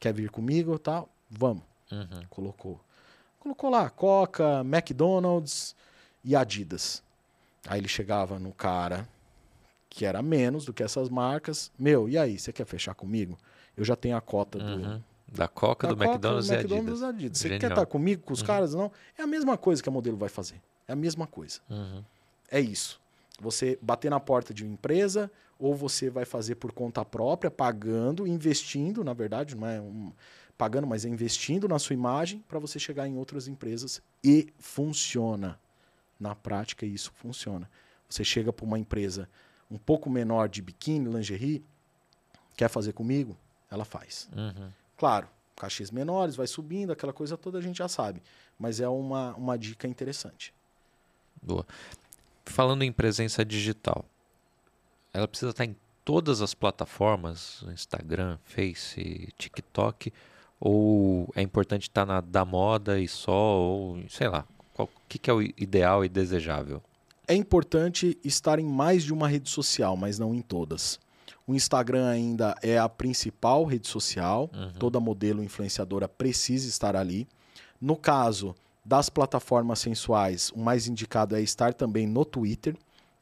Quer 0.00 0.14
vir 0.14 0.30
comigo, 0.30 0.78
tal? 0.78 1.08
Vamos. 1.28 1.62
Uhum. 1.90 2.22
Colocou. 2.30 2.80
Colocou 3.40 3.68
lá 3.68 3.90
Coca, 3.90 4.60
McDonald's 4.60 5.74
e 6.24 6.34
Adidas. 6.34 7.02
Aí 7.68 7.78
ele 7.80 7.88
chegava 7.88 8.38
no 8.38 8.52
cara 8.52 9.06
que 9.94 10.04
era 10.06 10.22
menos 10.22 10.64
do 10.64 10.72
que 10.72 10.82
essas 10.82 11.08
marcas. 11.10 11.70
Meu, 11.78 12.08
e 12.08 12.16
aí, 12.16 12.38
você 12.38 12.52
quer 12.52 12.64
fechar 12.66 12.94
comigo? 12.94 13.38
Eu 13.76 13.84
já 13.84 13.94
tenho 13.94 14.16
a 14.16 14.20
cota 14.20 14.58
do, 14.58 14.64
Uhum. 14.64 15.02
Da 15.28 15.48
Coca, 15.48 15.86
da 15.86 15.92
do 15.94 15.98
Coca, 15.98 16.10
McDonald's 16.10 16.46
do 16.48 16.52
e 16.52 16.56
McDonald's 16.56 17.02
Adidas. 17.02 17.02
e 17.02 17.16
Adidas. 17.16 17.38
Você 17.38 17.48
Genial. 17.48 17.60
quer 17.60 17.70
estar 17.70 17.86
comigo, 17.86 18.22
com 18.22 18.32
os 18.32 18.40
Uhum. 18.40 18.46
caras? 18.46 18.74
Não. 18.74 18.92
É 19.18 19.22
a 19.22 19.26
mesma 19.26 19.56
coisa 19.56 19.82
que 19.82 19.88
a 19.88 19.92
modelo 19.92 20.16
vai 20.16 20.28
fazer. 20.28 20.60
É 20.88 20.92
a 20.92 20.96
mesma 20.96 21.26
coisa. 21.26 21.60
Uhum. 21.70 22.02
É 22.50 22.60
isso. 22.60 23.00
Você 23.40 23.78
bater 23.80 24.10
na 24.10 24.20
porta 24.20 24.52
de 24.52 24.62
uma 24.64 24.72
empresa 24.74 25.30
ou 25.58 25.74
você 25.74 26.10
vai 26.10 26.24
fazer 26.24 26.56
por 26.56 26.72
conta 26.72 27.04
própria, 27.04 27.50
pagando, 27.50 28.26
investindo, 28.26 29.02
na 29.04 29.12
verdade, 29.14 29.54
não 29.56 29.66
é 29.66 29.80
um, 29.80 30.12
pagando, 30.58 30.86
mas 30.86 31.04
é 31.04 31.08
investindo 31.08 31.66
na 31.68 31.78
sua 31.78 31.94
imagem 31.94 32.44
para 32.48 32.58
você 32.58 32.78
chegar 32.78 33.06
em 33.08 33.16
outras 33.16 33.48
empresas 33.48 34.02
e 34.22 34.52
funciona. 34.58 35.58
Na 36.20 36.34
prática, 36.34 36.84
isso 36.84 37.10
funciona. 37.14 37.70
Você 38.08 38.22
chega 38.22 38.52
para 38.52 38.66
uma 38.66 38.78
empresa 38.78 39.28
um 39.72 39.78
pouco 39.78 40.10
menor 40.10 40.48
de 40.48 40.60
biquíni, 40.60 41.08
lingerie, 41.10 41.64
quer 42.56 42.68
fazer 42.68 42.92
comigo? 42.92 43.36
Ela 43.70 43.86
faz. 43.86 44.28
Uhum. 44.36 44.70
Claro, 44.98 45.26
cachês 45.56 45.90
menores, 45.90 46.36
vai 46.36 46.46
subindo, 46.46 46.92
aquela 46.92 47.12
coisa 47.12 47.38
toda 47.38 47.58
a 47.58 47.62
gente 47.62 47.78
já 47.78 47.88
sabe. 47.88 48.22
Mas 48.58 48.80
é 48.80 48.88
uma, 48.88 49.34
uma 49.34 49.58
dica 49.58 49.88
interessante. 49.88 50.52
Boa. 51.42 51.66
Falando 52.44 52.82
em 52.82 52.92
presença 52.92 53.44
digital, 53.44 54.04
ela 55.12 55.26
precisa 55.26 55.52
estar 55.52 55.64
em 55.64 55.74
todas 56.04 56.42
as 56.42 56.52
plataformas, 56.52 57.64
Instagram, 57.68 58.38
Face, 58.44 59.32
TikTok, 59.38 60.12
ou 60.60 61.32
é 61.34 61.40
importante 61.40 61.84
estar 61.84 62.04
na 62.04 62.20
da 62.20 62.44
moda 62.44 63.00
e 63.00 63.08
só, 63.08 63.32
ou 63.32 64.04
sei 64.08 64.28
lá, 64.28 64.44
o 64.76 64.86
que, 65.08 65.18
que 65.18 65.30
é 65.30 65.32
o 65.32 65.40
ideal 65.40 66.04
e 66.04 66.08
desejável? 66.08 66.82
É 67.26 67.34
importante 67.34 68.18
estar 68.24 68.58
em 68.58 68.66
mais 68.66 69.04
de 69.04 69.12
uma 69.12 69.28
rede 69.28 69.48
social, 69.48 69.96
mas 69.96 70.18
não 70.18 70.34
em 70.34 70.42
todas. 70.42 70.98
O 71.46 71.54
Instagram 71.54 72.08
ainda 72.08 72.54
é 72.62 72.78
a 72.78 72.88
principal 72.88 73.64
rede 73.64 73.88
social, 73.88 74.50
Uhum. 74.52 74.72
toda 74.78 75.00
modelo 75.00 75.42
influenciadora 75.42 76.08
precisa 76.08 76.68
estar 76.68 76.94
ali. 76.96 77.26
No 77.80 77.96
caso 77.96 78.54
das 78.84 79.08
plataformas 79.08 79.78
sensuais, 79.78 80.50
o 80.54 80.58
mais 80.58 80.86
indicado 80.88 81.36
é 81.36 81.40
estar 81.40 81.72
também 81.74 82.06
no 82.06 82.24
Twitter, 82.24 82.76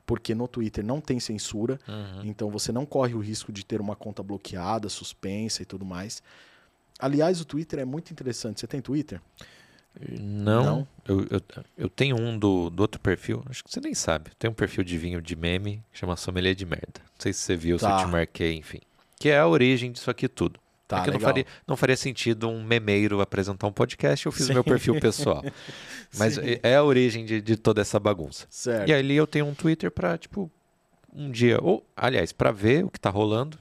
porque 0.07 0.35
no 0.35 0.49
Twitter 0.49 0.85
não 0.85 1.01
tem 1.01 1.21
censura, 1.21 1.79
Uhum. 1.87 2.23
então 2.25 2.51
você 2.51 2.73
não 2.73 2.85
corre 2.87 3.15
o 3.15 3.21
risco 3.21 3.53
de 3.53 3.65
ter 3.65 3.81
uma 3.81 3.95
conta 3.95 4.23
bloqueada, 4.23 4.89
suspensa 4.89 5.63
e 5.63 5.67
tudo 5.67 5.85
mais. 5.85 6.23
Aliás, 6.99 7.41
o 7.41 7.45
Twitter 7.45 7.79
é 7.79 7.85
muito 7.85 8.11
interessante. 8.11 8.61
Você 8.61 8.67
tem 8.67 8.81
Twitter? 8.83 9.21
Não, 10.19 10.65
Não? 10.65 10.89
Eu, 11.07 11.27
eu, 11.31 11.41
eu 11.77 11.89
tenho 11.89 12.17
um 12.17 12.39
do, 12.39 12.71
do 12.71 12.81
outro 12.81 13.01
perfil, 13.01 13.43
acho 13.51 13.63
que 13.65 13.71
você 13.71 13.81
nem 13.81 13.95
sabe. 13.95 14.31
Tem 14.39 14.49
um 14.51 14.55
perfil 14.55 14.85
de 14.85 14.97
vinho 14.97 15.21
de 15.21 15.35
meme 15.37 15.83
que 15.93 15.99
chama 15.99 16.17
Sommelier 16.17 16.55
de 16.55 16.65
Merda. 16.65 17.01
Não 17.01 17.21
sei 17.21 17.33
se 17.33 17.41
você 17.41 17.57
viu, 17.57 17.79
se 17.79 17.85
eu 17.85 17.89
Tá. 17.89 17.99
te 18.05 18.07
marquei, 18.07 18.55
enfim. 18.55 18.79
Que 19.19 19.29
é 19.31 19.39
a 19.39 19.47
origem 19.47 19.91
disso 19.93 20.11
aqui 20.11 20.29
tudo. 20.29 20.59
Tá, 20.89 21.05
é 21.07 21.11
não 21.11 21.21
faria, 21.21 21.47
não 21.69 21.77
faria 21.77 21.97
sentido 21.97 22.49
um 22.49 22.65
memeiro 22.65 23.21
apresentar 23.21 23.67
um 23.67 23.73
podcast, 23.73 24.27
eu 24.27 24.33
fiz 24.33 24.49
o 24.49 24.53
meu 24.55 24.65
perfil 24.65 24.99
pessoal. 25.01 25.45
Mas 26.19 26.35
Sim. 26.35 26.41
é- 26.45 26.61
é 26.71 26.77
a 26.77 26.83
origem 26.83 27.25
de, 27.25 27.41
de 27.41 27.57
toda 27.57 27.81
essa 27.81 27.99
bagunça. 28.01 28.47
Certo. 28.51 28.89
E 28.89 28.93
ali 28.93 29.15
eu 29.15 29.27
tenho 29.27 29.47
um 29.47 29.55
Twitter 29.55 29.91
pra, 29.91 30.17
tipo, 30.19 30.51
um 31.13 31.31
dia, 31.31 31.59
ou, 31.63 31.85
aliás, 31.97 32.33
pra 32.33 32.51
ver 32.51 32.85
o 32.85 32.91
que 32.91 32.99
tá 32.99 33.09
rolando. 33.11 33.57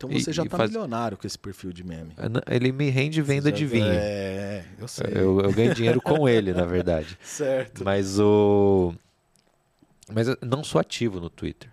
Então 0.00 0.10
E- 0.10 0.22
você 0.22 0.32
já 0.32 0.42
e 0.44 0.48
tá 0.48 0.56
faz- 0.56 0.70
milionário 0.70 1.18
com 1.18 1.26
esse 1.26 1.38
perfil 1.38 1.74
de 1.74 1.84
meme. 1.84 2.14
Ele 2.50 2.72
me 2.72 2.88
rende 2.88 3.20
venda 3.20 3.50
já- 3.50 3.56
de 3.56 3.66
vinho. 3.66 3.84
É, 3.86 4.64
eu 4.78 4.88
sei. 4.88 5.06
Eu, 5.14 5.40
eu 5.42 5.52
ganho 5.52 5.74
dinheiro 5.74 6.00
com 6.00 6.26
ele, 6.26 6.54
na 6.54 6.64
verdade. 6.64 7.18
Certo. 7.22 7.84
Mas 7.84 8.18
o. 8.18 8.94
Mas 10.10 10.26
eu 10.26 10.38
não 10.40 10.64
sou 10.64 10.80
ativo 10.80 11.20
no 11.20 11.28
Twitter. 11.28 11.70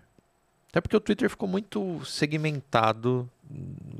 Até 0.68 0.82
porque 0.82 0.94
o 0.94 1.00
Twitter 1.00 1.30
ficou 1.30 1.48
muito 1.48 2.04
segmentado, 2.04 3.26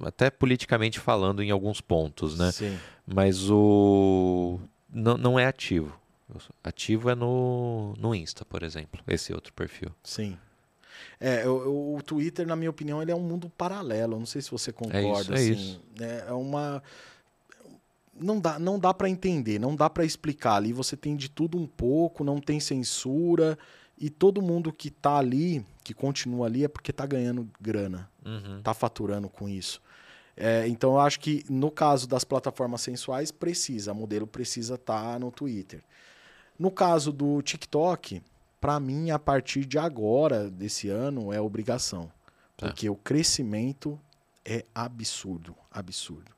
até 0.03 0.29
politicamente 0.31 1.01
falando 1.01 1.43
em 1.43 1.51
alguns 1.51 1.81
pontos, 1.81 2.39
né? 2.39 2.53
Sim. 2.53 2.79
Mas 3.07 3.49
o. 3.51 4.61
Não, 4.93 5.17
não 5.17 5.39
é 5.39 5.47
ativo. 5.47 5.99
Ativo 6.63 7.09
é 7.09 7.15
no, 7.15 7.95
no 7.99 8.15
Insta, 8.15 8.45
por 8.45 8.63
exemplo. 8.63 9.01
Esse 9.09 9.33
outro 9.33 9.55
perfil. 9.55 9.89
Sim. 10.05 10.37
É, 11.21 11.47
o, 11.49 11.97
o 11.97 12.03
Twitter, 12.03 12.47
na 12.47 12.57
minha 12.57 12.71
opinião, 12.71 13.01
ele 13.03 13.11
é 13.11 13.15
um 13.15 13.21
mundo 13.21 13.51
paralelo. 13.51 14.19
Não 14.19 14.27
sei 14.27 14.43
se 14.43 14.51
você 14.51 14.73
concorda. 14.73 15.35
é 15.35 15.39
assim. 15.39 15.53
isso. 15.53 15.83
É, 16.01 16.25
é 16.29 16.33
uma. 16.33 16.83
Não 18.21 18.41
dá, 18.41 18.59
não 18.59 18.79
dá 18.79 18.93
para 18.93 19.09
entender, 19.09 19.61
não 19.61 19.77
dá 19.77 19.89
para 19.89 20.05
explicar. 20.05 20.57
Ali 20.57 20.73
você 20.73 20.97
tem 20.97 21.17
de 21.17 21.29
tudo 21.29 21.57
um 21.57 21.67
pouco, 21.67 22.25
não 22.25 22.41
tem 22.41 22.59
censura. 22.59 23.59
E 24.01 24.09
todo 24.09 24.41
mundo 24.41 24.73
que 24.73 24.91
tá 24.91 25.19
ali, 25.19 25.65
que 25.83 25.93
continua 25.93 26.47
ali, 26.47 26.65
é 26.65 26.69
porque 26.69 26.93
tá 26.93 27.05
ganhando 27.05 27.49
grana. 27.61 28.09
Uhum. 28.25 28.61
tá 28.63 28.75
faturando 28.75 29.29
com 29.29 29.49
isso. 29.49 29.81
É, 30.37 30.69
então 30.69 30.93
eu 30.93 31.01
acho 31.01 31.19
que 31.19 31.45
no 31.51 31.69
caso 31.69 32.07
das 32.07 32.23
plataformas 32.23 32.81
sensuais 32.81 33.33
precisa, 33.33 33.91
a 33.91 33.95
modelo 33.95 34.27
precisa 34.27 34.77
estar 34.77 35.19
no 35.19 35.33
Twitter. 35.33 35.83
No 36.57 36.71
caso 36.71 37.13
do 37.13 37.43
TikTok, 37.43 38.23
para 38.61 38.79
mim 38.81 39.11
a 39.11 39.19
partir 39.19 39.65
de 39.65 39.79
agora 39.79 40.51
desse 40.51 40.89
ano 40.89 41.33
é 41.33 41.41
obrigação, 41.41 42.11
Tá. 42.57 42.67
porque 42.69 42.89
o 42.91 42.97
crescimento 42.97 43.99
é 44.45 44.65
absurdo, 44.75 45.55
absurdo. 45.71 46.33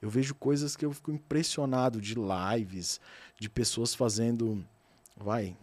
Eu 0.00 0.10
vejo 0.10 0.34
coisas 0.34 0.74
que 0.76 0.84
eu 0.84 0.92
fico 0.92 1.12
impressionado 1.12 2.00
de 2.00 2.14
lives, 2.16 3.00
de 3.38 3.48
pessoas 3.48 3.94
fazendo, 3.94 4.64
vai, 5.16 5.56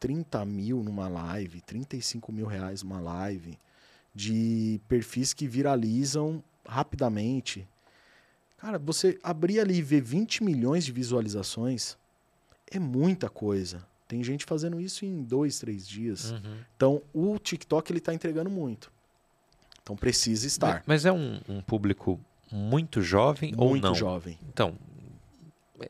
30 0.00 0.44
mil 0.44 0.82
numa 0.82 1.06
live, 1.08 1.60
35 1.60 2.32
mil 2.32 2.46
reais 2.46 2.82
numa 2.82 3.00
live, 3.00 3.58
de 4.14 4.80
perfis 4.88 5.32
que 5.34 5.46
viralizam 5.46 6.42
rapidamente. 6.66 7.68
Cara, 8.56 8.78
você 8.78 9.18
abrir 9.22 9.60
ali 9.60 9.76
e 9.76 9.82
ver 9.82 10.00
20 10.00 10.42
milhões 10.42 10.84
de 10.84 10.90
visualizações 10.90 11.96
é 12.70 12.78
muita 12.78 13.28
coisa. 13.28 13.86
Tem 14.08 14.24
gente 14.24 14.46
fazendo 14.46 14.80
isso 14.80 15.04
em 15.04 15.22
dois, 15.22 15.58
três 15.58 15.86
dias. 15.86 16.30
Uhum. 16.32 16.56
Então, 16.74 17.02
o 17.12 17.38
TikTok 17.38 17.92
ele 17.92 17.98
está 17.98 18.14
entregando 18.14 18.48
muito. 18.48 18.90
Então, 19.82 19.94
precisa 19.94 20.46
estar. 20.46 20.82
Mas 20.86 21.04
é 21.04 21.12
um, 21.12 21.38
um 21.46 21.60
público 21.60 22.18
muito 22.50 23.02
jovem 23.02 23.54
ou 23.58 23.68
muito 23.70 23.84
não? 23.84 23.94
jovem. 23.94 24.38
Então, 24.48 24.74
é, 25.78 25.88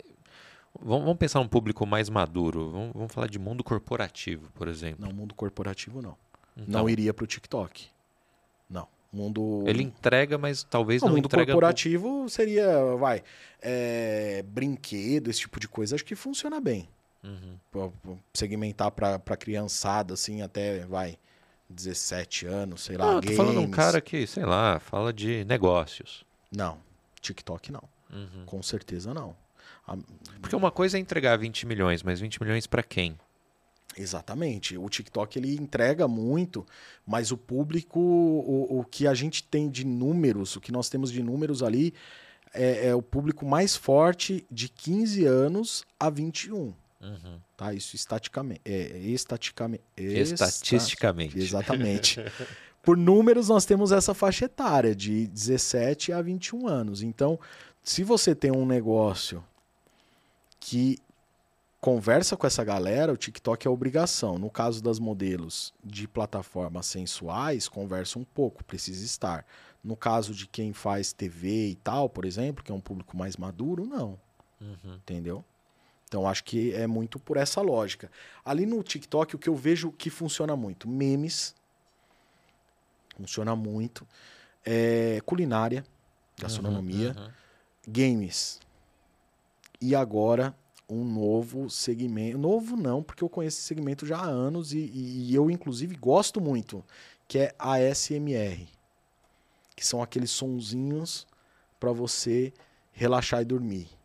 vamos 0.82 1.16
pensar 1.16 1.38
num 1.38 1.46
público 1.48 1.86
mais 1.86 2.08
maduro. 2.08 2.70
Vamos, 2.70 2.92
vamos 2.92 3.12
falar 3.12 3.28
de 3.28 3.38
mundo 3.38 3.62
corporativo, 3.62 4.50
por 4.52 4.66
exemplo. 4.66 5.06
Não, 5.06 5.12
mundo 5.12 5.32
corporativo 5.32 6.02
não. 6.02 6.16
Então, 6.56 6.80
Não 6.82 6.90
iria 6.90 7.14
para 7.14 7.22
o 7.22 7.26
TikTok. 7.26 7.86
Não. 8.68 8.88
Mundo. 9.12 9.62
Ele 9.64 9.84
entrega, 9.84 10.36
mas 10.36 10.64
talvez 10.64 11.02
O 11.02 11.06
não 11.06 11.14
mundo 11.14 11.26
entrega. 11.26 11.52
corporativo 11.52 12.28
seria, 12.28 12.96
vai, 12.96 13.22
é, 13.62 14.42
brinquedo, 14.42 15.30
esse 15.30 15.40
tipo 15.40 15.60
de 15.60 15.68
coisa, 15.68 15.94
acho 15.94 16.04
que 16.04 16.16
funciona 16.16 16.60
bem. 16.60 16.88
Uhum. 17.74 18.18
Segmentar 18.32 18.90
pra, 18.90 19.18
pra 19.18 19.36
criançada, 19.36 20.14
assim, 20.14 20.40
até, 20.42 20.86
vai, 20.86 21.18
17 21.68 22.46
anos, 22.46 22.82
sei 22.84 22.96
lá, 22.96 23.06
Não, 23.06 23.14
eu 23.16 23.20
tô 23.22 23.32
falando 23.32 23.58
um 23.58 23.62
games. 23.62 23.76
cara 23.76 24.00
que, 24.00 24.26
sei 24.26 24.44
lá, 24.44 24.78
fala 24.80 25.12
de 25.12 25.44
negócios. 25.44 26.24
Não, 26.50 26.78
TikTok 27.20 27.70
não, 27.70 27.82
Uhum. 28.10 28.44
com 28.46 28.62
certeza 28.62 29.12
não. 29.12 29.36
A- 29.86 29.96
Porque 30.40 30.56
uma 30.56 30.70
coisa 30.70 30.96
é 30.96 31.00
entregar 31.00 31.36
20 31.36 31.66
milhões, 31.66 32.02
mas 32.02 32.20
20 32.20 32.40
milhões 32.42 32.66
pra 32.66 32.82
quem? 32.82 33.18
Exatamente. 33.96 34.76
O 34.78 34.88
TikTok 34.88 35.38
ele 35.38 35.56
entrega 35.56 36.06
muito, 36.06 36.64
mas 37.06 37.32
o 37.32 37.36
público, 37.36 37.98
o, 37.98 38.78
o 38.80 38.84
que 38.84 39.06
a 39.06 39.14
gente 39.14 39.42
tem 39.42 39.68
de 39.68 39.84
números, 39.84 40.56
o 40.56 40.60
que 40.60 40.70
nós 40.70 40.88
temos 40.88 41.10
de 41.10 41.22
números 41.22 41.62
ali, 41.62 41.92
é, 42.54 42.88
é 42.88 42.94
o 42.94 43.02
público 43.02 43.44
mais 43.44 43.74
forte 43.76 44.46
de 44.50 44.68
15 44.68 45.24
anos 45.24 45.84
a 45.98 46.08
21. 46.10 46.72
Uhum. 47.00 47.40
Tá? 47.56 47.72
Isso 47.72 47.94
estaticamente. 47.94 48.60
É, 48.64 48.98
estaticamente. 48.98 49.82
Estatisticamente. 49.96 51.38
Exatamente. 51.38 52.20
Por 52.82 52.96
números, 52.96 53.48
nós 53.48 53.64
temos 53.64 53.92
essa 53.92 54.14
faixa 54.14 54.46
etária 54.46 54.94
de 54.94 55.26
17 55.26 56.12
a 56.12 56.22
21 56.22 56.66
anos. 56.66 57.02
Então, 57.02 57.38
se 57.82 58.02
você 58.02 58.34
tem 58.34 58.50
um 58.50 58.66
negócio 58.66 59.44
que 60.58 60.98
conversa 61.80 62.36
com 62.36 62.46
essa 62.46 62.64
galera, 62.64 63.12
o 63.12 63.16
TikTok 63.16 63.66
é 63.66 63.70
obrigação. 63.70 64.38
No 64.38 64.50
caso 64.50 64.82
das 64.82 64.98
modelos 64.98 65.72
de 65.84 66.08
plataformas 66.08 66.86
sensuais, 66.86 67.68
conversa 67.68 68.18
um 68.18 68.24
pouco, 68.24 68.64
precisa 68.64 69.04
estar. 69.04 69.44
No 69.82 69.96
caso 69.96 70.34
de 70.34 70.46
quem 70.46 70.72
faz 70.72 71.12
TV 71.12 71.68
e 71.68 71.74
tal, 71.76 72.08
por 72.08 72.24
exemplo, 72.24 72.64
que 72.64 72.72
é 72.72 72.74
um 72.74 72.80
público 72.80 73.16
mais 73.16 73.36
maduro, 73.36 73.86
não. 73.86 74.18
Uhum. 74.60 74.94
Entendeu? 74.96 75.44
Então 76.08 76.26
acho 76.26 76.42
que 76.42 76.74
é 76.74 76.86
muito 76.86 77.18
por 77.18 77.36
essa 77.36 77.60
lógica. 77.60 78.10
Ali 78.44 78.64
no 78.64 78.82
TikTok, 78.82 79.36
o 79.36 79.38
que 79.38 79.48
eu 79.48 79.54
vejo 79.54 79.92
que 79.92 80.10
funciona 80.10 80.56
muito: 80.56 80.88
memes. 80.88 81.54
Funciona 83.16 83.54
muito. 83.54 84.06
É, 84.64 85.20
culinária, 85.24 85.84
gastronomia, 86.38 87.14
uhum, 87.16 87.24
uhum. 87.24 87.30
games. 87.86 88.60
E 89.80 89.94
agora 89.94 90.54
um 90.88 91.04
novo 91.04 91.68
segmento. 91.68 92.38
Novo 92.38 92.76
não, 92.76 93.02
porque 93.02 93.22
eu 93.22 93.28
conheço 93.28 93.58
esse 93.58 93.66
segmento 93.66 94.06
já 94.06 94.18
há 94.18 94.26
anos 94.26 94.72
e, 94.72 94.78
e, 94.78 95.34
eu, 95.34 95.50
inclusive, 95.50 95.94
gosto 95.96 96.40
muito, 96.40 96.82
que 97.26 97.38
é 97.38 97.54
ASMR. 97.58 98.66
Que 99.76 99.86
são 99.86 100.02
aqueles 100.02 100.30
sonzinhos 100.30 101.26
para 101.78 101.92
você 101.92 102.52
relaxar 102.92 103.42
e 103.42 103.44
dormir. 103.44 103.97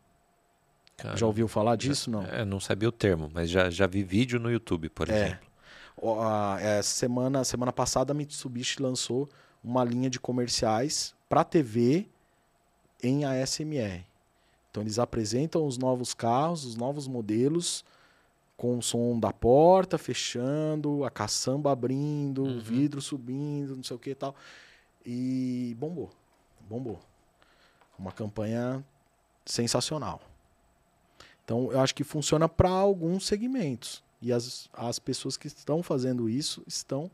Cara, 0.96 1.16
já 1.16 1.26
ouviu 1.26 1.48
falar 1.48 1.76
disso? 1.76 2.10
Já, 2.10 2.16
não? 2.16 2.26
É, 2.26 2.44
não 2.44 2.60
sabia 2.60 2.88
o 2.88 2.92
termo, 2.92 3.30
mas 3.32 3.50
já, 3.50 3.68
já 3.70 3.86
vi 3.86 4.02
vídeo 4.02 4.38
no 4.38 4.50
YouTube, 4.50 4.88
por 4.88 5.08
é. 5.08 5.16
exemplo. 5.16 5.48
É, 6.60 6.82
semana, 6.82 7.44
semana 7.44 7.72
passada 7.72 8.12
a 8.12 8.14
Mitsubishi 8.14 8.82
lançou 8.82 9.28
uma 9.62 9.82
linha 9.84 10.10
de 10.10 10.20
comerciais 10.20 11.14
para 11.28 11.44
TV 11.44 12.06
em 13.02 13.24
ASMR. 13.24 14.04
Então 14.70 14.82
eles 14.82 14.98
apresentam 14.98 15.66
os 15.66 15.78
novos 15.78 16.12
carros, 16.12 16.64
os 16.64 16.76
novos 16.76 17.06
modelos, 17.06 17.84
com 18.56 18.78
o 18.78 18.82
som 18.82 19.18
da 19.18 19.32
porta 19.32 19.96
fechando, 19.96 21.04
a 21.04 21.10
caçamba 21.10 21.72
abrindo, 21.72 22.42
uhum. 22.42 22.58
o 22.58 22.60
vidro 22.60 23.00
subindo, 23.00 23.76
não 23.76 23.82
sei 23.82 23.96
o 23.96 23.98
que 23.98 24.10
e 24.10 24.14
tal. 24.14 24.34
E 25.06 25.76
bombou. 25.78 26.10
Bombou. 26.68 27.00
Uma 27.98 28.12
campanha 28.12 28.84
sensacional. 29.44 30.20
Então 31.44 31.70
eu 31.70 31.80
acho 31.80 31.94
que 31.94 32.04
funciona 32.04 32.48
para 32.48 32.68
alguns 32.68 33.26
segmentos. 33.26 34.02
E 34.20 34.32
as, 34.32 34.68
as 34.72 34.98
pessoas 34.98 35.36
que 35.36 35.46
estão 35.46 35.82
fazendo 35.82 36.28
isso 36.28 36.62
estão 36.66 37.10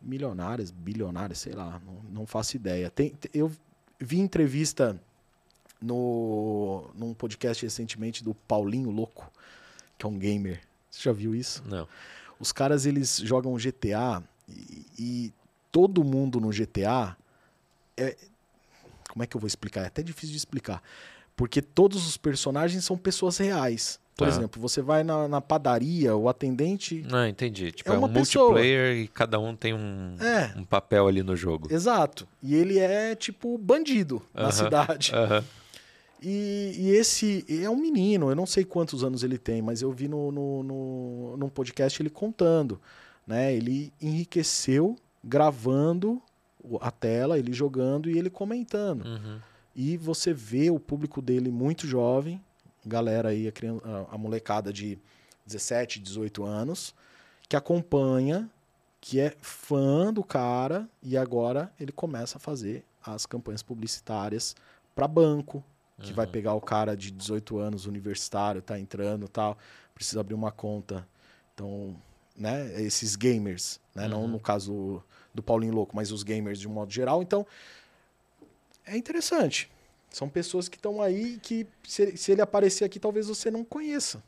milionárias, 0.00 0.70
bilionárias, 0.70 1.38
sei 1.38 1.54
lá, 1.54 1.80
não, 1.84 2.20
não 2.20 2.26
faço 2.26 2.56
ideia. 2.56 2.90
Tem, 2.90 3.14
eu 3.32 3.50
vi 3.98 4.18
entrevista 4.18 5.00
no, 5.80 6.90
num 6.94 7.14
podcast 7.14 7.64
recentemente 7.64 8.22
do 8.22 8.34
Paulinho 8.34 8.90
Louco, 8.90 9.32
que 9.96 10.04
é 10.04 10.08
um 10.08 10.18
gamer. 10.18 10.60
Você 10.90 11.02
já 11.02 11.12
viu 11.12 11.34
isso? 11.34 11.62
Não. 11.66 11.88
Os 12.38 12.52
caras 12.52 12.86
eles 12.86 13.16
jogam 13.16 13.54
GTA 13.54 14.22
e, 14.48 14.86
e 14.98 15.34
todo 15.72 16.04
mundo 16.04 16.40
no 16.40 16.50
GTA 16.50 17.16
é 17.96 18.16
como 19.08 19.22
é 19.24 19.26
que 19.26 19.36
eu 19.36 19.40
vou 19.40 19.48
explicar? 19.48 19.82
É 19.82 19.86
até 19.86 20.02
difícil 20.02 20.30
de 20.30 20.36
explicar. 20.36 20.82
Porque 21.38 21.62
todos 21.62 22.04
os 22.04 22.16
personagens 22.16 22.84
são 22.84 22.98
pessoas 22.98 23.38
reais. 23.38 24.00
Por 24.16 24.26
ah. 24.26 24.30
exemplo, 24.30 24.60
você 24.60 24.82
vai 24.82 25.04
na, 25.04 25.28
na, 25.28 25.40
padaria, 25.40 26.16
o 26.16 26.28
atendente. 26.28 27.06
Não, 27.08 27.18
ah, 27.18 27.28
entendi. 27.28 27.70
Tipo, 27.70 27.92
é, 27.92 27.94
é 27.94 27.98
um 28.00 28.12
pessoa. 28.12 28.46
multiplayer 28.46 28.96
e 28.96 29.06
cada 29.06 29.38
um 29.38 29.54
tem 29.54 29.72
um, 29.72 30.16
é. 30.20 30.52
um 30.58 30.64
papel 30.64 31.06
ali 31.06 31.22
no 31.22 31.36
jogo. 31.36 31.72
Exato. 31.72 32.26
E 32.42 32.56
ele 32.56 32.76
é 32.76 33.14
tipo 33.14 33.56
bandido 33.56 34.16
uh 34.16 34.20
-huh. 34.34 34.42
na 34.42 34.50
cidade. 34.50 35.12
Uh 35.14 35.34
-huh. 35.34 35.44
E, 36.20 36.74
e, 36.76 36.90
esse 36.90 37.44
é 37.62 37.70
um 37.70 37.76
menino, 37.76 38.28
eu 38.28 38.34
não 38.34 38.44
sei 38.44 38.64
quantos 38.64 39.04
anos 39.04 39.22
ele 39.22 39.38
tem, 39.38 39.62
mas 39.62 39.80
eu 39.80 39.92
vi 39.92 40.08
no, 40.08 40.32
no, 40.32 40.64
no, 40.64 41.36
num 41.36 41.48
podcast 41.48 42.02
ele 42.02 42.10
contando. 42.10 42.80
Né? 43.24 43.54
Ele 43.54 43.92
enriqueceu 44.02 44.96
gravando 45.22 46.20
a 46.80 46.90
tela, 46.90 47.38
ele 47.38 47.52
jogando 47.52 48.10
e 48.10 48.18
ele 48.18 48.28
comentando. 48.28 49.04
Uhum. 49.04 49.38
E 49.80 49.96
você 49.96 50.34
vê 50.34 50.72
o 50.72 50.80
público 50.80 51.22
dele 51.22 51.52
muito 51.52 51.86
jovem, 51.86 52.44
galera 52.84 53.28
aí, 53.28 53.46
a, 53.46 53.52
criança, 53.52 54.08
a 54.10 54.18
molecada 54.18 54.72
de 54.72 54.98
17, 55.46 56.00
18 56.00 56.42
anos, 56.42 56.92
que 57.48 57.54
acompanha, 57.54 58.50
que 59.00 59.20
é 59.20 59.36
fã 59.40 60.12
do 60.12 60.24
cara, 60.24 60.88
e 61.00 61.16
agora 61.16 61.72
ele 61.78 61.92
começa 61.92 62.38
a 62.38 62.40
fazer 62.40 62.84
as 63.06 63.24
campanhas 63.24 63.62
publicitárias 63.62 64.56
para 64.96 65.06
banco, 65.06 65.62
que 66.00 66.10
uhum. 66.10 66.16
vai 66.16 66.26
pegar 66.26 66.54
o 66.54 66.60
cara 66.60 66.96
de 66.96 67.12
18 67.12 67.58
anos, 67.58 67.86
universitário, 67.86 68.60
tá 68.60 68.80
entrando 68.80 69.28
tal, 69.28 69.56
precisa 69.94 70.22
abrir 70.22 70.34
uma 70.34 70.50
conta. 70.50 71.06
Então, 71.54 71.94
né, 72.36 72.82
esses 72.82 73.14
gamers, 73.14 73.78
né, 73.94 74.06
uhum. 74.06 74.08
não 74.08 74.26
no 74.26 74.40
caso 74.40 75.00
do 75.32 75.40
Paulinho 75.40 75.72
Louco, 75.72 75.94
mas 75.94 76.10
os 76.10 76.24
gamers 76.24 76.58
de 76.58 76.66
um 76.66 76.72
modo 76.72 76.92
geral. 76.92 77.22
Então, 77.22 77.46
é 78.88 78.96
interessante. 78.96 79.70
São 80.10 80.28
pessoas 80.28 80.68
que 80.68 80.76
estão 80.76 81.02
aí 81.02 81.38
que, 81.42 81.66
se, 81.86 82.16
se, 82.16 82.32
ele 82.32 82.40
aparecer 82.40 82.84
aqui, 82.84 82.98
talvez 82.98 83.28
você 83.28 83.50
não 83.50 83.64
conheça. 83.64 84.22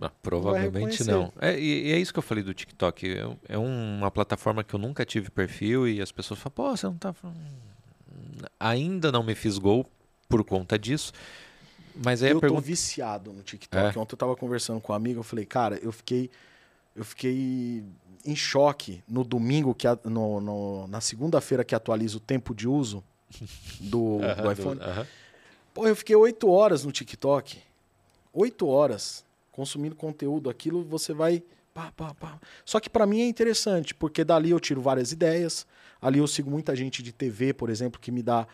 Ah, 0.00 0.10
provavelmente 0.22 1.04
não. 1.04 1.32
É, 1.40 1.58
e, 1.58 1.92
é 1.92 1.98
isso 1.98 2.12
que 2.12 2.18
eu 2.18 2.22
falei 2.22 2.42
do 2.42 2.54
TikTok. 2.54 3.06
É, 3.08 3.54
é, 3.54 3.58
uma 3.58 4.10
plataforma 4.10 4.64
que 4.64 4.74
eu 4.74 4.80
nunca 4.80 5.04
tive 5.04 5.30
perfil 5.30 5.86
e 5.86 6.00
as 6.00 6.10
pessoas 6.10 6.40
falam, 6.40 6.54
pô, 6.54 6.76
você 6.76 6.86
não 6.86 6.96
tá. 6.96 7.14
Ainda 8.58 9.12
não 9.12 9.22
me 9.22 9.34
fiz 9.34 9.58
gol 9.58 9.86
por 10.28 10.42
conta 10.42 10.78
disso. 10.78 11.12
Mas 11.94 12.22
aí 12.22 12.30
eu 12.30 12.40
pergunta... 12.40 12.62
tô 12.62 12.66
viciado 12.66 13.32
no 13.32 13.42
TikTok. 13.42 13.98
É? 13.98 14.00
Ontem 14.00 14.14
eu 14.14 14.18
tava 14.18 14.34
conversando 14.34 14.80
com 14.80 14.92
um 14.92 14.96
amigo, 14.96 15.20
eu 15.20 15.24
falei, 15.24 15.44
cara, 15.44 15.78
eu 15.82 15.92
fiquei. 15.92 16.30
Eu 16.96 17.04
fiquei 17.04 17.84
em 18.24 18.36
choque 18.36 19.02
no 19.08 19.22
domingo, 19.22 19.74
que 19.74 19.86
a, 19.86 19.96
no, 20.04 20.40
no, 20.40 20.86
na 20.88 21.00
segunda-feira 21.00 21.64
que 21.64 21.74
atualiza 21.74 22.16
o 22.16 22.20
tempo 22.20 22.54
de 22.54 22.66
uso 22.66 23.02
do, 23.80 24.18
do 24.18 24.52
iPhone. 24.52 24.78
Do, 24.78 25.06
Pô, 25.72 25.86
eu 25.86 25.96
fiquei 25.96 26.16
oito 26.16 26.50
horas 26.50 26.84
no 26.84 26.92
TikTok. 26.92 27.58
Oito 28.32 28.66
horas 28.66 29.24
consumindo 29.52 29.94
conteúdo. 29.94 30.50
Aquilo 30.50 30.82
você 30.84 31.12
vai. 31.12 31.42
Pá, 31.72 31.92
pá, 31.96 32.14
pá. 32.14 32.38
Só 32.64 32.80
que 32.80 32.90
para 32.90 33.06
mim 33.06 33.20
é 33.20 33.26
interessante, 33.26 33.94
porque 33.94 34.24
dali 34.24 34.50
eu 34.50 34.60
tiro 34.60 34.80
várias 34.80 35.12
ideias. 35.12 35.66
Ali 36.02 36.18
eu 36.18 36.26
sigo 36.26 36.50
muita 36.50 36.74
gente 36.74 37.02
de 37.02 37.12
TV, 37.12 37.52
por 37.52 37.70
exemplo, 37.70 38.00
que 38.00 38.10
me 38.10 38.22
dá 38.22 38.46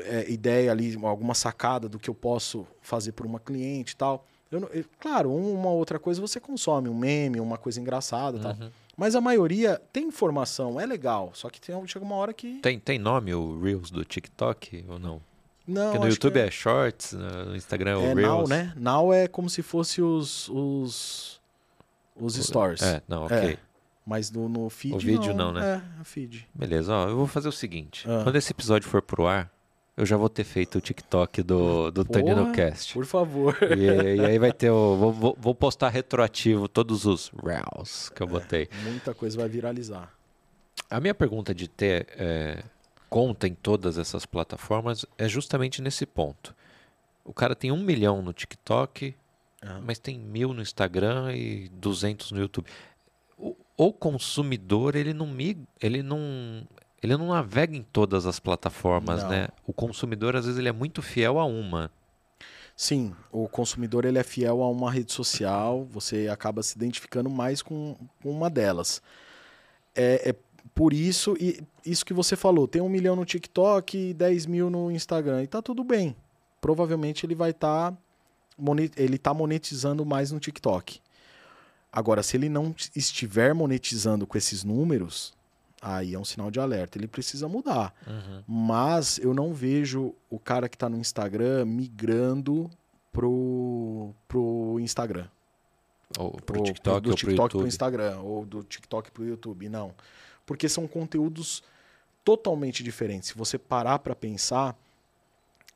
é, 0.00 0.30
ideia 0.30 0.70
ali, 0.70 0.98
alguma 1.02 1.34
sacada 1.34 1.88
do 1.88 1.98
que 1.98 2.10
eu 2.10 2.14
posso 2.14 2.66
fazer 2.80 3.12
por 3.12 3.24
uma 3.24 3.38
cliente 3.38 3.92
e 3.92 3.96
tal. 3.96 4.26
Eu, 4.50 4.60
eu, 4.72 4.84
claro, 4.98 5.32
uma 5.34 5.70
outra 5.70 5.98
coisa 5.98 6.20
você 6.20 6.38
consome, 6.38 6.88
um 6.88 6.94
meme, 6.94 7.40
uma 7.40 7.56
coisa 7.56 7.80
engraçada 7.80 8.36
e 8.36 8.40
uhum. 8.40 8.56
tal. 8.56 8.70
Mas 8.96 9.14
a 9.14 9.20
maioria 9.20 9.80
tem 9.92 10.06
informação, 10.06 10.80
é 10.80 10.86
legal. 10.86 11.30
Só 11.34 11.50
que 11.50 11.60
tem, 11.60 11.86
chega 11.86 12.04
uma 12.04 12.14
hora 12.14 12.32
que. 12.32 12.60
Tem, 12.60 12.78
tem 12.78 12.98
nome 12.98 13.34
o 13.34 13.60
Reels 13.60 13.90
do 13.90 14.04
TikTok 14.04 14.84
ou 14.88 14.98
não? 14.98 15.20
Não. 15.66 15.90
Porque 15.90 15.98
no 15.98 16.08
YouTube 16.08 16.38
é... 16.38 16.46
é... 16.46 16.50
Shorts, 16.50 17.12
no 17.12 17.54
Instagram 17.54 17.90
é 17.90 17.96
o 17.96 18.00
é 18.00 18.14
Reels. 18.14 18.48
Now, 18.48 18.48
né? 18.48 18.72
Now 18.76 19.12
é 19.12 19.28
como 19.28 19.50
se 19.50 19.62
fosse 19.62 20.00
os. 20.00 20.48
os, 20.48 21.40
os 22.16 22.34
stories. 22.36 22.80
É, 22.82 23.02
não, 23.06 23.24
ok. 23.24 23.36
É. 23.36 23.58
Mas 24.06 24.30
no, 24.30 24.48
no 24.48 24.70
feed. 24.70 24.94
O 24.94 24.98
vídeo 24.98 25.34
não, 25.34 25.52
não 25.52 25.60
né? 25.60 25.82
É, 25.98 26.00
o 26.00 26.04
feed. 26.04 26.48
Beleza, 26.54 26.94
ó, 26.94 27.08
eu 27.08 27.16
vou 27.16 27.26
fazer 27.26 27.48
o 27.48 27.52
seguinte. 27.52 28.08
Ah. 28.08 28.22
Quando 28.22 28.36
esse 28.36 28.52
episódio 28.52 28.88
for 28.88 29.02
pro 29.02 29.26
ar, 29.26 29.50
eu 29.96 30.04
já 30.04 30.16
vou 30.16 30.28
ter 30.28 30.44
feito 30.44 30.76
o 30.76 30.80
TikTok 30.80 31.42
do, 31.42 31.90
do 31.90 32.04
Tanino 32.04 32.52
Cast. 32.52 32.92
Por 32.92 33.06
favor. 33.06 33.56
E, 33.62 34.16
e, 34.16 34.20
aí 34.24 34.38
vai 34.38 34.52
ter 34.52 34.70
o. 34.70 34.96
Vou, 35.16 35.36
vou 35.38 35.54
postar 35.54 35.88
retroativo 35.88 36.68
todos 36.68 37.06
os 37.06 37.32
Reels 37.42 38.10
que 38.10 38.22
eu 38.22 38.26
botei. 38.26 38.68
É, 38.70 38.90
muita 38.90 39.14
coisa 39.14 39.38
vai 39.38 39.48
viralizar. 39.48 40.12
A 40.90 41.00
minha 41.00 41.14
pergunta 41.14 41.54
de 41.54 41.68
ter 41.68 42.06
é, 42.10 42.62
conta 43.08 43.48
em 43.48 43.54
todas 43.54 43.96
essas 43.96 44.26
plataformas 44.26 45.06
é 45.16 45.28
justamente 45.28 45.80
nesse 45.80 46.04
ponto. 46.04 46.54
O 47.24 47.32
cara 47.32 47.54
tem 47.54 47.72
um 47.72 47.82
milhão 47.82 48.20
no 48.20 48.32
TikTok, 48.32 49.14
mas 49.82 49.98
tem 49.98 50.18
mil 50.18 50.52
no 50.52 50.62
Instagram 50.62 51.34
e 51.34 51.68
duzentos 51.70 52.30
no 52.30 52.38
YouTube. 52.38 52.68
O, 53.38 53.56
o 53.76 53.92
consumidor, 53.92 54.94
ele 54.94 55.12
não, 55.12 55.34
ele 55.80 56.02
não 56.02 56.66
ele 57.06 57.16
não 57.16 57.28
navega 57.28 57.76
em 57.76 57.82
todas 57.82 58.26
as 58.26 58.40
plataformas, 58.40 59.22
não. 59.22 59.30
né? 59.30 59.48
O 59.66 59.72
consumidor, 59.72 60.34
às 60.34 60.44
vezes, 60.44 60.58
ele 60.58 60.68
é 60.68 60.72
muito 60.72 61.00
fiel 61.00 61.38
a 61.38 61.44
uma. 61.44 61.90
Sim, 62.76 63.14
o 63.32 63.48
consumidor 63.48 64.04
ele 64.04 64.18
é 64.18 64.22
fiel 64.22 64.62
a 64.62 64.68
uma 64.68 64.90
rede 64.90 65.12
social, 65.12 65.86
você 65.90 66.28
acaba 66.28 66.62
se 66.62 66.76
identificando 66.76 67.30
mais 67.30 67.62
com, 67.62 67.96
com 68.22 68.30
uma 68.30 68.50
delas. 68.50 69.00
É, 69.94 70.30
é, 70.30 70.34
por 70.74 70.92
isso, 70.92 71.34
e 71.40 71.62
isso 71.86 72.04
que 72.04 72.12
você 72.12 72.36
falou, 72.36 72.68
tem 72.68 72.82
um 72.82 72.88
milhão 72.88 73.16
no 73.16 73.24
TikTok 73.24 73.96
e 73.96 74.12
10 74.12 74.44
mil 74.46 74.68
no 74.68 74.90
Instagram, 74.90 75.42
e 75.42 75.46
tá 75.46 75.62
tudo 75.62 75.82
bem. 75.82 76.14
Provavelmente 76.60 77.24
ele 77.24 77.34
vai 77.34 77.52
estar 77.52 77.92
tá, 77.92 77.98
ele 78.96 79.16
tá 79.16 79.32
monetizando 79.32 80.04
mais 80.04 80.30
no 80.30 80.40
TikTok. 80.40 81.00
Agora, 81.90 82.22
se 82.22 82.36
ele 82.36 82.50
não 82.50 82.74
estiver 82.94 83.54
monetizando 83.54 84.26
com 84.26 84.36
esses 84.36 84.64
números, 84.64 85.35
aí 85.86 86.14
é 86.14 86.18
um 86.18 86.24
sinal 86.24 86.50
de 86.50 86.58
alerta. 86.58 86.98
Ele 86.98 87.06
precisa 87.06 87.46
mudar. 87.48 87.94
Uhum. 88.06 88.42
Mas 88.48 89.18
eu 89.18 89.32
não 89.32 89.54
vejo 89.54 90.12
o 90.28 90.38
cara 90.38 90.68
que 90.68 90.74
está 90.74 90.88
no 90.88 90.98
Instagram 90.98 91.64
migrando 91.64 92.68
pro, 93.12 94.12
pro 94.26 94.78
Instagram. 94.80 95.28
Ou 96.18 96.32
pro 96.32 96.62
TikTok, 96.62 97.00
pro, 97.00 97.10
do 97.10 97.16
TikTok 97.16 97.50
pro, 97.50 97.58
pro 97.60 97.68
Instagram, 97.68 98.18
ou 98.18 98.44
do 98.44 98.64
TikTok 98.64 99.10
pro 99.12 99.24
YouTube. 99.24 99.68
Não. 99.68 99.94
Porque 100.44 100.68
são 100.68 100.88
conteúdos 100.88 101.62
totalmente 102.24 102.82
diferentes. 102.82 103.28
Se 103.28 103.38
você 103.38 103.56
parar 103.56 104.00
para 104.00 104.14
pensar, 104.14 104.76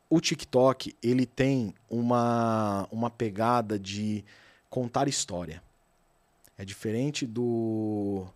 o 0.08 0.20
TikTok 0.20 0.96
ele 1.00 1.24
tem 1.24 1.72
uma, 1.88 2.88
uma 2.90 3.10
pegada 3.10 3.78
de 3.78 4.24
contar 4.68 5.06
história. 5.06 5.62
É 6.58 6.64
diferente 6.64 7.26
do, 7.26 8.26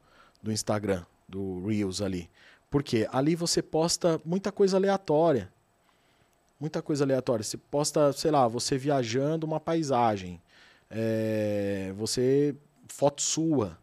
do 0.42 0.52
Instagram, 0.52 1.04
do 1.34 1.66
Reels 1.66 2.00
ali. 2.00 2.30
Porque 2.70 3.08
ali 3.12 3.34
você 3.34 3.60
posta 3.60 4.20
muita 4.24 4.52
coisa 4.52 4.76
aleatória. 4.76 5.52
Muita 6.58 6.80
coisa 6.80 7.04
aleatória. 7.04 7.42
Você 7.42 7.56
posta, 7.56 8.12
sei 8.12 8.30
lá, 8.30 8.46
você 8.46 8.78
viajando 8.78 9.44
uma 9.44 9.58
paisagem. 9.58 10.40
É, 10.88 11.92
você. 11.96 12.54
foto 12.88 13.20
sua. 13.20 13.76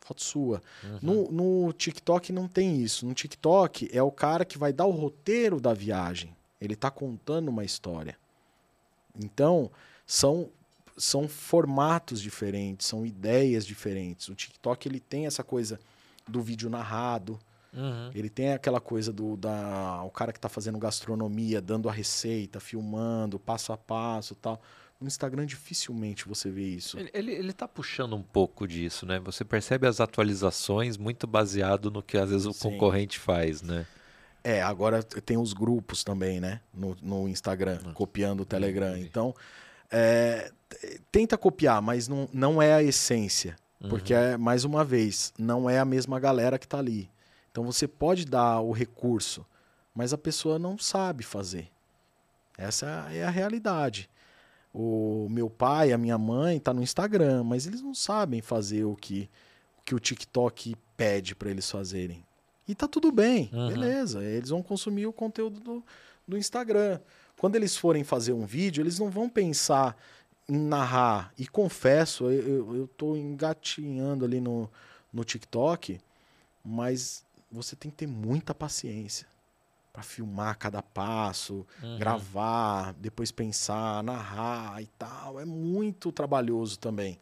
Foto 0.00 0.22
sua. 0.22 0.60
Uhum. 0.82 0.98
No, 1.30 1.32
no 1.64 1.72
TikTok 1.72 2.32
não 2.32 2.48
tem 2.48 2.80
isso. 2.82 3.06
No 3.06 3.14
TikTok 3.14 3.88
é 3.92 4.02
o 4.02 4.10
cara 4.10 4.44
que 4.44 4.58
vai 4.58 4.72
dar 4.72 4.86
o 4.86 4.90
roteiro 4.90 5.60
da 5.60 5.72
viagem. 5.72 6.36
Ele 6.60 6.74
está 6.74 6.90
contando 6.90 7.48
uma 7.48 7.64
história. 7.64 8.16
Então, 9.14 9.70
são 10.06 10.50
são 10.98 11.28
formatos 11.28 12.22
diferentes, 12.22 12.86
são 12.86 13.04
ideias 13.04 13.66
diferentes. 13.66 14.28
O 14.30 14.34
TikTok 14.34 14.88
ele 14.88 14.98
tem 14.98 15.26
essa 15.26 15.44
coisa 15.44 15.78
do 16.28 16.42
vídeo 16.42 16.68
narrado. 16.68 17.38
Uhum. 17.72 18.10
Ele 18.14 18.30
tem 18.30 18.54
aquela 18.54 18.80
coisa 18.80 19.12
do 19.12 19.36
da, 19.36 20.02
o 20.02 20.10
cara 20.10 20.32
que 20.32 20.38
está 20.38 20.48
fazendo 20.48 20.78
gastronomia, 20.78 21.60
dando 21.60 21.88
a 21.88 21.92
receita, 21.92 22.58
filmando, 22.58 23.38
passo 23.38 23.72
a 23.72 23.76
passo 23.76 24.34
tal. 24.34 24.60
No 24.98 25.06
Instagram 25.06 25.44
dificilmente 25.44 26.26
você 26.26 26.50
vê 26.50 26.64
isso. 26.64 26.98
Ele, 26.98 27.10
ele, 27.12 27.32
ele 27.32 27.52
tá 27.52 27.68
puxando 27.68 28.16
um 28.16 28.22
pouco 28.22 28.66
disso, 28.66 29.04
né? 29.04 29.20
Você 29.20 29.44
percebe 29.44 29.86
as 29.86 30.00
atualizações 30.00 30.96
muito 30.96 31.26
baseado 31.26 31.90
no 31.90 32.02
que 32.02 32.16
às 32.16 32.30
vezes 32.30 32.46
o 32.46 32.52
Sim. 32.54 32.70
concorrente 32.70 33.18
faz, 33.18 33.60
né? 33.60 33.86
É, 34.42 34.62
agora 34.62 35.02
tem 35.02 35.36
os 35.36 35.52
grupos 35.52 36.02
também, 36.02 36.40
né? 36.40 36.60
No, 36.72 36.96
no 37.02 37.28
Instagram, 37.28 37.78
copiando 37.92 38.40
o 38.40 38.44
Telegram. 38.46 38.96
Então, 38.96 39.34
é, 39.90 40.50
tenta 41.12 41.36
copiar, 41.36 41.82
mas 41.82 42.08
não, 42.08 42.28
não 42.32 42.62
é 42.62 42.72
a 42.72 42.82
essência. 42.82 43.56
Uhum. 43.80 43.88
Porque, 43.88 44.14
é, 44.14 44.36
mais 44.36 44.64
uma 44.64 44.84
vez, 44.84 45.32
não 45.38 45.68
é 45.68 45.78
a 45.78 45.84
mesma 45.84 46.18
galera 46.18 46.58
que 46.58 46.66
está 46.66 46.78
ali. 46.78 47.10
Então 47.50 47.64
você 47.64 47.88
pode 47.88 48.26
dar 48.26 48.60
o 48.60 48.72
recurso, 48.72 49.46
mas 49.94 50.12
a 50.12 50.18
pessoa 50.18 50.58
não 50.58 50.76
sabe 50.76 51.22
fazer. 51.22 51.68
Essa 52.58 53.08
é 53.10 53.24
a 53.24 53.30
realidade. 53.30 54.10
O 54.72 55.26
meu 55.30 55.48
pai, 55.48 55.92
a 55.92 55.98
minha 55.98 56.18
mãe 56.18 56.60
tá 56.60 56.74
no 56.74 56.82
Instagram, 56.82 57.44
mas 57.44 57.66
eles 57.66 57.80
não 57.80 57.94
sabem 57.94 58.42
fazer 58.42 58.84
o 58.84 58.94
que 58.94 59.30
o, 59.78 59.82
que 59.82 59.94
o 59.94 59.98
TikTok 59.98 60.76
pede 60.96 61.34
para 61.34 61.50
eles 61.50 61.70
fazerem. 61.70 62.24
E 62.68 62.74
tá 62.74 62.86
tudo 62.86 63.10
bem, 63.10 63.48
uhum. 63.52 63.68
beleza. 63.68 64.22
Eles 64.22 64.50
vão 64.50 64.62
consumir 64.62 65.06
o 65.06 65.12
conteúdo 65.12 65.60
do, 65.60 65.84
do 66.28 66.36
Instagram. 66.36 67.00
Quando 67.38 67.56
eles 67.56 67.76
forem 67.76 68.04
fazer 68.04 68.32
um 68.32 68.44
vídeo, 68.44 68.82
eles 68.82 68.98
não 68.98 69.10
vão 69.10 69.28
pensar 69.28 69.96
narrar. 70.48 71.32
E 71.38 71.46
confesso, 71.46 72.30
eu, 72.30 72.84
estou 72.84 73.16
engatinhando 73.16 74.24
ali 74.24 74.40
no, 74.40 74.70
no 75.12 75.24
TikTok, 75.24 76.00
mas 76.64 77.24
você 77.50 77.74
tem 77.74 77.90
que 77.90 77.96
ter 77.98 78.06
muita 78.06 78.54
paciência 78.54 79.26
para 79.92 80.02
filmar 80.02 80.58
cada 80.58 80.82
passo, 80.82 81.66
uhum. 81.82 81.98
gravar, 81.98 82.92
depois 82.94 83.32
pensar, 83.32 84.02
narrar 84.02 84.82
e 84.82 84.86
tal. 84.98 85.40
É 85.40 85.44
muito 85.44 86.12
trabalhoso 86.12 86.78
também. 86.78 87.18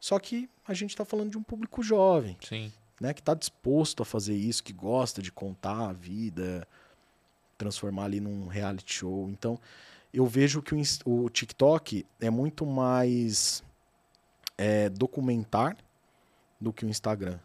Só 0.00 0.18
que 0.18 0.50
a 0.66 0.74
gente 0.74 0.90
está 0.90 1.04
falando 1.04 1.30
de 1.30 1.38
um 1.38 1.42
público 1.42 1.82
jovem, 1.82 2.36
Sim. 2.42 2.72
né, 3.00 3.14
que 3.14 3.20
está 3.20 3.32
disposto 3.32 4.02
a 4.02 4.06
fazer 4.06 4.34
isso, 4.34 4.62
que 4.62 4.72
gosta 4.72 5.22
de 5.22 5.30
contar 5.30 5.90
a 5.90 5.92
vida, 5.92 6.66
transformar 7.56 8.04
ali 8.04 8.20
num 8.20 8.48
reality 8.48 8.92
show. 8.92 9.28
Então, 9.30 9.58
eu 10.12 10.26
vejo 10.26 10.62
que 10.62 10.74
o, 10.74 11.24
o 11.24 11.30
TikTok 11.30 12.06
é 12.20 12.30
muito 12.30 12.64
mais 12.64 13.62
é, 14.56 14.88
documentar 14.88 15.76
do 16.60 16.72
que 16.72 16.84
o 16.84 16.88
Instagram. 16.88 17.38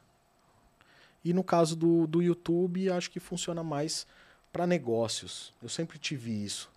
E 1.23 1.33
no 1.33 1.43
caso 1.43 1.75
do, 1.75 2.07
do 2.07 2.21
YouTube, 2.21 2.89
acho 2.89 3.11
que 3.11 3.19
funciona 3.19 3.63
mais 3.63 4.07
para 4.51 4.65
negócios. 4.65 5.53
Eu 5.61 5.69
sempre 5.69 5.99
tive 5.99 6.31
isso. 6.31 6.71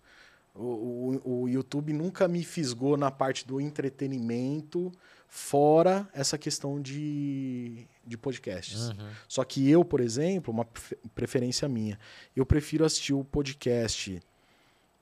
O, 0.53 1.19
o, 1.23 1.41
o, 1.41 1.49
YouTube 1.49 1.91
nunca 1.91 2.29
me 2.29 2.41
fisgou 2.41 2.95
na 2.95 3.11
parte 3.11 3.45
do 3.45 3.59
entretenimento, 3.59 4.89
fora 5.27 6.07
essa 6.13 6.37
questão 6.37 6.81
de, 6.81 7.85
de 8.07 8.17
podcasts. 8.17 8.89
Uhum. 8.89 9.09
Só 9.27 9.43
que 9.43 9.69
eu, 9.69 9.83
por 9.83 9.99
exemplo, 9.99 10.53
uma 10.53 10.65
preferência 11.13 11.67
minha, 11.67 11.99
eu 12.33 12.45
prefiro 12.45 12.85
assistir 12.85 13.13
o 13.13 13.25
podcast 13.25 14.21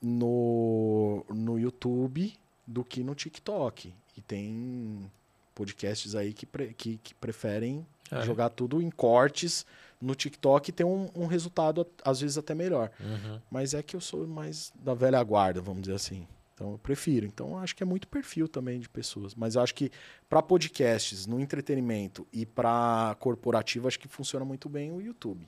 no, 0.04 1.26
no 1.30 1.58
YouTube 1.58 2.34
do 2.68 2.84
que 2.84 3.04
no 3.04 3.16
TikTok. 3.16 3.94
E 4.18 4.22
tem 4.22 5.10
podcasts 5.56 6.14
aí 6.14 6.34
que, 6.34 6.46
pre, 6.46 6.74
que, 6.74 6.98
que 6.98 7.16
preferem 7.16 7.86
é. 8.12 8.22
jogar 8.22 8.50
tudo 8.50 8.82
em 8.82 8.92
cortes 8.92 9.66
no 10.02 10.14
TikTok 10.14 10.70
e 10.70 10.74
ter 10.74 10.84
um, 10.84 11.10
um 11.16 11.26
resultado, 11.26 11.88
às 12.04 12.20
vezes, 12.20 12.38
até 12.38 12.54
melhor. 12.54 12.92
Uhum. 13.00 13.40
Mas 13.50 13.74
é 13.74 13.82
que 13.82 13.96
eu 13.96 14.02
sou 14.02 14.28
mais 14.28 14.74
da 14.76 14.94
velha 14.94 15.24
guarda, 15.24 15.62
vamos 15.62 15.84
dizer 15.84 15.96
assim. 15.96 16.28
Então 16.54 16.74
eu 16.74 16.78
prefiro. 16.78 17.26
Então 17.26 17.58
acho 17.58 17.76
que 17.76 17.82
é 17.82 17.86
muito 17.86 18.08
perfil 18.08 18.48
também 18.48 18.80
de 18.80 18.90
pessoas. 18.90 19.34
Mas 19.34 19.56
eu 19.56 19.62
acho 19.62 19.74
que 19.74 19.90
para 20.30 20.42
podcasts, 20.42 21.26
no 21.26 21.40
entretenimento 21.40 22.28
e 22.32 22.46
para 22.46 23.16
corporativo, 23.20 23.88
acho 23.88 24.00
que 24.00 24.08
funciona 24.08 24.44
muito 24.44 24.68
bem 24.68 24.92
o 24.92 25.02
YouTube. 25.02 25.48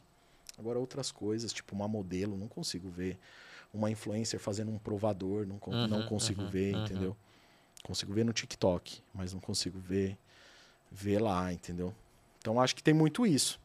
Agora 0.58 0.80
outras 0.80 1.12
coisas, 1.12 1.52
tipo 1.52 1.76
uma 1.76 1.88
modelo, 1.88 2.38
não 2.38 2.48
consigo 2.48 2.90
ver 2.90 3.20
uma 3.76 3.92
influencer 3.92 4.40
fazendo 4.40 4.72
um 4.72 4.78
provador, 4.78 5.46
não, 5.46 5.60
uhum, 5.68 5.88
não 5.88 6.06
consigo 6.08 6.42
uhum, 6.42 6.50
ver, 6.50 6.76
uhum. 6.76 6.84
entendeu? 6.84 7.18
Consigo 7.84 8.14
ver 8.14 8.26
no 8.26 8.34
TikTok, 8.34 9.02
mas 9.14 9.34
não 9.34 9.40
consigo 9.40 9.78
ver 9.80 10.18
ver 10.92 11.20
lá, 11.20 11.52
entendeu? 11.52 11.94
Então 12.40 12.60
acho 12.60 12.76
que 12.76 12.82
tem 12.82 12.94
muito 12.94 13.26
isso. 13.26 13.60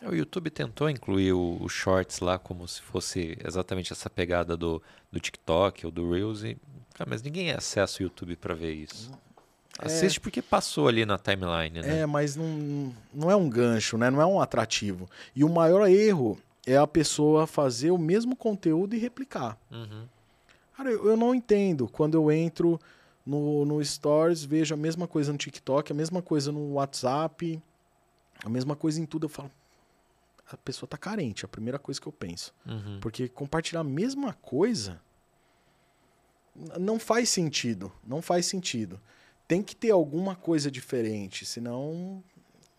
É, 0.00 0.08
o 0.08 0.14
YouTube 0.14 0.50
tentou 0.50 0.88
incluir 0.88 1.32
o, 1.32 1.58
o, 1.60 1.68
Shorts 1.68 2.20
lá 2.20 2.38
como 2.38 2.66
se 2.66 2.80
fosse 2.80 3.36
exatamente 3.44 3.92
essa 3.92 4.10
pegada 4.10 4.56
do, 4.56 4.82
do 5.10 5.20
TikTok 5.20 5.86
ou 5.86 5.92
do 5.92 6.10
Reels, 6.10 6.42
e, 6.42 6.56
cara, 6.94 7.08
mas 7.08 7.22
ninguém 7.22 7.52
acessa 7.52 8.00
o 8.00 8.02
YouTube 8.04 8.34
para 8.36 8.54
ver 8.54 8.72
isso. 8.72 9.12
É, 9.80 9.86
Assiste 9.86 10.20
porque 10.20 10.42
passou 10.42 10.88
ali 10.88 11.06
na 11.06 11.18
timeline, 11.18 11.80
né? 11.80 12.00
É, 12.00 12.06
mas 12.06 12.36
não, 12.36 12.94
não 13.12 13.30
é 13.30 13.36
um 13.36 13.48
gancho, 13.48 13.96
né? 13.96 14.10
Não 14.10 14.20
é 14.20 14.26
um 14.26 14.40
atrativo. 14.40 15.08
E 15.34 15.44
o 15.44 15.48
maior 15.48 15.88
erro 15.88 16.38
é 16.66 16.76
a 16.76 16.86
pessoa 16.86 17.46
fazer 17.46 17.90
o 17.90 17.98
mesmo 17.98 18.36
conteúdo 18.36 18.94
e 18.94 18.98
replicar. 18.98 19.58
Uhum. 19.70 20.06
Cara, 20.76 20.90
eu, 20.90 21.06
eu, 21.06 21.16
não 21.16 21.34
entendo. 21.34 21.88
Quando 21.88 22.14
eu 22.14 22.30
entro 22.30 22.80
no, 23.26 23.64
no 23.64 23.84
Stories, 23.84 24.44
vejo 24.44 24.74
a 24.74 24.76
mesma 24.76 25.08
coisa 25.08 25.32
no 25.32 25.38
TikTok, 25.38 25.92
a 25.92 25.94
mesma 25.94 26.22
coisa 26.22 26.52
no 26.52 26.74
WhatsApp, 26.74 27.60
a 28.44 28.48
mesma 28.48 28.76
coisa 28.76 29.00
em 29.00 29.06
tudo. 29.06 29.26
Eu 29.26 29.28
falo, 29.28 29.50
a 30.50 30.56
pessoa 30.56 30.88
tá 30.88 30.96
carente, 30.96 31.44
é 31.44 31.46
a 31.46 31.48
primeira 31.48 31.78
coisa 31.78 32.00
que 32.00 32.06
eu 32.06 32.12
penso. 32.12 32.54
Uhum. 32.64 32.98
Porque 33.00 33.28
compartilhar 33.28 33.80
a 33.80 33.84
mesma 33.84 34.32
coisa 34.34 35.00
não 36.78 36.98
faz 36.98 37.28
sentido. 37.28 37.92
Não 38.06 38.22
faz 38.22 38.46
sentido. 38.46 39.00
Tem 39.48 39.62
que 39.62 39.74
ter 39.74 39.90
alguma 39.90 40.36
coisa 40.36 40.70
diferente, 40.70 41.44
senão 41.44 42.22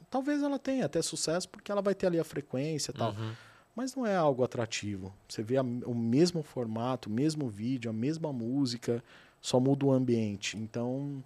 talvez 0.09 0.41
ela 0.41 0.57
tenha 0.57 0.85
até 0.85 1.01
sucesso 1.01 1.49
porque 1.49 1.71
ela 1.71 1.81
vai 1.81 1.93
ter 1.93 2.07
ali 2.07 2.19
a 2.19 2.23
frequência 2.23 2.91
e 2.91 2.93
tal. 2.93 3.11
Uhum 3.11 3.33
mas 3.75 3.95
não 3.95 4.05
é 4.05 4.15
algo 4.15 4.43
atrativo. 4.43 5.13
Você 5.27 5.41
vê 5.41 5.57
a, 5.57 5.61
o 5.61 5.95
mesmo 5.95 6.43
formato, 6.43 7.09
o 7.09 7.11
mesmo 7.11 7.49
vídeo, 7.49 7.89
a 7.89 7.93
mesma 7.93 8.31
música, 8.31 9.03
só 9.41 9.59
muda 9.59 9.85
o 9.85 9.91
ambiente. 9.91 10.57
Então, 10.57 11.23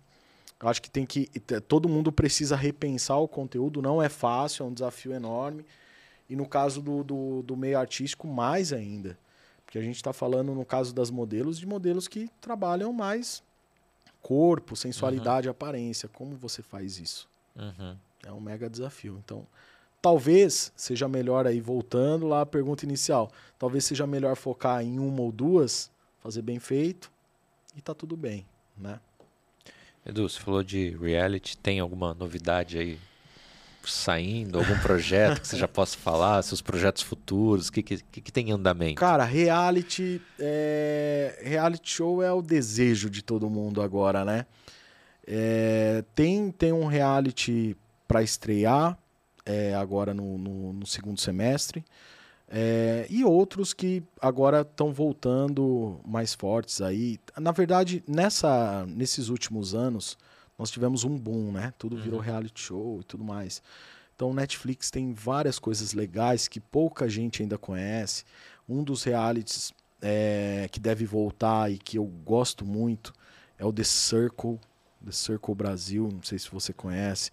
acho 0.60 0.82
que 0.82 0.90
tem 0.90 1.06
que 1.06 1.28
todo 1.68 1.90
mundo 1.90 2.12
precisa 2.12 2.56
repensar 2.56 3.18
o 3.18 3.28
conteúdo. 3.28 3.82
Não 3.82 4.02
é 4.02 4.10
fácil, 4.10 4.66
é 4.66 4.70
um 4.70 4.74
desafio 4.74 5.14
enorme. 5.14 5.66
E 6.30 6.36
no 6.36 6.48
caso 6.48 6.82
do, 6.82 7.04
do, 7.04 7.42
do 7.44 7.56
meio 7.56 7.78
artístico, 7.78 8.28
mais 8.28 8.74
ainda. 8.74 9.18
Porque 9.66 9.78
a 9.78 9.82
gente 9.82 9.98
está 9.98 10.14
falando, 10.14 10.54
no 10.54 10.66
caso 10.66 10.94
das 10.94 11.10
modelos, 11.10 11.60
de 11.60 11.66
modelos 11.66 12.08
que 12.08 12.30
trabalham 12.40 12.92
mais 12.94 13.44
corpo, 14.22 14.76
sensualidade, 14.76 15.48
aparência. 15.48 16.10
Como 16.10 16.36
você 16.36 16.62
faz 16.62 16.98
isso? 17.00 17.30
Uhum. 17.56 17.96
É 18.26 18.32
um 18.32 18.40
mega 18.40 18.70
desafio. 18.70 19.22
Então, 19.24 19.46
talvez 20.08 20.72
seja 20.74 21.06
melhor 21.06 21.46
aí, 21.46 21.60
voltando 21.60 22.28
lá 22.28 22.40
à 22.42 22.46
pergunta 22.46 22.86
inicial, 22.86 23.30
talvez 23.60 23.84
seja 23.84 24.08
melhor 24.08 24.38
focar 24.38 24.82
em 24.82 25.00
uma 25.00 25.22
ou 25.22 25.34
duas, 25.34 25.92
fazer 26.24 26.42
bem 26.42 26.60
feito 26.60 27.12
e 27.76 27.82
tá 27.82 27.94
tudo 27.94 28.16
bem, 28.16 28.46
né? 28.78 29.02
Edu, 30.06 30.30
você 30.30 30.40
falou 30.40 30.64
de 30.64 30.92
reality, 30.92 31.58
tem 31.58 31.82
alguma 31.82 32.14
novidade 32.14 32.78
aí 32.78 32.98
saindo, 33.84 34.60
algum 34.60 34.80
projeto 34.80 35.42
que 35.42 35.48
você 35.50 35.58
já 35.58 35.68
possa 35.68 35.98
falar, 35.98 36.42
seus 36.42 36.62
projetos 36.62 37.04
futuros, 37.04 37.68
o 37.68 37.74
que, 37.74 37.84
que, 37.84 38.22
que 38.22 38.32
tem 38.32 38.50
em 38.50 38.54
andamento? 38.54 38.96
Cara, 38.96 39.26
reality, 39.26 40.22
é... 40.40 41.38
reality 41.44 41.90
show 41.90 42.24
é 42.24 42.32
o 42.32 42.42
desejo 42.42 43.10
de 43.10 43.22
todo 43.22 43.50
mundo 43.50 43.82
agora, 43.82 44.24
né? 44.24 44.46
É... 45.28 46.02
tem, 46.16 46.50
tem 46.50 46.72
um 46.72 46.86
reality 46.86 47.76
para 48.08 48.24
estrear 48.24 48.98
é, 49.48 49.74
agora 49.74 50.14
no, 50.14 50.38
no, 50.38 50.74
no, 50.74 50.86
segundo 50.86 51.20
semestre. 51.20 51.84
É, 52.50 53.08
e 53.10 53.24
outros 53.24 53.74
que 53.74 54.04
agora 54.22 54.62
estão 54.62 54.94
voltando 54.94 56.00
mais 56.06 56.34
fortes 56.34 56.82
aí. 56.82 57.18
Na 57.40 57.52
verdade, 57.52 58.04
nessa, 58.06 58.86
nesses 58.86 59.30
últimos 59.30 59.74
anos, 59.74 60.18
nós 60.60 60.70
tivemos 60.70 61.06
um 61.06 61.18
boom, 61.18 61.52
né? 61.54 61.74
Tudo 61.78 61.98
virou 61.98 62.20
uhum. 62.20 62.26
reality 62.26 62.60
show 62.60 63.00
e 63.02 63.04
tudo 63.06 63.24
mais. 63.24 63.62
Então, 64.16 64.34
Netflix 64.34 64.92
tem 64.92 65.14
várias 65.14 65.60
coisas 65.60 65.94
legais 65.94 66.48
que 66.48 66.60
pouca 66.60 67.08
gente 67.08 67.42
ainda 67.42 67.58
conhece. 67.58 68.26
Um 68.68 68.84
dos 68.84 69.04
realities 69.04 69.72
é, 70.02 70.68
que 70.72 70.80
deve 70.80 71.06
voltar 71.06 71.72
e 71.72 71.78
que 71.78 71.98
eu 71.98 72.06
gosto 72.06 72.66
muito 72.66 73.14
é 73.58 73.66
o 73.66 73.72
The 73.72 73.84
Circle, 73.84 74.60
The 75.06 75.12
Circle 75.12 75.56
Brasil. 75.56 76.10
Não 76.12 76.24
sei 76.24 76.40
se 76.40 76.50
você 76.50 76.74
conhece. 76.74 77.32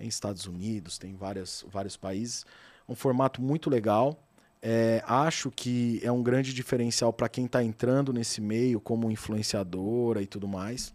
Em 0.00 0.08
Estados 0.08 0.46
Unidos, 0.46 0.98
tem 0.98 1.14
várias, 1.14 1.64
vários 1.70 1.96
países. 1.96 2.46
Um 2.88 2.94
formato 2.94 3.42
muito 3.42 3.68
legal. 3.68 4.18
É, 4.62 5.02
acho 5.06 5.50
que 5.50 6.00
é 6.02 6.10
um 6.10 6.22
grande 6.22 6.52
diferencial 6.52 7.12
para 7.12 7.28
quem 7.28 7.44
está 7.44 7.62
entrando 7.62 8.12
nesse 8.12 8.40
meio 8.40 8.80
como 8.80 9.10
influenciadora 9.10 10.22
e 10.22 10.26
tudo 10.26 10.48
mais. 10.48 10.92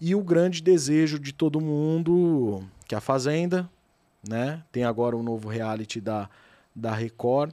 E 0.00 0.14
o 0.14 0.22
grande 0.22 0.62
desejo 0.62 1.18
de 1.18 1.32
todo 1.32 1.60
mundo, 1.60 2.64
que 2.88 2.94
é 2.94 2.98
a 2.98 3.02
Fazenda, 3.02 3.68
né? 4.26 4.62
Tem 4.72 4.84
agora 4.84 5.16
um 5.16 5.22
novo 5.22 5.48
reality 5.48 6.00
da, 6.00 6.28
da 6.74 6.94
Record. 6.94 7.52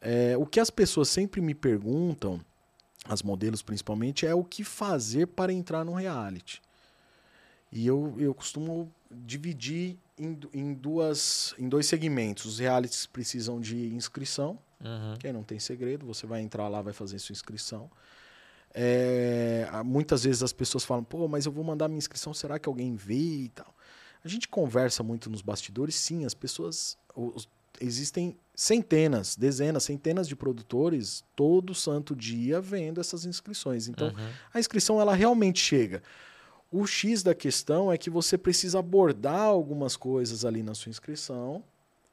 É, 0.00 0.36
o 0.36 0.44
que 0.44 0.60
as 0.60 0.70
pessoas 0.70 1.08
sempre 1.08 1.40
me 1.40 1.54
perguntam, 1.54 2.40
as 3.04 3.22
modelos 3.22 3.62
principalmente, 3.62 4.26
é 4.26 4.34
o 4.34 4.44
que 4.44 4.64
fazer 4.64 5.26
para 5.26 5.52
entrar 5.52 5.84
no 5.84 5.94
reality. 5.94 6.60
E 7.70 7.86
eu, 7.86 8.14
eu 8.18 8.34
costumo 8.34 8.90
dividir 9.24 9.98
em, 10.18 10.38
em, 10.52 10.74
duas, 10.74 11.54
em 11.58 11.68
dois 11.68 11.86
segmentos. 11.86 12.44
Os 12.44 12.58
realities 12.58 13.06
precisam 13.06 13.60
de 13.60 13.94
inscrição, 13.94 14.58
uhum. 14.80 15.14
que 15.18 15.26
aí 15.26 15.32
não 15.32 15.42
tem 15.42 15.58
segredo, 15.58 16.06
você 16.06 16.26
vai 16.26 16.40
entrar 16.40 16.68
lá, 16.68 16.82
vai 16.82 16.92
fazer 16.92 17.18
sua 17.18 17.32
inscrição. 17.32 17.90
É, 18.74 19.66
muitas 19.84 20.24
vezes 20.24 20.42
as 20.42 20.52
pessoas 20.52 20.84
falam, 20.84 21.02
pô, 21.02 21.26
mas 21.28 21.46
eu 21.46 21.52
vou 21.52 21.64
mandar 21.64 21.88
minha 21.88 21.98
inscrição, 21.98 22.34
será 22.34 22.58
que 22.58 22.68
alguém 22.68 22.94
vê 22.94 23.44
e 23.44 23.48
tal? 23.48 23.74
A 24.22 24.28
gente 24.28 24.48
conversa 24.48 25.02
muito 25.02 25.30
nos 25.30 25.40
bastidores, 25.40 25.94
sim, 25.94 26.24
as 26.24 26.34
pessoas. 26.34 26.98
Os, 27.14 27.48
existem 27.80 28.36
centenas, 28.54 29.36
dezenas, 29.36 29.84
centenas 29.84 30.26
de 30.26 30.34
produtores 30.34 31.22
todo 31.34 31.74
santo 31.74 32.16
dia 32.16 32.60
vendo 32.60 33.00
essas 33.00 33.24
inscrições. 33.24 33.86
Então, 33.86 34.08
uhum. 34.08 34.28
a 34.52 34.58
inscrição 34.58 35.00
ela 35.00 35.14
realmente 35.14 35.60
chega. 35.60 36.02
O 36.70 36.86
X 36.86 37.22
da 37.22 37.34
questão 37.34 37.92
é 37.92 37.98
que 37.98 38.10
você 38.10 38.36
precisa 38.36 38.78
abordar 38.78 39.42
algumas 39.42 39.96
coisas 39.96 40.44
ali 40.44 40.62
na 40.62 40.74
sua 40.74 40.90
inscrição, 40.90 41.62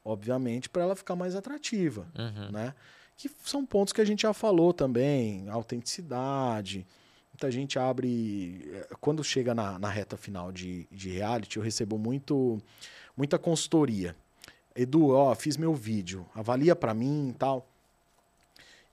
obviamente, 0.04 0.68
para 0.68 0.82
ela 0.82 0.96
ficar 0.96 1.16
mais 1.16 1.34
atrativa, 1.34 2.06
uhum. 2.16 2.52
né? 2.52 2.74
que 3.16 3.30
são 3.44 3.64
pontos 3.64 3.92
que 3.92 4.00
a 4.00 4.04
gente 4.04 4.22
já 4.22 4.32
falou 4.32 4.72
também, 4.72 5.48
autenticidade. 5.48 6.86
Muita 7.32 7.50
gente 7.50 7.78
abre. 7.78 8.68
Eh, 8.72 8.88
quando 9.00 9.22
chega 9.24 9.54
na, 9.54 9.78
na 9.78 9.88
reta 9.88 10.16
final 10.16 10.52
de, 10.52 10.86
de 10.90 11.10
reality, 11.10 11.56
eu 11.56 11.62
recebo 11.62 11.98
muito, 11.98 12.60
muita 13.16 13.38
consultoria. 13.38 14.16
Edu, 14.74 15.10
ó, 15.10 15.34
fiz 15.34 15.56
meu 15.56 15.74
vídeo, 15.74 16.26
avalia 16.34 16.74
para 16.74 16.94
mim 16.94 17.30
e 17.30 17.32
tal. 17.34 17.68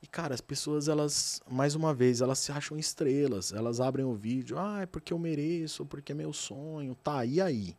E, 0.02 0.08
cara, 0.08 0.34
as 0.34 0.42
pessoas, 0.42 0.88
elas, 0.88 1.42
mais 1.50 1.76
uma 1.76 1.94
vez, 1.94 2.22
elas 2.22 2.40
se 2.40 2.52
acham 2.52 2.78
estrelas. 2.78 3.54
Elas 3.54 3.80
abrem 3.80 4.06
o 4.06 4.16
vídeo, 4.16 4.58
ah, 4.58 4.82
é 4.82 4.86
porque 4.86 5.14
eu 5.14 5.20
mereço, 5.20 5.86
porque 5.86 6.12
é 6.12 6.16
meu 6.16 6.34
sonho. 6.34 6.96
Tá, 6.96 7.24
e 7.24 7.40
aí? 7.40 7.76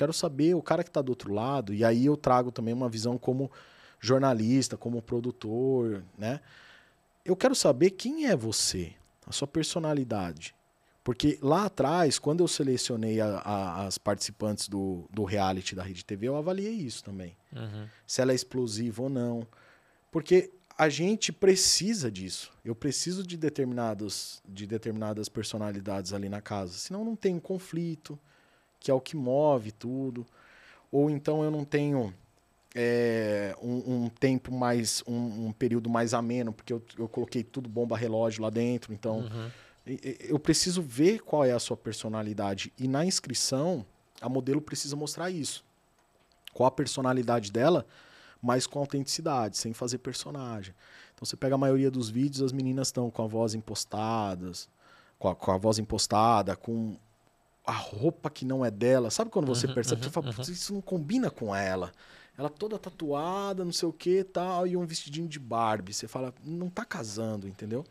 quero 0.00 0.12
saber 0.14 0.54
o 0.54 0.62
cara 0.62 0.82
que 0.82 0.90
tá 0.90 1.02
do 1.02 1.10
outro 1.10 1.32
lado. 1.32 1.74
E 1.74 1.84
aí 1.84 2.06
eu 2.06 2.16
trago 2.16 2.50
também 2.50 2.72
uma 2.72 2.88
visão 2.88 3.18
como 3.18 3.50
jornalista, 4.00 4.76
como 4.76 5.02
produtor, 5.02 6.02
né? 6.16 6.40
Eu 7.22 7.36
quero 7.36 7.54
saber 7.54 7.90
quem 7.90 8.26
é 8.26 8.34
você, 8.34 8.94
a 9.26 9.32
sua 9.32 9.46
personalidade. 9.46 10.54
Porque 11.04 11.38
lá 11.42 11.66
atrás, 11.66 12.18
quando 12.18 12.40
eu 12.42 12.48
selecionei 12.48 13.20
a, 13.20 13.38
a, 13.38 13.86
as 13.86 13.98
participantes 13.98 14.68
do, 14.68 15.04
do 15.10 15.24
reality 15.24 15.74
da 15.74 15.82
Rede 15.82 16.02
TV, 16.02 16.28
eu 16.28 16.36
avaliei 16.36 16.72
isso 16.72 17.04
também. 17.04 17.36
Uhum. 17.54 17.86
Se 18.06 18.22
ela 18.22 18.32
é 18.32 18.34
explosiva 18.34 19.02
ou 19.02 19.10
não. 19.10 19.46
Porque 20.10 20.50
a 20.80 20.88
gente 20.88 21.30
precisa 21.30 22.10
disso. 22.10 22.50
Eu 22.64 22.74
preciso 22.74 23.22
de 23.22 23.36
determinados 23.36 24.42
de 24.48 24.66
determinadas 24.66 25.28
personalidades 25.28 26.14
ali 26.14 26.26
na 26.26 26.40
casa. 26.40 26.72
Senão 26.72 27.04
não 27.04 27.14
tem 27.14 27.38
conflito, 27.38 28.18
que 28.78 28.90
é 28.90 28.94
o 28.94 28.98
que 28.98 29.14
move 29.14 29.72
tudo. 29.72 30.26
Ou 30.90 31.10
então 31.10 31.44
eu 31.44 31.50
não 31.50 31.66
tenho 31.66 32.14
é, 32.74 33.54
um, 33.60 34.04
um, 34.04 34.08
tempo 34.08 34.50
mais, 34.50 35.04
um, 35.06 35.48
um, 35.48 35.52
período 35.52 35.90
mais 35.90 36.14
ameno, 36.14 36.50
porque 36.50 36.72
eu, 36.72 36.82
eu 36.98 37.06
coloquei 37.06 37.42
tudo 37.42 37.68
bomba 37.68 37.94
relógio 37.94 38.42
lá 38.42 38.48
dentro. 38.48 38.94
Então, 38.94 39.18
uhum. 39.18 39.50
eu 40.20 40.38
preciso 40.38 40.80
ver 40.80 41.20
qual 41.20 41.44
é 41.44 41.52
a 41.52 41.58
sua 41.58 41.76
personalidade. 41.76 42.72
E 42.78 42.88
na 42.88 43.04
inscrição, 43.04 43.84
a 44.18 44.30
modelo 44.30 44.62
precisa 44.62 44.96
mostrar 44.96 45.30
isso. 45.30 45.62
Qual 46.54 46.66
a 46.66 46.70
personalidade 46.70 47.52
dela, 47.52 47.86
mas 48.42 48.66
com 48.66 48.78
autenticidade, 48.78 49.56
sem 49.56 49.72
fazer 49.72 49.98
personagem. 49.98 50.74
Então, 51.14 51.26
você 51.26 51.36
pega 51.36 51.54
a 51.54 51.58
maioria 51.58 51.90
dos 51.90 52.08
vídeos, 52.08 52.42
as 52.42 52.52
meninas 52.52 52.88
estão 52.88 53.10
com 53.10 53.22
a 53.22 53.26
voz 53.26 53.54
impostadas, 53.54 54.68
com 55.18 55.28
a, 55.28 55.34
com 55.34 55.50
a 55.50 55.58
voz 55.58 55.78
impostada, 55.78 56.56
com 56.56 56.96
a 57.66 57.72
roupa 57.72 58.30
que 58.30 58.44
não 58.44 58.64
é 58.64 58.70
dela. 58.70 59.10
Sabe 59.10 59.30
quando 59.30 59.46
você 59.46 59.66
uhum, 59.66 59.74
percebe? 59.74 60.00
Uhum, 60.00 60.04
você 60.04 60.10
fala, 60.10 60.26
uhum. 60.34 60.42
isso 60.42 60.74
não 60.74 60.80
combina 60.80 61.30
com 61.30 61.54
ela. 61.54 61.92
Ela 62.36 62.48
toda 62.48 62.78
tatuada, 62.78 63.64
não 63.64 63.72
sei 63.72 63.88
o 63.88 63.92
que 63.92 64.24
tal, 64.24 64.66
e 64.66 64.76
um 64.76 64.86
vestidinho 64.86 65.28
de 65.28 65.38
Barbie. 65.38 65.92
Você 65.92 66.08
fala, 66.08 66.32
não 66.42 66.70
tá 66.70 66.84
casando, 66.84 67.46
entendeu? 67.46 67.84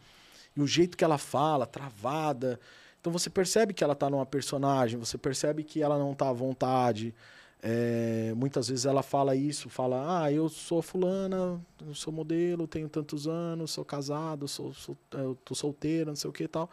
E 0.55 0.61
o 0.61 0.67
jeito 0.67 0.97
que 0.97 1.03
ela 1.03 1.17
fala, 1.17 1.67
travada. 1.67 2.59
Então 2.99 3.13
você 3.13 3.29
percebe 3.29 3.73
que 3.73 3.83
ela 3.83 3.95
tá 3.95 4.09
numa 4.09 4.25
personagem, 4.25 4.99
você 4.99 5.17
percebe 5.17 5.63
que 5.63 5.81
ela 5.81 5.99
não 5.99 6.15
tá 6.15 6.29
à 6.29 6.33
vontade. 6.33 7.13
É, 7.61 8.33
muitas 8.35 8.69
vezes 8.69 8.85
ela 8.85 9.03
fala 9.03 9.35
isso, 9.35 9.69
fala, 9.69 10.23
ah, 10.23 10.31
eu 10.31 10.47
sou 10.47 10.81
fulana, 10.81 11.59
eu 11.85 11.93
sou 11.93 12.13
modelo, 12.13 12.67
tenho 12.67 12.87
tantos 12.87 13.27
anos, 13.27 13.71
sou 13.71 13.83
casado, 13.83 14.47
sou, 14.47 14.73
sou, 14.73 14.97
eu 15.11 15.35
tô 15.43 15.53
solteira, 15.53 16.11
não 16.11 16.15
sei 16.15 16.29
o 16.29 16.33
que 16.33 16.45
e 16.45 16.47
tal 16.47 16.69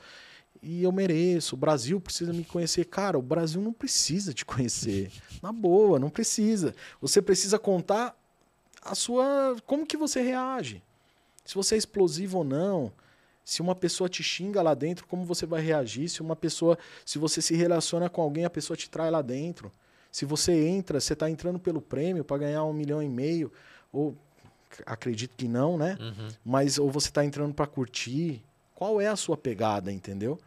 e 0.62 0.82
eu 0.82 0.92
mereço. 0.92 1.54
O 1.54 1.58
Brasil 1.58 2.00
precisa 2.00 2.32
me 2.32 2.44
conhecer. 2.44 2.84
Cara, 2.86 3.18
o 3.18 3.22
Brasil 3.22 3.60
não 3.60 3.72
precisa 3.72 4.32
te 4.32 4.44
conhecer. 4.44 5.10
Na 5.42 5.52
boa, 5.52 5.98
não 5.98 6.10
precisa. 6.10 6.74
Você 7.00 7.22
precisa 7.22 7.58
contar 7.58 8.16
a 8.82 8.94
sua. 8.94 9.56
como 9.66 9.86
que 9.86 9.96
você 9.96 10.20
reage. 10.20 10.82
Se 11.44 11.54
você 11.54 11.74
é 11.74 11.78
explosivo 11.78 12.38
ou 12.38 12.44
não. 12.44 12.92
Se 13.44 13.62
uma 13.62 13.76
pessoa 13.76 14.08
te 14.08 14.24
xinga 14.24 14.60
lá 14.60 14.74
dentro, 14.74 15.06
como 15.06 15.24
você 15.24 15.46
vai 15.46 15.62
reagir? 15.62 16.08
Se 16.08 16.20
uma 16.20 16.34
pessoa. 16.34 16.76
Se 17.04 17.18
você 17.18 17.40
se 17.40 17.54
relaciona 17.54 18.10
com 18.10 18.20
alguém, 18.20 18.44
a 18.44 18.50
pessoa 18.50 18.76
te 18.76 18.90
trai 18.90 19.10
lá 19.10 19.22
dentro. 19.22 19.70
Se 20.16 20.24
você 20.24 20.66
entra, 20.66 20.98
você 20.98 21.12
está 21.12 21.28
entrando 21.28 21.58
pelo 21.58 21.78
prêmio 21.78 22.24
para 22.24 22.38
ganhar 22.38 22.64
um 22.64 22.72
milhão 22.72 23.02
e 23.02 23.08
meio. 23.08 23.52
Ou 23.92 24.16
acredito 24.86 25.34
que 25.36 25.46
não, 25.46 25.76
né? 25.76 25.98
Uhum. 26.00 26.28
Mas 26.42 26.78
ou 26.78 26.90
você 26.90 27.08
está 27.08 27.22
entrando 27.22 27.52
para 27.52 27.66
curtir. 27.66 28.42
Qual 28.74 28.98
é 28.98 29.08
a 29.08 29.14
sua 29.14 29.36
pegada, 29.36 29.92
entendeu? 29.92 30.38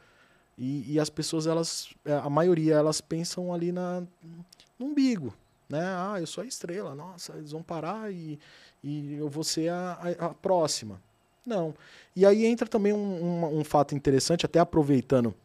E, 0.58 0.94
e, 0.94 1.00
as 1.00 1.12
pessoas, 1.12 1.46
elas, 1.46 1.90
é, 2.04 2.14
a 2.14 2.28
maioria, 2.32 2.74
elas 2.74 3.00
pensam 3.00 3.54
ali 3.54 3.72
na, 3.72 4.02
no 4.80 4.88
umbigo, 4.88 5.36
né? 5.70 5.84
Ah, 5.84 6.16
eu 6.20 6.26
sou 6.26 6.44
a 6.44 6.48
estrela, 6.48 6.96
nossa, 6.96 7.34
eles 7.34 7.52
vão 7.52 7.62
parar 7.62 8.12
e, 8.12 8.40
e 8.84 9.18
eu 9.20 9.30
vou 9.30 9.44
ser 9.44 9.70
a, 9.70 10.00
a, 10.20 10.26
a 10.26 10.30
próxima. 10.34 11.00
Não. 11.46 11.76
E 12.16 12.26
aí 12.26 12.44
entra 12.44 12.68
também 12.68 12.92
um, 12.92 12.98
um, 12.98 13.60
um, 13.60 13.64
fato 13.64 13.94
interessante, 13.94 14.48
até 14.48 14.58
aproveitando 14.58 15.36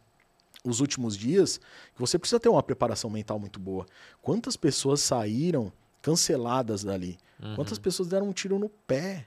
os 0.64 0.80
últimos 0.80 1.16
dias, 1.16 1.58
que 1.94 2.00
você 2.00 2.18
precisa 2.18 2.40
ter 2.40 2.48
uma 2.48 2.62
preparação 2.62 3.10
mental 3.10 3.38
muito 3.38 3.60
boa. 3.60 3.84
Quantas 4.22 4.56
pessoas 4.56 5.00
saíram 5.00 5.70
canceladas 6.00 6.82
dali? 6.82 7.18
Uhum. 7.42 7.54
Quantas 7.56 7.78
pessoas 7.78 8.08
deram 8.08 8.28
um 8.28 8.32
tiro 8.32 8.58
no 8.58 8.68
pé? 8.68 9.26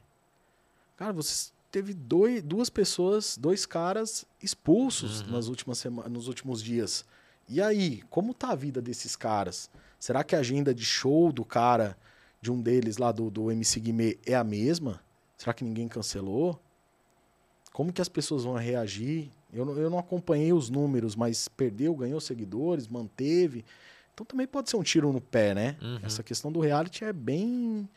Cara, 0.95 1.13
vocês 1.13 1.53
teve 1.71 1.93
dois, 1.93 2.41
duas 2.41 2.69
pessoas, 2.69 3.37
dois 3.37 3.65
caras 3.65 4.25
expulsos 4.41 5.21
Uhum. 5.21 5.31
nas 5.31 5.47
últimas 5.47 5.77
sema- 5.77 6.09
nos 6.09 6.27
últimos 6.27 6.61
dias. 6.63 7.05
E 7.47 7.61
aí, 7.61 8.01
como 8.09 8.33
tá 8.33 8.49
a 8.49 8.55
vida 8.55 8.81
desses 8.81 9.15
caras? 9.15 9.69
Será 9.99 10.23
que 10.23 10.35
a 10.35 10.39
agenda 10.39 10.73
de 10.73 10.83
show 10.83 11.31
do 11.31 11.45
cara, 11.45 11.95
de 12.41 12.51
um 12.51 12.59
deles 12.61 12.97
lá 12.97 13.11
do, 13.11 13.29
do 13.29 13.51
MC 13.51 13.79
Guimê, 13.79 14.17
é 14.25 14.33
a 14.35 14.43
mesma? 14.43 15.01
Será 15.37 15.53
que 15.53 15.63
ninguém 15.63 15.87
cancelou? 15.87 16.59
Como 17.71 17.93
que 17.93 18.01
as 18.01 18.09
pessoas 18.09 18.43
vão 18.43 18.55
reagir? 18.55 19.31
Eu, 19.51 19.65
não- 19.65 19.73
eu 19.77 19.89
não 19.89 19.97
acompanhei 19.99 20.51
os 20.53 20.69
números, 20.69 21.15
mas 21.15 21.47
perdeu, 21.47 21.95
ganhou 21.95 22.19
seguidores, 22.19 22.87
manteve. 22.87 23.63
Então 24.13 24.25
também 24.25 24.47
pode 24.47 24.69
ser 24.69 24.77
um 24.77 24.83
tiro 24.83 25.11
no 25.13 25.21
pé, 25.21 25.53
né? 25.53 25.77
Uhum. 25.81 25.99
Essa 26.03 26.21
questão 26.23 26.51
do 26.51 26.59
reality 26.59 27.03
é 27.05 27.13
bem 27.13 27.87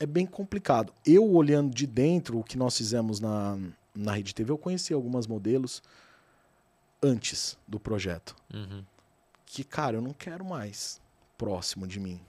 é 0.00 0.06
bem 0.06 0.26
complicado. 0.26 0.92
Eu 1.06 1.24
olhando 1.30 1.72
de 1.74 1.86
dentro 1.86 2.38
o 2.40 2.44
que 2.44 2.58
nós 2.58 2.76
fizemos 2.76 3.20
na 3.20 3.58
na 3.94 4.12
Rede 4.12 4.34
TV, 4.34 4.50
eu 4.50 4.58
conheci 4.58 4.92
algumas 4.92 5.26
modelos 5.28 5.80
antes 7.02 7.56
do 7.68 7.78
projeto, 7.78 8.34
Uhum. 8.52 8.82
que 9.46 9.62
cara, 9.62 9.96
eu 9.98 10.02
não 10.02 10.12
quero 10.12 10.44
mais 10.44 11.00
próximo 11.38 11.86
de 11.86 12.00
mim. 12.00 12.20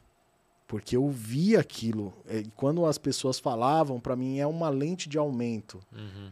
Porque 0.67 0.95
eu 0.97 1.09
vi 1.09 1.55
aquilo, 1.55 2.13
é, 2.27 2.39
e 2.39 2.51
quando 2.55 2.85
as 2.85 2.97
pessoas 2.97 3.39
falavam 3.39 3.99
pra 3.99 4.15
mim 4.15 4.39
é 4.39 4.47
uma 4.47 4.69
lente 4.69 5.07
de 5.07 5.17
aumento. 5.17 5.79
Uhum. 5.91 6.31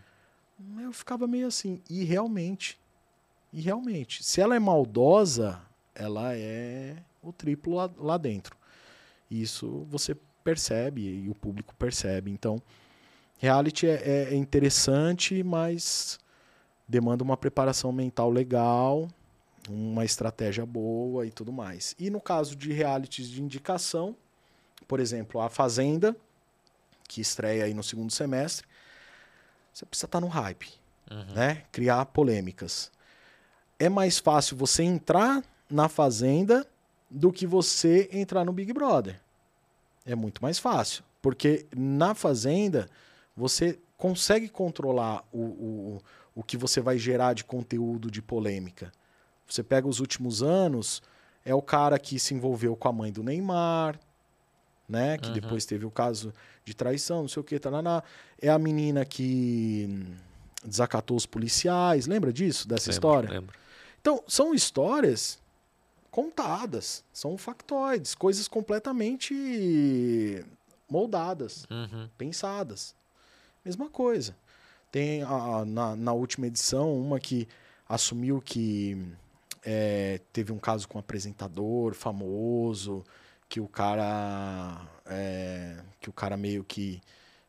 Eu 0.82 0.92
ficava 0.94 1.28
meio 1.28 1.48
assim, 1.48 1.82
e 1.90 2.04
realmente, 2.04 2.80
e 3.52 3.62
realmente, 3.62 4.24
se 4.24 4.40
ela 4.40 4.56
é 4.56 4.60
maldosa, 4.60 5.62
ela 5.94 6.36
é 6.36 6.96
o 7.22 7.32
triplo 7.32 7.76
lá, 7.76 7.90
lá 7.98 8.18
dentro. 8.18 8.56
Isso 9.30 9.86
você 9.90 10.16
percebe 10.44 11.02
e 11.02 11.30
o 11.30 11.36
público 11.36 11.74
percebe. 11.76 12.30
Então, 12.32 12.62
reality 13.38 13.88
é, 13.88 13.94
é- 13.96 14.34
é 14.34 14.36
interessante, 14.36 15.42
mas 15.44 16.20
demanda 16.88 17.24
uma 17.24 17.38
preparação 17.38 17.92
mental 17.92 18.30
legal, 18.30 19.08
uma 19.70 20.04
estratégia 20.04 20.66
boa 20.66 21.26
e 21.26 21.32
tudo 21.32 21.52
mais. 21.52 21.96
E 21.98 22.10
no 22.10 22.20
caso 22.22 22.56
de 22.56 22.72
realities 22.74 23.30
de 23.30 23.42
indicação, 23.42 24.16
por 24.88 25.00
exemplo, 25.00 25.42
a 25.42 25.50
Fazenda, 25.50 26.16
que 27.08 27.22
estreia 27.22 27.66
aí 27.66 27.74
no 27.74 27.84
segundo 27.84 28.12
semestre, 28.12 28.68
você 29.74 29.86
precisa 29.86 30.06
estar 30.06 30.22
no 30.22 30.28
hype, 30.28 30.70
Uhum. 31.12 31.34
né? 31.34 31.64
Criar 31.72 32.06
polêmicas. 32.06 32.92
É 33.80 33.90
mais 33.90 34.20
fácil 34.20 34.56
você 34.56 34.84
entrar 34.84 35.44
na 35.70 35.90
Fazenda 35.90 36.66
do 37.10 37.32
que 37.32 37.46
você 37.46 38.08
entrar 38.12 38.46
no 38.46 38.54
Big 38.54 38.72
Brother. 38.72 39.20
É 40.06 40.16
muito 40.16 40.42
mais 40.42 40.60
fácil. 40.60 41.04
Porque 41.22 41.66
na 41.76 42.14
Fazenda, 42.14 42.90
você 43.36 43.78
consegue 43.98 44.48
controlar 44.50 45.24
o, 45.32 45.40
o, 45.42 46.02
o 46.36 46.44
que 46.44 46.58
você 46.58 46.80
vai 46.82 46.98
gerar 46.98 47.34
de 47.34 47.44
conteúdo 47.44 48.10
de 48.12 48.22
polêmica. 48.22 48.92
Você 49.48 49.64
pega 49.64 49.88
os 49.88 50.00
últimos 50.00 50.42
anos, 50.44 51.02
é 51.46 51.54
o 51.54 51.62
cara 51.62 51.98
que 52.00 52.20
se 52.20 52.34
envolveu 52.34 52.76
com 52.76 52.88
a 52.88 52.94
mãe 52.94 53.12
do 53.12 53.24
Neymar, 53.24 54.00
né? 54.88 55.18
Que 55.18 55.28
Uhum. 55.28 55.34
depois 55.34 55.66
teve 55.66 55.86
o 55.86 55.92
caso 55.92 56.34
de 56.66 56.74
traição, 56.74 57.22
não 57.22 57.28
sei 57.28 57.42
o 57.42 57.44
que, 57.44 57.60
taraná. 57.60 58.02
É 58.42 58.50
a 58.50 58.58
menina 58.60 59.04
que 59.06 60.06
desacatou 60.64 61.18
os 61.18 61.26
policiais. 61.26 62.08
Lembra 62.08 62.32
disso, 62.32 62.68
dessa 62.68 62.90
Lembro, 62.90 62.92
história? 62.94 63.30
Lembro. 63.30 63.56
Então, 64.02 64.24
são 64.28 64.54
histórias 64.54 65.40
contadas, 66.12 67.04
são 67.12 67.38
factoides, 67.38 68.14
coisas 68.16 68.48
completamente 68.48 70.46
moldadas, 70.90 71.66
Uhum. 71.70 72.08
pensadas. 72.18 72.94
Mesma 73.66 73.90
coisa. 73.90 74.36
Tem 74.92 75.24
a- 75.24 75.64
na, 75.66 75.96
na 75.96 76.14
última 76.14 76.46
edição 76.48 76.96
uma 77.00 77.20
que 77.20 77.48
assumiu 77.90 78.42
que 78.42 78.98
é, 79.66 80.20
teve 80.34 80.52
um 80.52 80.60
caso 80.60 80.88
com 80.88 80.98
um 80.98 81.00
apresentador 81.00 81.94
famoso, 81.94 83.04
que 83.54 83.62
o 83.62 83.68
cara 83.68 84.82
é, 85.06 85.78
que 86.00 86.10
o 86.10 86.14
cara 86.14 86.36
meio 86.36 86.64
que 86.64 87.00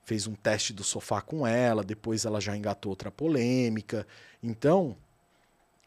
fez 0.03 0.27
um 0.27 0.35
teste 0.35 0.75
do 0.75 0.85
sofá 0.85 1.23
com 1.23 1.47
ela, 1.47 1.83
depois 1.83 2.27
ela 2.27 2.43
já 2.43 2.55
engatou 2.55 2.91
outra 2.91 3.11
polêmica. 3.11 4.07
Então, 4.43 4.99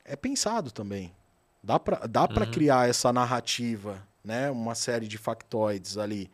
é 0.03 0.15
pensado 0.15 0.72
também. 0.72 1.14
Dá 1.61 1.80
pra, 1.80 2.07
dá 2.07 2.27
pra 2.27 2.45
Uhum. 2.45 2.52
criar 2.52 2.89
essa 2.89 3.14
narrativa, 3.14 4.02
né? 4.23 4.49
Uma 4.49 4.73
série 4.73 5.07
de 5.07 5.19
factoides 5.19 5.99
ali. 5.99 6.31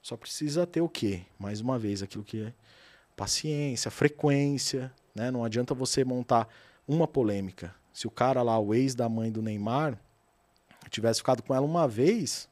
Só 0.00 0.16
precisa 0.16 0.64
ter 0.64 0.80
o 0.80 0.88
quê? 0.88 1.22
Mais 1.36 1.60
uma 1.60 1.76
vez, 1.76 2.04
aquilo 2.04 2.22
que 2.22 2.40
é 2.40 2.52
paciência, 3.16 3.90
frequência, 3.90 4.92
né? 5.12 5.28
Não 5.32 5.42
adianta 5.42 5.74
você 5.74 6.04
montar 6.04 6.48
uma 6.86 7.08
polêmica. 7.08 7.74
Se 7.92 8.06
o 8.06 8.12
cara 8.12 8.42
lá, 8.42 8.56
o 8.60 8.72
ex 8.72 8.94
da 8.94 9.08
mãe 9.08 9.32
do 9.32 9.42
Neymar, 9.42 9.98
tivesse 10.88 11.18
ficado 11.18 11.42
com 11.42 11.52
ela 11.52 11.66
uma 11.66 11.88
vez, 11.88 12.48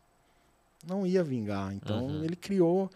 não 0.87 1.07
ia 1.07 1.23
vingar. 1.25 1.73
Então 1.75 2.07
Uhum. 2.07 2.25
ele 2.25 2.37
criou, 2.37 2.91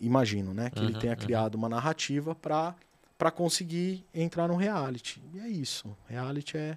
imagino, 0.00 0.54
né? 0.54 0.70
Que 0.70 0.84
ele 0.84 0.92
Uhum, 0.92 0.98
tenha 0.98 1.12
uhum. 1.12 1.18
criado 1.18 1.54
uma 1.54 1.68
narrativa 1.68 2.34
para 2.34 2.74
para 3.16 3.30
conseguir 3.30 4.04
entrar 4.12 4.48
no 4.48 4.56
reality. 4.56 5.22
E 5.32 5.38
é 5.40 5.48
isso. 5.48 5.96
Reality 6.08 6.56
é 6.58 6.76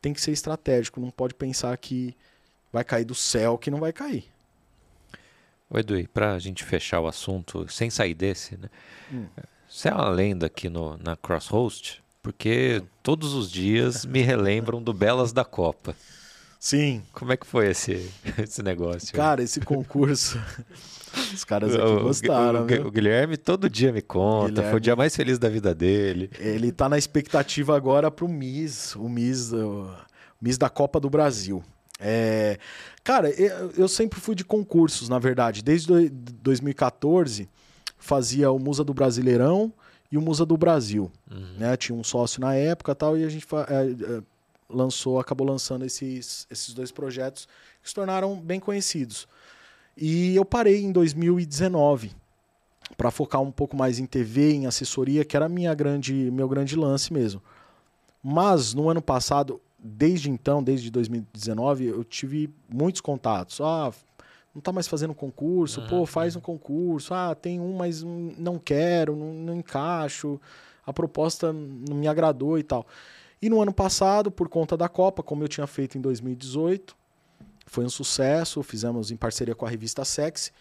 tem 0.00 0.12
que 0.12 0.20
ser 0.20 0.32
estratégico. 0.32 1.00
Não 1.00 1.10
pode 1.10 1.34
pensar 1.34 1.76
que 1.78 2.16
vai 2.72 2.82
cair 2.84 3.04
do 3.04 3.14
céu, 3.14 3.56
que 3.56 3.70
não 3.70 3.78
vai 3.78 3.92
cair. 3.92 4.24
Ô 5.70 5.78
Edu, 5.78 5.96
e 5.98 6.06
pra 6.06 6.38
gente 6.38 6.64
fechar 6.64 7.00
o 7.00 7.06
assunto, 7.06 7.66
sem 7.72 7.88
sair 7.90 8.14
desse, 8.14 8.56
né? 8.56 8.68
Hum. 9.10 9.26
Você 9.68 9.88
é 9.88 9.94
uma 9.94 10.08
lenda 10.10 10.46
aqui 10.46 10.68
no, 10.68 10.98
na 10.98 11.16
Crosshost, 11.16 12.02
porque 12.22 12.82
todos 13.02 13.32
os 13.32 13.50
dias 13.50 14.04
me 14.04 14.20
relembram 14.20 14.82
do 14.82 14.92
Belas 14.92 15.32
da 15.32 15.44
Copa. 15.44 15.96
Sim. 16.64 17.02
Como 17.12 17.32
é 17.32 17.36
que 17.36 17.44
foi 17.44 17.70
esse, 17.70 18.08
esse 18.38 18.62
negócio? 18.62 19.12
Cara, 19.12 19.42
esse 19.42 19.58
concurso. 19.60 20.38
Os 21.34 21.42
caras 21.42 21.74
aqui 21.74 21.84
o, 21.84 21.96
o- 21.96 22.02
gostaram. 22.04 22.62
o, 22.62 22.66
viu? 22.66 22.86
o 22.86 22.90
Guilherme 22.92 23.36
todo 23.36 23.68
dia 23.68 23.92
me 23.92 24.00
conta, 24.00 24.46
foi 24.46 24.52
Guilherme- 24.54 24.76
o 24.76 24.80
dia 24.80 24.94
mais 24.96 25.16
feliz 25.16 25.40
da 25.40 25.48
vida 25.48 25.74
dele. 25.74 26.30
Ele 26.38 26.70
tá 26.70 26.88
na 26.88 26.96
expectativa 26.96 27.76
agora 27.76 28.12
pro 28.12 28.28
Miss, 28.28 28.94
o 28.94 29.08
Miss, 29.08 29.52
o 29.52 29.90
Miss 30.40 30.56
da 30.56 30.70
Copa 30.70 31.00
do 31.00 31.10
Brasil. 31.10 31.64
É, 31.98 32.58
cara, 33.02 33.28
eu, 33.30 33.72
eu 33.76 33.88
sempre 33.88 34.20
fui 34.20 34.36
de 34.36 34.44
concursos, 34.44 35.08
na 35.08 35.18
verdade. 35.18 35.62
Desde 35.64 36.08
do- 36.08 36.32
2014, 36.42 37.48
fazia 37.98 38.52
o 38.52 38.58
Musa 38.60 38.84
do 38.84 38.94
Brasileirão 38.94 39.72
e 40.12 40.16
o 40.16 40.22
Musa 40.22 40.46
do 40.46 40.56
Brasil. 40.56 41.10
Uhum. 41.28 41.56
né? 41.58 41.76
Tinha 41.76 41.98
um 41.98 42.04
sócio 42.04 42.40
na 42.40 42.54
época 42.54 42.94
tal, 42.94 43.18
e 43.18 43.24
a 43.24 43.28
gente 43.28 43.46
é, 43.68 44.16
é, 44.18 44.22
lançou, 44.72 45.18
acabou 45.18 45.46
lançando 45.46 45.84
esses, 45.84 46.46
esses 46.50 46.72
dois 46.74 46.90
projetos 46.90 47.46
que 47.82 47.88
se 47.88 47.94
tornaram 47.94 48.40
bem 48.40 48.58
conhecidos. 48.58 49.28
E 49.96 50.34
eu 50.34 50.44
parei 50.44 50.82
em 50.82 50.90
2019 50.90 52.12
para 52.96 53.10
focar 53.10 53.40
um 53.40 53.50
pouco 53.50 53.76
mais 53.76 53.98
em 53.98 54.06
TV, 54.06 54.52
em 54.52 54.66
assessoria, 54.66 55.24
que 55.24 55.36
era 55.36 55.48
minha 55.48 55.74
grande, 55.74 56.30
meu 56.30 56.48
grande 56.48 56.76
lance 56.76 57.12
mesmo. 57.12 57.42
Mas 58.22 58.74
no 58.74 58.88
ano 58.88 59.02
passado, 59.02 59.60
desde 59.78 60.30
então, 60.30 60.62
desde 60.62 60.90
2019, 60.90 61.86
eu 61.86 62.04
tive 62.04 62.50
muitos 62.68 63.00
contatos. 63.00 63.60
Ah, 63.60 63.92
não 64.54 64.60
tá 64.60 64.70
mais 64.70 64.86
fazendo 64.86 65.14
concurso, 65.14 65.82
pô, 65.88 66.06
faz 66.06 66.36
um 66.36 66.40
concurso. 66.40 67.14
Ah, 67.14 67.34
tem 67.34 67.58
um, 67.58 67.76
mas 67.76 68.02
não 68.02 68.58
quero, 68.58 69.16
não, 69.16 69.32
não 69.32 69.56
encaixo. 69.56 70.40
A 70.86 70.92
proposta 70.92 71.52
não 71.52 71.96
me 71.96 72.06
agradou 72.06 72.58
e 72.58 72.62
tal. 72.62 72.86
E 73.42 73.50
no 73.50 73.60
ano 73.60 73.72
passado, 73.74 74.30
por 74.30 74.48
conta 74.48 74.76
da 74.76 74.88
Copa, 74.88 75.20
como 75.22 75.42
eu 75.42 75.48
tinha 75.48 75.66
feito 75.66 75.98
em 75.98 76.00
2018, 76.00 76.96
foi 77.66 77.84
um 77.84 77.90
sucesso, 77.90 78.62
fizemos 78.62 79.10
em 79.10 79.16
parceria 79.16 79.54
com 79.54 79.66
a 79.66 79.68
revista 79.68 80.04
Sexy. 80.04 80.52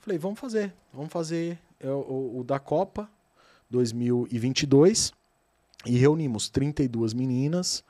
Falei, 0.00 0.18
vamos 0.18 0.40
fazer, 0.40 0.74
vamos 0.92 1.12
fazer 1.12 1.58
é, 1.78 1.88
o, 1.88 2.38
o 2.40 2.44
da 2.44 2.58
Copa 2.58 3.08
2022 3.70 5.12
e 5.86 5.96
reunimos 5.96 6.48
32 6.48 7.14
meninas, 7.14 7.84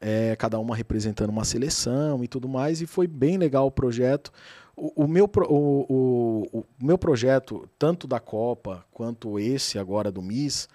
é, 0.00 0.36
cada 0.36 0.58
uma 0.58 0.76
representando 0.76 1.30
uma 1.30 1.44
seleção 1.44 2.22
e 2.22 2.28
tudo 2.28 2.48
mais, 2.48 2.80
e 2.82 2.86
foi 2.86 3.06
bem 3.06 3.36
legal 3.38 3.66
o 3.66 3.70
projeto. 3.70 4.30
O, 4.76 5.04
o 5.04 5.08
meu, 5.08 5.24
o- 5.48 6.46
o 6.52 6.64
meu 6.84 6.96
projeto, 6.98 7.68
tanto 7.78 8.06
da 8.06 8.20
Copa 8.20 8.84
quanto 8.92 9.38
esse 9.38 9.78
agora 9.78 10.10
do 10.12 10.22
Miss, 10.22 10.68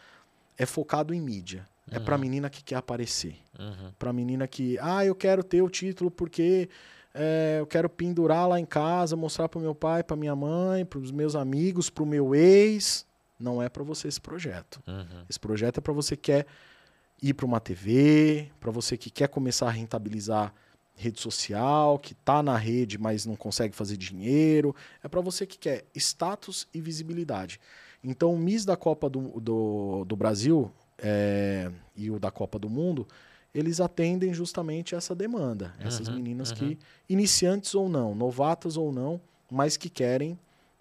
é 0.58 0.66
focado 0.66 1.14
em 1.14 1.22
mídia. 1.22 1.68
É 1.92 2.00
Uhum. 2.00 2.18
menina 2.18 2.50
que 2.50 2.64
quer 2.64 2.76
aparecer. 2.76 3.36
Uhum. 3.60 3.92
Pra 4.00 4.14
menina 4.14 4.48
que, 4.48 4.78
ah, 4.80 5.06
eu 5.06 5.14
quero 5.14 5.44
ter 5.44 5.62
o 5.62 5.70
título 5.70 6.10
porque 6.10 6.70
é, 7.14 7.58
eu 7.60 7.68
quero 7.68 7.90
pendurar 7.90 8.48
lá 8.48 8.60
em 8.60 8.66
casa, 8.66 9.16
mostrar 9.16 9.50
pro 9.50 9.60
meu 9.60 9.76
pai, 9.76 10.04
pra 10.04 10.16
minha 10.16 10.36
mãe, 10.36 10.86
pros 10.86 11.12
meus 11.12 11.36
amigos, 11.36 11.90
pro 11.90 12.06
meu 12.06 12.34
ex. 12.34 13.06
Não 13.40 13.62
é 13.62 13.68
pra 13.68 13.84
você 13.84 14.08
esse 14.08 14.22
projeto. 14.22 14.82
Uhum. 14.88 15.26
Esse 15.30 15.40
projeto 15.40 15.80
é 15.80 15.82
para 15.82 15.94
você 15.94 16.16
que 16.16 16.32
quer 16.32 16.46
ir 17.22 17.34
para 17.34 17.46
uma 17.46 17.60
TV, 17.60 18.50
para 18.60 18.72
você 18.72 18.98
que 18.98 19.10
quer 19.10 19.28
começar 19.28 19.68
a 19.68 19.72
rentabilizar 19.72 20.54
rede 20.96 21.20
social, 21.20 21.98
que 22.00 22.14
tá 22.14 22.44
na 22.44 22.56
rede, 22.56 22.98
mas 22.98 23.26
não 23.26 23.36
consegue 23.36 23.76
fazer 23.76 23.98
dinheiro. 23.98 24.76
É 25.04 25.08
para 25.08 25.22
você 25.22 25.46
que 25.46 25.58
quer 25.58 25.86
status 25.96 26.68
e 26.74 26.80
visibilidade. 26.80 27.60
Então, 28.04 28.34
o 28.34 28.38
Miss 28.38 28.64
da 28.66 28.76
Copa 28.78 29.10
do, 29.10 29.40
do, 29.40 30.06
do 30.06 30.16
Brasil 30.16 30.72
é, 30.98 31.70
e 31.96 32.10
o 32.12 32.20
da 32.20 32.32
Copa 32.32 32.58
do 32.60 32.70
Mundo, 32.70 33.08
eles 33.54 33.80
atendem 33.80 34.34
justamente 34.34 34.96
essa 34.96 35.14
demanda. 35.14 35.74
Essas 35.80 36.08
Uhum, 36.10 36.16
meninas 36.16 36.50
uhum. 36.50 36.56
que, 36.56 36.80
iniciantes 37.08 37.76
ou 37.76 37.88
não, 37.88 38.16
novatas 38.16 38.78
ou 38.78 38.92
não, 38.92 39.22
mas 39.52 39.78
que 39.78 39.90
querem 39.90 40.38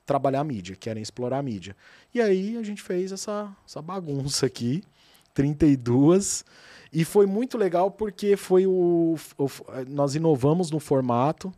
trabalhar 0.07 0.41
a 0.41 0.45
mídia, 0.45 0.75
querem 0.75 1.03
explorar 1.03 1.39
a 1.39 1.43
mídia. 1.43 1.77
E 2.15 2.21
aí 2.21 2.57
a 2.57 2.63
gente 2.63 2.83
fez 2.83 3.13
essa, 3.13 3.55
essa 3.67 3.81
bagunça 3.83 4.47
aqui, 4.47 4.83
32, 5.35 6.45
e 6.93 7.05
foi 7.05 7.27
muito 7.27 7.57
legal 7.59 7.91
porque 7.91 8.37
foi 8.37 8.67
o, 8.67 9.17
o- 9.39 9.51
nós 9.89 10.15
inovamos 10.15 10.71
no 10.71 10.81
formato, 10.81 11.53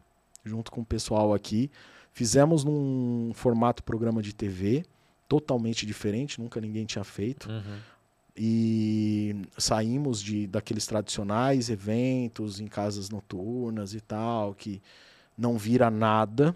junto 0.45 0.71
com 0.71 0.81
o 0.81 0.85
pessoal 0.85 1.33
aqui, 1.33 1.71
fizemos 2.13 2.65
num 2.65 3.31
formato 3.35 3.83
programa 3.83 4.23
de 4.23 4.33
TV, 4.35 4.85
totalmente 5.29 5.87
diferente, 5.87 6.41
nunca 6.41 6.61
ninguém 6.61 6.85
tinha 6.85 7.03
feito 7.05 7.49
Uhum. 7.49 7.79
E 8.37 9.37
saímos 9.57 10.21
de 10.21 10.47
daqueles 10.47 10.87
tradicionais 10.87 11.71
eventos 11.71 12.59
em 12.61 12.67
casas 12.67 13.09
noturnas 13.11 13.95
e 13.95 14.01
tal 14.01 14.55
que 14.55 14.83
não 15.39 15.57
vira 15.57 15.91
nada 15.91 16.55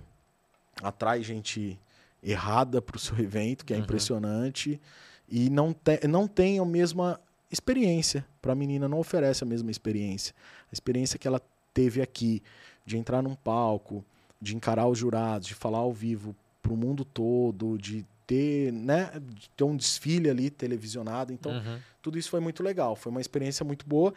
atrai 0.82 1.22
gente 1.22 1.78
errada 2.22 2.82
para 2.82 2.96
o 2.96 3.00
seu 3.00 3.16
evento 3.22 3.64
que 3.64 3.72
é 3.72 3.76
Uhum. 3.76 3.82
impressionante 3.84 4.80
e 5.28 5.48
não 5.50 5.72
tem 5.72 6.00
não 6.09 6.26
tem 6.26 6.59
a 6.59 6.64
mesma 6.64 7.20
experiência 7.50 8.26
para 8.42 8.52
a 8.52 8.56
menina 8.56 8.88
não 8.88 8.98
oferece 8.98 9.44
a 9.44 9.46
mesma 9.46 9.70
experiência 9.70 10.34
a 10.70 10.72
experiência 10.72 11.18
que 11.18 11.28
ela 11.28 11.40
teve 11.72 12.02
aqui 12.02 12.42
de 12.84 12.96
entrar 12.98 13.22
num 13.22 13.34
palco 13.36 14.05
de 14.42 14.56
encarar 14.56 14.88
os 14.88 14.98
jurados 14.98 15.46
de 15.46 15.55
falar 15.55 15.78
ao 15.78 15.92
vivo 15.92 16.34
para 16.60 16.72
o 16.72 16.76
mundo 16.76 17.05
todo 17.05 17.78
de 17.78 18.05
ter 18.28 18.70
né 18.72 19.10
ter 19.56 19.64
um 19.64 19.74
desfile 19.76 20.28
ali 20.30 20.50
televisionado 20.50 21.32
então 21.32 21.50
Uhum. 21.50 21.78
tudo 22.02 22.16
isso 22.18 22.28
foi 22.30 22.38
muito 22.40 22.62
legal. 22.62 22.94
Foi 22.94 23.10
uma 23.10 23.20
experiência 23.22 23.64
muito 23.64 23.84
boa 23.86 24.12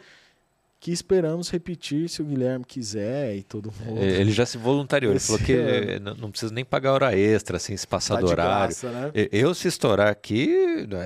que 0.78 0.90
esperamos 0.92 1.48
repetir 1.48 2.08
se 2.08 2.20
o 2.20 2.24
Guilherme 2.24 2.64
quiser 2.64 3.36
e 3.36 3.42
todo 3.44 3.72
mundo. 3.80 4.00
É, 4.02 4.20
Ele 4.20 4.32
já 4.32 4.44
se 4.44 4.58
voluntariou, 4.58 5.12
ele 5.12 5.16
Esse 5.18 5.28
falou 5.28 5.40
que 5.40 5.52
ano. 5.52 5.90
eh, 5.90 5.98
não, 6.18 6.28
precisa 6.30 6.52
nem 6.52 6.64
pagar 6.64 6.92
hora 6.92 7.16
extra, 7.16 7.56
assim, 7.56 7.76
se 7.76 7.86
passar 7.86 8.16
Tá 8.16 8.20
do 8.20 8.26
horário. 8.28 8.66
graça, 8.66 8.90
né? 8.90 9.12
Eu, 9.30 9.54
se 9.54 9.68
estourar 9.68 10.08
aqui, 10.08 10.50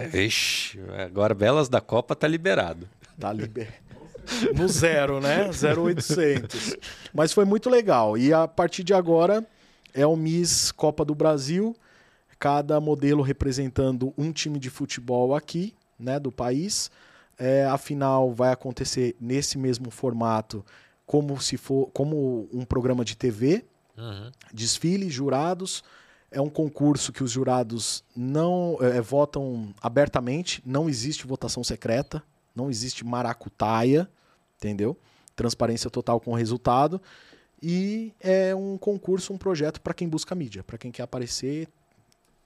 é, 0.00 0.08
vixe, 0.08 0.80
agora 0.98 1.34
Belas 1.34 1.68
da 1.68 1.80
Copa 1.82 2.16
tá 2.16 2.26
liberado. 2.26 2.88
Tá 3.20 3.30
liber... 3.32 3.68
No 4.56 4.66
zero, 4.66 5.20
né? 5.20 5.50
0800. 5.52 6.76
Mas 7.14 7.32
foi 7.32 7.44
muito 7.44 7.70
legal. 7.70 8.16
E 8.18 8.32
a 8.32 8.48
partir 8.48 8.82
de 8.82 8.92
agora 8.92 9.46
é 9.94 10.04
o 10.06 10.16
Miss 10.16 10.72
Copa 10.72 11.04
do 11.04 11.14
Brasil. 11.14 11.76
Cada 12.38 12.80
modelo 12.80 13.22
representando 13.22 14.12
um 14.16 14.32
time 14.32 14.58
de 14.58 14.68
futebol 14.70 15.34
aqui, 15.34 15.74
né, 15.98 16.18
do 16.20 16.30
país. 16.30 16.90
É, 17.38 17.64
a 17.64 17.76
final 17.78 18.32
vai 18.32 18.50
acontecer 18.52 19.14
nesse 19.20 19.58
mesmo 19.58 19.90
formato, 19.90 20.64
como 21.06 21.40
se 21.40 21.56
for 21.56 21.90
como 21.92 22.48
um 22.52 22.64
programa 22.64 23.04
de 23.04 23.16
TV, 23.16 23.64
Uhum. 23.96 24.30
desfile, 24.52 25.08
jurados. 25.08 25.82
É 26.30 26.40
um 26.40 26.50
concurso 26.50 27.12
que 27.12 27.22
os 27.22 27.30
jurados 27.30 28.02
não 28.14 28.76
eh, 28.80 29.00
votam 29.00 29.72
abertamente, 29.80 30.60
não 30.66 30.88
existe 30.88 31.26
votação 31.26 31.62
secreta, 31.64 32.22
não 32.54 32.68
existe 32.68 33.04
maracutaia, 33.04 34.08
entendeu? 34.58 34.98
Transparência 35.34 35.88
total 35.88 36.18
com 36.20 36.32
o 36.32 36.34
resultado. 36.34 37.00
E 37.62 38.12
é 38.20 38.54
um 38.54 38.76
concurso, 38.76 39.32
um 39.32 39.38
projeto 39.38 39.80
para 39.80 39.94
quem 39.94 40.08
busca 40.08 40.34
mídia, 40.34 40.62
para 40.64 40.76
quem 40.76 40.90
quer 40.90 41.02
aparecer, 41.04 41.68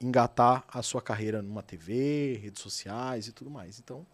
engatar 0.02 0.64
a 0.72 0.82
sua 0.82 1.02
carreira 1.02 1.42
numa 1.42 1.62
TV, 1.62 2.38
redes 2.42 2.62
sociais 2.62 3.26
e 3.28 3.32
tudo 3.32 3.50
mais. 3.50 3.78
Então, 3.78 4.06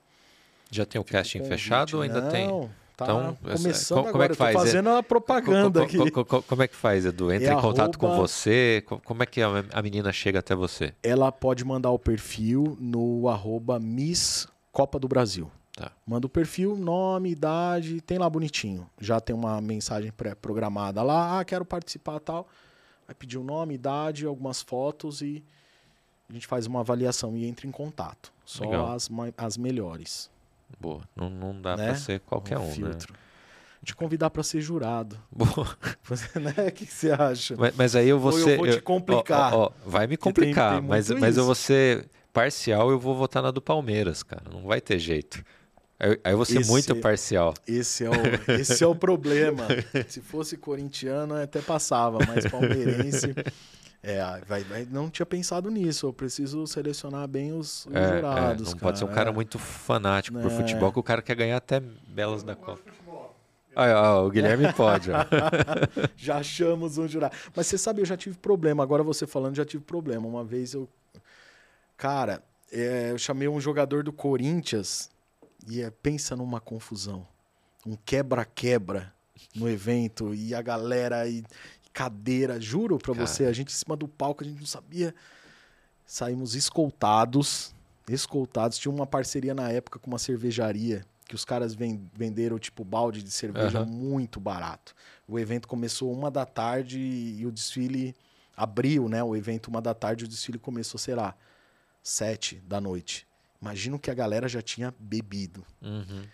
Já 0.71 0.85
tem 0.85 1.01
o 1.01 1.05
casting 1.05 1.39
convite, 1.39 1.53
fechado 1.59 1.95
ou 1.97 2.03
ainda 2.03 2.23
tem? 2.31 2.49
não, 2.49 2.71
Tá 2.97 3.05
Então, 3.05 3.37
começando 3.43 3.99
como- 3.99 4.11
como 4.11 4.23
é 4.23 4.25
agora, 4.25 4.27
que 4.29 4.33
eu 4.33 4.37
tô 4.39 4.43
faz? 4.45 4.57
É- 4.57 4.59
fazendo 4.59 4.89
a 4.89 5.03
propaganda 5.03 5.81
Co- 5.83 5.87
co- 5.87 6.03
aqui. 6.03 6.11
co- 6.11 6.25
co- 6.25 6.43
como 6.43 6.63
é 6.63 6.67
que 6.67 6.75
faz, 6.75 7.05
Edu? 7.05 7.31
Entra 7.31 7.51
É 7.51 7.53
em 7.53 7.61
contato 7.61 7.99
com 7.99 8.07
arroba- 8.07 8.23
você? 8.27 8.83
Co- 8.87 8.99
Como 9.01 9.23
é 9.23 9.27
que 9.27 9.43
a 9.43 9.83
menina 9.83 10.11
chega 10.15 10.39
até 10.39 10.55
você? 10.55 10.95
ela 11.03 11.31
pode 11.31 11.63
mandar 11.63 11.91
o 11.91 11.99
perfil 11.99 12.75
no 12.81 13.29
arroba 13.29 13.79
Miss 13.79 14.49
Copa 14.73 14.99
do 14.99 15.07
Brasil. 15.07 15.51
Tá. 15.77 15.93
Manda 16.07 16.27
o 16.27 16.31
perfil, 16.31 16.75
nome, 16.75 17.33
idade, 17.33 18.01
tem 18.01 18.17
lá 18.17 18.31
bonitinho. 18.31 18.89
Já 18.99 19.21
tem 19.21 19.37
uma 19.37 19.61
mensagem 19.61 20.11
pré-programada 20.11 21.03
lá, 21.03 21.39
ah, 21.39 21.45
quero 21.45 21.67
participar 21.67 22.19
tal. 22.19 22.49
Vai 23.07 23.15
pedir 23.15 23.37
o 23.37 23.45
nome, 23.45 23.75
idade, 23.75 24.25
algumas 24.25 24.63
fotos 24.63 25.21
e 25.21 25.45
a 26.29 26.33
gente 26.33 26.47
faz 26.47 26.67
uma 26.67 26.81
avaliação 26.81 27.37
e 27.37 27.47
entra 27.47 27.67
em 27.67 27.71
contato. 27.71 28.33
Só 28.45 28.65
Legal. 28.65 28.93
as, 28.93 29.09
as 29.37 29.57
melhores. 29.57 30.31
Boa, 30.81 31.03
não, 31.15 31.31
não 31.31 31.61
dá 31.61 31.77
Né? 31.77 31.87
pra 31.87 31.95
ser 31.97 32.21
qualquer 32.21 32.59
Um 32.59 32.63
um, 32.63 32.67
né? 32.67 32.73
filtro. 32.73 33.15
Te 33.85 33.95
convidar 33.95 34.31
para 34.31 34.43
ser 34.43 34.61
jurado. 34.61 35.17
Boa. 35.31 35.77
Você, 36.05 36.39
né? 36.41 36.51
O 36.69 36.73
que, 36.73 36.87
que 36.87 36.93
você 36.93 37.13
acha? 37.13 37.55
Mas, 37.57 37.75
mas 37.77 37.95
aí 37.97 38.09
eu 38.09 38.19
vou 38.19 38.33
Ou 38.33 38.39
eu 38.39 38.45
ser. 38.45 38.57
vou 38.57 38.69
te 38.69 38.81
complicar. 38.81 39.55
ó, 39.55 39.67
ó, 39.67 39.71
vai 39.89 40.07
me 40.09 40.17
Porque 40.17 40.33
tem- 40.33 40.45
complicar, 40.47 40.81
tem 40.81 40.89
mas, 40.89 41.09
mas 41.11 41.37
eu 41.37 41.45
vou 41.45 41.55
ser 41.55 42.09
parcial 42.33 42.91
eu 42.91 42.99
vou 42.99 43.15
votar 43.15 43.43
na 43.43 43.51
do 43.53 43.63
Palmeiras, 43.63 44.23
cara. 44.25 44.43
Não 44.53 44.63
vai 44.63 44.81
ter 44.81 44.99
jeito. 44.99 45.43
Aí, 46.01 46.19
aí 46.25 46.33
eu 46.33 46.37
vou 46.37 46.45
ser 46.45 46.61
Esse- 46.61 46.71
muito 46.71 46.97
parcial. 46.97 47.55
Esse 47.67 48.05
é, 48.05 48.11
o, 48.11 48.53
esse 48.61 48.83
é 48.83 48.87
o 48.87 48.95
problema. 48.95 49.67
Se 50.09 50.21
fosse 50.21 50.57
corintiano, 50.57 51.35
até 51.41 51.61
passava, 51.61 52.19
mas 52.27 52.45
palmeirense. 52.51 53.35
É, 54.09 54.23
vai, 54.47 54.63
vai- 54.63 54.87
não 54.89 55.11
tinha 55.11 55.27
pensado 55.27 55.69
nisso. 55.69 56.07
Eu 56.07 56.13
preciso 56.13 56.65
selecionar 56.67 57.27
bem 57.27 57.53
os, 57.53 57.87
os 57.87 57.95
É, 57.95 57.99
é, 57.99 58.15
jurados. 58.17 58.73
não 58.73 58.79
pode 58.79 58.99
ser 59.01 59.05
um 59.05 59.09
cara 59.13 59.31
é. 59.31 59.33
muito 59.33 59.59
fanático 59.59 60.39
por 60.39 60.51
É. 60.51 60.55
futebol, 60.57 60.93
que 60.93 60.99
o 61.01 61.03
cara 61.03 61.21
quer 61.21 61.35
ganhar 61.35 61.57
até 61.57 61.81
belas 61.81 62.43
da 62.45 62.55
Copa. 62.55 62.81
Aí, 63.75 63.93
ó, 63.93 64.25
o 64.25 64.31
Guilherme 64.31 64.73
pode, 64.75 65.11
ó. 65.11 65.17
Já 66.17 66.39
achamos 66.39 66.99
um 66.99 67.09
jurado. 67.09 67.35
Mas 67.55 67.67
você 67.67 67.77
sabe, 67.77 68.01
eu 68.01 68.07
já 68.07 68.17
tive 68.17 68.39
problema. 68.39 68.83
Agora 68.83 69.03
você 69.03 69.27
falando, 69.27 69.57
já 69.57 69.65
tive 69.65 69.83
problema. 69.85 70.27
Uma 70.27 70.45
vez 70.45 70.73
eu. 70.73 70.89
Cara, 71.97 72.43
é, 72.73 73.11
eu 73.11 73.19
chamei 73.19 73.49
um 73.49 73.61
jogador 73.61 74.03
do 74.03 74.13
Corinthians 74.13 75.11
e 75.69 75.83
é, 75.83 75.91
pensa 75.91 76.37
numa 76.37 76.61
confusão. 76.61 77.27
Um 77.85 77.97
quebra-quebra 77.97 79.13
no 79.55 79.69
evento 79.69 80.35
e 80.35 80.55
a 80.55 80.63
galera 80.63 81.27
e 81.29 81.45
cadeira. 81.97 82.61
Juro 82.61 82.99
pra 82.99 83.15
Cara. 83.15 83.27
você, 83.27 83.47
a 83.47 83.53
gente 83.55 83.73
em 83.73 83.75
cima 83.77 83.97
do 83.97 84.07
palco, 84.07 84.45
a 84.45 84.47
gente 84.47 84.59
não 84.61 84.67
sabia. 84.67 85.15
Saímos 86.05 86.55
escoltados. 86.55 87.75
Escoltados. 88.09 88.77
Tinha 88.79 88.93
uma 88.93 89.07
parceria 89.07 89.55
na 89.55 89.71
época 89.71 89.99
com 89.99 90.09
uma 90.09 90.19
cervejaria 90.19 91.05
que 91.27 91.35
os 91.35 91.45
caras 91.45 91.75
ven- 91.75 92.09
venderam 92.15 92.57
tipo 92.59 92.85
balde 92.85 93.21
de 93.23 93.31
cerveja 93.33 93.79
Aham. 93.81 93.87
muito 93.87 94.39
barato. 94.39 94.95
O 95.27 95.39
evento 95.39 95.67
começou 95.67 96.13
uma 96.13 96.31
da 96.31 96.45
tarde 96.45 97.01
e 97.01 97.45
o 97.47 97.51
desfile 97.51 98.15
abriu, 98.57 99.09
né? 99.09 99.25
O 99.25 99.35
evento 99.35 99.67
uma 99.69 99.81
da 99.83 99.93
tarde, 99.95 100.25
o 100.25 100.29
desfile 100.29 100.59
começou, 100.59 100.99
sei 101.01 101.15
lá, 101.17 101.35
sete 102.03 102.57
da 102.69 102.81
noite. 102.81 103.27
Imagino 103.61 103.99
que 103.99 104.11
a 104.11 104.15
galera 104.15 104.47
já 104.49 104.63
tinha 104.63 104.95
bebido. 105.01 105.65
Uhum. 105.83 106.25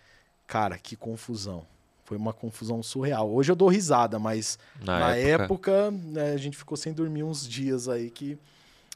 Cara, 0.47 0.76
que 0.76 0.94
confusão. 0.97 1.64
Foi 2.12 2.18
uma 2.18 2.34
confusão 2.34 2.82
surreal. 2.82 3.32
Hoje 3.32 3.51
eu 3.51 3.56
dou 3.56 3.68
risada, 3.68 4.18
mas 4.18 4.59
Na, 4.84 4.98
na, 4.98 5.16
época, 5.16 5.44
época, 5.44 5.90
né, 5.90 6.32
a 6.32 6.36
gente 6.36 6.59
ficou 6.59 6.76
sem 6.76 6.93
dormir 6.93 7.22
uns 7.22 7.48
dias 7.48 7.89
aí 7.89 8.10
que 8.10 8.36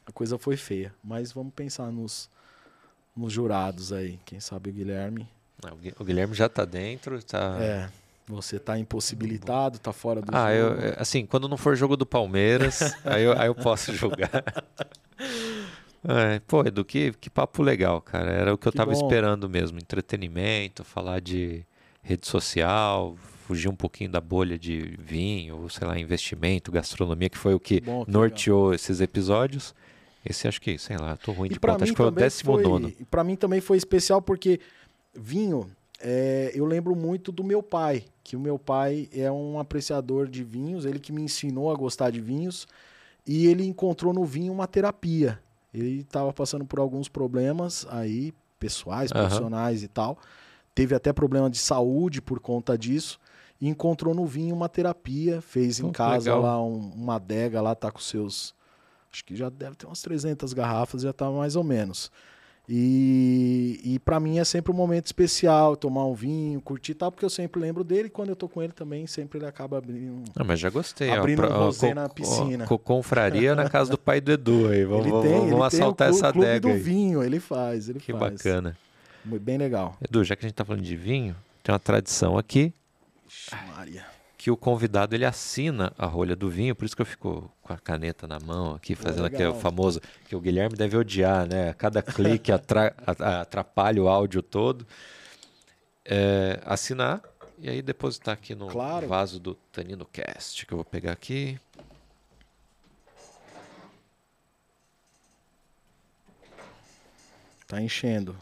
a 0.05 0.12
coisa 0.12 0.36
foi 0.36 0.55
feia. 0.55 0.94
Mas 1.02 1.32
vamos 1.32 1.55
pensar 1.55 1.90
nos, 1.90 2.28
nos 3.16 3.32
jurados 3.32 3.90
aí. 3.90 4.20
Quem 4.26 4.38
sabe 4.38 4.68
o 4.68 4.72
Guilherme. 4.74 5.26
Ah, 5.64 5.72
o 5.72 5.76
Gui- 5.78 5.94
o 5.98 6.05
Guilherme 6.05 6.34
já 6.34 6.47
tá 6.47 6.66
dentro, 6.66 7.22
tá. 7.24 7.56
É, 7.59 7.88
você 8.28 8.59
tá 8.59 8.78
impossibilitado, 8.78 9.78
tá 9.78 9.94
fora 9.94 10.20
do 10.20 10.30
Ah, 10.36 10.52
eu, 10.52 10.72
jogo. 10.72 10.82
é, 10.82 10.97
assim, 10.98 11.24
quando 11.24 11.48
não 11.48 11.56
for 11.56 11.74
jogo 11.74 11.97
do 11.97 12.05
Palmeiras, 12.05 12.80
aí, 13.02 13.22
eu, 13.24 13.32
aí 13.32 13.47
eu 13.47 13.55
posso 13.55 13.94
julgar. 13.94 14.30
É, 16.09 16.38
pô, 16.47 16.60
Edu, 16.64 16.84
que, 16.84 17.12
que 17.14 17.28
papo 17.28 17.62
legal, 17.64 18.01
cara. 18.01 18.30
Era 18.30 18.55
o 18.55 18.59
que 18.59 18.68
eu 18.68 18.70
Que 18.70 18.76
tava 18.78 18.93
bom. 18.93 18.97
esperando 18.97 19.48
mesmo. 19.48 19.78
Entretenimento, 19.78 20.84
falar 20.84 21.20
de 21.20 21.64
rede 22.07 22.27
social, 22.27 23.16
fugir 23.47 23.69
um 23.69 23.74
pouquinho 23.74 24.11
da 24.11 24.20
bolha 24.20 24.57
de 24.59 24.97
vinho, 24.99 25.69
sei 25.69 25.87
lá, 25.87 25.99
investimento, 25.99 26.70
gastronomia, 26.70 27.28
que 27.28 27.37
foi 27.37 27.53
o 27.55 27.61
que 27.61 27.81
bom, 27.81 28.05
norteou 28.07 28.73
esses 28.73 29.01
episódios. 29.01 29.74
Esse 30.24 30.47
acho 30.49 30.61
que, 30.61 30.78
sei 30.78 30.97
lá, 30.97 31.16
tô 31.16 31.33
ruim 31.33 31.49
de 31.49 31.57
E 31.57 31.59
pra 31.59 31.73
conta. 31.73 31.85
Acho 31.85 31.93
que 31.93 31.97
foi 31.97 32.07
o 32.07 32.11
décimo 32.11 32.53
foi- 32.55 32.62
nono. 32.62 32.89
e 33.01 33.05
Pra 33.05 33.23
mim 33.24 33.37
também 33.37 33.61
foi 33.61 33.77
especial 33.77 34.23
porque 34.23 34.61
vinho, 35.15 35.69
é, 36.01 36.53
eu 36.55 36.65
lembro 36.65 36.95
muito 36.95 37.31
do 37.33 37.43
meu 37.45 37.62
pai, 37.62 38.05
que 38.23 38.37
o 38.37 38.41
meu 38.41 38.59
pai 38.59 39.09
é 39.12 39.31
um 39.31 39.59
apreciador 39.59 40.28
de 40.28 40.43
vinhos, 40.45 40.85
ele 40.85 40.99
que 40.99 41.12
me 41.12 41.23
ensinou 41.23 41.70
a 41.73 41.74
gostar 41.77 42.11
de 42.11 42.20
vinhos 42.20 42.66
e 43.27 43.47
ele 43.47 43.65
encontrou 43.66 44.12
no 44.12 44.24
vinho 44.24 44.53
uma 44.53 44.66
terapia. 44.66 45.41
Ele 45.73 46.01
estava 46.01 46.33
passando 46.33 46.65
por 46.65 46.78
alguns 46.78 47.09
problemas 47.09 47.87
aí, 47.91 48.33
pessoais, 48.59 49.12
profissionais 49.12 49.83
e 49.83 49.89
tal. 49.89 50.19
Teve 50.77 50.94
até 50.94 51.11
problema 51.12 51.48
de 51.51 51.57
saúde 51.59 52.20
por 52.23 52.39
conta 52.39 52.77
disso. 52.77 53.19
E 53.59 53.66
encontrou 53.66 54.15
no 54.15 54.27
vinho 54.27 54.55
uma 54.55 54.69
terapia, 54.69 55.40
fez 55.40 55.81
em 55.81 55.86
que 55.86 55.93
casa 55.94 56.35
legal. 56.35 56.43
lá 56.43 56.62
um- 56.62 56.93
uma 56.94 57.15
adega 57.16 57.61
lá, 57.62 57.74
tá 57.74 57.90
com 57.90 57.98
seus 57.98 58.55
Acho 59.11 59.24
que 59.24 59.35
já 59.35 59.48
deve 59.48 59.74
ter 59.77 59.86
umas 59.86 60.03
300 60.03 60.53
garrafas, 60.53 61.01
já 61.01 61.11
tá 61.12 61.31
mais 61.31 61.57
ou 61.57 61.65
menos. 61.65 62.11
E, 62.69 63.81
e 63.82 63.98
para 64.01 64.20
mim 64.20 64.39
é 64.39 64.44
sempre 64.44 64.70
um 64.73 64.74
momento 64.74 65.07
especial, 65.07 65.74
tomar 65.77 66.05
um 66.05 66.12
vinho, 66.12 66.61
curtir 66.61 66.93
e 66.93 66.94
tal, 66.97 67.11
porque 67.11 67.24
eu 67.24 67.31
sempre 67.31 67.61
lembro 67.61 67.82
dele 67.82 68.09
e 68.09 68.11
quando 68.11 68.28
eu 68.31 68.36
tô 68.36 68.47
com 68.48 68.62
ele 68.62 68.73
também, 68.73 69.07
sempre 69.07 69.39
ele 69.39 69.47
acaba 69.47 69.78
abrindo. 69.78 70.24
Ah, 70.35 70.44
mas 70.44 70.61
já 70.61 70.69
gostei. 70.69 71.09
Abrindo 71.11 71.44
ó, 71.44 71.47
um 71.47 71.65
rosé 71.65 71.94
na 71.94 72.09
piscina. 72.09 72.66
Com 72.66 72.77
confraria 72.77 73.55
na 73.55 73.70
casa 73.70 73.90
do 73.90 73.97
pai 73.98 74.20
do 74.20 74.32
Edu 74.32 74.69
aí. 74.69 74.85
Vamos, 74.86 75.07
ele 75.07 75.23
tem, 75.23 75.32
vamos 75.39 75.53
ele 75.53 75.62
assaltar 75.62 76.09
tem 76.11 76.16
o 76.16 76.19
essa 76.19 76.32
clube 76.32 76.47
adega 76.47 76.61
do 76.69 76.74
aí. 76.74 76.78
vinho, 76.81 77.23
ele 77.23 77.40
faz, 77.40 77.89
ele 77.89 78.01
Que 78.01 78.12
faz. 78.12 78.32
bacana. 78.35 78.77
Bem 79.40 79.59
legal. 79.59 79.97
Edu, 80.01 80.23
já 80.23 80.36
que 80.36 80.44
a 80.44 80.48
gente 80.48 80.57
tá 80.57 80.65
falando 80.65 80.82
de 80.85 80.97
vinho, 80.97 81.35
tem 81.62 81.73
uma 81.73 81.78
tradição 81.81 82.39
aqui 82.39 82.73
Ixi, 83.28 83.51
Maria. 83.74 84.07
que 84.39 84.51
o 84.53 84.57
convidado 84.57 85.16
ele 85.16 85.24
assina 85.24 85.93
a 85.98 86.07
rolha 86.07 86.36
do 86.36 86.48
vinho, 86.48 86.77
por 86.77 86.85
isso 86.85 86.94
que 86.94 87.03
eu 87.03 87.07
fico 87.07 87.51
com 87.61 87.73
a 87.73 87.77
caneta 87.78 88.27
na 88.28 88.39
mão 88.39 88.74
aqui, 88.77 88.94
fazendo 88.94 89.27
aquele 89.27 89.47
legal. 89.48 89.61
famoso, 89.61 90.01
que 90.28 90.36
o 90.36 90.40
Guilherme 90.40 90.77
deve 90.77 90.97
odiar, 90.97 91.44
né? 91.47 91.73
Cada 91.74 92.03
clique 92.03 92.53
atra- 92.53 92.94
atrapalha 93.07 94.01
o 94.03 94.09
áudio 94.09 94.43
todo. 94.43 94.86
É, 96.05 96.61
assinar 96.65 97.20
e 97.59 97.69
aí 97.69 97.82
depositar 97.82 98.35
aqui 98.35 98.55
no 98.55 98.69
Claro. 98.69 99.09
vaso 99.09 99.40
do 99.40 99.57
Tanino 99.73 100.05
Cast, 100.07 100.65
que 100.65 100.73
eu 100.73 100.77
vou 100.78 100.85
pegar 100.85 101.11
aqui. 101.11 101.59
Tá 107.66 107.81
enchendo. 107.82 108.36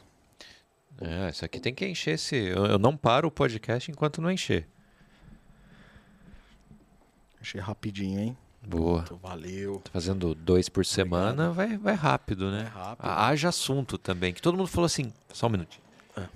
É, 1.01 1.31
isso 1.31 1.45
aqui 1.45 1.61
tem 1.61 1.75
que 1.75 1.87
encher 1.87 2.15
esse. 2.15 2.37
Eu, 2.37 2.79
não 2.79 2.97
paro 2.97 3.29
o 3.29 3.31
podcast 3.31 3.91
enquanto 3.91 4.23
não 4.23 4.31
encher. 4.31 4.69
Encher 7.41 7.61
rapidinho, 7.61 8.21
hein? 8.21 8.37
Boa. 8.67 9.03
Então, 9.05 9.19
valeu. 9.19 9.81
Tô 9.85 9.91
Fazendo 9.91 10.35
dois 10.35 10.69
por 10.69 10.87
semana 10.87 11.51
vai, 11.51 11.77
vai 11.77 11.95
rápido, 11.95 12.51
né? 12.51 12.71
Vai 12.73 12.85
rápido. 12.85 13.07
Haja 13.07 13.49
assunto 13.49 13.99
também. 13.99 14.33
Que 14.33 14.41
todo 14.41 14.57
mundo 14.57 14.69
falou 14.69 14.87
assim. 14.87 15.13
Só 15.33 15.47
um 15.47 15.51
minutinho. 15.51 15.83
É. 16.17 16.27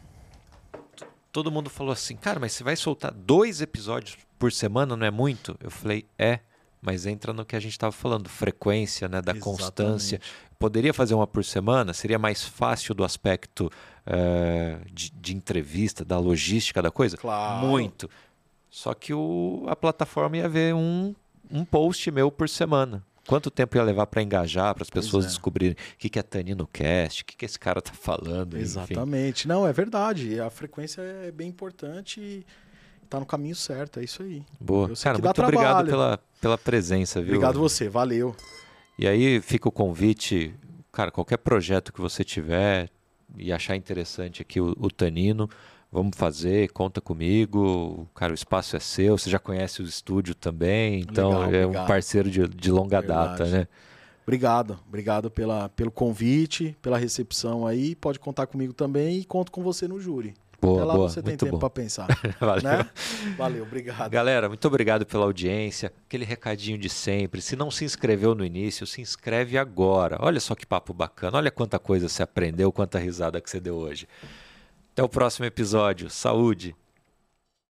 Todo 1.33 1.51
mundo 1.51 1.71
falou 1.71 1.93
assim, 1.93 2.17
cara, 2.17 2.39
mas 2.39 2.53
você 2.53 2.63
vai 2.63 2.77
soltar 2.77 3.13
dois 3.13 3.61
episódios 3.61 4.19
por 4.39 4.53
semana, 4.53 4.97
não 4.97 5.07
é 5.07 5.11
muito? 5.11 5.57
Eu 5.61 5.71
falei, 5.71 6.07
é, 6.19 6.41
mas 6.81 7.07
entra 7.07 7.33
no 7.33 7.45
que 7.45 7.57
a 7.57 7.61
gente 7.61 7.73
estava 7.73 7.93
falando, 7.93 8.29
frequência, 8.29 9.09
né, 9.09 9.21
da 9.21 9.35
constância. 9.35 10.17
Exatamente. 10.17 10.49
Poderia 10.59 10.93
fazer 10.93 11.15
uma 11.15 11.27
por 11.27 11.45
semana? 11.45 11.93
Seria 11.93 12.19
mais 12.19 12.43
fácil 12.45 12.95
do 12.95 13.05
aspecto 13.05 13.71
eh, 14.05 14.79
de, 14.93 15.11
de 15.11 15.37
entrevista, 15.37 16.05
da 16.05 16.19
logística 16.19 16.83
da 16.83 16.91
coisa? 16.91 17.17
Claro. 17.17 17.67
Muito. 17.67 18.11
Só 18.71 18.93
que 18.95 19.15
o, 19.15 19.65
a 19.69 19.77
plataforma 19.77 20.37
ia 20.37 20.49
ver 20.49 20.75
um, 20.75 21.15
um 21.51 21.65
post 21.65 22.11
meu 22.11 22.31
por 22.31 22.49
semana. 22.49 23.05
Quanto 23.27 23.51
tempo 23.51 23.77
ia 23.77 23.83
levar 23.83 24.07
para 24.07 24.23
engajar, 24.23 24.75
para 24.75 24.83
as 24.83 24.91
pessoas 24.91 25.27
é. 25.27 25.29
descobrirem 25.29 25.75
o 25.75 25.99
que, 25.99 26.09
que 26.09 26.19
é 26.19 26.23
Tanino 26.23 26.67
Cast, 26.67 27.23
o 27.23 27.27
que, 27.27 27.37
que 27.37 27.45
esse 27.45 27.59
cara 27.59 27.81
tá 27.83 27.93
falando. 27.93 28.55
enfim. 28.55 28.65
Exatamente. 28.65 29.47
Não, 29.47 29.67
é 29.67 29.73
verdade. 29.73 30.41
A 30.41 30.49
frequência 30.49 31.03
é 31.03 31.31
bem 31.31 31.49
importante 31.49 32.21
e 32.21 32.47
tá 33.09 33.21
no 33.21 33.27
caminho 33.27 33.55
certo. 33.55 34.01
É 34.01 34.05
isso 34.05 34.23
aí. 34.23 34.43
Boa. 34.61 34.89
Eu 34.89 34.97
sei 34.97 35.05
Cara, 35.05 35.19
muito 35.23 35.43
obrigado 35.43 35.87
pela, 35.87 36.21
pela 36.41 36.59
presença, 36.59 37.21
viu? 37.21 37.35
Obrigado 37.35 37.59
você. 37.59 37.89
Valeu. 37.89 38.35
E 38.99 39.07
aí 39.07 39.41
fica 39.41 39.69
o 39.69 39.73
convite, 39.73 40.55
cara, 40.93 41.11
qualquer 41.11 41.39
projeto 41.39 41.93
que 41.93 42.01
você 42.01 42.25
tiver 42.25 42.91
e 43.37 43.53
achar 43.53 43.77
interessante 43.77 44.43
aqui 44.43 44.61
o, 44.61 44.75
o 44.79 44.91
Tanino, 44.91 45.49
vamos 45.93 46.17
fazer, 46.17 46.71
conta 46.71 47.01
comigo. 47.01 48.09
Cara, 48.15 48.33
o 48.33 48.35
espaço 48.35 48.77
é 48.77 48.81
seu, 48.81 49.17
você 49.17 49.31
já 49.31 49.39
conhece 49.39 49.83
o 49.83 49.85
estúdio 49.85 50.35
também, 50.35 51.01
então 51.01 51.47
Legal, 51.47 51.55
é 51.55 51.67
um 51.67 51.87
parceiro 51.87 52.31
de, 52.31 52.47
de 52.49 52.71
longa 52.71 53.01
Verdade. 53.01 53.39
data, 53.39 53.45
né? 53.47 53.69
Obrigado. 54.29 54.79
Obrigado 54.87 55.31
pela, 55.31 55.71
pelo 55.71 55.91
convite, 55.91 56.77
pela 56.83 56.99
recepção 56.99 57.67
aí. 57.67 57.95
Pode 57.95 58.19
contar 58.19 58.47
comigo 58.47 58.75
também 58.75 59.21
e 59.21 59.25
conto 59.25 59.51
com 59.51 59.63
você 59.63 59.89
no 59.89 59.99
júri. 59.99 60.35
Boa, 60.61 60.79
Até 60.79 60.85
lá 60.85 60.95
boa, 60.95 61.09
você 61.09 61.23
tem 61.23 61.31
muito 61.31 61.45
tempo 61.45 61.59
para 61.59 61.71
pensar. 61.71 62.09
Valeu. 62.41 62.63
né? 62.63 62.91
Valeu, 63.37 63.63
obrigado. 63.63 64.11
Galera, 64.11 64.49
muito 64.49 64.67
obrigado 64.67 65.07
pela 65.07 65.25
audiência, 65.25 65.93
aquele 66.07 66.25
recadinho 66.25 66.77
de 66.77 66.89
sempre. 66.89 67.41
Se 67.41 67.55
não 67.55 67.71
se 67.71 67.85
inscreveu 67.85 68.35
no 68.35 68.45
início, 68.45 68.87
se 68.87 69.01
inscreve 69.01 69.57
agora. 69.57 70.19
Olha 70.21 70.41
só 70.41 70.57
que 70.57 70.67
papo 70.67 70.93
bacana, 70.93 71.39
olha 71.39 71.51
quanta 71.51 71.79
coisa 71.79 72.09
você 72.09 72.25
aprendeu, 72.25 72.73
quanta 72.73 72.99
risada 72.99 73.41
que 73.41 73.49
você 73.49 73.61
deu 73.61 73.77
hoje. 73.77 74.09
Até 74.93 75.03
o 75.03 75.09
próximo 75.09 75.47
episódio. 75.47 76.11
Saúde! 76.11 76.75